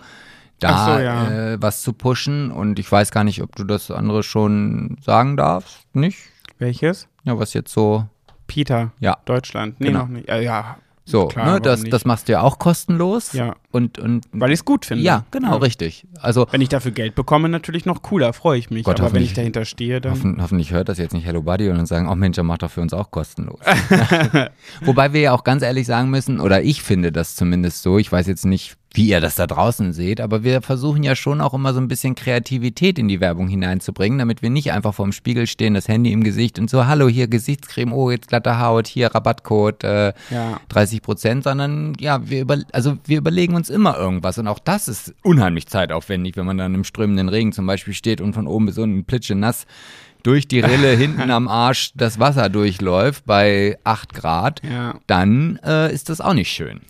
da 0.60 0.84
so, 0.96 1.00
ja. 1.02 1.30
äh, 1.54 1.62
was 1.62 1.82
zu 1.82 1.92
pushen. 1.92 2.50
Und 2.50 2.78
ich 2.78 2.90
weiß 2.90 3.10
gar 3.10 3.24
nicht, 3.24 3.42
ob 3.42 3.56
du 3.56 3.64
das 3.64 3.90
andere 3.90 4.22
schon 4.22 4.96
sagen 5.04 5.36
darfst, 5.36 5.78
nicht? 5.94 6.18
Welches? 6.58 7.08
Ja, 7.24 7.38
was 7.38 7.52
jetzt 7.54 7.72
so, 7.72 8.06
Peter, 8.46 8.92
ja. 9.00 9.16
Deutschland. 9.24 9.80
Nee, 9.80 9.88
Genau. 9.88 10.00
noch 10.00 10.08
nicht. 10.08 10.28
Äh, 10.28 10.42
ja, 10.44 10.76
So, 11.04 11.26
klar, 11.26 11.54
ne, 11.54 11.60
das, 11.60 11.82
nicht? 11.82 11.92
das 11.92 12.04
machst 12.04 12.28
du 12.28 12.32
ja 12.32 12.42
auch 12.42 12.58
kostenlos. 12.58 13.32
Ja. 13.32 13.54
Und, 13.72 13.98
und 13.98 14.26
weil 14.32 14.50
ich 14.50 14.60
es 14.60 14.64
gut 14.64 14.84
finde. 14.84 15.02
ja, 15.04 15.24
genau, 15.30 15.52
Ja. 15.52 15.56
richtig. 15.56 16.06
Also 16.20 16.46
Wenn 16.50 16.60
ich 16.60 16.68
dafür 16.68 16.90
Geld 16.92 17.14
bekomme, 17.14 17.48
natürlich 17.48 17.84
noch 17.86 18.02
cooler, 18.02 18.32
freue 18.32 18.58
ich 18.58 18.70
mich. 18.70 18.84
Gott, 18.84 19.00
Aber 19.00 19.12
wenn 19.12 19.22
ich 19.22 19.32
dahinter 19.34 19.64
stehe, 19.64 20.00
dann. 20.00 20.12
Hoffen, 20.12 20.42
hoffentlich 20.42 20.70
hört 20.72 20.88
das 20.88 20.98
jetzt 20.98 21.12
nicht 21.12 21.24
Hello 21.26 21.42
Buddy 21.42 21.68
und 21.70 21.76
dann 21.76 21.86
sagen, 21.86 22.08
oh 22.08 22.14
Mensch, 22.14 22.34
der 22.36 22.44
macht 22.44 22.62
doch 22.62 22.70
für 22.70 22.80
uns 22.80 22.92
auch 22.92 23.10
kostenlos. 23.10 23.58
Wobei 24.82 25.12
wir 25.12 25.20
ja 25.20 25.32
auch 25.32 25.44
ganz 25.44 25.62
ehrlich 25.62 25.86
sagen 25.86 26.10
müssen, 26.10 26.40
oder 26.40 26.62
ich 26.62 26.82
finde 26.82 27.12
das 27.12 27.36
zumindest 27.36 27.82
so, 27.82 27.98
ich 27.98 28.10
weiß 28.10 28.26
jetzt 28.26 28.44
nicht, 28.46 28.76
wie 28.92 29.06
ihr 29.08 29.20
das 29.20 29.36
da 29.36 29.46
draußen 29.46 29.92
seht, 29.92 30.20
aber 30.20 30.42
wir 30.42 30.62
versuchen 30.62 31.04
ja 31.04 31.14
schon 31.14 31.40
auch 31.40 31.54
immer 31.54 31.72
so 31.72 31.80
ein 31.80 31.86
bisschen 31.86 32.16
Kreativität 32.16 32.98
in 32.98 33.06
die 33.06 33.20
Werbung 33.20 33.46
hineinzubringen, 33.48 34.18
damit 34.18 34.42
wir 34.42 34.50
nicht 34.50 34.72
einfach 34.72 34.94
vorm 34.94 35.12
Spiegel 35.12 35.46
stehen, 35.46 35.74
das 35.74 35.86
Handy 35.86 36.10
im 36.12 36.24
Gesicht 36.24 36.58
und 36.58 36.68
so, 36.68 36.86
hallo, 36.86 37.06
hier 37.08 37.28
Gesichtscreme, 37.28 37.92
oh, 37.92 38.10
jetzt 38.10 38.26
glatte 38.28 38.58
Haut, 38.58 38.88
hier 38.88 39.06
Rabattcode, 39.14 39.84
äh, 39.84 40.12
Ja. 40.30 40.60
30 40.70 41.02
Prozent, 41.02 41.44
sondern 41.44 41.92
ja, 42.00 42.28
wir, 42.28 42.40
über, 42.42 42.58
also 42.72 42.98
wir 43.04 43.18
überlegen 43.18 43.54
uns 43.54 43.70
immer 43.70 43.96
irgendwas 43.96 44.38
und 44.38 44.48
auch 44.48 44.58
das 44.58 44.88
ist 44.88 45.14
unheimlich 45.22 45.68
zeitaufwendig, 45.68 46.36
wenn 46.36 46.46
man 46.46 46.58
dann 46.58 46.74
im 46.74 46.82
strömenden 46.84 47.28
Regen 47.28 47.52
zum 47.52 47.66
Beispiel 47.66 47.94
steht 47.94 48.20
und 48.20 48.32
von 48.32 48.48
oben 48.48 48.66
bis 48.66 48.76
unten 48.78 49.04
plitschenass 49.04 49.66
durch 50.24 50.48
die 50.48 50.60
Rille 50.60 50.90
hinten 50.96 51.30
am 51.30 51.46
Arsch 51.46 51.92
das 51.94 52.18
Wasser 52.18 52.48
durchläuft 52.48 53.24
bei 53.24 53.78
8 53.84 54.14
Grad, 54.14 54.62
Ja. 54.68 54.96
dann 55.06 55.60
äh, 55.64 55.94
ist 55.94 56.08
das 56.08 56.20
auch 56.20 56.34
nicht 56.34 56.50
schön. 56.50 56.80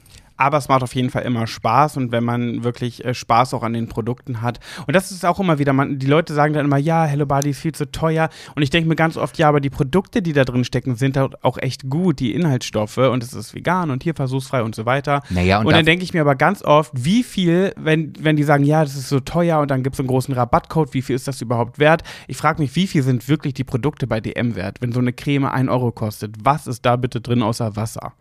Aber 0.41 0.57
es 0.57 0.69
macht 0.69 0.83
auf 0.83 0.95
jeden 0.95 1.11
Fall 1.11 1.23
immer 1.25 1.47
Spaß 1.47 1.99
und 1.99 2.13
wenn 2.13 2.25
man 2.25 2.65
wirklich 2.65 3.05
äh, 3.05 3.13
Spaß 3.13 3.53
auch 3.53 3.63
an 3.63 3.75
den 3.75 3.89
Produkten 3.89 4.41
hat. 4.41 4.59
Und 4.87 4.97
das 4.97 5.11
ist 5.11 5.27
auch 5.27 5.39
immer 5.39 5.59
wieder, 5.59 5.75
man, 5.75 5.99
die 5.99 6.07
Leute 6.07 6.33
sagen 6.33 6.55
dann 6.55 6.65
immer, 6.65 6.79
ja, 6.79 7.05
Hello 7.05 7.27
Body 7.27 7.51
ist 7.51 7.61
viel 7.61 7.73
zu 7.73 7.91
teuer. 7.93 8.31
Und 8.55 8.63
ich 8.63 8.71
denke 8.71 8.89
mir 8.89 8.97
ganz 8.97 9.19
oft, 9.19 9.37
ja, 9.37 9.49
aber 9.51 9.61
die 9.61 9.69
Produkte, 9.69 10.23
die 10.23 10.33
da 10.33 10.45
drin 10.45 10.65
stecken, 10.65 10.97
sind 10.97 11.19
halt 11.19 11.45
auch 11.45 11.59
echt 11.59 11.91
gut, 11.91 12.21
die 12.21 12.33
Inhaltsstoffe 12.35 12.97
und 12.97 13.23
es 13.23 13.35
ist 13.35 13.55
vegan 13.55 13.91
und 13.91 14.03
hier 14.03 14.15
versuchsfrei 14.15 14.63
und 14.63 14.75
so 14.75 14.87
weiter. 14.87 15.23
Naja, 15.29 15.59
und 15.61 15.67
und 15.67 15.73
dann 15.73 15.85
da- 15.85 15.91
denke 15.91 16.05
ich 16.05 16.15
mir 16.15 16.23
aber 16.23 16.37
ganz 16.37 16.63
oft, 16.65 16.93
wie 16.97 17.23
viel, 17.23 17.75
wenn, 17.77 18.15
wenn 18.19 18.37
die 18.37 18.43
sagen, 18.45 18.65
ja, 18.65 18.83
das 18.83 18.97
ist 18.97 19.11
so 19.11 19.21
teuer 19.21 19.61
und 19.61 19.71
dann 19.71 19.83
gibt 19.83 19.95
es 19.97 20.01
einen 20.01 20.09
großen 20.09 20.33
Rabattcode, 20.33 20.95
wie 20.95 21.03
viel 21.03 21.17
ist 21.17 21.29
das 21.29 21.43
überhaupt 21.43 21.79
wert? 21.79 22.03
Ich 22.29 22.39
frage 22.39 22.63
mich, 22.63 22.75
wie 22.77 22.87
viel 22.87 23.03
sind 23.03 23.29
wirklich 23.29 23.53
die 23.53 23.65
Produkte 23.65 24.07
bei 24.07 24.21
DM 24.21 24.55
wert, 24.57 24.79
wenn 24.81 24.93
so 24.93 25.01
eine 25.01 25.13
Creme 25.13 25.45
1 25.45 25.69
Euro 25.69 25.93
kostet? 25.93 26.35
Was 26.43 26.67
ist 26.67 26.87
da 26.87 26.97
bitte 26.97 27.21
drin 27.21 27.43
außer 27.43 27.77
Wasser? 27.77 28.15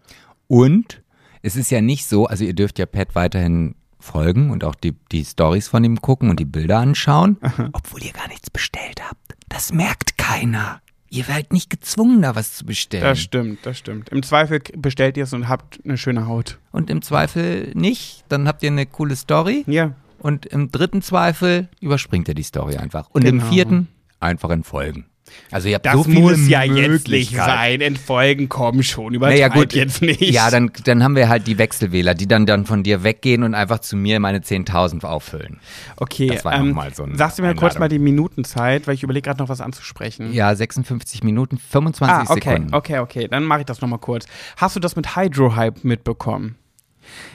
Und 0.48 1.02
es 1.42 1.56
ist 1.56 1.72
ja 1.72 1.82
nicht 1.82 2.06
so, 2.08 2.26
also 2.28 2.44
ihr 2.44 2.54
dürft 2.54 2.80
ja 2.80 2.86
Pat 2.86 3.16
weiterhin 3.16 3.76
folgen 4.00 4.50
und 4.52 4.64
auch 4.64 4.76
die, 4.76 4.96
die 5.12 5.26
Stories 5.26 5.68
von 5.68 5.84
ihm 5.84 6.02
gucken 6.02 6.30
und 6.30 6.40
die 6.40 6.46
Bilder 6.46 6.80
anschauen, 6.80 7.38
obwohl 7.74 8.04
ihr 8.04 8.14
gar 8.14 8.28
nichts 8.30 8.50
bestellt 8.50 9.02
habt. 9.08 9.36
Das 9.50 9.74
merkt 9.74 10.18
keiner. 10.18 10.82
Ihr 11.12 11.28
werdet 11.28 11.52
nicht 11.52 11.70
gezwungen, 11.72 12.22
da 12.22 12.36
was 12.36 12.56
zu 12.56 12.66
bestellen. 12.66 13.04
Das 13.04 13.20
stimmt, 13.20 13.66
das 13.66 13.78
stimmt. 13.80 14.10
Im 14.10 14.22
Zweifel 14.24 14.62
bestellt 14.78 15.18
ihr 15.18 15.24
es 15.24 15.34
und 15.34 15.50
habt 15.50 15.80
eine 15.84 15.98
schöne 15.98 16.28
Haut. 16.28 16.60
und 16.72 16.90
im 16.90 17.02
Zweifel 17.02 17.72
nicht, 17.74 18.24
dann 18.30 18.48
habt 18.48 18.62
ihr 18.64 18.70
eine 18.70 18.86
coole 18.86 19.16
Story. 19.16 19.64
Ja. 19.68 19.96
Und 20.20 20.46
im 20.46 20.70
dritten 20.70 21.02
Zweifel 21.02 21.68
überspringt 21.82 22.28
ihr 22.28 22.36
die 22.36 22.44
Story 22.44 22.76
einfach. 22.78 23.10
Und 23.10 23.24
im 23.26 23.40
Genau. 23.40 23.52
vierten 23.52 23.88
einfach 24.20 24.50
entfolgen. 24.52 25.06
Also 25.52 25.68
ihr 25.68 25.76
habt 25.76 25.86
Das 25.86 25.94
so 25.94 26.04
viele 26.04 26.20
muss 26.20 26.48
ja 26.48 26.64
jetzt 26.64 27.08
nicht 27.08 27.36
sein. 27.36 27.82
Entfolgen 27.82 28.50
kommen 28.50 28.84
schon. 28.84 29.14
Übertreib 29.14 29.36
Naja, 29.40 29.48
gut. 29.50 29.74
jetzt 29.74 30.02
nicht. 30.02 30.22
Ja, 30.22 30.50
dann, 30.52 30.72
dann 30.86 31.04
haben 31.04 31.16
wir 31.16 31.30
halt 31.30 31.48
die 31.48 31.58
Wechselwähler, 31.58 32.14
die 32.14 32.28
dann, 32.28 32.46
dann 32.46 32.66
von 32.66 32.84
dir 32.84 33.04
weggehen 33.04 33.44
und 33.44 33.56
einfach 33.56 33.80
zu 33.80 33.96
mir 33.96 34.20
meine 34.20 34.40
10.000 34.40 35.06
auffüllen. 35.06 35.60
Okay, 35.98 36.28
Das 36.28 36.46
war 36.46 36.54
ähm, 36.54 36.72
mal 36.72 36.94
so 36.94 37.08
sagst 37.14 37.40
du 37.40 37.44
mir 37.44 37.50
kurz 37.50 37.76
Einladung. 37.76 37.80
mal 37.80 37.90
die 37.90 38.00
Minutenzeit, 38.00 38.88
weil 38.88 38.94
ich 38.96 39.04
überlege 39.04 39.26
gerade 39.26 39.40
noch 39.40 39.50
was 39.50 39.62
anzusprechen. 39.62 40.34
Ja, 40.34 40.54
56 40.54 41.24
Minuten, 41.24 41.58
25 41.58 42.16
ah, 42.16 42.22
okay, 42.32 42.50
Sekunden. 42.50 42.74
okay, 42.74 43.00
okay. 43.00 43.28
Dann 43.28 43.44
mache 43.44 43.62
ich 43.62 43.66
das 43.66 43.82
nochmal 43.82 44.00
kurz. 44.00 44.26
Hast 44.58 44.76
du 44.76 44.80
das 44.80 44.96
mit 44.96 45.16
Hydro-Hype 45.16 45.84
mitbekommen? 45.84 46.56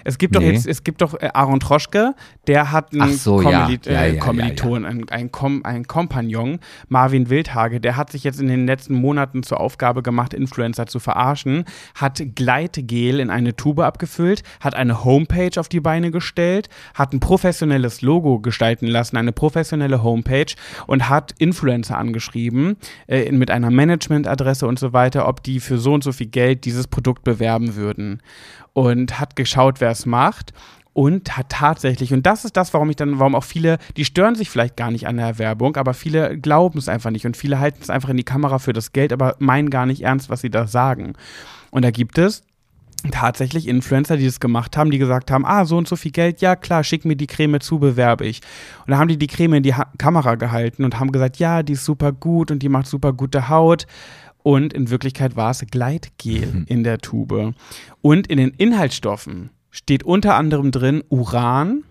Es 0.05 0.18
gibt 0.18 0.37
doch 0.37 0.41
Nee. 0.41 0.53
jetzt, 0.53 0.66
es 0.66 0.85
gibt 0.85 1.01
doch 1.03 1.14
äh, 1.14 1.31
Aaron 1.33 1.61
Troschke, 1.61 2.14
der 2.47 2.72
hat 2.72 2.93
einen 2.93 3.16
so, 3.16 3.41
Ja, 3.43 3.68
äh, 3.68 3.79
ja, 3.85 4.07
ja, 4.07 4.20
Kommiliton, 4.20 4.85
Ein, 4.85 5.09
ein, 5.09 5.33
Kom 5.33 5.62
ein 5.64 5.87
Kompagnon, 5.87 6.59
Marvin 6.89 7.31
Wildhage, 7.31 7.81
der 7.81 7.97
hat 7.97 8.11
sich 8.11 8.25
jetzt 8.25 8.41
in 8.41 8.49
den 8.49 8.66
letzten 8.66 8.95
Monaten 8.95 9.43
zur 9.43 9.61
Aufgabe 9.61 10.03
gemacht, 10.03 10.35
Influencer 10.35 10.87
zu 10.87 10.99
verarschen, 10.99 11.64
hat 11.95 12.22
Gleitgel 12.35 13.20
in 13.20 13.31
eine 13.31 13.57
Tube 13.57 13.81
abgefüllt, 13.81 14.43
hat 14.61 14.75
eine 14.75 15.05
Homepage 15.05 15.59
auf 15.59 15.68
die 15.68 15.81
Beine 15.81 16.11
gestellt, 16.11 16.68
hat 16.95 17.12
ein 17.12 17.20
professionelles 17.20 18.03
Logo 18.03 18.41
gestalten 18.41 18.87
lassen, 18.87 19.16
eine 19.16 19.33
professionelle 19.33 20.03
Homepage 20.03 20.55
und 20.87 21.09
hat 21.09 21.35
Influencer 21.39 21.99
angeschrieben 21.99 22.77
äh, 23.07 23.31
mit 23.33 23.51
einer 23.51 23.70
Managementadresse 23.70 24.66
und 24.66 24.79
so 24.79 24.93
weiter, 24.93 25.29
ob 25.29 25.43
die 25.43 25.61
für 25.61 25.79
so 25.79 25.93
und 25.95 26.05
so 26.05 26.12
viel 26.12 26.27
Geld 26.29 26.64
dieses 26.64 26.87
Produkt 26.87 27.25
bewerben 27.25 27.77
würden 27.77 28.20
und 28.75 29.18
hat 29.18 29.37
geschaut, 29.37 29.81
wer 29.81 29.91
es 29.91 30.05
macht 30.05 30.53
und 30.93 31.37
hat 31.37 31.49
tatsächlich, 31.49 32.12
und 32.12 32.25
das 32.25 32.45
ist 32.45 32.57
das, 32.57 32.72
warum 32.75 32.91
ich 32.91 32.97
dann, 32.97 33.18
warum 33.18 33.35
auch 33.35 33.45
viele, 33.45 33.79
die 33.97 34.05
stören 34.05 34.35
sich 34.35 34.51
vielleicht 34.51 34.77
gar 34.77 34.91
nicht 34.91 35.07
an 35.07 35.16
der 35.16 35.39
Werbung, 35.39 35.77
aber 35.77 35.95
viele 35.95 36.39
glauben 36.39 36.79
es 36.79 36.89
einfach 36.89 37.11
nicht 37.11 37.27
und 37.27 37.37
viele 37.37 37.59
halten 37.59 37.81
es 37.83 37.91
einfach 37.91 38.11
in 38.11 38.16
die 38.16 38.25
Kamera 38.25 38.59
für 38.59 38.72
das 38.72 38.93
Geld, 38.93 39.12
aber 39.12 39.37
meinen 39.39 39.70
gar 39.70 39.87
nicht 39.87 40.03
ernst, 40.03 40.31
was 40.31 40.41
sie 40.41 40.51
da 40.51 40.66
sagen. 40.66 41.14
Und 41.70 41.85
da 41.85 41.91
gibt 41.91 42.18
es 42.18 42.45
tatsächlich 43.11 43.68
Influencer, 43.68 44.16
die 44.16 44.25
das 44.25 44.41
gemacht 44.41 44.77
haben, 44.77 44.91
die 44.91 44.99
gesagt 44.99 45.31
haben, 45.31 45.45
ah, 45.45 45.64
so 45.64 45.77
und 45.77 45.89
so 45.89 45.97
viel 45.97 46.12
Geld, 46.12 46.41
ja 46.41 46.57
klar, 46.57 46.85
schick 46.85 47.05
mir 47.05 47.16
die 47.16 47.27
Creme 47.27 47.61
zu, 47.61 47.79
bewerbe 47.79 48.25
ich. 48.25 48.41
Und 48.87 48.93
da 48.93 48.99
haben 48.99 49.09
die 49.09 49.18
die 49.18 49.27
Creme 49.27 49.55
in 49.55 49.62
die 49.62 49.75
ha 49.75 49.87
Kamera 49.99 50.37
gehalten 50.37 50.85
und 50.85 50.99
haben 50.99 51.12
gesagt, 51.12 51.39
ja, 51.39 51.62
die 51.62 51.75
ist 51.75 51.85
super 51.85 52.12
gut 52.12 52.51
und 52.51 52.62
die 52.62 52.68
macht 52.68 52.87
super 52.87 53.12
gute 53.12 53.49
Haut. 53.49 53.87
Und 54.45 54.75
in 54.75 54.91
Wirklichkeit 54.91 55.37
war 55.37 55.53
es 55.53 55.65
Gleitgel 55.71 56.65
in 56.67 56.85
der 56.85 56.99
Tube. 56.99 57.55
Und 58.03 58.27
in 58.27 58.37
den 58.37 58.51
Inhaltsstoffen 58.51 59.49
steht 59.71 60.03
unter 60.03 60.37
anderem 60.37 60.71
drin 60.71 61.03
Uran. 61.09 61.83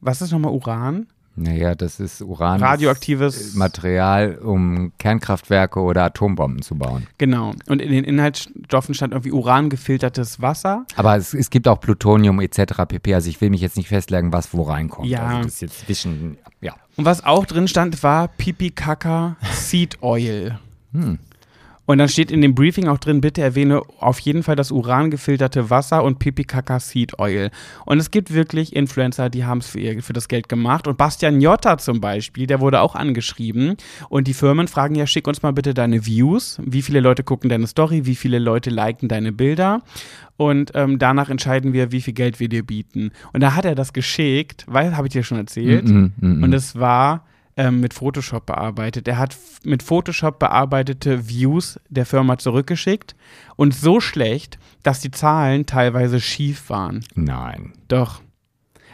Was 0.00 0.20
ist 0.20 0.32
nochmal 0.32 0.52
Uran? 0.52 1.06
Naja, 1.36 1.76
das 1.76 2.00
ist 2.00 2.20
Uran. 2.20 2.60
Radioaktives- 2.60 3.56
Material, 3.56 4.38
um 4.38 4.90
Kernkraftwerke 4.98 5.78
oder 5.78 6.02
Atombomben 6.06 6.62
zu 6.62 6.74
bauen. 6.74 7.06
Genau. 7.18 7.52
Und 7.68 7.80
in 7.80 7.92
den 7.92 8.02
Inhaltsstoffen 8.02 8.92
stand 8.92 9.12
irgendwie 9.12 9.30
Uran 9.30 9.70
gefiltertes 9.70 10.42
Wasser. 10.42 10.84
Aber 10.96 11.16
es, 11.16 11.32
es 11.32 11.48
gibt 11.48 11.68
auch 11.68 11.78
Plutonium 11.78 12.40
etc. 12.40 12.82
pp. 12.88 13.14
Also 13.14 13.30
ich 13.30 13.40
will 13.40 13.50
mich 13.50 13.60
jetzt 13.60 13.76
nicht 13.76 13.86
festlegen, 13.86 14.32
was 14.32 14.52
wo 14.52 14.62
reinkommt. 14.62 15.06
Ja. 15.06 15.26
Also 15.26 15.42
das 15.44 15.52
ist 15.54 15.60
jetzt 15.60 15.78
zwischen, 15.86 16.38
ja. 16.60 16.74
Und 16.96 17.04
was 17.04 17.24
auch 17.24 17.46
drin 17.46 17.68
stand, 17.68 18.02
war 18.02 18.26
Pipi 18.26 18.72
Kaka 18.72 19.36
Seed 19.52 20.02
Oil. 20.02 20.58
Hm. 20.92 21.20
Und 21.88 21.96
dann 21.96 22.10
steht 22.10 22.30
in 22.30 22.42
dem 22.42 22.54
Briefing 22.54 22.86
auch 22.86 22.98
drin, 22.98 23.22
bitte 23.22 23.40
erwähne 23.40 23.80
auf 23.98 24.18
jeden 24.20 24.42
Fall 24.42 24.56
das 24.56 24.70
urangefilterte 24.70 25.70
Wasser 25.70 26.04
und 26.04 26.18
Pipi 26.18 26.44
Kaka 26.44 26.80
Seed 26.80 27.18
Oil. 27.18 27.50
Und 27.86 27.96
es 27.98 28.10
gibt 28.10 28.34
wirklich 28.34 28.76
Influencer, 28.76 29.30
die 29.30 29.46
haben 29.46 29.58
es 29.58 29.68
für, 29.68 29.80
ihr- 29.80 30.02
für 30.02 30.12
das 30.12 30.28
Geld 30.28 30.50
gemacht. 30.50 30.86
Und 30.86 30.98
Bastian 30.98 31.40
Jotta 31.40 31.78
zum 31.78 32.02
Beispiel, 32.02 32.46
der 32.46 32.60
wurde 32.60 32.82
auch 32.82 32.94
angeschrieben. 32.94 33.76
Und 34.10 34.26
die 34.28 34.34
Firmen 34.34 34.68
fragen 34.68 34.96
ja, 34.96 35.06
schick 35.06 35.26
uns 35.26 35.42
mal 35.42 35.52
bitte 35.54 35.72
deine 35.72 36.04
Views. 36.04 36.60
Wie 36.62 36.82
viele 36.82 37.00
Leute 37.00 37.22
gucken 37.24 37.48
deine 37.48 37.66
Story? 37.66 38.04
Wie 38.04 38.16
viele 38.16 38.38
Leute 38.38 38.68
liken 38.68 39.08
deine 39.08 39.32
Bilder? 39.32 39.80
Und 40.36 40.72
ähm, 40.74 40.98
danach 40.98 41.30
entscheiden 41.30 41.72
wir, 41.72 41.90
wie 41.90 42.02
viel 42.02 42.12
Geld 42.12 42.38
wir 42.38 42.50
dir 42.50 42.64
bieten. 42.64 43.12
Und 43.32 43.40
da 43.42 43.54
hat 43.54 43.64
er 43.64 43.74
das 43.74 43.94
geschickt, 43.94 44.66
weil, 44.68 44.94
habe 44.94 45.06
ich 45.06 45.14
dir 45.14 45.22
schon 45.24 45.38
erzählt. 45.38 45.88
Mm, 45.88 46.12
mm, 46.20 46.38
mm. 46.40 46.42
Und 46.42 46.52
es 46.52 46.76
war 46.78 47.24
ähm, 47.58 47.80
mit 47.80 47.92
Photoshop 47.92 48.46
bearbeitet. 48.46 49.06
Er 49.08 49.18
hat 49.18 49.36
mit 49.64 49.82
Photoshop 49.82 50.38
bearbeitete 50.38 51.28
Views 51.28 51.78
der 51.90 52.06
Firma 52.06 52.38
zurückgeschickt 52.38 53.14
und 53.56 53.74
so 53.74 54.00
schlecht, 54.00 54.58
dass 54.82 55.00
die 55.00 55.10
Zahlen 55.10 55.66
teilweise 55.66 56.20
schief 56.20 56.70
waren. 56.70 57.04
Nein. 57.14 57.74
Doch. 57.88 58.22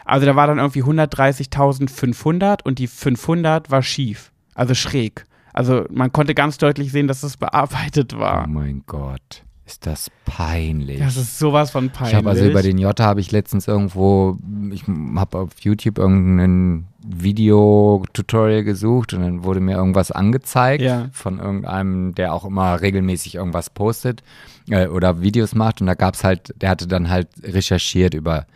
Also 0.07 0.27
da 0.27 0.35
war 0.35 0.47
dann 0.49 0.59
irgendwie 0.59 0.83
130.500 0.83 2.63
und 2.65 2.79
die 2.79 2.87
500 2.87 3.71
war 3.71 3.83
schief, 3.83 4.33
also 4.55 4.75
schräg. 4.75 5.25
Also 5.53 5.87
man 5.91 6.11
konnte 6.13 6.35
ganz 6.35 6.59
deutlich 6.59 6.91
sehen, 6.91 7.07
dass 7.07 7.23
es 7.23 7.37
bearbeitet 7.37 8.15
Oh 8.15 8.19
war. 8.21 8.47
mein 8.49 8.83
Gott. 8.87 9.45
Ist 9.67 9.87
das 9.87 10.11
peinlich. 10.27 10.99
Das 10.99 11.17
ist 11.17 11.39
sowas 11.39 11.71
von 11.71 11.89
peinlich. 11.91 12.13
Ich 12.13 12.17
habe 12.19 12.29
also 12.31 12.45
über 12.45 12.61
den 12.63 12.77
Jota 12.77 13.05
habe 13.05 13.21
ich 13.21 13.33
letztens 13.33 13.67
irgendwo, 13.67 14.37
ich 14.71 14.85
habe 15.17 15.39
auf 15.39 15.51
YouTube 15.61 15.97
irgendein 15.99 16.87
Video-Tutorial 17.07 18.65
gesucht 18.65 19.15
und 19.15 19.21
dann 19.23 19.45
wurde 19.45 19.61
mir 19.61 19.77
irgendwas 19.77 20.11
angezeigt 20.11 20.83
Ja. 20.83 21.09
von 21.13 21.39
irgendeinem, 21.39 22.15
der 22.15 22.33
auch 22.33 22.45
immer 22.45 22.81
regelmäßig 22.81 23.37
irgendwas 23.37 23.71
postet 23.71 24.23
äh, 24.69 24.87
oder 24.87 25.21
Videos 25.23 25.55
macht 25.55 25.81
und 25.81 25.87
da 25.87 25.95
gab 25.95 26.15
es 26.15 26.25
halt, 26.25 26.55
der 26.61 26.71
hatte 26.71 26.87
dann 26.87 27.09
halt 27.11 27.29
recherchiert 27.43 28.15
über 28.15 28.47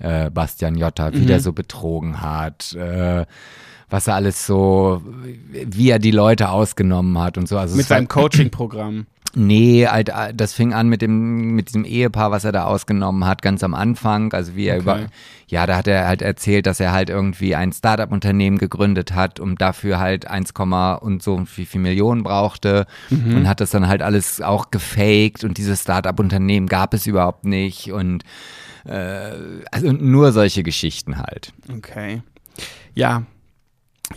äh, 0.00 0.30
Bastian 0.30 0.76
Jotta, 0.76 1.12
wie 1.14 1.18
Mhm. 1.20 1.26
der 1.26 1.40
so 1.40 1.52
betrogen 1.52 2.20
hat, 2.20 2.72
äh, 2.74 3.24
was 3.90 4.06
er 4.06 4.14
alles 4.16 4.46
so, 4.46 5.02
wie 5.66 5.90
er 5.90 5.98
die 5.98 6.10
Leute 6.10 6.50
ausgenommen 6.50 7.18
hat 7.18 7.38
und 7.38 7.48
so. 7.48 7.56
Also 7.58 7.74
mit 7.76 7.86
seinem 7.86 8.06
Coaching-Programm. 8.06 9.06
Nee, 9.38 9.86
halt, 9.86 10.08
äh, 10.08 10.34
das 10.34 10.52
fing 10.52 10.74
an 10.74 10.88
mit 10.88 11.00
dem, 11.00 11.54
mit 11.54 11.68
diesem 11.68 11.84
Ehepaar, 11.84 12.30
was 12.32 12.44
er 12.44 12.50
da 12.52 12.64
ausgenommen 12.64 13.24
hat, 13.24 13.40
ganz 13.40 13.62
am 13.62 13.72
Anfang. 13.72 14.32
Also 14.32 14.56
wie 14.56 14.66
er 14.66 14.74
Okay. 14.78 14.82
über, 14.82 15.06
ja, 15.46 15.64
da 15.66 15.76
hat 15.76 15.86
er 15.86 16.06
halt 16.08 16.22
erzählt, 16.22 16.66
dass 16.66 16.80
er 16.80 16.92
halt 16.92 17.08
irgendwie 17.08 17.54
ein 17.54 17.72
Startup-Unternehmen 17.72 18.58
gegründet 18.58 19.14
hat, 19.14 19.38
um 19.38 19.56
dafür 19.56 19.98
halt 20.00 20.26
1, 20.26 20.52
und 21.00 21.22
so 21.22 21.34
und 21.34 21.56
wie 21.56 21.66
viel 21.66 21.80
Millionen 21.80 22.22
brauchte 22.24 22.86
und 23.10 23.48
hat 23.48 23.60
das 23.60 23.70
dann 23.70 23.86
halt 23.86 24.02
alles 24.02 24.40
auch 24.40 24.70
gefaked 24.70 25.44
und 25.44 25.56
dieses 25.56 25.82
Startup-Unternehmen 25.82 26.66
gab 26.66 26.92
es 26.92 27.06
überhaupt 27.06 27.44
nicht 27.44 27.92
und 27.92 28.24
äh, 28.84 29.30
also 29.70 29.92
nur 29.92 30.32
solche 30.32 30.62
Geschichten 30.62 31.18
halt. 31.18 31.52
Okay. 31.72 32.22
Ja. 32.94 33.22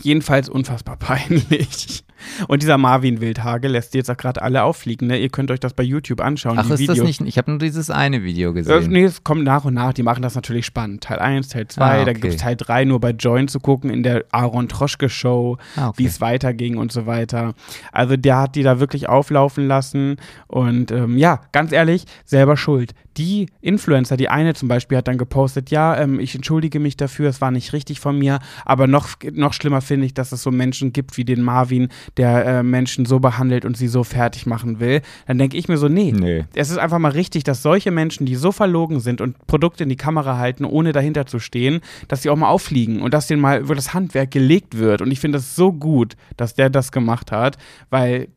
Jedenfalls 0.02 0.50
unfassbar 0.50 0.96
peinlich. 0.98 2.04
Und 2.48 2.62
dieser 2.62 2.78
Marvin 2.78 3.22
Wildhage 3.22 3.68
lässt 3.68 3.94
jetzt 3.96 4.10
auch 4.10 4.18
gerade 4.18 4.42
alle 4.42 4.64
auffliegen. 4.64 5.08
Ne? 5.08 5.18
Ihr 5.20 5.30
könnt 5.30 5.52
euch 5.52 5.60
das 5.60 5.74
bei 5.74 5.84
YouTube 5.84 6.22
anschauen. 6.22 6.58
Ach, 6.60 6.70
ist 6.70 6.80
Videos. 6.80 6.98
das 6.98 7.06
nicht? 7.08 7.22
Ich 7.22 7.38
habe 7.38 7.52
nur 7.52 7.60
dieses 7.60 7.90
eine 7.90 8.24
Video 8.24 8.52
Äh, 8.52 8.54
gesehen. 8.54 8.90
nee, 8.92 9.04
es 9.04 9.24
kommt 9.24 9.44
nach 9.44 9.66
und 9.66 9.74
nach. 9.74 9.94
Die 9.94 10.04
machen 10.04 10.22
das 10.22 10.36
natürlich 10.36 10.66
spannend. 10.66 11.04
Teil 11.04 11.20
1, 11.20 11.50
Teil 11.50 11.68
2, 11.68 11.84
Ah, 11.84 11.96
da 11.96 12.02
okay. 12.12 12.14
gibt 12.14 12.26
es 12.34 12.38
Teil 12.42 12.56
3 12.56 12.86
nur 12.86 13.00
bei 13.00 13.12
Join 13.12 13.48
zu 13.48 13.60
gucken, 13.60 13.90
in 13.90 14.04
der 14.04 14.26
Aaron 14.32 14.68
Troschke 14.70 15.10
Show, 15.10 15.58
Ah, 15.76 15.90
okay. 15.90 15.98
wie 16.00 16.06
es 16.06 16.22
weiterging 16.22 16.78
und 16.78 16.92
so 16.92 17.06
weiter. 17.06 17.54
Also 17.92 18.18
der 18.18 18.38
hat 18.40 18.56
die 18.56 18.64
da 18.64 18.80
wirklich 18.80 19.08
auflaufen 19.10 19.68
lassen. 19.68 20.18
Und 20.48 20.92
ähm, 20.92 21.18
ja, 21.18 21.42
ganz 21.52 21.72
ehrlich, 21.72 22.06
selber 22.26 22.58
schuld. 22.58 22.94
Die 23.18 23.48
Influencer, 23.60 24.16
die 24.16 24.30
eine 24.30 24.54
zum 24.54 24.70
Beispiel 24.70 24.98
hat 24.98 25.08
dann 25.08 25.18
gepostet, 25.18 25.70
ja, 25.70 25.98
ähm, 25.98 26.20
ich 26.20 26.34
entschuldige 26.34 26.80
mich 26.80 26.96
dafür, 26.96 27.28
es 27.30 27.42
war 27.42 27.52
nicht 27.52 27.74
richtig 27.74 28.00
von 28.00 28.18
mir, 28.18 28.40
aber 28.64 28.88
noch, 28.88 29.10
noch 29.34 29.52
schlimmer 29.52 29.82
finde 29.82 30.06
ich, 30.06 30.14
dass 30.14 30.32
es 30.32 30.42
so 30.44 30.50
Menschen 30.50 30.94
gibt 30.94 31.18
wie 31.18 31.26
den 31.26 31.42
Marvin, 31.42 31.90
der 32.18 32.45
äh, 32.45 32.64
Menschen 32.64 33.05
so 33.05 33.20
behandelt 33.20 33.66
und 33.66 33.78
sie 33.78 33.88
so 33.88 34.03
fertig 34.03 34.45
machen 34.45 34.80
will. 34.80 35.01
Dann 35.28 35.38
denke 35.38 35.57
ich 35.57 35.68
mir 35.68 35.78
so, 35.78 35.88
nee, 35.88 36.12
Nee. 36.12 36.45
es 36.55 36.70
ist 36.70 36.78
einfach 36.78 36.99
mal 36.99 37.12
richtig, 37.12 37.43
dass 37.43 37.62
solche 37.62 37.91
Menschen, 37.91 38.26
die 38.26 38.36
so 38.36 38.51
verlogen 38.51 38.99
sind 38.99 39.22
und 39.22 39.38
Produkte 39.47 39.84
in 39.84 39.89
die 39.89 39.95
Kamera 39.97 40.38
halten, 40.38 40.66
ohne 40.66 40.91
dahinter 40.91 41.26
zu 41.26 41.39
stehen, 41.39 41.82
dass 42.07 42.22
sie 42.22 42.30
auch 42.30 42.36
mal 42.36 42.49
auffliegen 42.49 43.01
und 43.01 43.14
dass 43.14 43.28
denen 43.28 43.41
mal 43.41 43.59
über 43.59 43.76
das 43.76 43.93
Handwerk 43.93 44.32
gelegt 44.32 44.78
wird. 44.78 45.01
Und 45.01 45.12
ich 45.12 45.20
finde 45.20 45.38
es 45.38 45.55
so 45.55 45.72
gut, 45.72 46.16
dass 46.38 46.53
der 46.55 46.70
das 46.70 46.91
gemacht 46.91 47.32
hat, 47.32 47.57
weil 47.89 48.28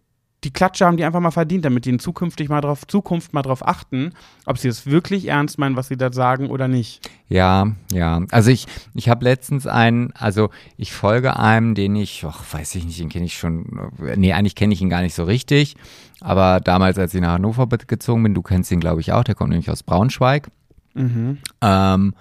die 0.44 0.52
Klatsche 0.52 0.84
haben 0.84 0.96
die 0.96 1.04
einfach 1.04 1.20
mal 1.20 1.30
verdient, 1.30 1.64
damit 1.64 1.86
die 1.86 1.90
in 1.90 1.98
zukünftig 1.98 2.48
mal 2.48 2.60
drauf, 2.60 2.86
Zukunft 2.86 3.32
mal 3.32 3.42
drauf 3.42 3.66
achten, 3.66 4.12
ob 4.44 4.58
sie 4.58 4.68
es 4.68 4.86
wirklich 4.86 5.28
ernst 5.28 5.58
meinen, 5.58 5.76
was 5.76 5.88
sie 5.88 5.96
da 5.96 6.12
sagen 6.12 6.50
oder 6.50 6.68
nicht. 6.68 7.08
Ja, 7.28 7.72
ja. 7.90 8.22
Also 8.30 8.50
ich, 8.50 8.66
ich 8.94 9.08
habe 9.08 9.24
letztens 9.24 9.66
einen, 9.66 10.12
also 10.12 10.50
ich 10.76 10.92
folge 10.92 11.38
einem, 11.38 11.74
den 11.74 11.96
ich, 11.96 12.24
ach, 12.28 12.42
weiß 12.52 12.74
ich 12.74 12.84
nicht, 12.84 13.00
den 13.00 13.08
kenne 13.08 13.24
ich 13.24 13.38
schon, 13.38 13.90
nee, 14.16 14.34
eigentlich 14.34 14.54
kenne 14.54 14.74
ich 14.74 14.82
ihn 14.82 14.90
gar 14.90 15.02
nicht 15.02 15.14
so 15.14 15.24
richtig. 15.24 15.76
Aber 16.20 16.60
damals, 16.60 16.98
als 16.98 17.14
ich 17.14 17.20
nach 17.20 17.32
Hannover 17.32 17.66
gezogen 17.66 18.22
bin, 18.22 18.34
du 18.34 18.42
kennst 18.42 18.70
ihn, 18.70 18.80
glaube 18.80 19.00
ich, 19.00 19.12
auch, 19.12 19.24
der 19.24 19.34
kommt 19.34 19.50
nämlich 19.50 19.70
aus 19.70 19.82
Braunschweig. 19.82 20.48
Mhm. 20.94 21.38
Ähm, 21.62 22.14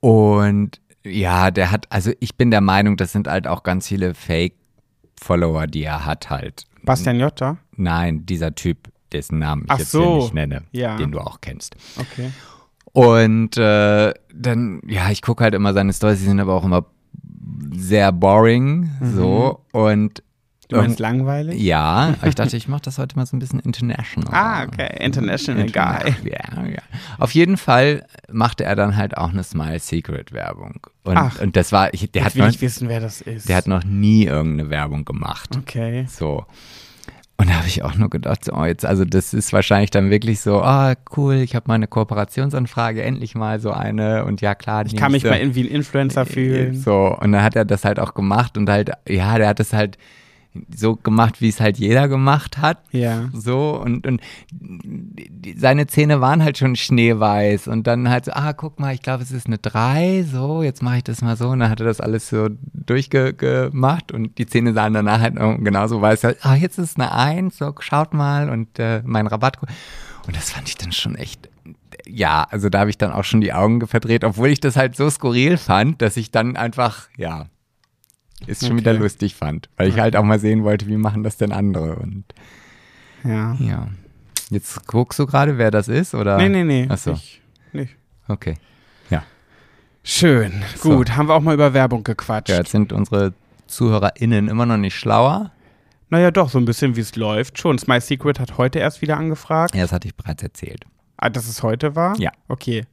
und 0.00 0.80
ja, 1.04 1.50
der 1.50 1.70
hat, 1.70 1.86
also 1.90 2.12
ich 2.20 2.36
bin 2.36 2.50
der 2.50 2.60
Meinung, 2.60 2.96
das 2.96 3.12
sind 3.12 3.28
halt 3.28 3.46
auch 3.46 3.62
ganz 3.62 3.86
viele 3.86 4.14
Fake-Follower, 4.14 5.66
die 5.66 5.84
er 5.84 6.06
hat 6.06 6.30
halt. 6.30 6.64
Bastian 6.84 7.18
Jotta? 7.20 7.58
Nein, 7.76 8.26
dieser 8.26 8.54
Typ, 8.54 8.88
dessen 9.12 9.38
Namen 9.38 9.64
ich 9.64 9.70
Ach 9.70 9.78
jetzt 9.78 9.90
so. 9.90 10.02
hier 10.04 10.16
nicht 10.22 10.34
nenne, 10.34 10.62
Ja. 10.72 10.96
den 10.96 11.12
du 11.12 11.20
auch 11.20 11.40
kennst. 11.40 11.76
Okay. 11.98 12.30
Und 12.92 13.56
äh, 13.56 14.12
dann, 14.34 14.80
ja, 14.86 15.10
ich 15.10 15.22
gucke 15.22 15.44
halt 15.44 15.54
immer 15.54 15.72
seine 15.72 15.92
Stories, 15.92 16.18
die 16.18 16.24
sind 16.26 16.40
aber 16.40 16.54
auch 16.54 16.64
immer 16.64 16.86
sehr 17.72 18.10
boring, 18.12 18.90
so. 19.14 19.60
Und 19.72 20.22
Du 20.70 20.76
meinst 20.76 21.00
langweilig? 21.00 21.60
ja, 21.60 22.14
aber 22.18 22.28
ich 22.28 22.34
dachte, 22.34 22.56
ich 22.56 22.68
mache 22.68 22.82
das 22.82 22.98
heute 22.98 23.16
mal 23.16 23.26
so 23.26 23.36
ein 23.36 23.40
bisschen 23.40 23.60
international. 23.60 24.32
Ah, 24.32 24.64
okay. 24.64 25.04
International 25.04 25.66
Guy. 25.66 26.14
Ja, 26.24 26.64
ja. 26.66 26.78
Auf 27.18 27.32
jeden 27.32 27.56
Fall 27.56 28.06
machte 28.30 28.64
er 28.64 28.76
dann 28.76 28.96
halt 28.96 29.16
auch 29.16 29.30
eine 29.30 29.42
Smile 29.42 29.80
Secret 29.80 30.32
Werbung. 30.32 30.86
Und, 31.02 31.16
Ach. 31.16 31.40
und 31.40 31.56
das 31.56 31.72
war, 31.72 31.92
ich, 31.92 32.10
der, 32.12 32.24
hat 32.24 32.36
will 32.36 32.44
noch, 32.44 32.50
ich 32.50 32.60
wissen, 32.60 32.88
wer 32.88 33.00
das 33.00 33.20
ist. 33.20 33.48
der 33.48 33.56
hat 33.56 33.66
noch 33.66 33.84
nie 33.84 34.26
irgendeine 34.26 34.70
Werbung 34.70 35.04
gemacht. 35.04 35.56
okay. 35.56 36.06
So. 36.08 36.46
Und 37.40 37.48
da 37.48 37.54
habe 37.54 37.68
ich 37.68 37.82
auch 37.82 37.94
nur 37.94 38.10
gedacht, 38.10 38.44
so, 38.44 38.52
oh, 38.52 38.66
jetzt, 38.66 38.84
also 38.84 39.06
das 39.06 39.32
ist 39.32 39.54
wahrscheinlich 39.54 39.88
dann 39.88 40.10
wirklich 40.10 40.40
so, 40.40 40.60
ah, 40.60 40.94
cool, 41.16 41.36
ich 41.36 41.54
habe 41.54 41.64
meine 41.68 41.86
Kooperationsanfrage, 41.86 43.02
endlich 43.02 43.34
mal 43.34 43.60
so 43.60 43.70
eine 43.70 44.26
und 44.26 44.42
ja 44.42 44.54
klar. 44.54 44.84
Ich 44.84 44.94
kann 44.94 45.10
mich 45.10 45.24
mal 45.24 45.36
in, 45.36 45.54
wie 45.54 45.62
ein 45.62 45.74
Influencer 45.74 46.26
fühlen. 46.26 46.74
So, 46.76 47.16
und 47.18 47.32
dann 47.32 47.42
hat 47.42 47.56
er 47.56 47.64
das 47.64 47.86
halt 47.86 47.98
auch 47.98 48.12
gemacht 48.12 48.58
und 48.58 48.68
halt, 48.68 48.90
ja, 49.08 49.38
der 49.38 49.48
hat 49.48 49.58
das 49.58 49.72
halt 49.72 49.96
so 50.74 50.96
gemacht, 50.96 51.40
wie 51.40 51.48
es 51.48 51.60
halt 51.60 51.78
jeder 51.78 52.08
gemacht 52.08 52.58
hat. 52.58 52.78
Ja. 52.90 53.28
So, 53.32 53.80
und, 53.82 54.06
und 54.06 54.20
seine 55.56 55.86
Zähne 55.86 56.20
waren 56.20 56.42
halt 56.42 56.58
schon 56.58 56.74
schneeweiß 56.74 57.68
und 57.68 57.86
dann 57.86 58.08
halt 58.08 58.24
so, 58.24 58.32
ah, 58.32 58.52
guck 58.52 58.80
mal, 58.80 58.92
ich 58.92 59.02
glaube, 59.02 59.22
es 59.22 59.30
ist 59.30 59.46
eine 59.46 59.58
3, 59.58 60.24
so, 60.24 60.62
jetzt 60.62 60.82
mache 60.82 60.98
ich 60.98 61.04
das 61.04 61.22
mal 61.22 61.36
so 61.36 61.48
und 61.48 61.60
dann 61.60 61.70
hat 61.70 61.80
er 61.80 61.86
das 61.86 62.00
alles 62.00 62.28
so 62.28 62.48
durchgemacht 62.72 64.12
und 64.12 64.38
die 64.38 64.46
Zähne 64.46 64.72
sahen 64.72 64.94
danach 64.94 65.20
halt 65.20 65.36
genauso 65.36 66.00
weiß, 66.02 66.24
halt, 66.24 66.38
ah, 66.44 66.56
jetzt 66.56 66.78
ist 66.78 66.90
es 66.90 66.96
eine 66.96 67.12
1, 67.12 67.56
so, 67.56 67.72
schaut 67.78 68.12
mal 68.12 68.50
und 68.50 68.78
äh, 68.78 69.02
mein 69.04 69.26
Rabattcode. 69.26 69.70
Und 70.26 70.36
das 70.36 70.50
fand 70.50 70.68
ich 70.68 70.76
dann 70.76 70.92
schon 70.92 71.14
echt, 71.14 71.48
ja, 72.06 72.46
also 72.50 72.68
da 72.68 72.80
habe 72.80 72.90
ich 72.90 72.98
dann 72.98 73.12
auch 73.12 73.24
schon 73.24 73.40
die 73.40 73.52
Augen 73.52 73.86
verdreht, 73.86 74.24
obwohl 74.24 74.48
ich 74.48 74.60
das 74.60 74.76
halt 74.76 74.96
so 74.96 75.08
skurril 75.08 75.56
fand, 75.56 76.02
dass 76.02 76.16
ich 76.16 76.30
dann 76.30 76.56
einfach, 76.56 77.08
ja, 77.16 77.46
ist 78.46 78.60
schon 78.62 78.72
Okay. 78.72 78.80
wieder 78.80 78.94
lustig 78.94 79.34
fand, 79.34 79.68
weil 79.76 79.88
ich 79.88 79.98
halt 79.98 80.16
auch 80.16 80.22
mal 80.24 80.38
sehen 80.38 80.64
wollte, 80.64 80.86
wie 80.86 80.96
machen 80.96 81.22
das 81.22 81.36
denn 81.36 81.52
andere 81.52 81.96
und 81.96 82.24
Ja. 83.24 83.54
ja. 83.60 83.88
Jetzt 84.50 84.86
guckst 84.86 85.18
du 85.18 85.26
gerade, 85.26 85.58
wer 85.58 85.70
das 85.70 85.86
ist, 85.88 86.14
oder? 86.14 86.36
Nee, 86.36 86.48
nee, 86.48 86.64
nee. 86.64 86.86
Ach 86.90 86.98
so. 86.98 87.12
Ich, 87.12 87.40
nicht. 87.72 87.96
Okay. 88.28 88.56
Schön. 90.02 90.62
So. 90.76 90.96
Gut, 90.96 91.14
haben 91.16 91.28
wir 91.28 91.34
auch 91.34 91.42
mal 91.42 91.52
über 91.54 91.74
Werbung 91.74 92.02
gequatscht. 92.04 92.48
Ja, 92.48 92.56
jetzt 92.56 92.70
sind 92.70 92.90
unsere 92.92 93.34
ZuhörerInnen 93.66 94.48
immer 94.48 94.64
noch 94.64 94.78
nicht 94.78 94.96
schlauer. 94.96 95.52
Naja, 96.08 96.30
doch, 96.30 96.48
so 96.48 96.58
ein 96.58 96.64
bisschen 96.64 96.96
wie 96.96 97.00
es 97.00 97.14
läuft. 97.16 97.58
Schon. 97.58 97.78
Smile 97.78 98.00
Secret 98.00 98.40
hat 98.40 98.56
heute 98.56 98.78
erst 98.78 99.02
wieder 99.02 99.18
angefragt. 99.18 99.74
Ja, 99.74 99.82
das 99.82 99.92
hatte 99.92 100.08
ich 100.08 100.14
bereits 100.16 100.42
erzählt. 100.42 100.84
Ah, 101.18 101.28
dass 101.28 101.46
es 101.46 101.62
heute 101.62 101.94
war? 101.96 102.18
Ja. 102.18 102.32
Okay. 102.48 102.84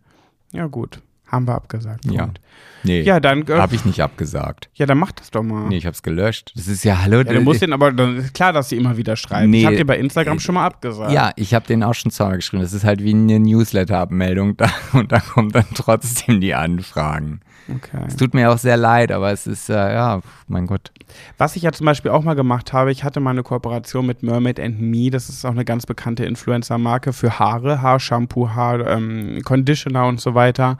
Ja, 0.51 0.67
gut. 0.67 1.01
Haben 1.27 1.47
wir 1.47 1.55
abgesagt. 1.55 2.05
Ja. 2.05 2.23
Punkt. 2.23 2.39
Nee, 2.83 3.01
Ja, 3.01 3.19
dann, 3.19 3.45
äh, 3.47 3.53
habe 3.57 3.75
ich 3.75 3.83
nicht 3.85 4.01
abgesagt. 4.01 4.69
Ja, 4.75 4.85
dann 4.85 4.97
mach 4.97 5.11
das 5.11 5.29
doch 5.31 5.43
mal. 5.43 5.67
Nee, 5.67 5.77
ich 5.77 5.85
hab's 5.85 6.03
gelöscht. 6.03 6.53
Das 6.55 6.67
ist 6.67 6.83
ja, 6.85 7.01
hallo. 7.01 7.17
Ja, 7.17 7.33
du 7.33 7.41
musst 7.41 7.61
den 7.61 7.73
aber, 7.73 7.91
dann 7.91 8.17
ist 8.17 8.33
klar, 8.33 8.53
dass 8.53 8.69
sie 8.69 8.77
immer 8.77 8.95
wieder 8.97 9.15
schreiben. 9.15 9.49
Nee. 9.49 9.59
Ich 9.59 9.65
hab 9.65 9.75
dir 9.75 9.85
bei 9.85 9.97
Instagram 9.97 10.39
schon 10.39 10.55
mal 10.55 10.65
abgesagt. 10.65 11.11
ja, 11.11 11.31
ich 11.35 11.53
habe 11.53 11.67
den 11.67 11.83
auch 11.83 11.95
schon 11.95 12.11
zweimal 12.11 12.37
geschrieben. 12.37 12.61
Das 12.63 12.73
ist 12.73 12.85
halt 12.85 13.03
wie 13.03 13.13
eine 13.13 13.39
Newsletter-Abmeldung 13.39 14.57
da 14.57 14.69
und 14.93 15.11
da 15.11 15.19
kommen 15.19 15.49
dann 15.51 15.65
trotzdem 15.73 16.39
die 16.39 16.53
Anfragen. 16.55 17.41
Okay. 17.69 18.05
Es 18.07 18.15
tut 18.15 18.33
mir 18.33 18.49
auch 18.49 18.57
sehr 18.57 18.77
leid, 18.77 19.11
aber 19.11 19.31
es 19.33 19.45
ist, 19.45 19.69
äh, 19.69 19.73
ja, 19.73 20.21
mein 20.47 20.67
Gott. 20.67 20.91
Was 21.37 21.57
ich 21.57 21.63
ja 21.63 21.73
zum 21.73 21.85
Beispiel 21.85 22.11
auch 22.11 22.23
mal 22.23 22.35
gemacht 22.35 22.71
habe, 22.71 22.91
ich 22.91 23.03
hatte 23.03 23.19
mal 23.19 23.31
eine 23.31 23.43
Kooperation 23.43 24.05
mit 24.05 24.23
Mermaid 24.23 24.57
and 24.59 24.79
Me, 24.79 25.09
das 25.09 25.27
ist 25.27 25.45
auch 25.45 25.51
eine 25.51 25.65
ganz 25.65 25.85
bekannte 25.85 26.23
Influencer-Marke 26.23 27.11
für 27.11 27.39
Haare, 27.39 27.81
Haarshampoo, 27.81 28.51
Haar, 28.51 28.87
ähm, 28.87 29.41
Conditioner 29.43 30.05
und 30.07 30.21
so 30.21 30.33
weiter. 30.33 30.77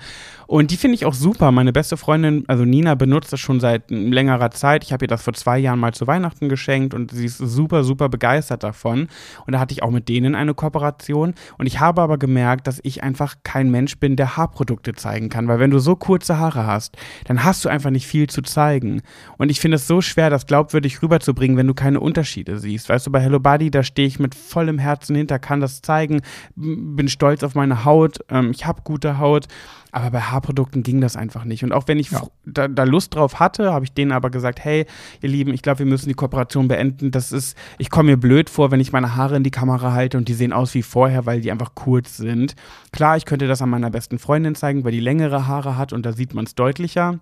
Und 0.48 0.72
die 0.72 0.78
finde 0.78 0.96
ich 0.96 1.06
auch 1.06 1.14
super. 1.14 1.52
Meine 1.52 1.74
beste 1.74 1.98
Freundin, 1.98 2.46
also 2.48 2.64
Nina, 2.64 2.96
benutzt 2.96 3.34
das 3.34 3.40
schon 3.42 3.60
seit 3.60 3.92
längerer 3.92 4.50
Zeit. 4.52 4.84
Ich 4.86 4.94
habe 4.94 5.06
ihr 5.06 5.10
das 5.10 5.22
vor 5.22 5.34
zwei 5.34 5.60
Jahren 5.60 5.80
mal 5.80 5.94
zu 5.94 6.08
Weihnachten 6.08 6.48
geschenkt 6.48 6.94
und 6.94 7.12
sie 7.12 7.26
ist 7.26 7.38
super, 7.38 7.84
super 7.84 8.08
begeistert 8.08 8.64
davon. 8.64 9.10
Und 9.46 9.54
da 9.54 9.60
hatte 9.60 9.74
ich 9.74 9.84
auch 9.84 9.92
mit 9.92 10.08
denen 10.08 10.36
eine 10.36 10.54
Kooperation. 10.54 11.34
Und 11.58 11.66
ich 11.68 11.82
habe 11.82 12.02
aber 12.02 12.18
gemerkt, 12.18 12.66
dass 12.66 12.80
ich 12.84 13.04
einfach 13.04 13.36
kein 13.44 13.70
Mensch 13.70 13.98
bin, 13.98 14.16
der 14.16 14.38
Haarprodukte 14.38 14.94
zeigen 14.94 15.28
kann. 15.28 15.50
Weil 15.50 15.60
wenn 15.60 15.72
du 15.72 15.80
so 15.80 15.98
kurze 15.98 16.38
Haare 16.40 16.66
hast, 16.66 16.96
dann 17.26 17.44
hast 17.44 17.66
du 17.66 17.70
einfach 17.70 17.90
nicht 17.90 18.08
viel 18.08 18.28
zu 18.28 18.42
zeigen. 18.42 19.02
Und 19.38 19.50
ich 19.50 19.60
finde 19.60 19.76
es 19.76 19.86
so 19.86 20.00
schwer, 20.00 20.30
das 20.30 20.46
glaubwürdig 20.46 21.02
rüberzubringen, 21.02 21.58
wenn 21.58 21.68
du 21.68 21.74
keine 21.74 22.00
Unterschiede 22.00 22.58
siehst. 22.58 22.88
Weißt 22.88 23.06
du, 23.06 23.12
bei 23.12 23.20
Hello 23.20 23.42
Body, 23.42 23.70
da 23.70 23.84
stehe 23.84 24.08
ich 24.08 24.18
mit 24.18 24.34
vollem 24.34 24.80
Herzen 24.80 25.16
hinter, 25.18 25.40
kann 25.40 25.60
das 25.60 25.82
zeigen, 25.82 26.22
bin 26.56 27.10
stolz 27.10 27.44
auf 27.44 27.54
meine 27.54 27.84
Haut, 27.84 28.20
ähm, 28.30 28.52
ich 28.52 28.66
habe 28.66 28.82
gute 28.84 29.18
Haut. 29.18 29.48
Aber 29.94 30.12
bei 30.12 30.20
Haarprodukten 30.20 30.84
ging 30.84 31.00
das 31.00 31.16
einfach 31.16 31.46
nicht. 31.46 31.64
Und 31.64 31.72
auch 31.72 31.88
wenn 31.88 31.98
ich 31.98 32.10
fr- 32.10 32.30
da, 32.46 32.68
da 32.68 32.84
Lust 32.84 33.16
drauf 33.16 33.40
hatte, 33.40 33.72
habe 33.72 33.86
ich 33.86 33.94
denen 33.94 34.12
aber 34.12 34.30
gesagt, 34.30 34.64
hey, 34.64 34.86
ihr 35.22 35.30
Lieben, 35.30 35.54
ich 35.54 35.62
glaube, 35.62 35.80
wir 35.80 35.86
müssen 35.86 36.10
die 36.10 36.14
Kooperation 36.14 36.68
beenden. 36.68 37.10
Das 37.12 37.32
ist, 37.32 37.58
ich 37.78 37.90
komme 37.90 38.12
mir 38.12 38.18
blöd 38.18 38.50
vor, 38.50 38.70
wenn 38.72 38.82
ich 38.82 38.92
meine 38.92 39.16
Haare 39.16 39.38
in 39.38 39.44
die 39.44 39.52
Kamera 39.52 39.94
halte 39.94 40.18
und 40.18 40.28
die 40.28 40.34
sehen 40.34 40.52
aus 40.52 40.74
wie 40.74 40.84
vorher, 40.84 41.26
weil 41.26 41.40
die 41.40 41.52
einfach 41.52 41.74
kurz 41.74 42.18
sind. 42.18 42.56
Klar, 42.92 43.16
ich 43.16 43.26
könnte 43.26 43.48
das 43.48 43.62
an 43.62 43.70
meiner 43.70 43.90
besten 43.90 44.20
Freundin 44.20 44.56
zeigen, 44.56 44.84
weil 44.84 44.92
die 44.92 45.00
längere 45.00 45.48
Haare 45.48 45.78
hat 45.78 45.94
und 45.94 46.06
da 46.06 46.12
sieht 46.12 46.34
man 46.34 46.46
es 46.46 46.54
deutlicher. 46.54 47.20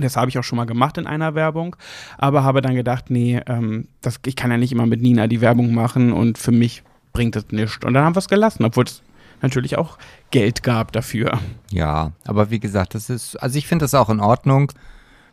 Das 0.00 0.16
habe 0.16 0.28
ich 0.28 0.38
auch 0.38 0.44
schon 0.44 0.56
mal 0.56 0.64
gemacht 0.66 0.98
in 0.98 1.06
einer 1.06 1.34
Werbung, 1.34 1.76
aber 2.18 2.42
habe 2.42 2.62
dann 2.62 2.74
gedacht, 2.74 3.10
nee, 3.10 3.40
ähm, 3.46 3.86
das, 4.00 4.18
ich 4.26 4.34
kann 4.34 4.50
ja 4.50 4.56
nicht 4.56 4.72
immer 4.72 4.86
mit 4.86 5.00
Nina 5.02 5.26
die 5.26 5.40
Werbung 5.40 5.72
machen 5.74 6.12
und 6.12 6.38
für 6.38 6.52
mich 6.52 6.82
bringt 7.12 7.36
das 7.36 7.46
nichts. 7.50 7.84
Und 7.84 7.94
dann 7.94 8.04
haben 8.04 8.14
wir 8.14 8.20
es 8.20 8.28
gelassen, 8.28 8.64
obwohl 8.64 8.84
es 8.84 9.02
natürlich 9.44 9.78
auch 9.78 9.98
Geld 10.30 10.62
gab 10.62 10.90
dafür. 10.92 11.38
Ja, 11.70 12.12
aber 12.26 12.50
wie 12.50 12.58
gesagt, 12.60 12.94
das 12.94 13.08
ist, 13.10 13.36
also 13.36 13.56
ich 13.58 13.66
finde 13.68 13.84
das 13.84 13.94
auch 13.94 14.10
in 14.10 14.20
Ordnung, 14.20 14.72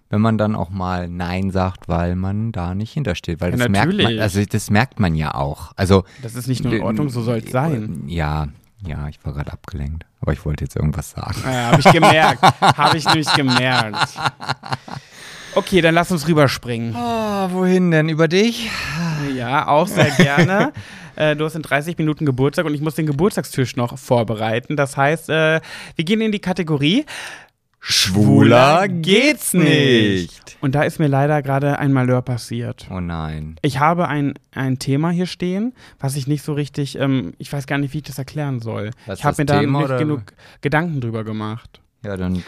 wenn 0.10 0.22
man 0.22 0.38
dann 0.38 0.56
auch 0.56 0.70
mal 0.70 1.08
Nein 1.08 1.52
sagt, 1.52 1.88
weil 1.88 2.16
man 2.16 2.52
da 2.52 2.76
nicht 2.76 2.92
hintersteht. 2.94 3.40
Weil 3.42 3.52
Ja, 3.52 3.58
das 3.58 3.70
merkt 3.70 3.88
man, 3.88 3.98
natürlich. 3.98 4.22
also 4.22 4.44
das 4.46 4.70
merkt 4.70 5.00
man 5.00 5.16
ja 5.16 5.34
auch. 5.34 5.72
Also 5.78 6.04
Das 6.22 6.36
ist 6.36 6.48
nicht 6.48 6.64
nur 6.64 6.74
in 6.74 6.82
Ordnung, 6.84 7.10
so 7.10 7.22
soll 7.22 7.38
es 7.38 7.52
sein. 7.52 8.04
Ja, 8.08 8.48
ja, 8.86 9.08
ich 9.08 9.24
war 9.26 9.34
gerade 9.34 9.54
abgelenkt. 9.54 10.06
Aber 10.20 10.34
ich 10.34 10.44
wollte 10.46 10.64
jetzt 10.66 10.76
irgendwas 10.76 11.12
sagen. 11.12 11.38
Ja, 11.46 11.72
habe 11.72 11.80
ich 11.82 11.92
gemerkt. 11.92 12.44
habe 12.62 12.98
ich 12.98 13.06
nämlich 13.06 13.34
gemerkt. 13.34 14.10
Okay, 15.56 15.82
dann 15.82 15.96
lass 15.96 16.12
uns 16.12 16.28
rüberspringen. 16.28 16.96
Oh, 16.96 17.52
wohin 17.52 17.92
denn? 17.92 18.08
Über 18.10 18.28
dich? 18.28 18.70
Ja, 19.36 19.68
auch 19.68 19.88
sehr 19.88 20.12
gerne. 20.12 20.72
Äh, 21.16 21.36
du 21.36 21.46
hast 21.46 21.56
in 21.56 21.62
30 21.62 21.98
Minuten 21.98 22.26
Geburtstag 22.26 22.66
und 22.66 22.74
ich 22.74 22.82
muss 22.82 22.96
den 22.96 23.06
Geburtstagstisch 23.06 23.76
noch 23.76 23.98
vorbereiten. 23.98 24.76
Das 24.76 24.98
heißt, 24.98 25.30
äh, 25.30 25.62
wir 25.96 26.06
gehen 26.06 26.22
in 26.22 26.32
die 26.32 26.40
Kategorie 26.40 27.06
Schwuler 27.84 28.88
geht's 28.88 29.56
nicht. 29.56 30.58
Und 30.62 30.76
da 30.76 30.84
ist 30.84 31.00
mir 31.00 31.08
leider 31.08 31.42
gerade 31.42 31.80
ein 31.80 31.92
Malheur 31.92 32.22
passiert. 32.22 32.88
Oh 32.92 33.00
nein. 33.00 33.56
Ich 33.64 33.80
habe 33.80 34.08
ein, 34.08 34.36
ein 34.52 34.78
Thema 34.78 35.10
hier 35.10 35.26
stehen, 35.26 35.74
was 36.00 36.16
ich 36.16 36.28
nicht 36.28 36.44
so 36.44 36.54
richtig, 36.54 37.00
ähm, 37.00 37.34
ich 37.40 37.52
weiß 37.52 37.66
gar 37.66 37.80
nicht, 37.80 37.96
wie 37.96 37.98
ich 37.98 38.04
das 38.04 38.20
erklären 38.20 38.60
soll. 38.60 38.92
Was 39.08 39.20
ich 39.20 39.26
habe 39.26 39.42
mir 39.42 39.46
das 39.46 39.56
da 39.56 39.62
Thema, 39.62 39.80
nicht 39.80 39.86
oder? 39.90 39.98
genug 39.98 40.22
Gedanken 40.62 41.02
drüber 41.02 41.24
gemacht. 41.24 41.81
Ja, 42.04 42.18
dann 42.18 42.44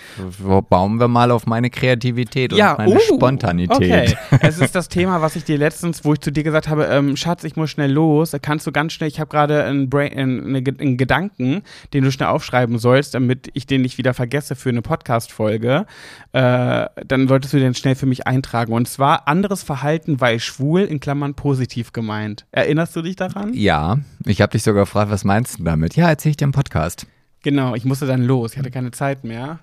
bauen 0.68 1.00
wir 1.00 1.08
mal 1.08 1.30
auf 1.30 1.46
meine 1.46 1.70
Kreativität 1.70 2.54
und 2.54 2.58
ja, 2.58 2.74
meine 2.76 2.96
uh, 2.96 3.00
Spontanität. 3.00 3.76
Okay, 3.76 4.18
es 4.42 4.58
ist 4.58 4.74
das 4.74 4.90
Thema, 4.90 5.22
was 5.22 5.36
ich 5.36 5.44
dir 5.44 5.60
letztens, 5.60 6.04
wo 6.04 6.14
ich 6.14 6.22
zu 6.22 6.32
dir 6.32 6.42
gesagt 6.42 6.70
habe, 6.70 6.86
ähm, 6.86 7.16
Schatz, 7.16 7.44
ich 7.44 7.56
muss 7.56 7.70
schnell 7.70 7.92
los. 7.92 8.36
Kannst 8.42 8.66
du 8.66 8.72
ganz 8.72 8.94
schnell, 8.94 9.10
ich 9.10 9.20
habe 9.20 9.30
gerade 9.30 9.64
einen, 9.64 9.94
einen, 9.94 10.56
einen 10.56 10.98
Gedanken, 10.98 11.62
den 11.94 12.04
du 12.04 12.12
schnell 12.12 12.30
aufschreiben 12.30 12.80
sollst, 12.80 13.14
damit 13.14 13.52
ich 13.54 13.68
den 13.68 13.84
nicht 13.84 14.00
wieder 14.00 14.16
vergesse 14.16 14.56
für 14.56 14.70
eine 14.70 14.82
Podcast-Folge. 14.82 15.86
Äh, 16.32 16.86
dann 17.06 17.28
solltest 17.28 17.54
du 17.54 17.60
den 17.60 17.76
schnell 17.76 17.94
für 17.94 18.08
mich 18.08 18.26
eintragen. 18.26 18.74
Und 18.74 18.88
zwar 18.88 19.28
anderes 19.28 19.62
Verhalten, 19.62 20.20
weil 20.20 20.40
schwul, 20.40 20.82
in 20.82 21.00
Klammern 21.00 21.36
positiv 21.36 21.94
gemeint. 21.94 22.48
Erinnerst 22.52 22.96
du 22.96 23.04
dich 23.04 23.18
daran? 23.18 23.54
Ja, 23.54 24.00
ich 24.26 24.42
habe 24.42 24.52
dich 24.52 24.64
sogar 24.64 24.86
gefragt, 24.86 25.12
was 25.12 25.24
meinst 25.24 25.60
du 25.60 25.64
damit? 25.64 25.96
Ja, 25.96 26.10
erzähl 26.10 26.32
ich 26.32 26.38
dir 26.38 26.46
im 26.46 26.54
Podcast. 26.54 27.06
Genau, 27.44 27.76
ich 27.76 27.86
musste 27.86 28.06
dann 28.08 28.24
los. 28.24 28.54
Ich 28.54 28.58
hatte 28.58 28.72
keine 28.72 28.92
Zeit 28.92 29.24
mehr. 29.24 29.60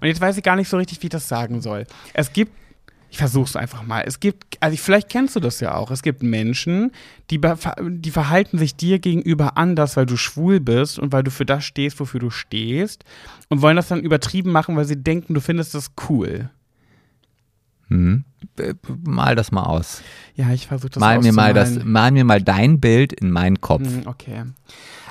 Und 0.00 0.08
jetzt 0.08 0.20
weiß 0.20 0.36
ich 0.36 0.42
gar 0.42 0.56
nicht 0.56 0.68
so 0.68 0.76
richtig, 0.76 1.00
wie 1.02 1.06
ich 1.06 1.10
das 1.10 1.28
sagen 1.28 1.60
soll. 1.60 1.86
Es 2.12 2.32
gibt, 2.32 2.52
ich 3.10 3.18
versuch's 3.18 3.54
einfach 3.56 3.82
mal. 3.84 4.02
Es 4.06 4.18
gibt, 4.20 4.44
also 4.60 4.74
ich- 4.74 4.80
vielleicht 4.80 5.08
kennst 5.08 5.36
du 5.36 5.40
das 5.40 5.60
ja 5.60 5.74
auch. 5.74 5.90
Es 5.90 6.02
gibt 6.02 6.22
Menschen, 6.22 6.90
die, 7.30 7.40
die 7.40 8.10
verhalten 8.10 8.58
sich 8.58 8.74
dir 8.76 8.98
gegenüber 8.98 9.56
anders, 9.56 9.96
weil 9.96 10.06
du 10.06 10.16
schwul 10.16 10.58
bist 10.60 10.98
und 10.98 11.12
weil 11.12 11.22
du 11.22 11.30
für 11.30 11.46
das 11.46 11.64
stehst, 11.64 12.00
wofür 12.00 12.20
du 12.20 12.30
stehst. 12.30 13.04
Und 13.48 13.62
wollen 13.62 13.76
das 13.76 13.88
dann 13.88 14.00
übertrieben 14.00 14.50
machen, 14.50 14.76
weil 14.76 14.84
sie 14.84 14.96
denken, 15.02 15.32
du 15.34 15.40
findest 15.40 15.74
das 15.74 15.92
cool. 16.08 16.50
Hm? 17.88 18.24
Äh, 18.58 18.74
Mal 19.06 19.34
das 19.34 19.50
mal 19.52 19.64
aus. 19.64 20.02
Ja, 20.34 20.50
ich 20.50 20.66
versuche 20.66 20.90
das 20.90 21.00
Mal 21.00 21.20
mir 21.20 21.32
mal 21.32 21.54
das, 21.54 21.84
mal 21.84 22.10
mir 22.12 22.24
mal 22.24 22.42
dein 22.42 22.80
Bild 22.80 23.12
in 23.12 23.30
meinen 23.30 23.60
Kopf. 23.60 23.82
Hm, 23.86 24.02
Okay. 24.06 24.44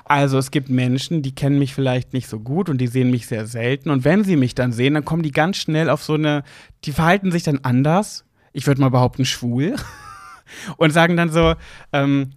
Also 0.09 0.37
es 0.37 0.51
gibt 0.51 0.69
Menschen, 0.69 1.21
die 1.21 1.35
kennen 1.35 1.59
mich 1.59 1.73
vielleicht 1.73 2.13
nicht 2.13 2.29
so 2.29 2.39
gut 2.39 2.69
und 2.69 2.77
die 2.77 2.87
sehen 2.87 3.11
mich 3.11 3.27
sehr 3.27 3.45
selten. 3.45 3.89
Und 3.89 4.05
wenn 4.05 4.23
sie 4.23 4.37
mich 4.37 4.55
dann 4.55 4.71
sehen, 4.71 4.93
dann 4.93 5.03
kommen 5.03 5.21
die 5.21 5.31
ganz 5.31 5.57
schnell 5.57 5.89
auf 5.89 6.01
so 6.01 6.13
eine, 6.13 6.43
die 6.85 6.93
verhalten 6.93 7.29
sich 7.29 7.43
dann 7.43 7.59
anders. 7.63 8.23
Ich 8.53 8.65
würde 8.67 8.79
mal 8.79 8.89
behaupten, 8.89 9.25
schwul. 9.25 9.75
Und 10.77 10.91
sagen 10.91 11.17
dann 11.17 11.29
so, 11.29 11.55
ähm, 11.91 12.29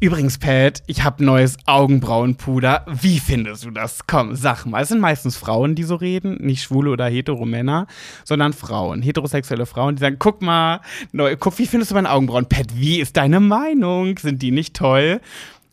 übrigens, 0.00 0.38
Pat, 0.38 0.82
ich 0.86 1.04
habe 1.04 1.24
neues 1.24 1.56
Augenbrauenpuder. 1.66 2.86
Wie 2.88 3.18
findest 3.18 3.64
du 3.64 3.70
das? 3.70 4.06
Komm, 4.06 4.34
sag 4.34 4.66
mal. 4.66 4.82
Es 4.82 4.88
sind 4.88 5.00
meistens 5.00 5.36
Frauen, 5.36 5.74
die 5.74 5.84
so 5.84 5.94
reden, 5.94 6.36
nicht 6.40 6.62
schwule 6.62 6.90
oder 6.90 7.06
hetero 7.06 7.44
Männer, 7.44 7.86
sondern 8.24 8.52
Frauen, 8.52 9.02
heterosexuelle 9.02 9.66
Frauen, 9.66 9.96
die 9.96 10.00
sagen, 10.00 10.16
guck 10.18 10.42
mal, 10.42 10.80
neu, 11.12 11.36
guck, 11.36 11.58
wie 11.58 11.66
findest 11.66 11.90
du 11.90 11.94
meine 11.94 12.10
Augenbrauen? 12.10 12.46
Pat, 12.46 12.66
wie 12.76 13.00
ist 13.00 13.16
deine 13.16 13.40
Meinung? 13.40 14.18
Sind 14.18 14.42
die 14.42 14.50
nicht 14.50 14.74
toll? 14.76 15.20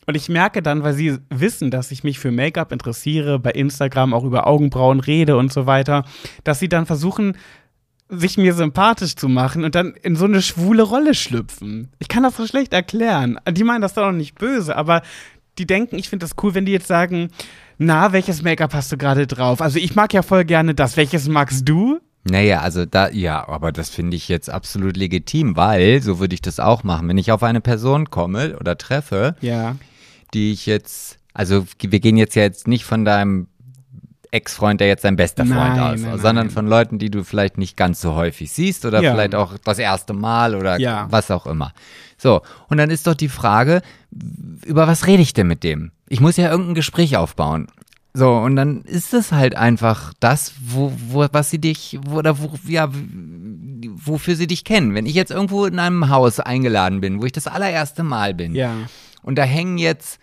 Und 0.06 0.14
ich 0.14 0.28
merke 0.28 0.62
dann, 0.62 0.84
weil 0.84 0.94
sie 0.94 1.18
wissen, 1.30 1.70
dass 1.70 1.90
ich 1.90 2.04
mich 2.04 2.18
für 2.18 2.30
Make-up 2.30 2.70
interessiere, 2.70 3.38
bei 3.40 3.50
Instagram 3.50 4.14
auch 4.14 4.24
über 4.24 4.46
Augenbrauen 4.46 5.00
rede 5.00 5.36
und 5.36 5.52
so 5.52 5.66
weiter, 5.66 6.04
dass 6.44 6.60
sie 6.60 6.68
dann 6.68 6.86
versuchen, 6.86 7.36
sich 8.08 8.38
mir 8.38 8.54
sympathisch 8.54 9.16
zu 9.16 9.28
machen 9.28 9.64
und 9.64 9.74
dann 9.74 9.94
in 10.02 10.14
so 10.16 10.24
eine 10.26 10.40
schwule 10.42 10.82
Rolle 10.82 11.14
schlüpfen. 11.14 11.88
Ich 11.98 12.08
kann 12.08 12.22
das 12.22 12.36
so 12.36 12.46
schlecht 12.46 12.72
erklären. 12.72 13.38
Die 13.50 13.64
meinen 13.64 13.80
das 13.82 13.94
doch 13.94 14.12
nicht 14.12 14.36
böse, 14.38 14.76
aber 14.76 15.02
die 15.58 15.66
denken, 15.66 15.96
ich 15.98 16.08
finde 16.08 16.24
das 16.26 16.34
cool, 16.42 16.54
wenn 16.54 16.66
die 16.66 16.72
jetzt 16.72 16.86
sagen, 16.86 17.30
na, 17.78 18.12
welches 18.12 18.42
Make-up 18.42 18.74
hast 18.74 18.92
du 18.92 18.96
gerade 18.96 19.26
drauf? 19.26 19.60
Also 19.60 19.78
ich 19.78 19.94
mag 19.96 20.12
ja 20.14 20.22
voll 20.22 20.44
gerne 20.44 20.74
das. 20.74 20.96
Welches 20.96 21.28
magst 21.28 21.68
du? 21.68 21.98
Naja, 22.24 22.60
also 22.60 22.84
da, 22.86 23.08
ja, 23.10 23.46
aber 23.48 23.70
das 23.72 23.88
finde 23.90 24.16
ich 24.16 24.28
jetzt 24.28 24.50
absolut 24.50 24.96
legitim, 24.96 25.56
weil 25.56 26.02
so 26.02 26.18
würde 26.18 26.34
ich 26.34 26.42
das 26.42 26.58
auch 26.60 26.82
machen. 26.84 27.08
Wenn 27.08 27.18
ich 27.18 27.32
auf 27.32 27.42
eine 27.42 27.60
Person 27.60 28.10
komme 28.10 28.56
oder 28.58 28.76
treffe, 28.78 29.36
Ja. 29.40 29.76
die 30.34 30.52
ich 30.52 30.66
jetzt, 30.66 31.18
also 31.34 31.64
wir 31.80 32.00
gehen 32.00 32.16
jetzt 32.16 32.34
ja 32.34 32.42
jetzt 32.42 32.66
nicht 32.68 32.84
von 32.84 33.04
deinem 33.04 33.46
Ex-Freund, 34.36 34.80
der 34.80 34.88
jetzt 34.88 35.04
dein 35.04 35.16
bester 35.16 35.44
Freund 35.44 35.76
Nein, 35.76 35.80
aus, 35.80 36.00
nein, 36.00 36.12
sondern 36.18 36.46
nein. 36.46 36.50
von 36.50 36.66
Leuten, 36.66 36.98
die 36.98 37.10
du 37.10 37.24
vielleicht 37.24 37.58
nicht 37.58 37.76
ganz 37.76 38.00
so 38.00 38.14
häufig 38.14 38.52
siehst 38.52 38.84
oder 38.84 39.02
Ja. 39.02 39.12
vielleicht 39.12 39.34
auch 39.34 39.56
das 39.64 39.78
erste 39.78 40.12
Mal 40.12 40.54
oder 40.54 40.78
Ja. 40.78 41.06
was 41.10 41.30
auch 41.30 41.46
immer. 41.46 41.72
So, 42.18 42.42
und 42.68 42.76
dann 42.78 42.90
ist 42.90 43.06
doch 43.06 43.14
die 43.14 43.28
Frage, 43.28 43.82
über 44.64 44.86
was 44.86 45.06
rede 45.06 45.22
ich 45.22 45.32
denn 45.34 45.46
mit 45.48 45.64
dem? 45.64 45.90
Ich 46.08 46.20
muss 46.20 46.36
ja 46.36 46.50
irgendein 46.50 46.74
Gespräch 46.74 47.16
aufbauen. 47.16 47.66
So, 48.14 48.32
und 48.34 48.56
dann 48.56 48.82
ist 48.84 49.12
es 49.12 49.32
halt 49.32 49.56
einfach 49.56 50.14
das, 50.20 50.54
wo, 50.64 50.90
wo, 51.08 51.26
was 51.32 51.50
sie 51.50 51.58
dich, 51.58 51.98
wo, 52.06 52.16
oder 52.16 52.38
wo, 52.40 52.50
ja, 52.66 52.88
wofür 53.94 54.36
sie 54.36 54.46
dich 54.46 54.64
kennen. 54.64 54.94
Wenn 54.94 55.06
ich 55.06 55.14
jetzt 55.14 55.30
irgendwo 55.30 55.66
in 55.66 55.78
einem 55.78 56.08
Haus 56.08 56.40
eingeladen 56.40 57.00
bin, 57.00 57.20
wo 57.20 57.26
ich 57.26 57.32
das 57.32 57.46
allererste 57.46 58.02
Mal 58.02 58.32
bin, 58.34 58.54
Ja. 58.54 58.72
und 59.22 59.36
da 59.36 59.42
hängen 59.42 59.78
jetzt 59.78 60.18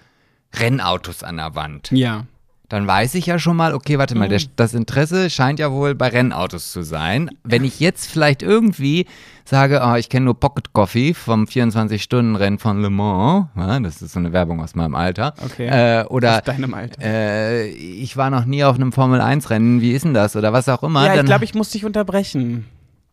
Rennautos 0.56 1.24
an 1.24 1.38
der 1.38 1.56
Wand, 1.56 1.90
Ja. 1.92 2.26
Dann 2.74 2.88
weiß 2.88 3.14
ich 3.16 3.28
ja 3.28 3.38
schon 3.38 3.56
mal, 3.56 3.74
okay, 3.76 4.00
warte 4.00 4.16
mal, 4.16 4.28
der, 4.28 4.42
das 4.56 4.74
Interesse 4.74 5.30
scheint 5.30 5.60
ja 5.60 5.72
wohl 5.72 5.94
bei 5.94 6.08
Rennautos 6.08 6.72
zu 6.72 6.82
sein. 6.82 7.30
Wenn 7.44 7.64
ich 7.64 7.80
jetzt 7.80 8.10
vielleicht 8.10 8.42
irgendwie 8.42 9.06
sage, 9.46 9.82
oh, 9.86 9.94
ich 9.94 10.10
kenne 10.10 10.26
nur 10.26 10.40
Pocket 10.40 10.74
Coffee 10.74 11.14
vom 11.14 11.46
24-Stunden-Rennen 11.46 12.58
von 12.58 12.82
Le 12.82 12.90
Mans, 12.90 13.46
ja, 13.56 13.80
das 13.80 14.02
ist 14.02 14.14
so 14.14 14.20
eine 14.20 14.34
Werbung 14.34 14.60
aus 14.60 14.74
meinem 14.74 14.96
Alter, 14.96 15.36
Okay. 15.46 15.68
äh, 15.68 16.06
oder 16.06 16.38
Aus 16.38 16.44
deinem 16.44 16.74
Alter. 16.74 17.00
äh, 17.04 17.68
ich 17.68 18.18
war 18.18 18.32
noch 18.32 18.46
nie 18.46 18.64
auf 18.64 18.76
einem 18.76 18.92
Formel-1-Rennen, 18.92 19.80
wie 19.82 19.92
ist 19.92 20.06
denn 20.06 20.16
das? 20.16 20.36
Oder 20.36 20.52
was 20.52 20.68
auch 20.68 20.82
immer. 20.82 21.06
ja, 21.06 21.16
ich 21.20 21.26
glaube, 21.26 21.44
ich 21.46 21.54
muss 21.54 21.70
dich 21.70 21.86
unterbrechen. 21.86 22.66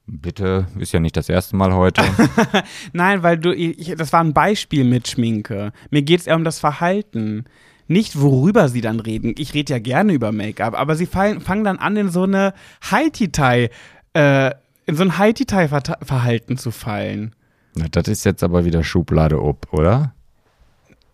Bitte, 0.07 0.67
ist 0.79 0.93
ja 0.93 1.01
nicht 1.01 1.17
das 1.19 1.29
erste 1.29 1.55
Mal 1.55 1.75
heute. 1.75 2.03
Nein, 2.95 3.23
weil 3.23 3.37
du, 3.37 3.55
ich, 3.55 3.95
das 3.97 4.13
war 4.13 4.25
ein 4.25 4.33
Beispiel 4.33 4.85
mit 4.85 5.07
Schminke. 5.07 5.73
Mir 5.91 6.01
geht 6.03 6.21
es 6.21 6.27
eher 6.27 6.37
um 6.37 6.45
das 6.45 6.59
Verhalten. 6.59 7.45
Nicht, 7.91 8.21
worüber 8.21 8.69
sie 8.69 8.83
dann 8.83 9.01
reden. 9.01 9.35
Ich 9.37 9.53
rede 9.53 9.73
ja 9.73 9.81
gerne 9.81 10.13
über 10.13 10.31
Make-up, 10.31 10.79
aber 10.79 10.95
sie 10.95 11.07
fallen, 11.07 11.41
fangen 11.41 11.65
dann 11.65 11.79
an, 11.79 11.97
in 11.97 12.09
so 12.09 12.23
eine 12.23 12.55
Haiti-Tai, 12.89 13.69
äh, 14.15 14.51
in 14.87 14.95
so 14.95 15.03
ein 15.03 15.19
Haiti-Tai-Verhalten 15.19 16.57
zu 16.57 16.71
fallen. 16.71 17.35
Na, 17.75 17.87
das 17.91 18.07
ist 18.07 18.25
jetzt 18.25 18.45
aber 18.45 18.65
wieder 18.65 18.85
Schublade 18.85 19.43
ob, 19.43 19.73
oder? 19.73 20.15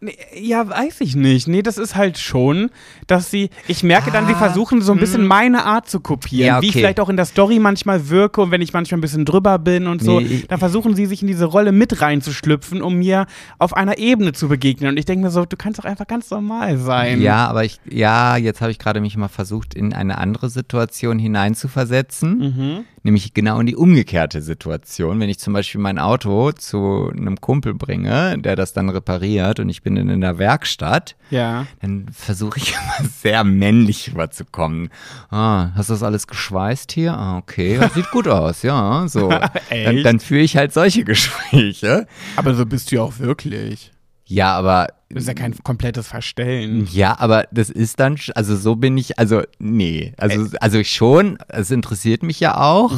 Nee, 0.01 0.15
Ja, 0.39 0.69
weiß 0.69 1.01
ich 1.01 1.17
nicht. 1.17 1.49
Nee, 1.49 1.63
das 1.63 1.79
ist 1.79 1.97
halt 1.97 2.19
schon, 2.19 2.71
dass 3.07 3.31
sie, 3.31 3.49
ich 3.67 3.83
merke 3.83 4.11
dann, 4.11 4.27
sie 4.27 4.35
Ah, 4.35 4.39
versuchen 4.39 4.83
so 4.83 4.93
ein 4.93 4.99
bisschen 4.99 5.27
meine 5.27 5.65
Art 5.65 5.89
zu 5.89 6.01
kopieren, 6.01 6.47
Ja, 6.47 6.61
wie 6.61 6.67
ich 6.67 6.73
okay. 6.73 6.81
vielleicht 6.81 7.01
auch 7.01 7.09
in 7.09 7.17
der 7.17 7.25
Story 7.25 7.59
manchmal 7.59 8.11
wirke 8.11 8.43
und 8.43 8.51
wenn 8.51 8.61
ich 8.61 8.73
manchmal 8.75 8.99
ein 8.99 9.01
bisschen 9.01 9.25
drüber 9.25 9.59
bin 9.59 9.87
und 9.87 10.03
so, 10.03 10.21
Nee, 10.21 10.45
dann 10.49 10.59
versuchen 10.59 10.95
sie 10.95 11.07
sich 11.07 11.23
in 11.23 11.29
diese 11.29 11.47
Rolle 11.47 11.73
mit 11.73 12.03
reinzuschlüpfen, 12.03 12.83
um 12.83 12.97
mir 12.97 13.27
auf 13.59 13.75
einer 13.75 13.97
Ebene 13.99 14.33
zu 14.33 14.49
begegnen. 14.49 14.91
Und 14.91 14.97
ich 14.99 15.07
denke 15.07 15.25
mir 15.25 15.31
so, 15.31 15.45
du 15.47 15.57
kannst 15.57 15.79
doch 15.79 15.85
einfach 15.85 16.07
ganz 16.07 16.31
normal 16.31 16.77
sein. 16.77 17.23
Ja, 17.23 17.47
aber 17.47 17.64
ich, 17.64 17.81
ja, 17.89 18.37
jetzt 18.37 18.61
habe 18.61 18.71
ich 18.71 18.79
gerade 18.79 19.01
mich 19.01 19.17
mal 19.17 19.29
versucht, 19.29 19.75
in 19.75 19.95
eine 19.95 20.18
andere 20.18 20.51
Situation 20.51 21.18
hineinzuversetzen. 21.18 22.39
Mhm. 22.39 22.85
Nämlich 23.07 23.34
genau 23.34 23.61
in 23.61 23.66
die 23.66 23.76
umgekehrte 23.76 24.42
Situation. 24.42 25.20
Wenn 25.20 25.28
ich 25.28 25.38
zum 25.38 25.53
Beispiel 25.53 25.80
mein 25.80 26.00
Auto 26.00 26.50
zu 26.50 27.08
einem 27.16 27.41
Kumpel 27.41 27.72
bringe, 27.72 28.37
der 28.38 28.57
das 28.57 28.72
dann 28.72 28.88
repariert 28.88 29.61
und 29.61 29.68
ich 29.68 29.83
bin 29.84 29.95
dann 29.95 30.08
in 30.11 30.20
der 30.22 30.38
Werkstatt, 30.38 31.14
Ja. 31.30 31.66
dann 31.80 32.07
versuche 32.12 32.58
ich 32.58 32.72
immer 32.99 33.08
sehr 33.08 33.45
männlich 33.45 34.11
rüberzukommen. 34.11 34.91
Ah, 35.30 35.70
hast 35.76 35.88
du 35.88 35.95
das 35.95 36.03
alles 36.03 36.26
geschweißt 36.26 36.91
hier? 36.91 37.16
Ah, 37.16 37.38
okay, 37.38 37.78
das 37.80 37.95
sieht 37.95 38.11
gut 38.11 38.26
aus, 38.26 38.62
ja, 38.64 39.04
so. 39.07 39.28
Dann, 39.70 40.03
dann 40.03 40.18
führe 40.18 40.41
ich 40.42 40.57
halt 40.57 40.72
solche 40.72 41.04
Gespräche. 41.50 42.08
Aber 42.34 42.54
so 42.54 42.66
bist 42.66 42.91
du 42.91 42.96
ja 42.96 43.03
auch 43.03 43.20
wirklich. 43.20 43.92
Ja, 44.29 44.55
aber 44.57 44.89
Das 45.09 45.23
ist 45.23 45.29
ja 45.29 45.35
kein 45.35 45.55
komplettes 45.63 46.09
Verstellen. 46.09 46.89
Ja, 46.93 47.17
aber 47.19 47.47
das 47.53 47.71
ist 47.71 48.01
dann, 48.01 48.17
also 48.35 48.57
so 48.57 48.75
bin 48.77 48.99
ich, 48.99 49.19
also 49.19 49.43
nee, 49.59 50.13
also, 50.19 50.49
also 50.61 50.83
schon, 50.83 51.39
es 51.49 51.71
interessiert 51.71 52.23
mich 52.25 52.41
ja 52.41 52.61
auch, 52.61 52.93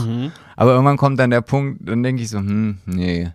aber 0.57 0.73
irgendwann 0.73 0.97
kommt 0.97 1.21
dann 1.21 1.31
der 1.31 1.43
Punkt, 1.43 1.87
dann 1.87 2.03
denke 2.03 2.23
ich 2.23 2.31
so, 2.31 2.39
hm, 2.39 2.79
nee. 2.87 3.29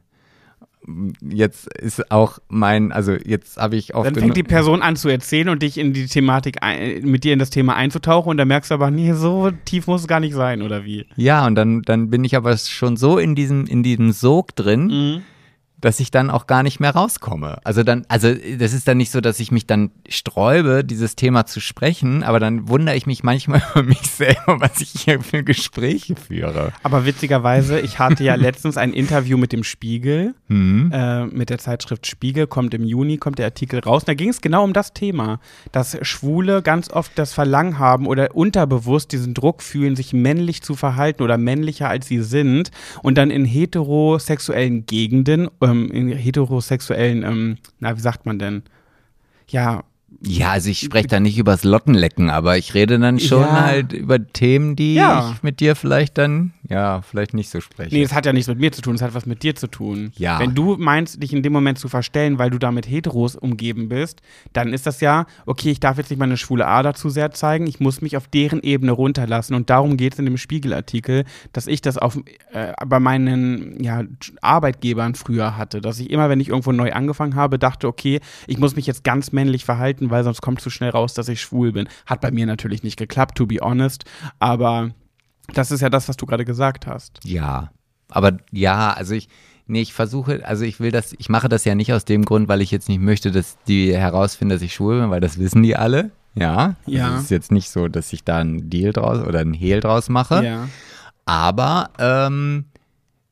Jetzt 1.21 1.67
ist 1.77 2.11
auch 2.11 2.39
mein, 2.49 2.91
also 2.91 3.13
jetzt 3.13 3.55
habe 3.55 3.77
ich 3.77 3.95
oft 3.95 4.05
Dann 4.05 4.15
fängt 4.15 4.35
die 4.35 4.43
Person 4.43 4.81
an 4.81 4.97
zu 4.97 5.07
erzählen 5.07 5.47
und 5.47 5.61
dich 5.63 5.77
in 5.77 5.93
die 5.93 6.07
Thematik, 6.07 6.57
ein, 6.61 7.03
mit 7.03 7.23
dir 7.23 7.31
in 7.31 7.39
das 7.39 7.51
Thema 7.51 7.75
einzutauchen 7.75 8.31
und 8.31 8.37
dann 8.37 8.49
merkst 8.49 8.69
du 8.71 8.75
aber, 8.75 8.91
nee, 8.91 9.13
so 9.13 9.49
tief 9.63 9.87
muss 9.87 10.01
es 10.01 10.07
gar 10.07 10.19
nicht 10.19 10.33
sein, 10.33 10.61
oder 10.61 10.83
wie? 10.83 11.05
ja, 11.15 11.45
und 11.47 11.55
dann, 11.55 11.83
dann 11.83 12.09
bin 12.09 12.25
ich 12.25 12.35
aber 12.35 12.57
schon 12.57 12.97
so 12.97 13.17
in 13.17 13.33
diesem, 13.33 13.65
in 13.65 13.81
diesem 13.83 14.11
Sog 14.11 14.55
drin, 14.57 14.87
Mhm. 14.87 15.21
Dass 15.83 15.99
ich 15.99 16.11
dann 16.11 16.29
auch 16.29 16.47
gar 16.47 16.63
nicht 16.63 16.79
mehr 16.79 16.91
rauskomme. 16.91 17.59
Also 17.65 17.83
dann, 17.83 18.05
also 18.07 18.33
das 18.57 18.71
ist 18.71 18.87
dann 18.87 18.97
nicht 18.97 19.11
so, 19.11 19.19
dass 19.19 19.39
ich 19.41 19.51
mich 19.51 19.67
dann 19.67 19.91
sträube, 20.07 20.83
dieses 20.85 21.17
Thema 21.17 21.45
zu 21.45 21.59
sprechen, 21.59 22.23
aber 22.23 22.39
dann 22.39 22.69
wundere 22.69 22.95
ich 22.95 23.05
mich 23.05 23.21
manchmal 23.23 23.61
über 23.73 23.83
mich 23.83 24.01
selber, 24.01 24.59
was 24.61 24.79
ich 24.79 24.91
hier 24.91 25.19
für 25.21 25.43
Gespräche 25.43 26.15
führe. 26.15 26.71
Aber 26.83 27.05
witzigerweise, 27.05 27.81
ich 27.81 27.99
hatte 27.99 28.23
ja 28.23 28.35
letztens 28.47 28.77
ein 28.77 28.93
Interview 28.93 29.37
mit 29.37 29.51
dem 29.51 29.63
Spiegel, 29.63 30.33
Mhm. 30.47 30.91
äh, 30.93 31.25
mit 31.25 31.49
der 31.49 31.57
Zeitschrift 31.57 32.05
Spiegel, 32.07 32.47
kommt 32.47 32.73
im 32.73 32.83
Juni, 32.83 33.17
kommt 33.17 33.39
der 33.39 33.45
Artikel 33.45 33.79
raus. 33.79 34.03
Und 34.03 34.07
da 34.07 34.13
ging 34.13 34.29
es 34.29 34.39
genau 34.39 34.63
um 34.63 34.71
das 34.73 34.93
Thema, 34.93 35.39
dass 35.71 35.97
Schwule 36.01 36.61
ganz 36.61 36.89
oft 36.91 37.11
das 37.15 37.33
Verlangen 37.33 37.79
haben 37.79 38.05
oder 38.07 38.35
unterbewusst 38.35 39.11
diesen 39.11 39.33
Druck 39.33 39.63
fühlen, 39.63 39.95
sich 39.95 40.13
männlich 40.13 40.61
zu 40.61 40.75
verhalten 40.75 41.23
oder 41.23 41.37
männlicher 41.37 41.89
als 41.89 42.07
sie 42.07 42.21
sind 42.21 42.71
und 43.01 43.17
dann 43.17 43.31
in 43.31 43.45
heterosexuellen 43.45 44.85
Gegenden, 44.85 45.49
ähm, 45.73 45.91
in 45.91 46.07
heterosexuellen, 46.09 47.23
ähm, 47.23 47.57
na, 47.79 47.95
wie 47.95 48.01
sagt 48.01 48.25
man 48.25 48.39
denn? 48.39 48.63
Ja, 49.49 49.83
Ja, 50.21 50.51
also 50.51 50.69
ich 50.69 50.79
spreche 50.79 51.07
da 51.07 51.19
nicht 51.19 51.37
übers 51.37 51.63
Lottenlecken, 51.63 52.29
aber 52.29 52.57
ich 52.57 52.73
rede 52.73 52.99
dann 52.99 53.19
schon 53.19 53.41
Ja. 53.41 53.63
halt 53.63 53.93
über 53.93 54.25
Themen, 54.25 54.75
die 54.75 54.95
Ja. 54.95 55.31
ich 55.35 55.43
mit 55.43 55.59
dir 55.59 55.75
vielleicht 55.75 56.17
dann, 56.17 56.53
ja, 56.69 57.01
vielleicht 57.01 57.33
nicht 57.33 57.49
so 57.49 57.59
spreche. 57.61 57.93
Nee, 57.93 58.03
es 58.03 58.13
hat 58.13 58.25
ja 58.25 58.33
nichts 58.33 58.47
mit 58.47 58.59
mir 58.59 58.71
zu 58.71 58.81
tun, 58.81 58.95
es 58.95 59.01
hat 59.01 59.13
was 59.13 59.25
mit 59.25 59.43
dir 59.43 59.55
zu 59.55 59.67
tun. 59.67 60.11
Ja. 60.15 60.39
Wenn 60.39 60.55
du 60.55 60.77
meinst, 60.77 61.21
dich 61.21 61.33
in 61.33 61.43
dem 61.43 61.51
Moment 61.53 61.77
zu 61.79 61.89
verstellen, 61.89 62.39
weil 62.39 62.49
du 62.49 62.57
da 62.59 62.71
mit 62.71 62.89
Heteros 62.89 63.35
umgeben 63.35 63.89
bist, 63.89 64.21
dann 64.53 64.71
ist 64.73 64.85
das 64.85 65.01
ja, 65.01 65.25
okay, 65.45 65.71
ich 65.71 65.79
darf 65.79 65.97
jetzt 65.97 66.09
nicht 66.09 66.19
meine 66.19 66.37
schwule 66.37 66.67
Ader 66.67 66.93
zu 66.93 67.09
sehr 67.09 67.31
zeigen, 67.31 67.67
ich 67.67 67.79
muss 67.79 68.01
mich 68.01 68.15
auf 68.17 68.27
deren 68.27 68.61
Ebene 68.61 68.91
runterlassen. 68.93 69.55
Und 69.55 69.69
darum 69.69 69.97
geht 69.97 70.13
es 70.13 70.19
in 70.19 70.25
dem 70.25 70.37
Spiegelartikel, 70.37 71.25
dass 71.51 71.67
ich 71.67 71.81
das 71.81 71.97
auf, 71.97 72.17
äh, 72.53 72.73
bei 72.85 72.99
meinen 72.99 73.83
ja, 73.83 74.03
Arbeitgebern 74.41 75.15
früher 75.15 75.57
hatte, 75.57 75.81
dass 75.81 75.99
ich 75.99 76.09
immer, 76.09 76.29
wenn 76.29 76.39
ich 76.39 76.49
irgendwo 76.49 76.71
neu 76.71 76.91
angefangen 76.93 77.35
habe, 77.35 77.57
dachte, 77.59 77.87
okay, 77.87 78.19
ich 78.47 78.57
muss 78.57 78.75
mich 78.75 78.85
jetzt 78.87 79.03
ganz 79.03 79.31
männlich 79.31 79.65
verhalten, 79.65 80.02
weil 80.09 80.23
sonst 80.23 80.41
kommt 80.41 80.61
zu 80.61 80.69
schnell 80.69 80.89
raus, 80.89 81.13
dass 81.13 81.27
ich 81.27 81.41
schwul 81.41 81.71
bin. 81.71 81.87
Hat 82.05 82.21
bei 82.21 82.31
mir 82.31 82.45
natürlich 82.45 82.83
nicht 82.83 82.97
geklappt, 82.97 83.37
to 83.37 83.45
be 83.45 83.57
honest, 83.61 84.05
aber 84.39 84.91
das 85.53 85.71
ist 85.71 85.81
ja 85.81 85.89
das, 85.89 86.07
was 86.09 86.17
du 86.17 86.25
gerade 86.25 86.45
gesagt 86.45 86.87
hast. 86.87 87.19
Ja, 87.23 87.71
aber 88.09 88.37
ja, 88.51 88.91
also 88.91 89.13
ich, 89.13 89.29
nee, 89.67 89.81
ich 89.81 89.93
versuche, 89.93 90.45
also 90.45 90.63
ich 90.63 90.79
will 90.79 90.91
das, 90.91 91.13
ich 91.17 91.29
mache 91.29 91.49
das 91.49 91.65
ja 91.65 91.75
nicht 91.75 91.93
aus 91.93 92.05
dem 92.05 92.25
Grund, 92.25 92.47
weil 92.47 92.61
ich 92.61 92.71
jetzt 92.71 92.89
nicht 92.89 93.01
möchte, 93.01 93.31
dass 93.31 93.57
die 93.67 93.95
herausfinden, 93.95 94.53
dass 94.53 94.61
ich 94.61 94.73
schwul 94.73 95.01
bin, 95.01 95.09
weil 95.09 95.21
das 95.21 95.37
wissen 95.37 95.63
die 95.63 95.75
alle. 95.75 96.11
Ja. 96.35 96.75
Ja. 96.85 97.05
Also 97.05 97.17
es 97.17 97.23
ist 97.23 97.31
jetzt 97.31 97.51
nicht 97.51 97.69
so, 97.69 97.87
dass 97.87 98.13
ich 98.13 98.23
da 98.23 98.39
einen 98.39 98.69
Deal 98.69 98.93
draus 98.93 99.25
oder 99.25 99.39
einen 99.39 99.53
Hehl 99.53 99.79
draus 99.79 100.09
mache. 100.09 100.43
Ja. 100.43 100.69
Aber 101.25 101.89
ähm, 101.99 102.65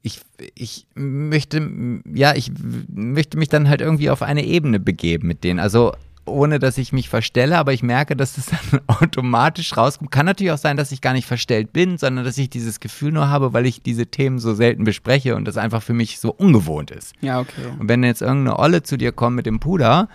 ich, 0.02 0.22
ich 0.56 0.88
möchte, 0.96 2.02
ja, 2.14 2.36
ich 2.36 2.52
möchte 2.90 3.38
mich 3.38 3.50
dann 3.50 3.70
halt 3.70 3.82
irgendwie 3.82 4.10
auf 4.10 4.22
eine 4.22 4.46
Ebene 4.46 4.80
begeben 4.80 5.28
mit 5.28 5.44
denen. 5.44 5.60
Also 5.60 5.94
ohne 6.32 6.60
dass 6.60 6.78
ich 6.78 6.94
mich 6.94 7.10
verstelle, 7.10 7.58
aber 7.58 7.74
ich 7.74 7.84
merke, 7.84 8.16
dass 8.16 8.34
das 8.34 8.46
dann 8.72 8.82
automatisch 8.88 9.76
rauskommt. 9.76 10.12
Kann 10.12 10.26
natürlich 10.26 10.52
auch 10.52 10.58
sein, 10.58 10.78
dass 10.78 10.92
ich 10.92 11.02
gar 11.02 11.14
nicht 11.14 11.28
verstellt 11.28 11.74
bin, 11.74 11.98
sondern 11.98 12.26
dass 12.26 12.38
ich 12.38 12.50
dieses 12.50 12.80
Gefühl 12.80 13.12
nur 13.12 13.30
habe, 13.30 13.54
weil 13.54 13.66
ich 13.66 13.82
diese 13.82 14.08
Themen 14.08 14.40
so 14.40 14.54
selten 14.54 14.84
bespreche 14.84 15.36
und 15.36 15.46
das 15.46 15.58
einfach 15.58 15.84
für 15.84 15.94
mich 15.94 16.20
so 16.20 16.32
ungewohnt 16.32 16.92
ist. 16.92 17.14
Ja, 17.22 17.40
okay. 17.40 17.68
Und 17.80 17.90
wenn 17.90 18.04
jetzt 18.04 18.22
irgendeine 18.22 18.58
Olle 18.58 18.84
zu 18.84 18.98
dir 18.98 19.12
kommt 19.12 19.36
mit 19.36 19.46
dem 19.46 19.60
Puder, 19.60 20.08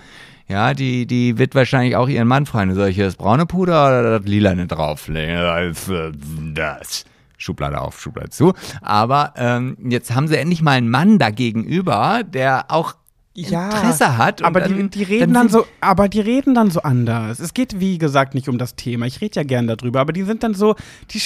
ja, 0.48 0.74
die, 0.74 1.06
die 1.06 1.38
wird 1.38 1.54
wahrscheinlich 1.54 1.96
auch 1.96 2.08
ihren 2.08 2.28
Mann 2.28 2.46
fragen, 2.46 2.74
soll 2.74 2.88
ich 2.88 2.96
hier 2.96 3.06
das 3.06 3.16
braune 3.16 3.46
Puder 3.46 3.88
oder 3.88 4.18
das 4.18 4.28
lilane 4.28 4.66
drauflegen? 4.66 5.36
Äh, 5.36 6.12
das. 6.54 7.04
Schublade 7.38 7.80
auf, 7.80 8.00
Schublade 8.00 8.30
zu. 8.30 8.54
Aber 8.80 9.34
ähm, 9.36 9.76
jetzt 9.88 10.14
haben 10.14 10.28
sie 10.28 10.38
endlich 10.38 10.62
mal 10.62 10.72
einen 10.72 10.88
Mann 10.88 11.18
da 11.18 11.30
gegenüber, 11.30 12.22
der 12.24 12.70
auch 12.70 12.94
Ja, 13.36 13.66
Interesse 13.70 14.16
hat. 14.18 14.42
Aber 14.42 14.60
dann, 14.60 14.90
die, 14.90 14.98
die 14.98 15.02
reden 15.04 15.34
dann, 15.34 15.48
sind- 15.48 15.60
so, 15.62 15.66
aber 15.80 16.08
die 16.08 16.20
reden 16.20 16.54
dann 16.54 16.70
so 16.70 16.80
anders. 16.82 17.38
Es 17.38 17.54
geht, 17.54 17.80
wie 17.80 17.98
gesagt, 17.98 18.34
nicht 18.34 18.48
um 18.48 18.58
das 18.58 18.74
Thema. 18.76 19.06
Ich 19.06 19.20
rede 19.20 19.36
ja 19.36 19.42
gern 19.44 19.66
darüber, 19.66 20.00
aber 20.00 20.12
die 20.12 20.22
sind 20.22 20.42
dann 20.42 20.54
so, 20.54 20.74
die, 21.10 21.20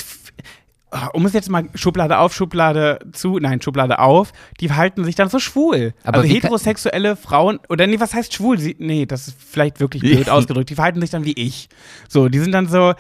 Ah, 0.92 1.06
um 1.12 1.24
es 1.24 1.32
jetzt 1.34 1.48
mal 1.48 1.68
Schublade 1.76 2.18
auf, 2.18 2.34
Schublade 2.34 2.98
zu, 3.12 3.38
nein, 3.38 3.62
Schublade 3.62 4.00
auf, 4.00 4.32
die 4.58 4.66
verhalten 4.66 5.04
sich 5.04 5.14
dann 5.14 5.28
so 5.28 5.38
schwul. 5.38 5.94
Aber 6.02 6.18
also 6.22 6.28
heterosexuelle 6.28 7.14
Frauen, 7.14 7.60
oder 7.68 7.86
nee, 7.86 8.00
was 8.00 8.12
heißt 8.12 8.34
schwul? 8.34 8.58
Sie, 8.58 8.74
nee, 8.80 9.06
das 9.06 9.28
ist 9.28 9.36
vielleicht 9.40 9.78
wirklich 9.78 10.02
blöd 10.02 10.28
ausgedrückt. 10.28 10.68
Die 10.68 10.74
verhalten 10.74 11.00
sich 11.00 11.10
dann 11.10 11.24
wie 11.24 11.34
ich. 11.34 11.68
So, 12.08 12.28
die 12.28 12.40
sind 12.40 12.50
dann 12.50 12.66
so, 12.66 12.94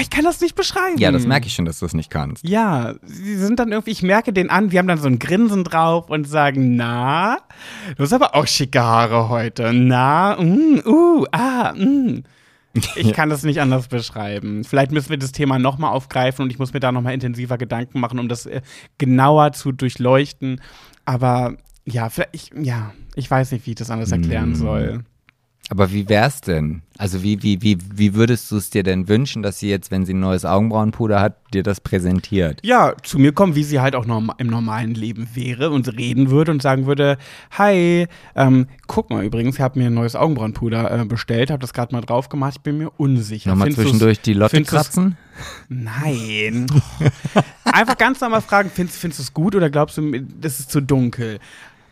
ich 0.00 0.10
kann 0.10 0.24
das 0.24 0.40
nicht 0.40 0.54
beschreiben. 0.54 0.98
Ja, 0.98 1.10
das 1.10 1.26
merke 1.26 1.46
ich 1.46 1.54
schon, 1.54 1.64
dass 1.64 1.80
du 1.80 1.86
es 1.86 1.94
nicht 1.94 2.10
kannst. 2.10 2.46
Ja, 2.46 2.94
sie 3.02 3.36
sind 3.36 3.58
dann 3.58 3.72
irgendwie, 3.72 3.90
ich 3.90 4.02
merke 4.02 4.32
den 4.32 4.50
an, 4.50 4.70
wir 4.70 4.78
haben 4.78 4.86
dann 4.86 4.98
so 4.98 5.08
ein 5.08 5.18
Grinsen 5.18 5.64
drauf 5.64 6.10
und 6.10 6.28
sagen, 6.28 6.76
na, 6.76 7.38
du 7.96 8.02
hast 8.02 8.12
aber 8.12 8.34
auch 8.34 8.46
schicke 8.46 8.82
Haare 8.82 9.28
heute. 9.28 9.72
Na, 9.72 10.36
mm, 10.40 10.82
uh, 10.86 11.24
ah, 11.32 11.72
mm. 11.74 12.22
Ich 12.96 13.12
kann 13.14 13.30
das 13.30 13.42
nicht 13.42 13.60
anders 13.60 13.88
beschreiben. 13.88 14.64
Vielleicht 14.64 14.92
müssen 14.92 15.10
wir 15.10 15.18
das 15.18 15.32
Thema 15.32 15.58
nochmal 15.58 15.92
aufgreifen 15.92 16.44
und 16.44 16.50
ich 16.50 16.58
muss 16.58 16.72
mir 16.72 16.80
da 16.80 16.92
nochmal 16.92 17.14
intensiver 17.14 17.58
Gedanken 17.58 18.00
machen, 18.00 18.18
um 18.18 18.28
das 18.28 18.46
äh, 18.46 18.62
genauer 18.98 19.52
zu 19.52 19.72
durchleuchten. 19.72 20.60
Aber 21.04 21.56
ja, 21.84 22.08
vielleicht, 22.10 22.30
ich, 22.32 22.50
ja, 22.60 22.92
ich 23.14 23.30
weiß 23.30 23.52
nicht, 23.52 23.66
wie 23.66 23.70
ich 23.70 23.76
das 23.76 23.90
anders 23.90 24.12
erklären 24.12 24.50
Mm. 24.50 24.54
soll. 24.54 25.04
Aber 25.70 25.92
wie 25.92 26.08
wär's 26.10 26.42
denn? 26.42 26.82
Also 26.98 27.22
wie, 27.22 27.42
wie, 27.42 27.62
wie, 27.62 27.78
wie 27.94 28.14
würdest 28.14 28.50
du 28.50 28.56
es 28.56 28.68
dir 28.68 28.82
denn 28.82 29.08
wünschen, 29.08 29.42
dass 29.42 29.58
sie 29.58 29.70
jetzt, 29.70 29.90
wenn 29.90 30.04
sie 30.04 30.12
ein 30.12 30.20
neues 30.20 30.44
Augenbrauenpuder 30.44 31.20
hat, 31.20 31.36
dir 31.54 31.62
das 31.62 31.80
präsentiert? 31.80 32.60
Ja, 32.62 32.94
zu 33.02 33.18
mir 33.18 33.32
kommen, 33.32 33.54
wie 33.54 33.64
sie 33.64 33.80
halt 33.80 33.96
auch 33.96 34.04
norm 34.04 34.30
im 34.36 34.48
normalen 34.48 34.94
Leben 34.94 35.26
wäre 35.34 35.70
und 35.70 35.88
reden 35.96 36.30
würde 36.30 36.52
und 36.52 36.60
sagen 36.60 36.86
würde, 36.86 37.16
hi, 37.50 38.06
ähm, 38.36 38.66
guck 38.86 39.08
mal 39.10 39.24
übrigens, 39.24 39.56
ich 39.56 39.60
habe 39.62 39.78
mir 39.78 39.86
ein 39.86 39.94
neues 39.94 40.14
Augenbrauenpuder 40.14 41.00
äh, 41.00 41.04
bestellt, 41.06 41.50
habe 41.50 41.60
das 41.60 41.72
gerade 41.72 41.94
mal 41.94 42.02
drauf 42.02 42.28
gemacht, 42.28 42.56
ich 42.56 42.62
bin 42.62 42.78
mir 42.78 42.90
unsicher. 42.98 43.50
Nochmal 43.50 43.68
Findest 43.68 43.82
zwischendurch 43.82 44.20
die 44.20 44.34
Lotte 44.34 44.62
kratzen? 44.62 45.16
Nein. 45.68 46.66
Einfach 47.64 47.96
ganz 47.96 48.20
normal 48.20 48.42
fragen, 48.42 48.70
findest, 48.72 48.98
findest 48.98 49.18
du 49.18 49.22
es 49.24 49.32
gut 49.32 49.56
oder 49.56 49.70
glaubst 49.70 49.96
du, 49.96 50.12
das 50.40 50.60
ist 50.60 50.70
zu 50.70 50.80
dunkel? 50.80 51.40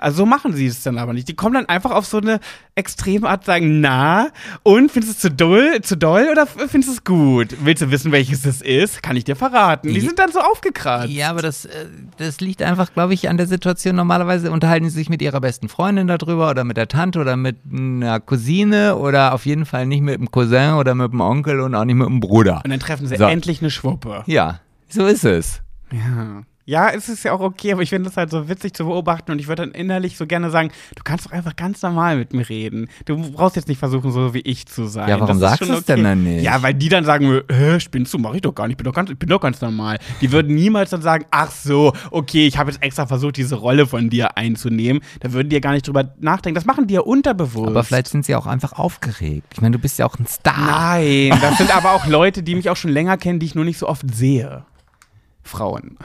Also 0.02 0.18
so 0.18 0.26
machen 0.26 0.52
sie 0.52 0.66
es 0.66 0.82
dann 0.82 0.98
aber 0.98 1.12
nicht. 1.12 1.28
Die 1.28 1.34
kommen 1.34 1.54
dann 1.54 1.66
einfach 1.66 1.90
auf 1.92 2.06
so 2.06 2.18
eine 2.18 2.40
extreme 2.74 3.28
Art, 3.28 3.44
sagen, 3.44 3.80
na, 3.80 4.28
und 4.62 4.90
findest 4.90 5.12
du 5.12 5.16
es 5.16 5.20
zu 5.20 5.30
doll, 5.30 5.80
zu 5.82 5.96
doll 5.96 6.28
oder 6.30 6.46
findest 6.46 6.88
du 6.88 6.92
es 6.92 7.04
gut? 7.04 7.56
Willst 7.64 7.82
du 7.82 7.90
wissen, 7.90 8.12
welches 8.12 8.44
es 8.46 8.62
ist? 8.62 9.02
Kann 9.02 9.16
ich 9.16 9.24
dir 9.24 9.36
verraten. 9.36 9.92
Die 9.92 10.00
sind 10.00 10.18
dann 10.18 10.32
so 10.32 10.40
aufgekratzt. 10.40 11.10
Ja, 11.12 11.30
aber 11.30 11.42
das, 11.42 11.64
äh, 11.66 11.86
das 12.18 12.40
liegt 12.40 12.62
einfach, 12.62 12.92
glaube 12.92 13.14
ich, 13.14 13.28
an 13.28 13.36
der 13.36 13.46
Situation. 13.46 13.96
Normalerweise 13.96 14.50
unterhalten 14.50 14.88
sie 14.88 14.96
sich 14.96 15.08
mit 15.08 15.22
ihrer 15.22 15.40
besten 15.40 15.68
Freundin 15.68 16.06
darüber 16.06 16.50
oder 16.50 16.64
mit 16.64 16.76
der 16.76 16.88
Tante 16.88 17.20
oder 17.20 17.36
mit 17.36 17.56
einer 17.72 18.20
Cousine 18.20 18.96
oder 18.96 19.34
auf 19.34 19.46
jeden 19.46 19.66
Fall 19.66 19.86
nicht 19.86 20.02
mit 20.02 20.18
dem 20.18 20.30
Cousin 20.30 20.74
oder 20.74 20.94
mit 20.94 21.12
dem 21.12 21.20
Onkel 21.20 21.60
und 21.60 21.74
auch 21.74 21.84
nicht 21.84 21.96
mit 21.96 22.08
dem 22.08 22.20
Bruder. 22.20 22.60
Und 22.64 22.70
dann 22.70 22.80
treffen 22.80 23.06
sie 23.06 23.16
So. 23.16 23.24
endlich 23.24 23.60
eine 23.60 23.70
Schwuppe. 23.70 24.22
Ja, 24.26 24.60
so 24.88 25.06
ist 25.06 25.24
es. 25.24 25.60
Ja. 25.90 26.42
Ja, 26.64 26.90
es 26.90 27.08
ist 27.08 27.24
ja 27.24 27.32
auch 27.32 27.40
okay, 27.40 27.72
aber 27.72 27.82
ich 27.82 27.88
finde 27.88 28.08
das 28.08 28.16
halt 28.16 28.30
so 28.30 28.48
witzig 28.48 28.72
zu 28.74 28.84
beobachten 28.84 29.32
und 29.32 29.40
ich 29.40 29.48
würde 29.48 29.62
dann 29.62 29.72
innerlich 29.72 30.16
so 30.16 30.26
gerne 30.26 30.48
sagen, 30.48 30.70
du 30.94 31.02
kannst 31.02 31.26
doch 31.26 31.32
einfach 31.32 31.56
ganz 31.56 31.82
normal 31.82 32.16
mit 32.16 32.32
mir 32.32 32.48
reden. 32.48 32.88
Du 33.04 33.16
brauchst 33.32 33.56
jetzt 33.56 33.66
nicht 33.66 33.78
versuchen, 33.78 34.12
so 34.12 34.32
wie 34.32 34.40
ich 34.40 34.66
zu 34.66 34.86
sein. 34.86 35.08
Ja, 35.08 35.18
warum 35.18 35.40
sagst 35.40 35.58
schon 35.58 35.74
du's 35.74 35.84
denn 35.84 36.04
dann 36.04 36.22
nicht? 36.22 36.44
Ja, 36.44 36.62
weil 36.62 36.74
die 36.74 36.88
dann 36.88 37.04
sagen, 37.04 37.42
hä, 37.50 37.80
spinnst 37.80 38.14
du, 38.14 38.18
mach 38.18 38.34
ich 38.34 38.42
doch 38.42 38.54
gar 38.54 38.68
nicht, 38.68 38.74
ich 38.74 38.76
bin 38.76 38.84
doch 38.84 38.94
ganz, 38.94 39.10
ich 39.10 39.18
bin 39.18 39.28
doch 39.28 39.40
ganz 39.40 39.60
normal. 39.60 39.98
Die 40.20 40.30
würden 40.30 40.54
niemals 40.54 40.90
dann 40.90 41.02
sagen, 41.02 41.24
ach 41.32 41.50
so, 41.50 41.92
okay, 42.12 42.46
ich 42.46 42.58
habe 42.58 42.70
jetzt 42.70 42.80
extra 42.80 43.06
versucht, 43.06 43.38
diese 43.38 43.56
Rolle 43.56 43.84
von 43.86 44.08
dir 44.08 44.36
einzunehmen. 44.36 45.02
Da 45.18 45.32
würden 45.32 45.48
die 45.48 45.54
ja 45.54 45.60
gar 45.60 45.72
nicht 45.72 45.88
drüber 45.88 46.14
nachdenken. 46.20 46.54
Das 46.54 46.64
machen 46.64 46.86
die 46.86 46.94
ja 46.94 47.00
unterbewusst. 47.00 47.70
Aber 47.70 47.82
vielleicht 47.82 48.06
sind 48.06 48.24
sie 48.24 48.36
auch 48.36 48.46
einfach 48.46 48.74
aufgeregt. 48.74 49.48
Ich 49.52 49.60
meine, 49.60 49.76
du 49.76 49.82
bist 49.82 49.98
ja 49.98 50.06
auch 50.06 50.16
ein 50.16 50.26
Star. 50.26 50.54
Nein, 50.64 51.36
das 51.40 51.58
sind 51.58 51.74
aber 51.76 51.90
auch 51.90 52.06
Leute, 52.06 52.44
die 52.44 52.54
mich 52.54 52.70
auch 52.70 52.76
schon 52.76 52.92
länger 52.92 53.16
kennen, 53.16 53.40
die 53.40 53.46
ich 53.46 53.56
nur 53.56 53.64
nicht 53.64 53.78
so 53.78 53.88
oft 53.88 54.14
sehe. 54.14 54.64
Frauen. 55.42 55.96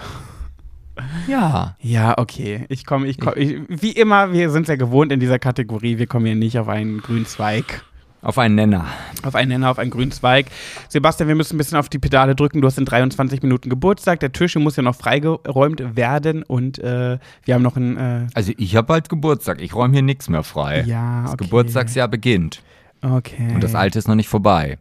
Ja. 1.27 1.75
Ja, 1.81 2.17
okay. 2.17 2.65
Ich 2.69 2.85
komme, 2.85 3.07
ich 3.07 3.19
komme, 3.19 3.35
wie 3.67 3.91
immer, 3.91 4.31
wir 4.33 4.49
sind 4.49 4.63
es 4.63 4.67
ja 4.69 4.75
gewohnt 4.75 5.11
in 5.11 5.19
dieser 5.19 5.39
Kategorie, 5.39 5.97
wir 5.97 6.07
kommen 6.07 6.25
hier 6.25 6.35
nicht 6.35 6.57
auf 6.59 6.67
einen 6.67 6.99
grünen 7.01 7.25
Zweig. 7.25 7.83
Auf 8.23 8.39
einen 8.39 8.55
Nenner. 8.55 8.85
Auf 9.23 9.35
einen 9.35 9.49
Nenner, 9.49 9.69
auf 9.69 9.77
einen 9.79 9.91
grünen 9.91 10.11
Zweig. 10.11 10.47
Sebastian, 10.89 11.27
wir 11.29 11.35
müssen 11.35 11.55
ein 11.55 11.59
bisschen 11.59 11.77
auf 11.77 11.87
die 11.87 11.99
Pedale 11.99 12.35
drücken. 12.35 12.61
Du 12.61 12.67
hast 12.67 12.77
in 12.77 12.83
23 12.83 13.43
Minuten 13.43 13.69
Geburtstag. 13.69 14.19
Der 14.19 14.31
Tisch 14.31 14.55
muss 14.55 14.75
ja 14.75 14.81
noch 14.83 14.95
freigeräumt 14.95 15.95
werden 15.95 16.41
und 16.43 16.79
äh, 16.79 17.19
wir 17.45 17.53
haben 17.53 17.61
noch 17.61 17.77
ein. 17.77 17.95
Äh, 17.95 18.27
Also 18.33 18.53
ich 18.57 18.75
habe 18.75 18.87
bald 18.87 19.09
Geburtstag. 19.09 19.61
Ich 19.61 19.75
räume 19.75 19.93
hier 19.93 20.01
nichts 20.01 20.29
mehr 20.29 20.43
frei. 20.43 20.81
ja, 20.81 21.23
Das 21.23 21.33
okay. 21.33 21.43
Geburtstagsjahr 21.45 22.07
beginnt. 22.07 22.63
Okay. 23.01 23.53
Und 23.53 23.63
das 23.63 23.75
alte 23.75 23.99
ist 23.99 24.07
noch 24.07 24.15
nicht 24.15 24.29
vorbei. 24.29 24.79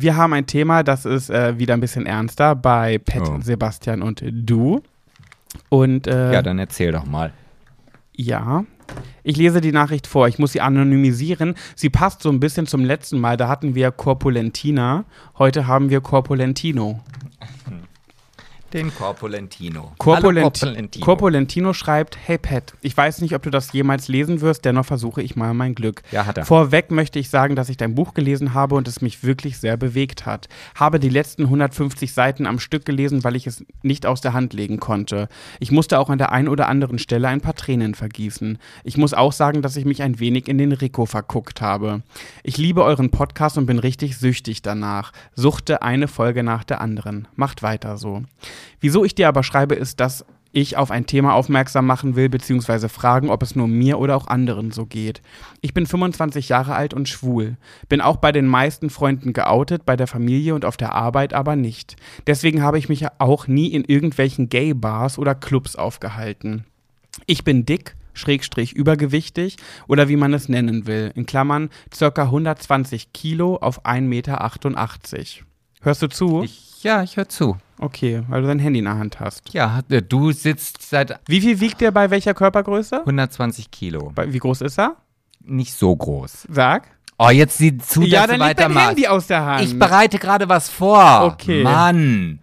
Wir 0.00 0.16
haben 0.16 0.32
ein 0.32 0.46
Thema, 0.46 0.82
das 0.82 1.04
ist 1.04 1.28
äh, 1.28 1.58
wieder 1.58 1.74
ein 1.74 1.80
bisschen 1.80 2.06
ernster 2.06 2.54
bei 2.54 2.96
Pet, 2.98 3.22
Oh. 3.28 3.38
Sebastian 3.42 4.00
und 4.00 4.22
du. 4.24 4.82
Und 5.68 6.06
äh, 6.06 6.32
Ja, 6.32 6.40
dann 6.42 6.58
erzähl 6.58 6.90
doch 6.92 7.04
mal. 7.04 7.32
Ja. 8.16 8.64
Ich 9.22 9.36
lese 9.36 9.60
die 9.60 9.72
Nachricht 9.72 10.06
vor. 10.06 10.26
Ich 10.26 10.38
muss 10.38 10.52
sie 10.52 10.60
anonymisieren. 10.62 11.54
Sie 11.76 11.90
passt 11.90 12.22
so 12.22 12.30
ein 12.30 12.40
bisschen 12.40 12.66
zum 12.66 12.84
letzten 12.84 13.18
Mal. 13.20 13.36
Da 13.36 13.48
hatten 13.48 13.74
wir 13.74 13.90
Corpulentina. 13.92 15.04
Heute 15.38 15.66
haben 15.66 15.90
wir 15.90 16.00
Corpulentino. 16.00 17.00
Den 18.72 18.94
Corpulentino. 18.94 19.92
Corpulent 19.98 20.60
Corpulentino. 20.60 21.04
Corpulentino 21.04 21.72
schreibt: 21.72 22.16
Hey 22.24 22.38
Pat, 22.38 22.74
ich 22.82 22.96
weiß 22.96 23.20
nicht, 23.20 23.34
ob 23.34 23.42
du 23.42 23.50
das 23.50 23.72
jemals 23.72 24.06
lesen 24.06 24.40
wirst, 24.40 24.64
dennoch 24.64 24.86
versuche 24.86 25.22
ich 25.22 25.34
mal 25.34 25.54
mein 25.54 25.74
Glück. 25.74 26.02
Ja, 26.12 26.26
hat 26.26 26.38
er. 26.38 26.44
Vorweg 26.44 26.92
möchte 26.92 27.18
ich 27.18 27.30
sagen, 27.30 27.56
dass 27.56 27.68
ich 27.68 27.76
dein 27.76 27.96
Buch 27.96 28.14
gelesen 28.14 28.54
habe 28.54 28.76
und 28.76 28.86
es 28.86 29.00
mich 29.00 29.24
wirklich 29.24 29.58
sehr 29.58 29.76
bewegt 29.76 30.24
hat. 30.24 30.48
Habe 30.76 31.00
die 31.00 31.08
letzten 31.08 31.44
150 31.44 32.12
Seiten 32.14 32.46
am 32.46 32.60
Stück 32.60 32.84
gelesen, 32.84 33.24
weil 33.24 33.34
ich 33.34 33.48
es 33.48 33.64
nicht 33.82 34.06
aus 34.06 34.20
der 34.20 34.34
Hand 34.34 34.52
legen 34.52 34.78
konnte. 34.78 35.28
Ich 35.58 35.72
musste 35.72 35.98
auch 35.98 36.08
an 36.08 36.18
der 36.18 36.30
einen 36.30 36.48
oder 36.48 36.68
anderen 36.68 36.98
Stelle 37.00 37.28
ein 37.28 37.40
paar 37.40 37.54
Tränen 37.54 37.94
vergießen. 37.94 38.58
Ich 38.84 38.96
muss 38.96 39.14
auch 39.14 39.32
sagen, 39.32 39.62
dass 39.62 39.76
ich 39.76 39.84
mich 39.84 40.02
ein 40.02 40.20
wenig 40.20 40.46
in 40.46 40.58
den 40.58 40.72
Rico 40.72 41.06
verguckt 41.06 41.60
habe. 41.60 42.02
Ich 42.44 42.56
liebe 42.56 42.84
euren 42.84 43.10
Podcast 43.10 43.58
und 43.58 43.66
bin 43.66 43.80
richtig 43.80 44.16
süchtig 44.16 44.62
danach. 44.62 45.12
Suchte 45.34 45.82
eine 45.82 46.06
Folge 46.06 46.44
nach 46.44 46.62
der 46.62 46.80
anderen. 46.80 47.26
Macht 47.34 47.62
weiter 47.62 47.98
so. 47.98 48.22
Wieso 48.80 49.04
ich 49.04 49.14
dir 49.14 49.28
aber 49.28 49.42
schreibe, 49.42 49.74
ist, 49.74 50.00
dass 50.00 50.24
ich 50.52 50.76
auf 50.76 50.90
ein 50.90 51.06
Thema 51.06 51.34
aufmerksam 51.34 51.86
machen 51.86 52.16
will, 52.16 52.28
beziehungsweise 52.28 52.88
fragen, 52.88 53.30
ob 53.30 53.42
es 53.42 53.54
nur 53.54 53.68
mir 53.68 53.98
oder 53.98 54.16
auch 54.16 54.26
anderen 54.26 54.72
so 54.72 54.86
geht. 54.86 55.22
Ich 55.60 55.74
bin 55.74 55.86
25 55.86 56.48
Jahre 56.48 56.74
alt 56.74 56.92
und 56.92 57.08
schwul. 57.08 57.56
Bin 57.88 58.00
auch 58.00 58.16
bei 58.16 58.32
den 58.32 58.46
meisten 58.46 58.90
Freunden 58.90 59.32
geoutet, 59.32 59.84
bei 59.86 59.96
der 59.96 60.06
Familie 60.06 60.54
und 60.54 60.64
auf 60.64 60.76
der 60.76 60.94
Arbeit 60.94 61.34
aber 61.34 61.56
nicht. 61.56 61.96
Deswegen 62.26 62.62
habe 62.62 62.78
ich 62.78 62.88
mich 62.88 63.06
auch 63.18 63.46
nie 63.46 63.68
in 63.68 63.84
irgendwelchen 63.84 64.48
Gay-Bars 64.48 65.18
oder 65.18 65.34
Clubs 65.34 65.76
aufgehalten. 65.76 66.64
Ich 67.26 67.44
bin 67.44 67.64
dick, 67.64 67.96
schrägstrich 68.12 68.72
übergewichtig 68.72 69.56
oder 69.86 70.08
wie 70.08 70.16
man 70.16 70.34
es 70.34 70.48
nennen 70.48 70.86
will. 70.86 71.12
In 71.14 71.26
Klammern 71.26 71.70
circa 71.94 72.24
120 72.24 73.12
Kilo 73.12 73.56
auf 73.56 73.84
1,88 73.84 74.00
Meter. 74.02 74.50
Hörst 75.82 76.02
du 76.02 76.08
zu? 76.08 76.42
Ich, 76.42 76.82
ja, 76.82 77.02
ich 77.02 77.16
höre 77.16 77.28
zu. 77.28 77.56
Okay, 77.80 78.22
weil 78.28 78.42
du 78.42 78.48
dein 78.48 78.58
Handy 78.58 78.78
in 78.78 78.84
der 78.84 78.98
Hand 78.98 79.20
hast. 79.20 79.52
Ja, 79.52 79.80
äh, 79.88 80.02
du 80.02 80.32
sitzt 80.32 80.88
seit 80.88 81.18
Wie 81.26 81.40
viel 81.40 81.60
wiegt 81.60 81.80
der 81.80 81.90
bei 81.90 82.10
welcher 82.10 82.34
Körpergröße? 82.34 83.00
120 83.00 83.70
Kilo. 83.70 84.12
Bei, 84.14 84.32
wie 84.32 84.38
groß 84.38 84.60
ist 84.62 84.78
er? 84.78 84.96
Nicht 85.42 85.74
so 85.74 85.94
groß. 85.94 86.46
Sag. 86.50 86.88
Oh, 87.18 87.28
jetzt 87.28 87.58
sieh 87.58 87.76
zu, 87.76 88.02
ja, 88.02 88.20
dass 88.20 88.28
dann 88.30 88.38
du 88.38 88.44
weitermachst. 88.46 88.88
Handy 88.88 89.06
aus 89.06 89.26
der 89.26 89.44
Hand. 89.44 89.64
Ich 89.64 89.78
bereite 89.78 90.18
gerade 90.18 90.48
was 90.48 90.70
vor. 90.70 91.24
Okay. 91.34 91.62
Mann. 91.62 92.40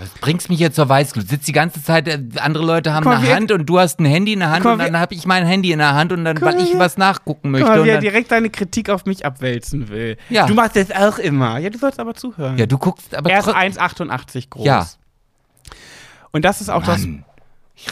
Das 0.00 0.08
bringst 0.20 0.50
mich 0.50 0.58
jetzt 0.58 0.74
zur 0.74 0.88
Weißglut. 0.88 1.24
Du 1.24 1.28
sitzt 1.30 1.46
die 1.46 1.52
ganze 1.52 1.82
Zeit, 1.82 2.08
äh, 2.08 2.18
andere 2.40 2.64
Leute 2.64 2.92
haben 2.92 3.04
mal, 3.04 3.16
eine 3.18 3.32
Hand 3.34 3.52
und 3.52 3.66
du 3.66 3.78
hast 3.78 4.00
ein 4.00 4.04
Handy 4.04 4.32
in 4.32 4.40
der 4.40 4.50
Hand 4.50 4.62
Guck 4.64 4.72
und 4.72 4.78
dann 4.80 4.98
habe 4.98 5.14
ich 5.14 5.24
mein 5.24 5.46
Handy 5.46 5.70
in 5.70 5.78
der 5.78 5.94
Hand 5.94 6.10
und 6.12 6.24
dann, 6.24 6.36
Guck 6.36 6.48
weil 6.48 6.60
ich 6.60 6.76
was 6.78 6.96
nachgucken 6.98 7.52
möchte. 7.52 7.68
Wie 7.74 7.78
und 7.80 7.86
dann, 7.86 8.00
direkt 8.00 8.32
deine 8.32 8.50
Kritik 8.50 8.90
auf 8.90 9.06
mich 9.06 9.24
abwälzen 9.24 9.88
will. 9.88 10.16
Ja. 10.30 10.46
Du 10.46 10.54
machst 10.54 10.74
das 10.74 10.90
auch 10.90 11.18
immer. 11.18 11.58
Ja, 11.58 11.70
du 11.70 11.78
sollst 11.78 12.00
aber 12.00 12.14
zuhören. 12.14 12.58
ja, 12.58 12.66
du 12.66 12.76
guckst 12.76 13.14
aber 13.14 13.30
er 13.30 13.38
ist 13.38 13.44
trotz- 13.44 13.54
1,88 13.56 14.50
groß. 14.50 14.66
Ja. 14.66 14.86
Und 16.32 16.44
das 16.44 16.60
ist 16.60 16.68
auch 16.70 16.82
das 16.82 17.02
Mann, 17.02 17.24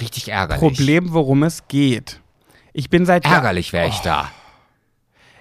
richtig 0.00 0.28
ärgerlich. 0.28 0.60
Problem, 0.60 1.12
worum 1.12 1.44
es 1.44 1.68
geht. 1.68 2.20
Ich 2.72 2.90
bin 2.90 3.06
seit 3.06 3.24
Ärgerlich 3.24 3.72
wäre 3.72 3.86
ich 3.88 3.98
da. 4.00 4.30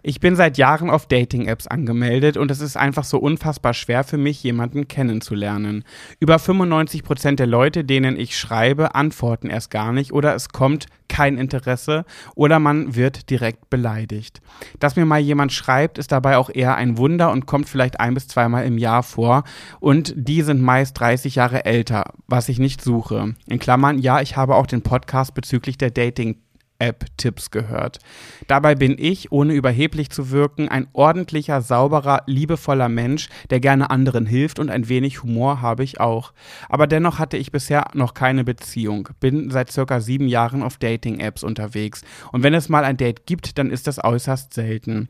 Ich 0.04 0.20
bin 0.20 0.36
seit 0.36 0.58
Jahren 0.58 0.90
auf 0.90 1.06
Dating-Apps 1.06 1.68
angemeldet 1.68 2.36
und 2.36 2.50
es 2.50 2.60
ist 2.60 2.76
einfach 2.76 3.04
so 3.04 3.20
unfassbar 3.20 3.76
schwer 3.76 4.04
für 4.04 4.18
mich, 4.18 4.42
jemanden 4.42 4.88
kennenzulernen. 4.88 5.84
Über 6.20 6.40
95 6.40 7.04
Prozent 7.04 7.40
der 7.40 7.46
Leute, 7.46 7.84
denen 7.84 8.18
ich 8.18 8.36
schreibe, 8.36 8.96
antworten 8.96 9.52
erst 9.52 9.70
gar 9.70 9.94
nicht 9.94 10.12
oder 10.12 10.34
es 10.34 10.50
kommt 10.50 10.88
kein 11.08 11.38
Interesse 11.38 12.06
oder 12.36 12.58
man 12.58 12.96
wird 12.96 13.30
direkt 13.30 13.70
beleidigt. 13.70 14.42
Dass 14.80 14.96
mir 14.96 15.06
mal 15.06 15.20
jemand 15.20 15.52
schreibt, 15.54 16.00
ist 16.00 16.12
dabei 16.12 16.38
auch 16.38 16.50
eher 16.52 16.76
ein 16.76 16.98
Wunder 16.98 17.32
und 17.32 17.46
kommt 17.46 17.70
vielleicht 17.70 18.00
ein 18.00 18.16
bis 18.16 18.28
zweimal 18.28 18.66
im 18.66 18.80
Jahr 18.80 19.04
vor 19.04 19.44
und 19.80 20.14
die 20.16 20.42
sind 20.42 20.62
meist 20.62 21.00
30 21.00 21.36
Jahre 21.36 21.66
älter, 21.66 22.06
was 22.28 22.50
ich 22.50 22.58
nicht 22.58 22.82
suche. 22.82 23.36
In 23.46 23.60
Klammern, 23.60 24.00
ja, 24.00 24.20
ich 24.20 24.36
habe 24.36 24.56
auch 24.56 24.66
den 24.66 24.82
Podcast 24.82 25.36
bezüglich 25.36 25.78
der 25.78 25.92
Dating 25.92 26.38
App-Tipps 26.82 27.52
gehört. 27.52 28.00
Dabei 28.48 28.76
bin 28.76 28.96
ich, 28.98 29.32
ohne 29.32 29.54
überheblich 29.54 30.10
zu 30.10 30.32
wirken, 30.32 30.68
ein 30.68 30.88
ordentlicher, 30.94 31.62
sauberer, 31.62 32.24
liebevoller 32.26 32.90
Mensch, 32.90 33.30
der 33.50 33.60
gerne 33.60 33.90
anderen 33.90 34.26
hilft 34.26 34.60
und 34.60 34.70
ein 34.70 34.90
wenig 34.90 35.24
Humor 35.24 35.62
habe 35.62 35.84
ich 35.84 36.00
auch. 36.00 36.34
Aber 36.68 36.88
dennoch 36.88 37.20
hatte 37.20 37.38
ich 37.38 37.52
bisher 37.52 37.86
noch 37.94 38.14
keine 38.14 38.44
Beziehung, 38.44 39.10
bin 39.20 39.52
seit 39.52 39.72
circa 39.72 40.02
sieben 40.02 40.28
Jahren 40.28 40.64
auf 40.64 40.78
Dating-Apps 40.78 41.44
unterwegs. 41.44 42.02
Und 42.32 42.44
wenn 42.44 42.54
es 42.54 42.68
mal 42.68 42.84
ein 42.84 42.98
Date 42.98 43.26
gibt, 43.26 43.58
dann 43.58 43.70
ist 43.70 43.88
das 43.88 44.04
äußerst 44.04 44.54
selten. 44.54 45.10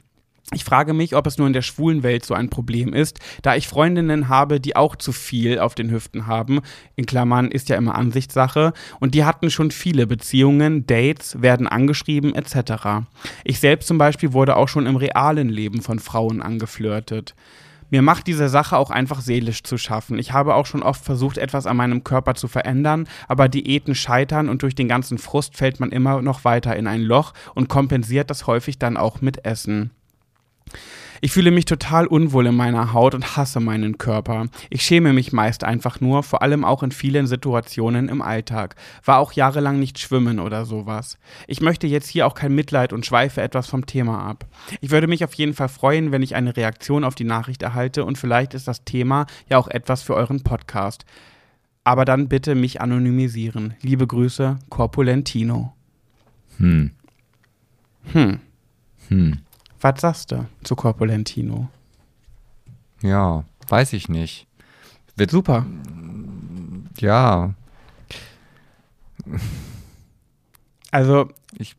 Ich 0.53 0.65
frage 0.65 0.93
mich, 0.93 1.15
ob 1.15 1.27
es 1.27 1.37
nur 1.37 1.47
in 1.47 1.53
der 1.53 1.61
schwulen 1.61 2.03
Welt 2.03 2.25
so 2.25 2.33
ein 2.33 2.49
Problem 2.49 2.93
ist, 2.93 3.19
da 3.41 3.55
ich 3.55 3.69
Freundinnen 3.69 4.27
habe, 4.27 4.59
die 4.59 4.75
auch 4.75 4.97
zu 4.97 5.13
viel 5.13 5.59
auf 5.59 5.75
den 5.75 5.89
Hüften 5.89 6.27
haben. 6.27 6.59
In 6.97 7.05
Klammern 7.05 7.49
ist 7.49 7.69
ja 7.69 7.77
immer 7.77 7.95
Ansichtssache. 7.95 8.73
Und 8.99 9.15
die 9.15 9.23
hatten 9.23 9.49
schon 9.49 9.71
viele 9.71 10.07
Beziehungen, 10.07 10.85
Dates, 10.85 11.41
werden 11.41 11.67
angeschrieben 11.67 12.35
etc. 12.35 13.05
Ich 13.45 13.61
selbst 13.61 13.87
zum 13.87 13.97
Beispiel 13.97 14.33
wurde 14.33 14.57
auch 14.57 14.67
schon 14.67 14.87
im 14.87 14.97
realen 14.97 15.47
Leben 15.47 15.81
von 15.81 15.99
Frauen 15.99 16.41
angeflirtet. 16.41 17.33
Mir 17.89 18.01
macht 18.01 18.27
diese 18.27 18.49
Sache 18.49 18.77
auch 18.77 18.89
einfach 18.89 19.21
seelisch 19.21 19.63
zu 19.63 19.77
schaffen. 19.77 20.19
Ich 20.19 20.33
habe 20.33 20.55
auch 20.55 20.65
schon 20.65 20.83
oft 20.83 21.03
versucht, 21.03 21.37
etwas 21.37 21.65
an 21.65 21.77
meinem 21.77 22.03
Körper 22.03 22.35
zu 22.35 22.49
verändern, 22.49 23.07
aber 23.29 23.47
Diäten 23.47 23.95
scheitern 23.95 24.49
und 24.49 24.63
durch 24.63 24.75
den 24.75 24.89
ganzen 24.89 25.17
Frust 25.17 25.55
fällt 25.55 25.79
man 25.79 25.91
immer 25.91 26.21
noch 26.21 26.43
weiter 26.43 26.75
in 26.75 26.87
ein 26.87 27.01
Loch 27.01 27.33
und 27.55 27.69
kompensiert 27.69 28.29
das 28.29 28.47
häufig 28.47 28.79
dann 28.79 28.97
auch 28.97 29.21
mit 29.21 29.45
Essen. 29.45 29.91
Ich 31.23 31.31
fühle 31.31 31.51
mich 31.51 31.65
total 31.65 32.07
unwohl 32.07 32.47
in 32.47 32.55
meiner 32.55 32.93
Haut 32.93 33.13
und 33.13 33.37
hasse 33.37 33.59
meinen 33.59 33.99
Körper. 33.99 34.47
Ich 34.71 34.81
schäme 34.81 35.13
mich 35.13 35.31
meist 35.31 35.63
einfach 35.63 36.01
nur, 36.01 36.23
vor 36.23 36.41
allem 36.41 36.65
auch 36.65 36.81
in 36.81 36.91
vielen 36.91 37.27
Situationen 37.27 38.09
im 38.09 38.23
Alltag. 38.23 38.75
War 39.05 39.19
auch 39.19 39.31
jahrelang 39.33 39.79
nicht 39.79 39.99
schwimmen 39.99 40.39
oder 40.39 40.65
sowas. 40.65 41.19
Ich 41.45 41.61
möchte 41.61 41.85
jetzt 41.85 42.07
hier 42.07 42.25
auch 42.25 42.33
kein 42.33 42.55
Mitleid 42.55 42.91
und 42.91 43.05
schweife 43.05 43.39
etwas 43.39 43.67
vom 43.67 43.85
Thema 43.85 44.27
ab. 44.27 44.47
Ich 44.81 44.89
würde 44.89 45.05
mich 45.05 45.23
auf 45.23 45.35
jeden 45.35 45.53
Fall 45.53 45.69
freuen, 45.69 46.11
wenn 46.11 46.23
ich 46.23 46.33
eine 46.33 46.57
Reaktion 46.57 47.03
auf 47.03 47.13
die 47.13 47.23
Nachricht 47.23 47.61
erhalte 47.61 48.03
und 48.03 48.17
vielleicht 48.17 48.55
ist 48.55 48.67
das 48.67 48.83
Thema 48.83 49.27
ja 49.47 49.59
auch 49.59 49.67
etwas 49.67 50.01
für 50.01 50.15
euren 50.15 50.41
Podcast. 50.41 51.05
Aber 51.83 52.03
dann 52.03 52.29
bitte 52.29 52.55
mich 52.55 52.81
anonymisieren. 52.81 53.75
Liebe 53.81 54.07
Grüße, 54.07 54.57
Corpulentino. 54.69 55.73
Hm. 56.57 56.91
Hm. 58.11 58.39
Hm. 59.09 59.37
Was 59.81 60.01
sagst 60.01 60.31
du 60.31 60.45
zu 60.63 60.75
Corpulentino? 60.75 61.67
Ja, 63.01 63.43
weiß 63.67 63.93
ich 63.93 64.09
nicht. 64.09 64.47
Wird 65.15 65.31
Super. 65.31 65.65
Ja. 66.99 67.53
Also, 70.91 71.29
Ich, 71.57 71.75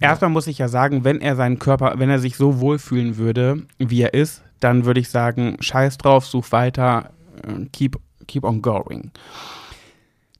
erstmal 0.00 0.30
muss 0.30 0.46
ich 0.46 0.58
ja 0.58 0.68
sagen, 0.68 1.04
wenn 1.04 1.20
er 1.20 1.36
seinen 1.36 1.58
Körper, 1.58 1.94
wenn 1.98 2.10
er 2.10 2.18
sich 2.18 2.36
so 2.36 2.60
wohlfühlen 2.60 3.16
würde, 3.16 3.62
wie 3.78 4.02
er 4.02 4.14
ist, 4.14 4.42
dann 4.60 4.84
würde 4.84 5.00
ich 5.00 5.10
sagen, 5.10 5.56
scheiß 5.60 5.98
drauf, 5.98 6.26
such 6.26 6.50
weiter, 6.50 7.10
äh, 7.46 7.66
keep, 7.72 7.98
keep 8.26 8.44
on 8.44 8.62
going. 8.62 9.12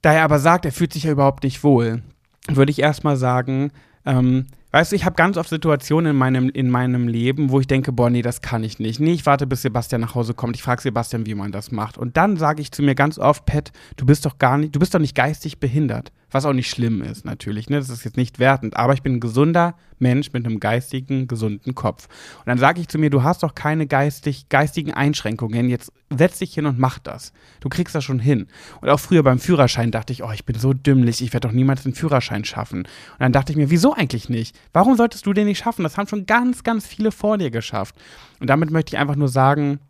Da 0.03 0.13
er 0.13 0.25
aber 0.25 0.39
sagt, 0.39 0.65
er 0.65 0.73
fühlt 0.73 0.93
sich 0.93 1.05
ja 1.05 1.13
überhaupt 1.13 1.45
nicht 1.45 1.63
wohl, 1.63 2.03
würde 2.49 2.71
ich 2.71 2.81
erstmal 2.81 3.17
sagen, 3.17 3.71
ähm, 4.05 4.47
weißt 4.71 4.93
du, 4.93 4.97
ich 4.97 5.05
habe 5.05 5.17
ganz 5.17 5.37
oft 5.37 5.49
Situationen 5.49 6.13
in 6.13 6.17
meinem, 6.17 6.49
in 6.51 6.71
meinem 6.71 7.09
Leben, 7.09 7.51
wo 7.51 7.61
ich 7.61 7.67
denke, 7.67 7.93
boah, 7.93 8.11
nee, 8.11 8.23
das 8.23 8.41
kann 8.41 8.65
ich 8.65 8.79
nicht. 8.79 9.01
Nee, 9.01 9.13
ich 9.13 9.27
warte, 9.27 9.47
bis 9.47 9.63
Sebastian 9.63 10.01
nach 10.01 10.15
Hause 10.15 10.35
kommt. 10.35 10.57
Ich 10.57 10.63
frage 10.63 10.83
Sebastian, 10.83 11.27
wie 11.27 11.35
man 11.35 11.53
das 11.53 11.71
macht. 11.71 11.99
Und 11.99 12.17
dann 12.17 12.37
sage 12.37 12.63
ich 12.63 12.73
zu 12.73 12.83
mir 12.83 12.95
ganz 12.95 13.19
oft, 13.19 13.47
Pat, 13.47 13.73
du 13.97 14.07
bist 14.07 14.27
doch 14.27 14.39
gar 14.39 14.59
nicht, 14.59 14.75
du 14.75 14.79
bist 14.79 14.95
doch 14.95 15.01
nicht 15.01 15.15
geistig 15.15 15.59
behindert. 15.59 16.13
Was 16.31 16.45
auch 16.45 16.53
nicht 16.53 16.69
schlimm 16.69 17.03
ist, 17.03 17.25
natürlich. 17.25 17.71
Ne? 17.71 17.79
Das 17.79 17.89
ist 17.89 18.05
jetzt 18.05 18.17
nicht 18.17 18.39
wertend. 18.39 18.77
Aber 18.77 18.93
ich 18.93 19.03
bin 19.03 19.15
ein 19.15 19.21
gesunder 19.21 19.75
Mensch 19.99 20.33
mit 20.33 20.45
einem 20.45 20.61
geistigen, 20.61 21.27
gesunden 21.27 21.75
Kopf. 21.75 22.09
Und 22.39 22.47
dann 22.47 22.59
sage 22.59 22.81
ich 22.81 22.89
zu 22.89 22.99
mir, 22.99 23.09
du 23.09 23.23
hast 23.23 23.43
doch 23.43 23.55
keine 23.55 23.87
geistig, 23.87 24.49
geistigen 24.49 24.93
Einschränkungen. 24.93 25.71
Jetzt 25.71 25.93
setz 26.11 26.39
dich 26.39 26.53
hin 26.53 26.67
und 26.67 26.79
mach 26.79 26.99
das. 26.99 27.33
Du 27.61 27.69
kriegst 27.69 27.95
das 27.95 28.05
schon 28.05 28.19
hin. 28.19 28.47
Und 28.81 28.91
auch 28.91 29.01
früher 29.01 29.23
beim 29.23 29.39
Führerschein 29.39 29.91
dachte 29.91 30.13
ich, 30.13 30.23
oh, 30.23 30.31
ich 30.33 30.45
bin 30.45 30.59
so 30.59 30.75
dümmlich, 30.75 31.23
ich 31.23 31.33
werde 31.33 31.49
doch 31.49 31.55
niemals 31.55 31.85
den 31.85 31.95
Führerschein 31.95 32.45
schaffen. 32.45 32.81
Und 32.81 33.21
dann 33.21 33.33
dachte 33.33 33.53
ich 33.53 33.57
mir, 33.57 33.71
wieso 33.71 33.95
eigentlich 33.95 34.29
nicht? 34.29 34.59
Warum 34.73 34.97
solltest 34.97 35.25
du 35.25 35.33
den 35.33 35.47
nicht 35.47 35.59
schaffen? 35.59 35.83
Das 35.83 35.97
haben 35.97 36.09
schon 36.09 36.27
ganz, 36.27 36.63
ganz 36.63 36.87
viele 36.87 37.11
vor 37.11 37.39
dir 37.39 37.51
geschafft. 37.51 37.95
Und 38.39 38.51
damit 38.51 38.71
möchte 38.71 38.95
ich 38.95 39.01
einfach 39.01 39.17
nur 39.17 39.29
sagen, 39.29 39.81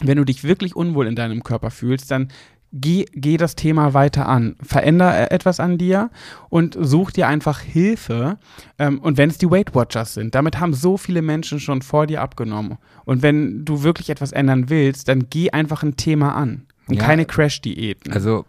wenn 0.00 0.16
du 0.16 0.24
dich 0.24 0.44
wirklich 0.44 0.76
unwohl 0.76 1.08
in 1.08 1.16
deinem 1.16 1.42
Körper 1.42 1.70
fühlst, 1.70 2.10
dann 2.10 2.28
geh, 2.72 3.06
geh 3.14 3.36
das 3.36 3.54
Thema 3.56 3.94
weiter 3.94 4.28
an. 4.28 4.56
Veränder 4.62 5.30
etwas 5.32 5.60
an 5.60 5.78
dir 5.78 6.10
und 6.48 6.76
such 6.80 7.12
dir 7.12 7.26
einfach 7.26 7.60
Hilfe. 7.60 8.38
Ähm, 8.78 8.98
und 8.98 9.16
wenn 9.16 9.30
es 9.30 9.38
die 9.38 9.50
Weight 9.50 9.74
Watchers 9.74 10.14
sind, 10.14 10.34
damit 10.34 10.60
haben 10.60 10.74
so 10.74 10.96
viele 10.96 11.22
Menschen 11.22 11.60
schon 11.60 11.82
vor 11.82 12.06
dir 12.06 12.22
abgenommen. 12.22 12.78
Und 13.04 13.22
wenn 13.22 13.64
du 13.64 13.82
wirklich 13.82 14.10
etwas 14.10 14.32
ändern 14.32 14.68
willst, 14.68 15.08
dann 15.08 15.28
geh 15.30 15.50
einfach 15.50 15.82
ein 15.82 15.96
Thema 15.96 16.34
an. 16.34 16.66
Und 16.88 16.96
Ja. 16.96 17.04
keine 17.04 17.24
Crash-Diäten. 17.26 18.12
also, 18.12 18.44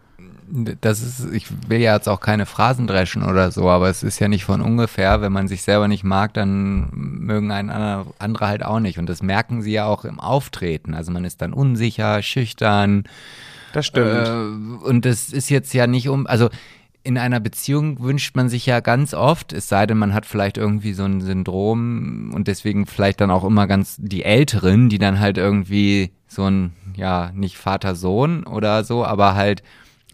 das 0.80 1.00
ist, 1.00 1.32
ich 1.32 1.46
will 1.68 1.80
ja 1.80 1.94
jetzt 1.94 2.08
auch 2.08 2.20
keine 2.20 2.44
Phrasen 2.44 2.88
dreschen 2.88 3.22
oder 3.22 3.52
so, 3.52 3.68
aber 3.68 3.88
es 3.88 4.02
ist 4.02 4.18
ja 4.18 4.26
nicht 4.26 4.44
von 4.44 4.60
ungefähr, 4.60 5.20
wenn 5.20 5.32
man 5.32 5.46
sich 5.46 5.62
selber 5.62 5.86
nicht 5.86 6.02
mag, 6.02 6.34
dann 6.34 6.88
mögen 6.92 7.52
einen 7.52 7.70
andere, 7.70 8.06
andere 8.18 8.46
halt 8.48 8.64
auch 8.64 8.80
nicht. 8.80 8.98
Und 8.98 9.08
das 9.08 9.22
merken 9.22 9.62
sie 9.62 9.72
ja 9.72 9.86
auch 9.86 10.04
im 10.04 10.18
Auftreten. 10.18 10.94
Also 10.94 11.12
man 11.12 11.24
ist 11.24 11.40
dann 11.40 11.52
unsicher, 11.52 12.20
schüchtern, 12.22 13.04
das 13.72 13.86
stimmt. 13.86 14.28
Äh, 14.28 14.86
und 14.86 15.04
das 15.04 15.30
ist 15.30 15.50
jetzt 15.50 15.72
ja 15.72 15.86
nicht 15.86 16.08
um, 16.08 16.26
also 16.26 16.48
in 17.02 17.16
einer 17.16 17.40
Beziehung 17.40 18.00
wünscht 18.00 18.36
man 18.36 18.48
sich 18.48 18.66
ja 18.66 18.80
ganz 18.80 19.14
oft, 19.14 19.52
es 19.52 19.68
sei 19.68 19.86
denn, 19.86 19.96
man 19.96 20.12
hat 20.12 20.26
vielleicht 20.26 20.58
irgendwie 20.58 20.92
so 20.92 21.04
ein 21.04 21.20
Syndrom 21.20 22.30
und 22.34 22.46
deswegen 22.46 22.86
vielleicht 22.86 23.20
dann 23.20 23.30
auch 23.30 23.44
immer 23.44 23.66
ganz 23.66 23.96
die 23.98 24.22
Älteren, 24.22 24.90
die 24.90 24.98
dann 24.98 25.18
halt 25.18 25.38
irgendwie 25.38 26.10
so 26.28 26.44
ein, 26.44 26.72
ja, 26.96 27.32
nicht 27.34 27.56
Vater-Sohn 27.56 28.44
oder 28.44 28.84
so, 28.84 29.04
aber 29.04 29.34
halt 29.34 29.62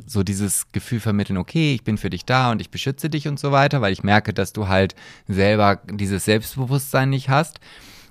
so 0.06 0.22
dieses 0.22 0.70
Gefühl 0.72 1.00
vermitteln, 1.00 1.38
okay, 1.38 1.74
ich 1.74 1.82
bin 1.82 1.98
für 1.98 2.10
dich 2.10 2.24
da 2.24 2.52
und 2.52 2.60
ich 2.60 2.70
beschütze 2.70 3.10
dich 3.10 3.26
und 3.26 3.40
so 3.40 3.50
weiter, 3.50 3.80
weil 3.80 3.92
ich 3.92 4.04
merke, 4.04 4.32
dass 4.32 4.52
du 4.52 4.68
halt 4.68 4.94
selber 5.26 5.80
dieses 5.90 6.24
Selbstbewusstsein 6.24 7.10
nicht 7.10 7.28
hast. 7.28 7.58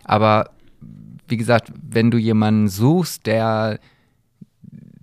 Aber 0.04 0.50
wie 1.28 1.38
gesagt, 1.38 1.72
wenn 1.82 2.12
du 2.12 2.18
jemanden 2.18 2.68
suchst, 2.68 3.26
der 3.26 3.80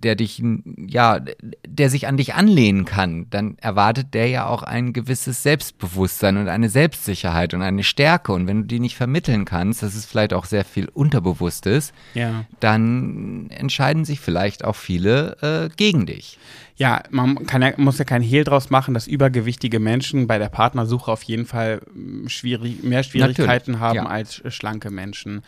der 0.03 0.15
dich, 0.15 0.43
ja, 0.87 1.19
der 1.67 1.89
sich 1.89 2.07
an 2.07 2.17
dich 2.17 2.33
anlehnen 2.33 2.85
kann, 2.85 3.27
dann 3.29 3.57
erwartet 3.59 4.13
der 4.13 4.27
ja 4.27 4.45
auch 4.47 4.63
ein 4.63 4.93
gewisses 4.93 5.43
Selbstbewusstsein 5.43 6.37
und 6.37 6.49
eine 6.49 6.69
Selbstsicherheit 6.69 7.53
und 7.53 7.61
eine 7.61 7.83
Stärke. 7.83 8.33
Und 8.33 8.47
wenn 8.47 8.61
du 8.61 8.67
die 8.67 8.79
nicht 8.79 8.95
vermitteln 8.95 9.45
kannst, 9.45 9.83
das 9.83 9.95
ist 9.95 10.05
vielleicht 10.05 10.33
auch 10.33 10.45
sehr 10.45 10.65
viel 10.65 10.89
Unterbewusstes, 10.89 11.93
ja. 12.13 12.45
dann 12.59 13.49
entscheiden 13.49 14.05
sich 14.05 14.19
vielleicht 14.19 14.63
auch 14.63 14.75
viele 14.75 15.37
äh, 15.41 15.75
gegen 15.75 16.05
dich. 16.05 16.37
Ja, 16.75 17.03
man 17.11 17.45
kann 17.45 17.63
muss 17.77 17.99
ja 17.99 18.05
kein 18.05 18.23
Hehl 18.23 18.43
draus 18.43 18.69
machen, 18.69 18.93
dass 18.93 19.05
übergewichtige 19.07 19.79
Menschen 19.79 20.25
bei 20.25 20.39
der 20.39 20.49
Partnersuche 20.49 21.11
auf 21.11 21.21
jeden 21.23 21.45
Fall 21.45 21.81
mm, 21.93 22.27
schwierig, 22.27 22.83
mehr 22.83 23.03
Schwierigkeiten 23.03 23.73
Natürlich, 23.73 23.79
haben 23.79 23.95
ja. 23.95 24.05
als 24.07 24.41
schlanke 24.47 24.89
Menschen. 24.89 25.43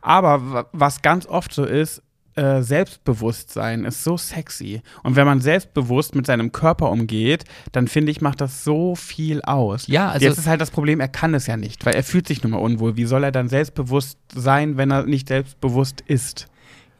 Aber 0.00 0.52
wa- 0.52 0.66
was 0.72 1.02
ganz 1.02 1.26
oft 1.26 1.52
so 1.52 1.64
ist, 1.64 2.02
äh, 2.38 2.62
Selbstbewusstsein 2.62 3.84
ist 3.84 4.04
so 4.04 4.16
sexy. 4.16 4.80
Und 5.02 5.16
wenn 5.16 5.26
man 5.26 5.40
selbstbewusst 5.40 6.14
mit 6.14 6.26
seinem 6.26 6.52
Körper 6.52 6.90
umgeht, 6.90 7.44
dann 7.72 7.88
finde 7.88 8.12
ich, 8.12 8.20
macht 8.20 8.40
das 8.40 8.64
so 8.64 8.94
viel 8.94 9.42
aus. 9.42 9.86
Ja, 9.88 10.08
also- 10.10 10.26
Jetzt 10.26 10.38
ist 10.38 10.46
halt 10.46 10.60
das 10.60 10.70
Problem, 10.70 11.00
er 11.00 11.08
kann 11.08 11.34
es 11.34 11.46
ja 11.46 11.56
nicht, 11.56 11.84
weil 11.84 11.94
er 11.94 12.02
fühlt 12.04 12.28
sich 12.28 12.42
nun 12.42 12.52
mal 12.52 12.58
unwohl. 12.58 12.96
Wie 12.96 13.04
soll 13.06 13.24
er 13.24 13.32
dann 13.32 13.48
selbstbewusst 13.48 14.18
sein, 14.34 14.76
wenn 14.76 14.90
er 14.90 15.04
nicht 15.04 15.28
selbstbewusst 15.28 16.00
ist? 16.06 16.46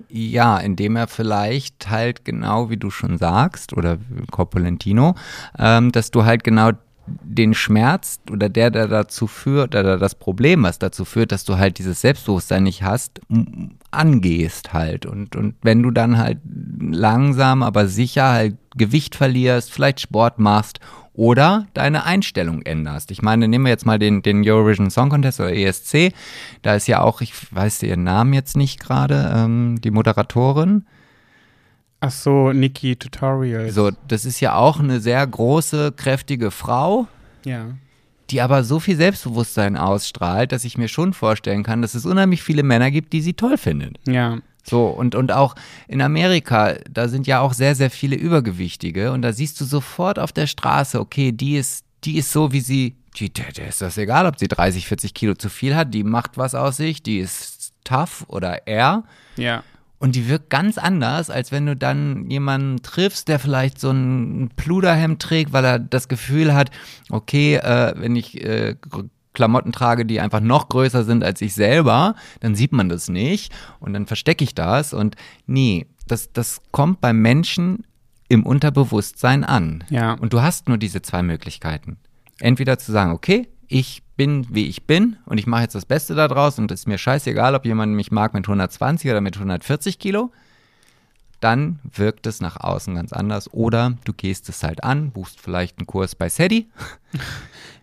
Ja, 0.09 0.59
indem 0.59 0.97
er 0.97 1.07
vielleicht 1.09 1.91
halt 1.91 2.25
genau 2.25 2.71
wie 2.71 2.77
du 2.77 2.89
schon 2.91 3.19
sagst, 3.19 3.73
oder 3.77 3.99
Corpulentino, 4.31 5.15
ähm, 5.59 5.93
dass 5.93 6.11
du 6.11 6.25
halt 6.25 6.45
genau 6.45 6.71
den 7.23 7.55
Schmerz 7.55 8.21
oder 8.31 8.49
der, 8.49 8.71
der 8.71 8.89
dazu 8.89 9.27
führt, 9.27 9.75
oder 9.75 9.99
das 9.99 10.15
Problem, 10.15 10.63
was 10.63 10.79
dazu 10.79 11.05
führt, 11.05 11.33
dass 11.33 11.45
du 11.45 11.59
halt 11.59 11.79
dieses 11.79 12.01
Selbstbewusstsein 12.01 12.63
nicht 12.63 12.83
hast, 12.83 13.21
angehst 13.91 14.73
halt. 14.73 15.07
Und, 15.07 15.37
und 15.37 15.55
wenn 15.63 15.83
du 15.83 15.91
dann 15.91 16.19
halt 16.19 16.39
langsam, 16.81 17.63
aber 17.63 17.89
sicher 17.89 18.33
halt 18.33 18.57
Gewicht 18.77 19.15
verlierst, 19.15 19.73
vielleicht 19.73 20.01
Sport 20.01 20.39
machst 20.39 20.81
oder 21.19 21.67
deine 21.75 22.05
Einstellung 22.05 22.63
änderst. 22.63 23.11
Ich 23.11 23.23
meine, 23.23 23.49
nehmen 23.49 23.65
wir 23.65 23.71
jetzt 23.71 23.87
mal 23.87 23.99
den, 23.99 24.23
den 24.23 24.49
Eurovision 24.49 24.89
Song 24.89 25.09
Contest 25.09 25.41
oder 25.41 25.53
ESC. 25.53 26.13
Da 26.63 26.77
ist 26.77 26.87
ja 26.87 27.01
auch, 27.01 27.21
ich 27.21 27.33
weiß 27.53 27.83
ihren 27.83 28.05
Namen 28.05 28.33
jetzt 28.33 28.57
nicht 28.57 28.79
gerade, 28.79 29.33
ähm, 29.35 29.81
die 29.83 29.91
Moderatorin. 29.91 30.87
Ach 32.01 32.11
so, 32.13 32.53
Niki 32.53 32.97
Tutorials. 32.97 33.75
So, 33.75 33.91
das 34.07 34.25
ist 34.25 34.41
ja 34.41 34.55
auch 34.55 34.79
eine 34.79 35.01
sehr 35.01 35.27
große, 35.27 35.93
kräftige 35.93 36.51
Frau, 36.51 37.09
Ja. 37.45 37.67
die 38.31 38.41
aber 38.41 38.63
so 38.63 38.79
viel 38.79 38.97
Selbstbewusstsein 38.97 39.77
ausstrahlt, 39.77 40.53
dass 40.53 40.65
ich 40.65 40.79
mir 40.79 40.89
schon 40.89 41.13
vorstellen 41.13 41.63
kann, 41.65 41.83
dass 41.83 41.95
es 41.95 42.07
unheimlich 42.07 42.43
viele 42.43 42.63
Männer 42.63 42.91
gibt, 42.91 43.13
die 43.13 43.21
sie 43.21 43.35
toll 43.35 43.57
finden. 43.59 43.95
Ja. 44.07 44.39
So, 44.63 44.87
und, 44.87 45.15
und 45.15 45.33
auch 45.33 45.55
in 45.89 46.03
Amerika, 46.03 46.75
da 46.91 47.09
sind 47.09 47.27
ja 47.27 47.41
auch 47.41 47.55
sehr, 47.55 47.75
sehr 47.75 47.91
viele 47.91 48.17
Übergewichtige 48.17 49.13
und 49.13 49.23
da 49.23 49.33
siehst 49.33 49.59
du 49.61 49.65
sofort 49.65 50.19
auf 50.19 50.31
der 50.33 50.47
Straße, 50.47 51.01
okay, 51.01 51.33
die 51.33 51.57
ist, 51.57 51.85
die 52.05 52.19
ist 52.19 52.31
so, 52.31 52.53
wie 52.53 52.61
sie, 52.61 52.95
die, 53.17 53.33
der, 53.33 53.51
der 53.53 53.69
ist 53.69 53.81
das 53.81 53.97
egal, 53.99 54.27
ob 54.27 54.39
sie 54.39 54.47
30, 54.47 54.87
40 54.87 55.15
Kilo 55.15 55.35
zu 55.35 55.49
viel 55.49 55.75
hat, 55.75 55.95
die 55.95 56.05
macht 56.05 56.37
was 56.37 56.55
aus 56.55 56.77
sich, 56.77 57.03
die 57.03 57.19
ist 57.19 57.73
tough 57.83 58.25
oder 58.29 58.69
er. 58.69 59.05
Ja. 59.37 59.63
Und 59.99 60.15
die 60.15 60.29
wirkt 60.29 60.49
ganz 60.49 60.79
anders, 60.79 61.29
als 61.29 61.51
wenn 61.51 61.67
du 61.67 61.77
dann 61.77 62.31
jemanden 62.31 62.83
triffst, 62.83 63.29
der 63.29 63.39
vielleicht 63.39 63.81
so 63.81 63.91
ein 63.91 64.51
Pluderhemd 64.57 65.21
trägt, 65.21 65.53
weil 65.53 65.65
er 65.65 65.79
das 65.79 66.09
Gefühl 66.09 66.55
hat, 66.55 66.71
okay, 67.11 67.57
äh, 67.57 67.95
wenn 67.97 68.15
ich 68.15 68.45
äh, 68.45 68.77
Klamotten 69.33 69.73
trage, 69.73 70.07
die 70.07 70.21
einfach 70.21 70.41
noch 70.41 70.69
größer 70.69 71.05
sind 71.05 71.25
als 71.25 71.41
ich 71.41 71.55
selber, 71.55 72.15
dann 72.41 72.55
sieht 72.55 72.73
man 72.73 72.89
das 72.89 73.09
nicht 73.09 73.53
und 73.81 73.93
dann 73.93 74.07
verstecke 74.07 74.45
ich 74.45 74.55
das. 74.55 74.93
Und 74.93 75.17
nee, 75.47 75.87
das, 76.07 76.33
das 76.33 76.61
kommt 76.71 77.01
beim 77.01 77.21
Menschen 77.21 77.85
im 78.29 78.45
Unterbewusstsein 78.45 79.45
an. 79.45 79.85
Ja. 79.91 80.15
Und 80.15 80.33
du 80.33 80.43
hast 80.43 80.69
nur 80.69 80.79
diese 80.79 81.03
zwei 81.03 81.23
Möglichkeiten. 81.23 81.99
Entweder 82.41 82.79
zu 82.79 82.93
sagen, 82.93 83.13
okay, 83.13 83.49
ich 83.67 84.03
bin, 84.19 84.47
wie 84.51 84.67
ich 84.67 84.87
bin 84.87 85.17
und 85.25 85.39
ich 85.39 85.47
mache 85.47 85.63
jetzt 85.63 85.75
das 85.75 85.87
Beste 85.87 86.15
daraus 86.15 86.59
und 86.59 86.71
es 86.71 86.81
ist 86.81 86.87
mir 86.87 86.99
scheißegal, 86.99 87.55
ob 87.55 87.65
jemand 87.65 87.95
mich 87.95 88.11
mag 88.11 88.35
mit 88.35 88.45
120 88.47 89.11
oder 89.11 89.23
mit 89.23 89.37
140 89.37 89.99
Kilo, 89.99 90.33
dann 91.41 91.79
wirkt 91.85 92.27
es 92.27 92.41
nach 92.41 92.57
außen 92.59 92.97
ganz 92.97 93.13
anders. 93.13 93.53
Oder 93.55 93.95
du 94.05 94.13
gehst 94.13 94.49
es 94.49 94.63
halt 94.65 94.83
an, 94.83 95.13
buchst 95.13 95.41
vielleicht 95.41 95.79
einen 95.79 95.87
Kurs 95.87 96.15
bei 96.15 96.29
SETI. 96.29 96.69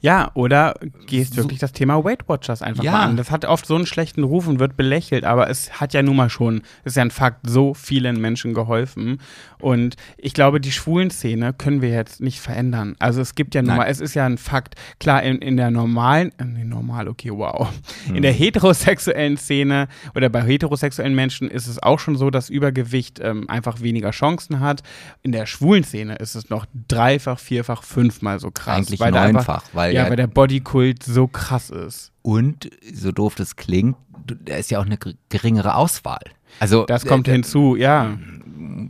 Ja, 0.02 0.32
oder 0.34 0.76
gehst 1.08 1.34
so, 1.34 1.44
wirklich 1.44 1.60
das 1.60 1.72
Thema 1.72 2.04
Weight 2.04 2.28
Watchers 2.28 2.62
einfach 2.62 2.84
ja. 2.84 2.92
mal 2.92 3.04
an. 3.04 3.18
Das 3.18 3.32
hat 3.32 3.46
oft 3.46 3.66
so 3.66 3.76
einen 3.76 3.86
schlechten 3.86 4.24
Ruf 4.24 4.48
und 4.48 4.60
wird 4.60 4.78
belächelt, 4.78 5.24
aber 5.24 5.50
es 5.50 5.80
hat 5.80 5.94
ja 5.94 6.04
nun 6.04 6.16
mal 6.16 6.30
schon, 6.30 6.62
ist 6.84 6.96
ja 6.96 7.02
ein 7.02 7.12
Fakt, 7.12 7.50
so 7.50 7.74
vielen 7.74 8.22
Menschen 8.22 8.54
geholfen. 8.54 9.20
Und 9.60 9.96
ich 10.18 10.34
glaube, 10.34 10.62
die 10.62 10.72
schwulen 10.72 11.10
Szene 11.10 11.54
können 11.54 11.82
wir 11.82 11.90
jetzt 11.90 12.22
nicht 12.22 12.40
verändern. 12.40 12.96
Also 13.00 13.22
es 13.22 13.36
gibt 13.36 13.56
ja 13.56 13.62
nun 13.62 13.78
mal, 13.78 13.86
es 13.86 14.00
ist 14.00 14.14
ja 14.14 14.26
ein 14.26 14.38
Fakt, 14.38 14.76
klar, 15.00 15.24
in, 15.24 15.38
in 15.40 15.58
der 15.58 15.72
normalen, 15.72 16.32
äh, 16.38 16.46
nee, 16.46 16.64
normal, 16.64 17.08
okay, 17.08 17.32
wow. 17.32 17.68
Hm. 18.06 18.16
In 18.16 18.22
der 18.22 18.32
heterosexuellen 18.32 19.38
Szene 19.38 19.88
oder 20.14 20.30
bei 20.30 20.42
heterosexuellen 20.44 21.16
Menschen 21.16 21.50
ist 21.50 21.68
es 21.68 21.82
auch 21.82 22.00
schon 22.00 22.16
so, 22.16 22.30
dass 22.30 22.50
Übergewicht 22.50 23.20
ähm, 23.22 23.50
einfach 23.50 23.82
weniger 23.82 24.12
Chancen 24.12 24.60
hat. 24.60 24.84
In 25.24 25.32
der 25.32 25.46
schwulen 25.46 25.84
Szene 25.84 26.16
ist 26.16 26.36
es 26.36 26.50
noch 26.50 26.66
dreifach, 26.88 27.40
vierfach, 27.40 27.84
fünfmal 27.84 28.40
so 28.40 28.52
krass. 28.52 28.78
Eigentlich 28.78 29.00
neunfach, 29.00 29.24
einfach, 29.24 29.64
weil 29.74 29.94
ja, 29.94 30.10
weil 30.10 30.16
der 30.16 30.28
Bodykult 30.28 31.04
so 31.04 31.28
krass 31.28 31.70
ist. 31.70 32.12
Und, 32.22 32.70
so 32.94 33.12
doof 33.12 33.36
das 33.36 33.56
klingt, 33.56 33.96
da 34.26 34.56
ist 34.56 34.72
ja 34.72 34.80
auch 34.80 34.86
eine 34.86 34.98
geringere 35.30 35.76
Auswahl. 35.76 36.24
Also, 36.60 36.86
das 36.86 37.06
kommt 37.06 37.28
äh, 37.28 37.34
hinzu, 37.34 37.76
ja. 37.76 38.18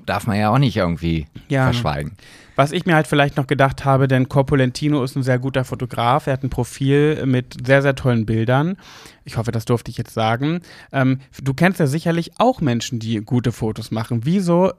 Darf 0.05 0.27
man 0.27 0.37
ja 0.37 0.51
auch 0.51 0.59
nicht 0.59 0.77
irgendwie 0.77 1.27
ja. 1.49 1.65
verschweigen. 1.65 2.13
Was 2.55 2.71
ich 2.71 2.85
mir 2.85 2.95
halt 2.95 3.07
vielleicht 3.07 3.35
noch 3.35 3.47
gedacht 3.47 3.83
habe, 3.83 4.07
denn 4.07 4.29
Corpulentino 4.29 5.03
ist 5.03 5.15
ein 5.15 5.23
sehr 5.23 5.39
guter 5.39 5.65
Fotograf. 5.65 6.27
Er 6.27 6.33
hat 6.33 6.43
ein 6.43 6.49
Profil 6.49 7.25
mit 7.25 7.65
sehr, 7.65 7.81
sehr 7.81 7.95
tollen 7.95 8.25
Bildern. 8.25 8.77
Ich 9.25 9.37
hoffe, 9.37 9.51
das 9.51 9.65
durfte 9.65 9.91
ich 9.91 9.97
jetzt 9.97 10.13
sagen. 10.13 10.61
Ähm, 10.91 11.19
du 11.41 11.53
kennst 11.53 11.79
ja 11.79 11.87
sicherlich 11.87 12.33
auch 12.37 12.61
Menschen, 12.61 12.99
die 12.99 13.17
gute 13.17 13.51
Fotos 13.51 13.91
machen. 13.91 14.21
Wieso 14.23 14.71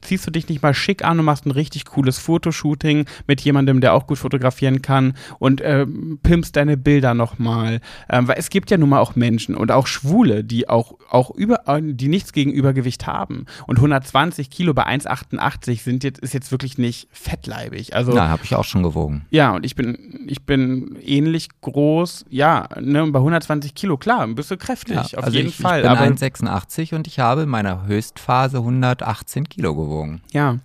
ziehst 0.00 0.26
du 0.26 0.30
dich 0.30 0.48
nicht 0.48 0.62
mal 0.62 0.72
schick 0.72 1.04
an 1.04 1.18
und 1.18 1.24
machst 1.24 1.46
ein 1.46 1.50
richtig 1.50 1.84
cooles 1.84 2.18
Fotoshooting 2.18 3.06
mit 3.26 3.40
jemandem, 3.40 3.80
der 3.80 3.94
auch 3.94 4.06
gut 4.06 4.18
fotografieren 4.18 4.82
kann 4.82 5.14
und 5.38 5.60
äh, 5.60 5.86
pimpst 6.22 6.56
deine 6.56 6.76
Bilder 6.76 7.14
nochmal? 7.14 7.80
Ähm, 8.08 8.28
weil 8.28 8.36
es 8.38 8.50
gibt 8.50 8.70
ja 8.70 8.78
nun 8.78 8.88
mal 8.88 9.00
auch 9.00 9.16
Menschen 9.16 9.54
und 9.56 9.70
auch 9.72 9.86
Schwule, 9.86 10.44
die 10.44 10.68
auch, 10.68 10.94
auch 11.10 11.30
über, 11.30 11.62
die 11.80 12.08
nichts 12.08 12.32
gegen 12.32 12.52
Übergewicht 12.52 13.06
haben. 13.06 13.46
Und 13.66 13.76
120 13.76 14.48
Kilo 14.48 14.74
bei 14.74 14.86
1,88 14.86 15.82
sind 15.82 16.04
jetzt, 16.04 16.20
ist 16.20 16.34
jetzt 16.34 16.52
wirklich 16.52 16.78
nicht 16.78 17.01
fettleibig. 17.10 17.94
Also, 17.94 18.12
Na, 18.12 18.28
habe 18.28 18.44
ich 18.44 18.54
auch 18.54 18.64
schon 18.64 18.82
gewogen. 18.82 19.24
Ja, 19.30 19.54
und 19.54 19.64
ich 19.64 19.74
bin, 19.74 20.24
ich 20.26 20.42
bin 20.42 20.96
ähnlich 21.02 21.48
groß, 21.60 22.26
ja, 22.30 22.68
ne, 22.80 23.06
bei 23.06 23.18
120 23.18 23.74
Kilo, 23.74 23.96
klar, 23.96 24.22
ein 24.22 24.34
bisschen 24.34 24.58
kräftig, 24.58 24.94
ja, 24.94 25.18
auf 25.18 25.24
also 25.24 25.36
jeden 25.36 25.48
ich, 25.48 25.56
Fall. 25.56 25.80
Ich 25.80 25.88
bin 25.88 26.16
1,86 26.16 26.94
und 26.94 27.06
ich 27.06 27.18
habe 27.18 27.42
in 27.42 27.48
meiner 27.48 27.86
Höchstphase 27.86 28.58
118 28.58 29.48
Kilo 29.48 29.74
gewogen. 29.74 30.20
Ja, 30.32 30.58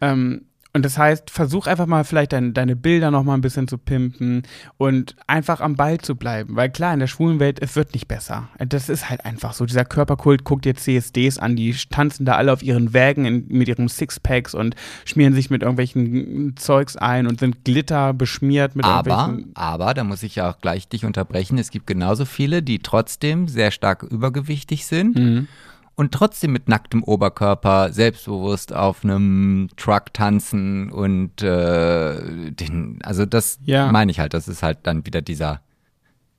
ähm, 0.00 0.45
und 0.76 0.84
das 0.84 0.98
heißt, 0.98 1.30
versuch 1.30 1.66
einfach 1.66 1.86
mal 1.86 2.04
vielleicht 2.04 2.34
dein, 2.34 2.52
deine 2.52 2.76
Bilder 2.76 3.10
noch 3.10 3.24
mal 3.24 3.32
ein 3.32 3.40
bisschen 3.40 3.66
zu 3.66 3.78
pimpen 3.78 4.42
und 4.76 5.16
einfach 5.26 5.62
am 5.62 5.74
Ball 5.74 5.96
zu 5.96 6.16
bleiben. 6.16 6.54
Weil 6.54 6.68
klar, 6.68 6.92
in 6.92 7.00
der 7.00 7.06
schwulen 7.06 7.40
Welt, 7.40 7.60
es 7.62 7.76
wird 7.76 7.94
nicht 7.94 8.06
besser. 8.08 8.50
Das 8.58 8.90
ist 8.90 9.08
halt 9.08 9.24
einfach 9.24 9.54
so. 9.54 9.64
Dieser 9.64 9.86
Körperkult 9.86 10.44
guckt 10.44 10.66
dir 10.66 10.76
CSDs 10.76 11.38
an, 11.38 11.56
die 11.56 11.74
tanzen 11.88 12.26
da 12.26 12.34
alle 12.36 12.52
auf 12.52 12.62
ihren 12.62 12.92
Wägen 12.92 13.24
in, 13.24 13.48
mit 13.48 13.68
ihren 13.68 13.88
Sixpacks 13.88 14.54
und 14.54 14.76
schmieren 15.06 15.32
sich 15.32 15.48
mit 15.48 15.62
irgendwelchen 15.62 16.54
Zeugs 16.58 16.98
ein 16.98 17.26
und 17.26 17.40
sind 17.40 17.64
Glitter 17.64 18.12
beschmiert 18.12 18.76
mit 18.76 18.84
aber, 18.84 19.10
irgendwelchen. 19.10 19.52
Aber, 19.54 19.94
da 19.94 20.04
muss 20.04 20.22
ich 20.22 20.36
ja 20.36 20.50
auch 20.50 20.60
gleich 20.60 20.88
dich 20.88 21.06
unterbrechen, 21.06 21.56
es 21.56 21.70
gibt 21.70 21.86
genauso 21.86 22.26
viele, 22.26 22.62
die 22.62 22.80
trotzdem 22.80 23.48
sehr 23.48 23.70
stark 23.70 24.02
übergewichtig 24.02 24.84
sind. 24.84 25.16
Mhm 25.16 25.48
und 25.96 26.12
trotzdem 26.12 26.52
mit 26.52 26.68
nacktem 26.68 27.02
Oberkörper 27.02 27.92
selbstbewusst 27.92 28.72
auf 28.72 29.02
einem 29.02 29.68
Truck 29.76 30.12
tanzen 30.12 30.90
und 30.90 31.42
äh, 31.42 32.50
den, 32.50 32.98
also 33.02 33.24
das 33.24 33.58
ja. 33.64 33.90
meine 33.90 34.12
ich 34.12 34.20
halt, 34.20 34.34
das 34.34 34.46
ist 34.46 34.62
halt 34.62 34.78
dann 34.82 35.06
wieder 35.06 35.22
dieser 35.22 35.62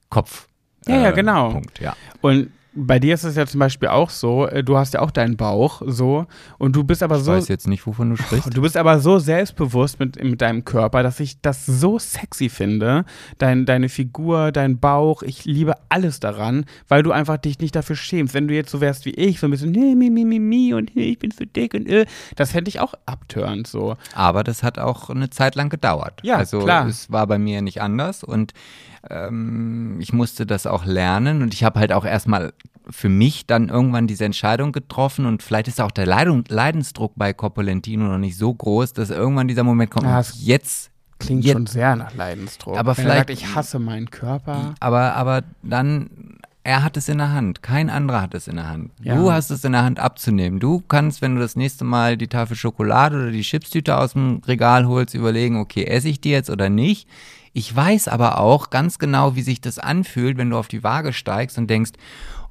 Kopf. 0.10 0.48
Ja, 0.88 1.02
ja, 1.02 1.10
äh, 1.10 1.14
genau. 1.14 1.52
Punkt, 1.52 1.80
ja. 1.80 1.96
Und 2.22 2.52
bei 2.78 3.00
dir 3.00 3.16
ist 3.16 3.24
es 3.24 3.36
ja 3.36 3.46
zum 3.46 3.60
Beispiel 3.60 3.90
auch 3.90 4.10
so, 4.10 4.48
äh, 4.48 4.64
du 4.64 4.78
hast 4.78 4.94
ja 4.94 5.02
auch 5.02 5.12
deinen 5.12 5.36
Bauch 5.36 5.82
so 5.86 6.28
und 6.58 6.76
du 6.76 6.84
bist 6.84 7.02
aber 7.02 7.20
so. 7.20 7.32
Ich 7.34 7.40
weiß 7.40 7.48
jetzt 7.48 7.68
nicht, 7.68 7.86
wovon 7.88 8.12
du 8.12 8.18
sprichst. 8.18 8.56
Du 8.56 8.62
bist 8.62 8.78
aber 8.78 9.00
so 9.00 9.18
selbstbewusst 9.20 10.00
mit, 10.00 10.24
mit 10.24 10.42
deinem 10.42 10.64
Körper, 10.64 11.04
dass 11.04 11.20
ich 11.20 11.42
das 11.42 11.66
so 11.66 11.98
sexy 11.98 12.50
finde. 12.50 13.06
Dein, 13.40 13.66
deine 13.66 13.90
Figur, 13.90 14.52
dein 14.52 14.80
Bauch, 14.80 15.24
ich 15.24 15.46
liebe 15.46 15.74
alles 15.90 16.20
daran, 16.20 16.66
weil 16.88 17.04
du 17.04 17.12
einfach 17.12 17.38
dich 17.38 17.60
nicht 17.60 17.76
dafür 17.76 17.96
schämst. 17.96 18.34
Wenn 18.34 18.48
du 18.48 18.54
jetzt 18.54 18.70
so 18.70 18.80
wärst 18.80 19.06
wie 19.06 19.12
ich, 19.12 19.40
so 19.40 19.48
ein 19.48 19.52
bisschen, 19.52 19.72
nee, 19.72 19.96
mi, 19.96 20.10
mi, 20.10 20.24
mi, 20.24 20.40
mi 20.40 20.74
und 20.74 20.96
nee, 20.96 21.10
ich 21.10 21.20
bin 21.20 21.32
zu 21.32 21.48
dick 21.48 21.74
und 21.74 21.88
äh, 21.88 22.06
das 22.36 22.52
fände 22.52 22.70
ich 22.70 22.80
auch 22.80 22.94
abtörend 23.06 23.68
so. 23.68 23.98
Aber 24.14 24.44
das 24.44 24.62
hat 24.64 24.78
auch 24.78 25.10
eine 25.10 25.30
Zeit 25.30 25.56
lang 25.56 25.70
gedauert. 25.70 26.22
Ja, 26.24 26.36
also 26.36 26.60
klar. 26.60 26.88
es 26.88 27.12
war 27.12 27.26
bei 27.26 27.40
mir 27.40 27.62
nicht 27.62 27.82
anders 27.82 28.24
und 28.24 28.54
ähm, 29.10 29.98
ich 30.00 30.14
musste 30.14 30.46
das 30.46 30.66
auch 30.68 30.86
lernen 30.86 31.42
und 31.42 31.54
ich 31.54 31.64
habe 31.64 31.80
halt 31.80 31.92
auch 31.92 32.06
erstmal 32.06 32.54
für 32.90 33.10
mich 33.10 33.46
dann 33.46 33.70
irgendwann 33.70 34.08
diese 34.08 34.26
Entscheidung 34.26 34.72
getroffen 34.72 35.26
und 35.26 35.44
vielleicht 35.44 35.68
ist 35.68 35.82
auch 35.82 35.92
der 35.92 36.06
Leidensdruck 36.06 37.14
bei 37.16 37.34
Copolentino 37.34 38.06
noch 38.06 38.18
nicht 38.18 38.38
so 38.38 38.54
groß, 38.54 38.94
dass 38.94 39.10
irgendwann 39.10 39.48
dieser 39.48 39.64
Moment 39.64 39.92
kommt, 39.92 40.06
ja, 40.06 40.22
jetzt 40.40 40.92
klingt 41.20 41.44
jetzt, 41.44 41.54
schon 41.54 41.68
sehr 41.68 41.96
nach 41.96 42.14
Leidensdruck. 42.14 42.78
Aber 42.78 42.96
Wenn 42.98 43.04
vielleicht, 43.04 43.20
sagt, 43.20 43.30
ich 43.32 43.56
hasse 43.56 43.80
meinen 43.80 44.10
Körper. 44.10 44.76
Aber, 44.80 45.14
aber 45.16 45.44
dann, 45.64 46.38
er 46.64 46.84
hat 46.84 46.98
es 46.98 47.10
in 47.10 47.18
der 47.18 47.32
Hand. 47.32 47.62
Kein 47.62 47.90
anderer 47.90 48.22
hat 48.22 48.34
es 48.34 48.48
in 48.48 48.56
der 48.56 48.70
Hand. 48.70 48.92
Ja. 49.02 49.16
Du 49.16 49.32
hast 49.32 49.50
es 49.50 49.64
in 49.64 49.72
der 49.72 49.84
Hand 49.84 50.00
abzunehmen. 50.00 50.60
Du 50.60 50.82
kannst, 50.88 51.22
wenn 51.22 51.36
du 51.36 51.42
das 51.42 51.56
nächste 51.56 51.86
Mal 51.86 52.18
die 52.18 52.28
Tafel 52.28 52.56
Schokolade 52.56 53.18
oder 53.18 53.32
die 53.32 53.42
Chipstüte 53.42 53.98
aus 53.98 54.14
dem 54.14 54.42
Regal 54.46 54.88
holst, 54.88 55.14
überlegen, 55.14 55.58
okay, 55.58 55.86
esse 55.86 56.10
ich 56.10 56.22
die 56.22 56.32
jetzt 56.32 56.50
oder 56.50 56.70
nicht. 56.70 57.08
Ich 57.54 57.76
weiß 57.76 58.08
aber 58.08 58.40
auch 58.40 58.70
ganz 58.70 59.00
genau, 59.00 59.36
wie 59.36 59.42
sich 59.42 59.62
das 59.62 59.80
anfühlt, 59.80 60.38
wenn 60.38 60.50
du 60.50 60.58
auf 60.58 60.68
die 60.68 60.84
Waage 60.84 61.14
steigst 61.14 61.58
und 61.58 61.70
denkst, 61.70 61.92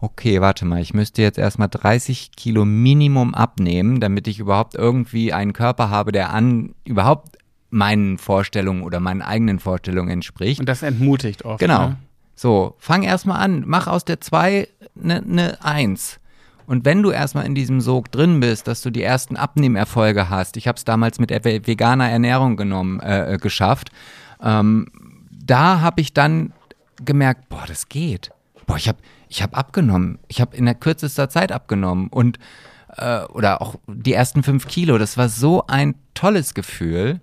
okay, 0.00 0.40
warte 0.40 0.64
mal, 0.64 0.80
ich 0.80 0.94
müsste 0.94 1.22
jetzt 1.22 1.38
erstmal 1.38 1.68
30 1.68 2.32
Kilo 2.36 2.64
Minimum 2.64 3.34
abnehmen, 3.34 4.00
damit 4.00 4.28
ich 4.28 4.38
überhaupt 4.38 4.74
irgendwie 4.74 5.32
einen 5.32 5.52
Körper 5.52 5.90
habe, 5.90 6.12
der 6.12 6.32
an 6.32 6.74
überhaupt 6.84 7.38
meinen 7.70 8.18
Vorstellungen 8.18 8.82
oder 8.82 9.00
meinen 9.00 9.22
eigenen 9.22 9.58
Vorstellungen 9.58 10.10
entspricht. 10.10 10.60
Und 10.60 10.68
das 10.68 10.82
entmutigt 10.82 11.44
oft. 11.44 11.60
Genau. 11.60 11.88
Ne? 11.88 11.96
So, 12.34 12.74
fang 12.78 13.02
erstmal 13.02 13.40
an, 13.40 13.64
mach 13.66 13.86
aus 13.86 14.04
der 14.04 14.20
2 14.20 14.68
eine 15.02 15.22
ne 15.22 15.58
1. 15.62 16.20
Und 16.66 16.84
wenn 16.84 17.02
du 17.02 17.10
erstmal 17.10 17.46
in 17.46 17.54
diesem 17.54 17.80
Sog 17.80 18.10
drin 18.10 18.40
bist, 18.40 18.66
dass 18.66 18.82
du 18.82 18.90
die 18.90 19.02
ersten 19.02 19.36
Abnehmerfolge 19.36 20.28
hast, 20.28 20.56
ich 20.56 20.66
habe 20.66 20.76
es 20.76 20.84
damals 20.84 21.20
mit 21.20 21.30
veganer 21.30 22.10
Ernährung 22.10 22.56
genommen, 22.56 23.00
äh, 23.00 23.34
äh 23.34 23.38
geschafft, 23.38 23.90
ähm, 24.46 24.86
da 25.30 25.80
habe 25.80 26.00
ich 26.00 26.12
dann 26.12 26.52
gemerkt, 27.04 27.48
boah, 27.48 27.64
das 27.66 27.88
geht. 27.88 28.30
Boah, 28.66 28.76
ich 28.76 28.88
habe 28.88 28.98
ich 29.28 29.42
hab 29.42 29.58
abgenommen. 29.58 30.18
Ich 30.28 30.40
habe 30.40 30.56
in 30.56 30.64
der 30.64 30.76
kürzester 30.76 31.28
Zeit 31.28 31.50
abgenommen. 31.50 32.08
Und, 32.08 32.38
äh, 32.96 33.24
oder 33.24 33.60
auch 33.60 33.74
die 33.88 34.12
ersten 34.12 34.44
fünf 34.44 34.68
Kilo. 34.68 34.98
Das 34.98 35.18
war 35.18 35.28
so 35.28 35.66
ein 35.66 35.96
tolles 36.14 36.54
Gefühl. 36.54 37.20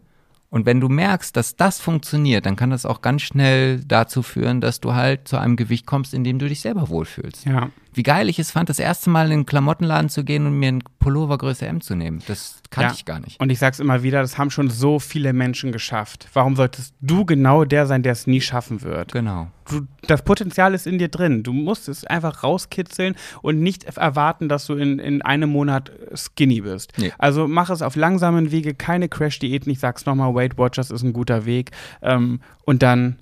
Und 0.54 0.68
wenn 0.68 0.80
du 0.80 0.88
merkst, 0.88 1.36
dass 1.36 1.56
das 1.56 1.80
funktioniert, 1.80 2.46
dann 2.46 2.56
kann 2.56 2.70
das 2.70 2.86
auch 2.86 3.02
ganz 3.02 3.24
schnell 3.24 3.80
dazu 3.88 4.22
führen, 4.22 4.62
dass 4.62 4.80
du 4.80 4.94
halt 4.94 5.28
zu 5.28 5.40
einem 5.40 5.56
Gewicht 5.56 5.88
kommst, 5.88 6.14
in 6.14 6.24
dem 6.24 6.38
du 6.38 6.48
dich 6.48 6.62
selber 6.62 6.90
wohlfühlst. 6.90 7.46
Ja. 7.46 7.72
Wie 7.92 8.04
geil 8.04 8.30
ich 8.30 8.38
es 8.38 8.52
fand, 8.52 8.70
das 8.70 8.78
erste 8.78 9.10
Mal 9.10 9.32
in 9.32 9.40
den 9.40 9.46
Klamottenladen 9.48 10.10
zu 10.10 10.24
gehen 10.24 10.46
und 10.46 10.60
mir 10.60 10.68
einen 10.68 10.84
Pullover 11.00 11.40
Größe 11.40 11.66
M 11.66 11.82
zu 11.82 11.96
nehmen. 11.96 12.22
Das 12.28 12.62
kannte 12.70 12.90
ja. 12.90 12.94
ich 12.94 13.06
gar 13.06 13.20
nicht. 13.20 13.40
Und 13.40 13.50
ich 13.50 13.58
sag's 13.58 13.80
immer 13.80 14.04
wieder, 14.04 14.22
das 14.22 14.38
haben 14.38 14.52
schon 14.52 14.70
so 14.70 15.00
viele 15.00 15.34
Menschen 15.34 15.72
geschafft. 15.72 16.28
Warum 16.34 16.56
solltest 16.56 16.94
du 17.02 17.26
genau 17.26 17.66
der 17.66 17.88
sein, 17.88 18.04
der 18.04 18.12
es 18.12 18.28
nie 18.28 18.42
schaffen 18.42 18.84
wird? 18.84 19.12
Genau. 19.12 19.48
Du, 19.70 19.88
das 20.08 20.24
Potenzial 20.24 20.74
ist 20.74 20.88
in 20.88 20.98
dir 20.98 21.10
drin. 21.10 21.44
Du 21.44 21.54
musst 21.54 21.88
es 21.88 22.06
einfach 22.06 22.44
rauskitzeln 22.44 23.16
und 23.42 23.60
nicht 23.60 23.86
erwarten, 23.86 24.50
dass 24.50 24.66
du 24.66 24.76
in, 24.76 25.00
in 25.00 25.22
einem 25.22 25.50
Monat 25.50 25.92
skinny 26.16 26.62
bist. 26.62 26.94
Nee. 26.98 27.12
Also 27.18 27.48
mach 27.48 27.70
es 27.70 27.82
auf 27.82 27.96
langsamen 27.96 28.52
Wege, 28.52 28.74
keine 28.74 29.10
Crash-Diäten. 29.10 29.72
Ich 29.72 29.80
sag's 29.80 30.06
nochmal, 30.06 30.36
Weight 30.36 30.58
Watchers 30.58 30.92
ist 30.92 31.04
ein 31.04 31.14
guter 31.14 31.46
Weg. 31.46 31.72
Ähm, 32.02 32.42
und 32.66 32.84
dann 32.84 33.18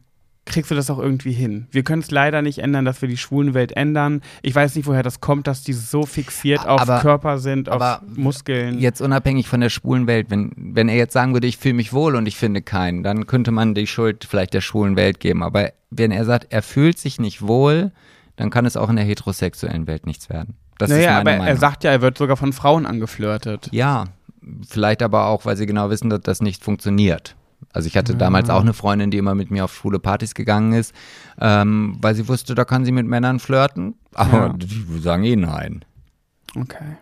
kriegst 0.51 0.69
du 0.69 0.75
das 0.75 0.89
auch 0.89 0.99
irgendwie 0.99 1.31
hin. 1.31 1.67
Wir 1.71 1.83
können 1.83 2.01
es 2.01 2.11
leider 2.11 2.41
nicht 2.41 2.59
ändern, 2.59 2.85
dass 2.85 3.01
wir 3.01 3.09
die 3.09 3.17
Schwulenwelt 3.17 3.71
ändern. 3.71 4.21
Ich 4.41 4.53
weiß 4.53 4.75
nicht, 4.75 4.85
woher 4.85 5.01
das 5.01 5.21
kommt, 5.21 5.47
dass 5.47 5.63
die 5.63 5.73
so 5.73 6.05
fixiert 6.05 6.67
auf 6.67 6.81
aber, 6.81 6.99
Körper 6.99 7.39
sind, 7.39 7.69
auf 7.69 8.01
Muskeln. 8.15 8.79
Jetzt 8.79 9.01
unabhängig 9.01 9.47
von 9.47 9.61
der 9.61 9.69
Schwulenwelt, 9.69 10.29
wenn, 10.29 10.51
wenn 10.55 10.89
er 10.89 10.95
jetzt 10.95 11.13
sagen 11.13 11.33
würde, 11.33 11.47
ich 11.47 11.57
fühle 11.57 11.73
mich 11.73 11.93
wohl 11.93 12.15
und 12.15 12.27
ich 12.27 12.35
finde 12.35 12.61
keinen, 12.61 13.01
dann 13.01 13.25
könnte 13.25 13.51
man 13.51 13.73
die 13.73 13.87
Schuld 13.87 14.25
vielleicht 14.29 14.53
der 14.53 14.61
schwulen 14.61 14.95
Welt 14.95 15.19
geben. 15.19 15.41
Aber 15.41 15.71
wenn 15.89 16.11
er 16.11 16.25
sagt, 16.25 16.47
er 16.49 16.61
fühlt 16.61 16.99
sich 16.99 17.19
nicht 17.19 17.41
wohl, 17.41 17.91
dann 18.35 18.49
kann 18.49 18.65
es 18.65 18.77
auch 18.77 18.89
in 18.89 18.95
der 18.97 19.05
heterosexuellen 19.05 19.87
Welt 19.87 20.05
nichts 20.05 20.29
werden. 20.29 20.55
Das 20.77 20.89
naja, 20.89 21.19
aber 21.19 21.31
Meinung. 21.31 21.47
er 21.47 21.57
sagt 21.57 21.83
ja, 21.83 21.91
er 21.91 22.01
wird 22.01 22.17
sogar 22.17 22.37
von 22.37 22.53
Frauen 22.53 22.85
angeflirtet. 22.85 23.69
Ja, 23.71 24.05
vielleicht 24.67 25.03
aber 25.03 25.27
auch, 25.27 25.45
weil 25.45 25.55
sie 25.55 25.65
genau 25.65 25.89
wissen, 25.89 26.09
dass 26.09 26.21
das 26.21 26.41
nicht 26.41 26.63
funktioniert. 26.63 27.35
Also 27.73 27.88
ich 27.88 27.95
hatte 27.97 28.15
damals 28.15 28.49
auch 28.49 28.61
eine 28.61 28.73
Freundin, 28.73 29.11
die 29.11 29.17
immer 29.17 29.35
mit 29.35 29.49
mir 29.51 29.63
auf 29.65 29.73
schwule 29.75 29.99
Partys 29.99 30.33
gegangen 30.33 30.73
ist, 30.73 30.93
ähm, 31.39 31.97
weil 32.01 32.15
sie 32.15 32.27
wusste, 32.27 32.55
da 32.55 32.65
kann 32.65 32.83
sie 32.85 32.91
mit 32.91 33.07
Männern 33.07 33.39
flirten. 33.39 33.95
Aber 34.13 34.47
Ja. 34.47 34.53
die 34.53 34.99
sagen 34.99 35.23
eh 35.23 35.35
nein. 35.35 35.85
Okay. 36.55 36.97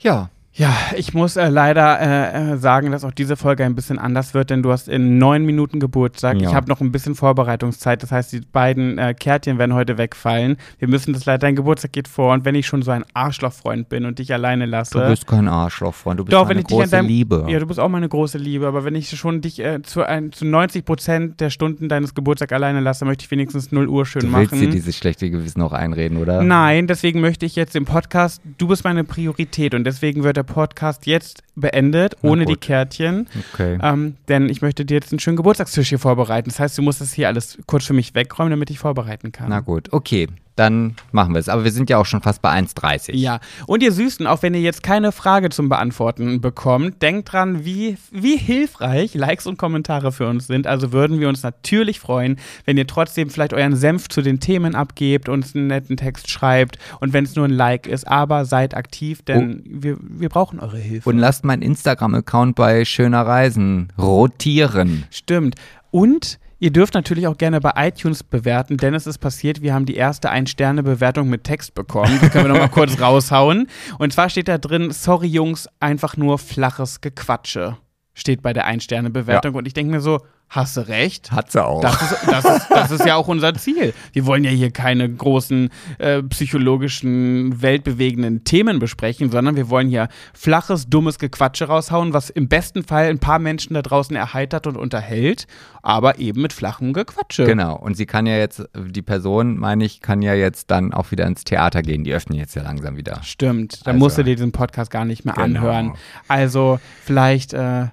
Ja. 0.00 0.30
Ja, 0.52 0.76
ich 0.96 1.14
muss 1.14 1.36
äh, 1.36 1.48
leider 1.48 2.00
äh, 2.00 2.52
äh, 2.52 2.56
sagen, 2.56 2.90
dass 2.90 3.04
auch 3.04 3.12
diese 3.12 3.36
Folge 3.36 3.64
ein 3.64 3.76
bisschen 3.76 4.00
anders 4.00 4.34
wird, 4.34 4.50
denn 4.50 4.64
du 4.64 4.72
hast 4.72 4.88
in 4.88 5.16
neun 5.16 5.46
Minuten 5.46 5.78
Geburtstag. 5.78 6.40
Ja. 6.40 6.48
Ich 6.48 6.54
habe 6.54 6.68
noch 6.68 6.80
ein 6.80 6.90
bisschen 6.90 7.14
Vorbereitungszeit, 7.14 8.02
das 8.02 8.10
heißt, 8.10 8.32
die 8.32 8.40
beiden 8.40 8.98
äh, 8.98 9.14
Kärtchen 9.14 9.58
werden 9.58 9.74
heute 9.74 9.96
wegfallen. 9.96 10.56
Wir 10.80 10.88
müssen 10.88 11.12
das 11.12 11.24
leider, 11.24 11.38
dein 11.38 11.54
Geburtstag 11.54 11.92
geht 11.92 12.08
vor 12.08 12.32
und 12.32 12.44
wenn 12.44 12.56
ich 12.56 12.66
schon 12.66 12.82
so 12.82 12.90
ein 12.90 13.04
Arschlochfreund 13.14 13.88
bin 13.88 14.04
und 14.04 14.18
dich 14.18 14.32
alleine 14.32 14.66
lasse. 14.66 14.98
Du 14.98 15.08
bist 15.08 15.28
kein 15.28 15.46
Arschloch, 15.46 15.94
Freund. 15.94 16.18
Du 16.18 16.24
bist 16.24 16.32
Doch, 16.32 16.42
meine 16.42 16.56
wenn 16.56 16.58
ich 16.58 16.66
dich 16.66 16.74
an 16.74 16.80
große 16.80 16.90
deinem, 16.90 17.06
Liebe. 17.06 17.46
Ja, 17.48 17.60
du 17.60 17.66
bist 17.66 17.78
auch 17.78 17.88
meine 17.88 18.08
große 18.08 18.38
Liebe, 18.38 18.66
aber 18.66 18.84
wenn 18.84 18.96
ich 18.96 19.08
schon 19.10 19.40
dich 19.42 19.60
äh, 19.60 19.80
zu, 19.82 20.02
ein, 20.02 20.32
zu 20.32 20.44
90 20.44 20.84
Prozent 20.84 21.40
der 21.40 21.50
Stunden 21.50 21.88
deines 21.88 22.12
Geburtstags 22.12 22.52
alleine 22.52 22.80
lasse, 22.80 23.04
möchte 23.04 23.24
ich 23.24 23.30
wenigstens 23.30 23.70
0 23.70 23.86
Uhr 23.86 24.04
schön 24.04 24.22
du 24.22 24.26
machen. 24.26 24.48
willst 24.50 24.64
dir 24.64 24.70
dieses 24.70 24.96
schlechte 24.96 25.30
Gewissen 25.30 25.62
auch 25.62 25.72
einreden, 25.72 26.18
oder? 26.18 26.42
Nein, 26.42 26.88
deswegen 26.88 27.20
möchte 27.20 27.46
ich 27.46 27.54
jetzt 27.54 27.76
im 27.76 27.84
Podcast, 27.84 28.42
du 28.58 28.66
bist 28.66 28.82
meine 28.82 29.04
Priorität 29.04 29.74
und 29.74 29.84
deswegen 29.84 30.24
wird 30.24 30.39
der 30.40 30.52
Podcast 30.54 31.06
jetzt 31.06 31.42
beendet, 31.54 32.16
Na 32.22 32.30
ohne 32.30 32.46
die. 32.46 32.56
Kärtchen. 32.56 33.28
Okay. 33.52 33.78
Ähm, 33.82 34.16
denn 34.28 34.48
ich 34.48 34.62
möchte 34.62 34.84
dir 34.84 34.94
jetzt 34.94 35.12
einen 35.12 35.18
schönen 35.20 35.36
Geburtstagstisch 35.36 35.90
hier 35.90 35.98
vorbereiten. 35.98 36.48
Das 36.48 36.58
heißt, 36.58 36.78
du 36.78 36.82
musst 36.82 37.00
das 37.00 37.12
hier 37.12 37.28
alles 37.28 37.58
kurz 37.66 37.84
für 37.84 37.92
mich 37.92 38.14
wegräumen, 38.14 38.50
damit 38.50 38.70
ich 38.70 38.78
vorbereiten 38.78 39.32
kann. 39.32 39.50
Na 39.50 39.60
gut, 39.60 39.92
okay. 39.92 40.28
Dann 40.60 40.94
machen 41.10 41.32
wir 41.32 41.38
es. 41.38 41.48
Aber 41.48 41.64
wir 41.64 41.72
sind 41.72 41.88
ja 41.88 41.96
auch 41.96 42.04
schon 42.04 42.20
fast 42.20 42.42
bei 42.42 42.50
1,30. 42.50 43.14
Ja, 43.14 43.40
und 43.66 43.82
ihr 43.82 43.92
Süßen, 43.92 44.26
auch 44.26 44.42
wenn 44.42 44.52
ihr 44.52 44.60
jetzt 44.60 44.82
keine 44.82 45.10
Frage 45.10 45.48
zum 45.48 45.70
Beantworten 45.70 46.42
bekommt, 46.42 47.00
denkt 47.00 47.32
dran, 47.32 47.64
wie, 47.64 47.96
wie 48.10 48.36
hilfreich 48.36 49.14
Likes 49.14 49.46
und 49.46 49.56
Kommentare 49.56 50.12
für 50.12 50.26
uns 50.28 50.48
sind. 50.48 50.66
Also 50.66 50.92
würden 50.92 51.18
wir 51.18 51.30
uns 51.30 51.42
natürlich 51.42 51.98
freuen, 51.98 52.36
wenn 52.66 52.76
ihr 52.76 52.86
trotzdem 52.86 53.30
vielleicht 53.30 53.54
euren 53.54 53.74
Senf 53.74 54.10
zu 54.10 54.20
den 54.20 54.38
Themen 54.38 54.74
abgebt, 54.74 55.30
uns 55.30 55.54
einen 55.54 55.68
netten 55.68 55.96
Text 55.96 56.28
schreibt 56.28 56.78
und 57.00 57.14
wenn 57.14 57.24
es 57.24 57.34
nur 57.36 57.46
ein 57.46 57.52
Like 57.52 57.86
ist. 57.86 58.06
Aber 58.06 58.44
seid 58.44 58.76
aktiv, 58.76 59.22
denn 59.22 59.62
wir, 59.64 59.96
wir 59.98 60.28
brauchen 60.28 60.60
eure 60.60 60.76
Hilfe. 60.76 61.08
Und 61.08 61.16
lasst 61.16 61.42
meinen 61.42 61.62
Instagram-Account 61.62 62.54
bei 62.54 62.84
Schöner 62.84 63.22
Reisen 63.22 63.94
rotieren. 63.96 65.04
Stimmt. 65.08 65.54
Und 65.90 66.38
ihr 66.60 66.70
dürft 66.70 66.94
natürlich 66.94 67.26
auch 67.26 67.36
gerne 67.36 67.60
bei 67.60 67.72
iTunes 67.76 68.22
bewerten, 68.22 68.76
denn 68.76 68.94
es 68.94 69.06
ist 69.06 69.18
passiert, 69.18 69.62
wir 69.62 69.74
haben 69.74 69.86
die 69.86 69.96
erste 69.96 70.30
Ein-Sterne-Bewertung 70.30 71.28
mit 71.28 71.44
Text 71.44 71.74
bekommen. 71.74 72.20
Die 72.22 72.28
können 72.28 72.44
wir 72.44 72.52
nochmal 72.52 72.68
kurz 72.68 73.00
raushauen. 73.00 73.66
Und 73.98 74.12
zwar 74.12 74.30
steht 74.30 74.46
da 74.46 74.58
drin, 74.58 74.92
sorry 74.92 75.26
Jungs, 75.26 75.68
einfach 75.80 76.16
nur 76.16 76.38
flaches 76.38 77.00
Gequatsche. 77.00 77.78
Steht 78.14 78.42
bei 78.42 78.52
der 78.52 78.66
Ein-Sterne-Bewertung. 78.66 79.54
Und 79.54 79.66
ich 79.66 79.72
denke 79.72 79.92
mir 79.92 80.00
so, 80.00 80.20
hast 80.50 80.76
du 80.76 80.86
recht? 80.88 81.32
Hat 81.32 81.50
sie 81.52 81.64
auch. 81.64 81.80
Das 81.80 82.02
ist, 82.02 82.16
das, 82.26 82.44
ist, 82.44 82.66
das 82.70 82.90
ist 82.90 83.06
ja 83.06 83.14
auch 83.14 83.28
unser 83.28 83.54
Ziel. 83.54 83.94
Wir 84.12 84.26
wollen 84.26 84.44
ja 84.44 84.50
hier 84.50 84.70
keine 84.72 85.08
großen 85.08 85.70
äh, 85.98 86.22
psychologischen, 86.24 87.62
weltbewegenden 87.62 88.44
Themen 88.44 88.78
besprechen, 88.78 89.30
sondern 89.30 89.56
wir 89.56 89.70
wollen 89.70 89.88
hier 89.88 90.08
flaches, 90.34 90.88
dummes 90.88 91.18
Gequatsche 91.18 91.66
raushauen, 91.66 92.12
was 92.12 92.30
im 92.30 92.48
besten 92.48 92.82
Fall 92.82 93.06
ein 93.08 93.18
paar 93.18 93.38
Menschen 93.38 93.74
da 93.74 93.82
draußen 93.82 94.14
erheitert 94.16 94.66
und 94.66 94.76
unterhält, 94.76 95.46
aber 95.82 96.18
eben 96.18 96.42
mit 96.42 96.52
flachem 96.52 96.92
Gequatsche. 96.92 97.44
Genau. 97.44 97.76
Und 97.76 97.96
sie 97.96 98.06
kann 98.06 98.26
ja 98.26 98.36
jetzt, 98.36 98.62
die 98.76 99.02
Person, 99.02 99.56
meine 99.58 99.84
ich, 99.84 100.00
kann 100.00 100.22
ja 100.22 100.34
jetzt 100.34 100.70
dann 100.70 100.92
auch 100.92 101.10
wieder 101.10 101.26
ins 101.26 101.44
Theater 101.44 101.82
gehen. 101.82 102.04
Die 102.04 102.12
öffnen 102.12 102.38
jetzt 102.38 102.54
ja 102.54 102.62
langsam 102.62 102.96
wieder. 102.96 103.22
Stimmt, 103.22 103.86
dann 103.86 103.94
Also- 103.96 104.04
musst 104.04 104.18
du 104.18 104.24
dir 104.24 104.34
diesen 104.36 104.52
Podcast 104.52 104.90
gar 104.90 105.04
nicht 105.04 105.24
mehr 105.24 105.34
Genau. 105.34 105.44
anhören. 105.44 105.92
Also 106.28 106.80
vielleicht 107.04 107.52
äh, 107.52 107.86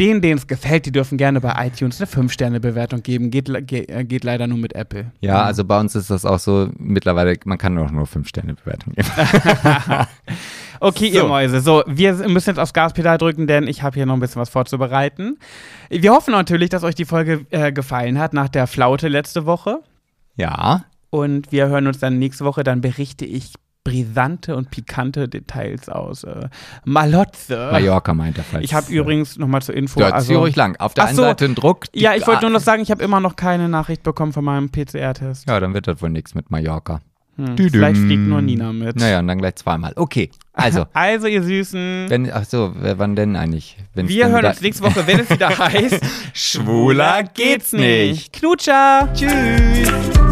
denen, 0.00 0.20
denen 0.22 0.38
es 0.38 0.46
gefällt, 0.46 0.86
die 0.86 0.92
dürfen 0.92 1.18
gerne 1.18 1.40
bei 1.40 1.54
iTunes 1.66 2.00
eine 2.00 2.08
5-Sterne-Bewertung 2.10 3.02
geben. 3.02 3.30
Geht, 3.30 3.48
ge 3.66 3.84
äh, 3.84 4.04
geht 4.04 4.24
leider 4.24 4.46
nur 4.46 4.58
mit 4.58 4.74
Apple. 4.74 5.12
Ja, 5.20 5.42
also 5.42 5.64
bei 5.64 5.78
uns 5.78 5.94
ist 5.94 6.10
das 6.10 6.24
auch 6.24 6.38
so, 6.38 6.70
mittlerweile, 6.78 7.36
man 7.44 7.58
kann 7.58 7.76
auch 7.78 7.90
nur 7.90 8.06
5 8.06 8.26
Sterne 8.26 8.54
Bewertung 8.54 8.94
geben. 8.94 9.08
Okay, 10.82 11.10
So. 11.10 11.18
ihr 11.18 11.24
Mäuse. 11.24 11.60
So, 11.60 11.84
wir 11.86 12.14
müssen 12.26 12.48
jetzt 12.48 12.58
aufs 12.58 12.72
Gaspedal 12.72 13.18
drücken, 13.18 13.46
denn 13.46 13.68
ich 13.68 13.82
habe 13.82 13.96
hier 13.96 14.06
noch 14.06 14.14
ein 14.14 14.20
bisschen 14.20 14.40
was 14.40 14.48
vorzubereiten. 14.48 15.38
Wir 15.90 16.12
hoffen 16.12 16.32
natürlich, 16.32 16.70
dass 16.70 16.84
euch 16.84 16.94
die 16.94 17.04
Folge 17.04 17.44
äh, 17.50 17.70
gefallen 17.70 18.18
hat 18.18 18.32
nach 18.32 18.48
der 18.48 18.66
Flaute 18.66 19.08
letzte 19.08 19.44
Woche. 19.44 19.80
Ja. 20.36 20.86
Und 21.10 21.52
wir 21.52 21.68
hören 21.68 21.86
uns 21.86 21.98
dann 21.98 22.18
nächste 22.18 22.46
Woche. 22.46 22.64
Dann 22.64 22.80
berichte 22.80 23.26
ich 23.26 23.52
brisante 23.84 24.56
und 24.56 24.70
pikante 24.70 25.28
Details 25.28 25.88
aus 25.88 26.24
äh, 26.24 26.48
Malotze. 26.84 27.70
Mallorca 27.72 28.14
meint 28.14 28.38
er 28.38 28.44
falls. 28.44 28.64
Ich 28.64 28.74
habe 28.74 28.92
übrigens 28.92 29.38
nochmal 29.38 29.62
zur 29.62 29.74
Info. 29.74 30.00
Hast 30.02 30.12
also, 30.12 30.40
ruhig 30.40 30.56
lang. 30.56 30.76
Auf 30.76 30.94
der 30.94 31.06
einen 31.06 31.16
so. 31.16 31.22
Seite 31.22 31.46
ein 31.46 31.54
Druck. 31.54 31.86
ja, 31.94 32.14
ich 32.14 32.26
wollte 32.26 32.42
nur 32.42 32.50
noch 32.50 32.60
sagen, 32.60 32.82
ich 32.82 32.90
habe 32.90 33.02
immer 33.02 33.20
noch 33.20 33.36
keine 33.36 33.68
Nachricht 33.68 34.02
bekommen 34.02 34.32
von 34.32 34.44
meinem 34.44 34.70
PCR-Test. 34.70 35.48
Ja, 35.48 35.60
dann 35.60 35.74
wird 35.74 35.86
das 35.88 36.02
wohl 36.02 36.10
nichts 36.10 36.34
mit 36.34 36.50
Mallorca. 36.50 37.00
Hm, 37.36 37.56
vielleicht 37.56 38.00
fliegt 38.00 38.22
nur 38.22 38.42
Nina 38.42 38.72
mit. 38.72 38.96
Naja, 38.96 39.20
und 39.20 39.28
dann 39.28 39.38
gleich 39.38 39.56
zweimal. 39.56 39.92
Okay, 39.96 40.30
also, 40.52 40.84
Also, 40.92 41.26
ihr 41.26 41.42
Süßen. 41.42 42.06
wenn, 42.08 42.30
ach 42.30 42.44
so, 42.44 42.72
wann 42.74 43.16
denn 43.16 43.36
eigentlich? 43.36 43.78
Wenn's 43.94 44.10
Wir 44.10 44.28
hören 44.28 44.44
uns 44.44 44.60
nächste 44.60 44.84
Woche, 44.84 45.06
wenn 45.06 45.20
es 45.20 45.30
wieder 45.30 45.48
heißt, 45.58 46.00
Schwuler 46.34 47.22
geht's 47.22 47.72
nicht. 47.72 48.32
Knutscher. 48.32 49.08
Tschüss. 49.14 50.29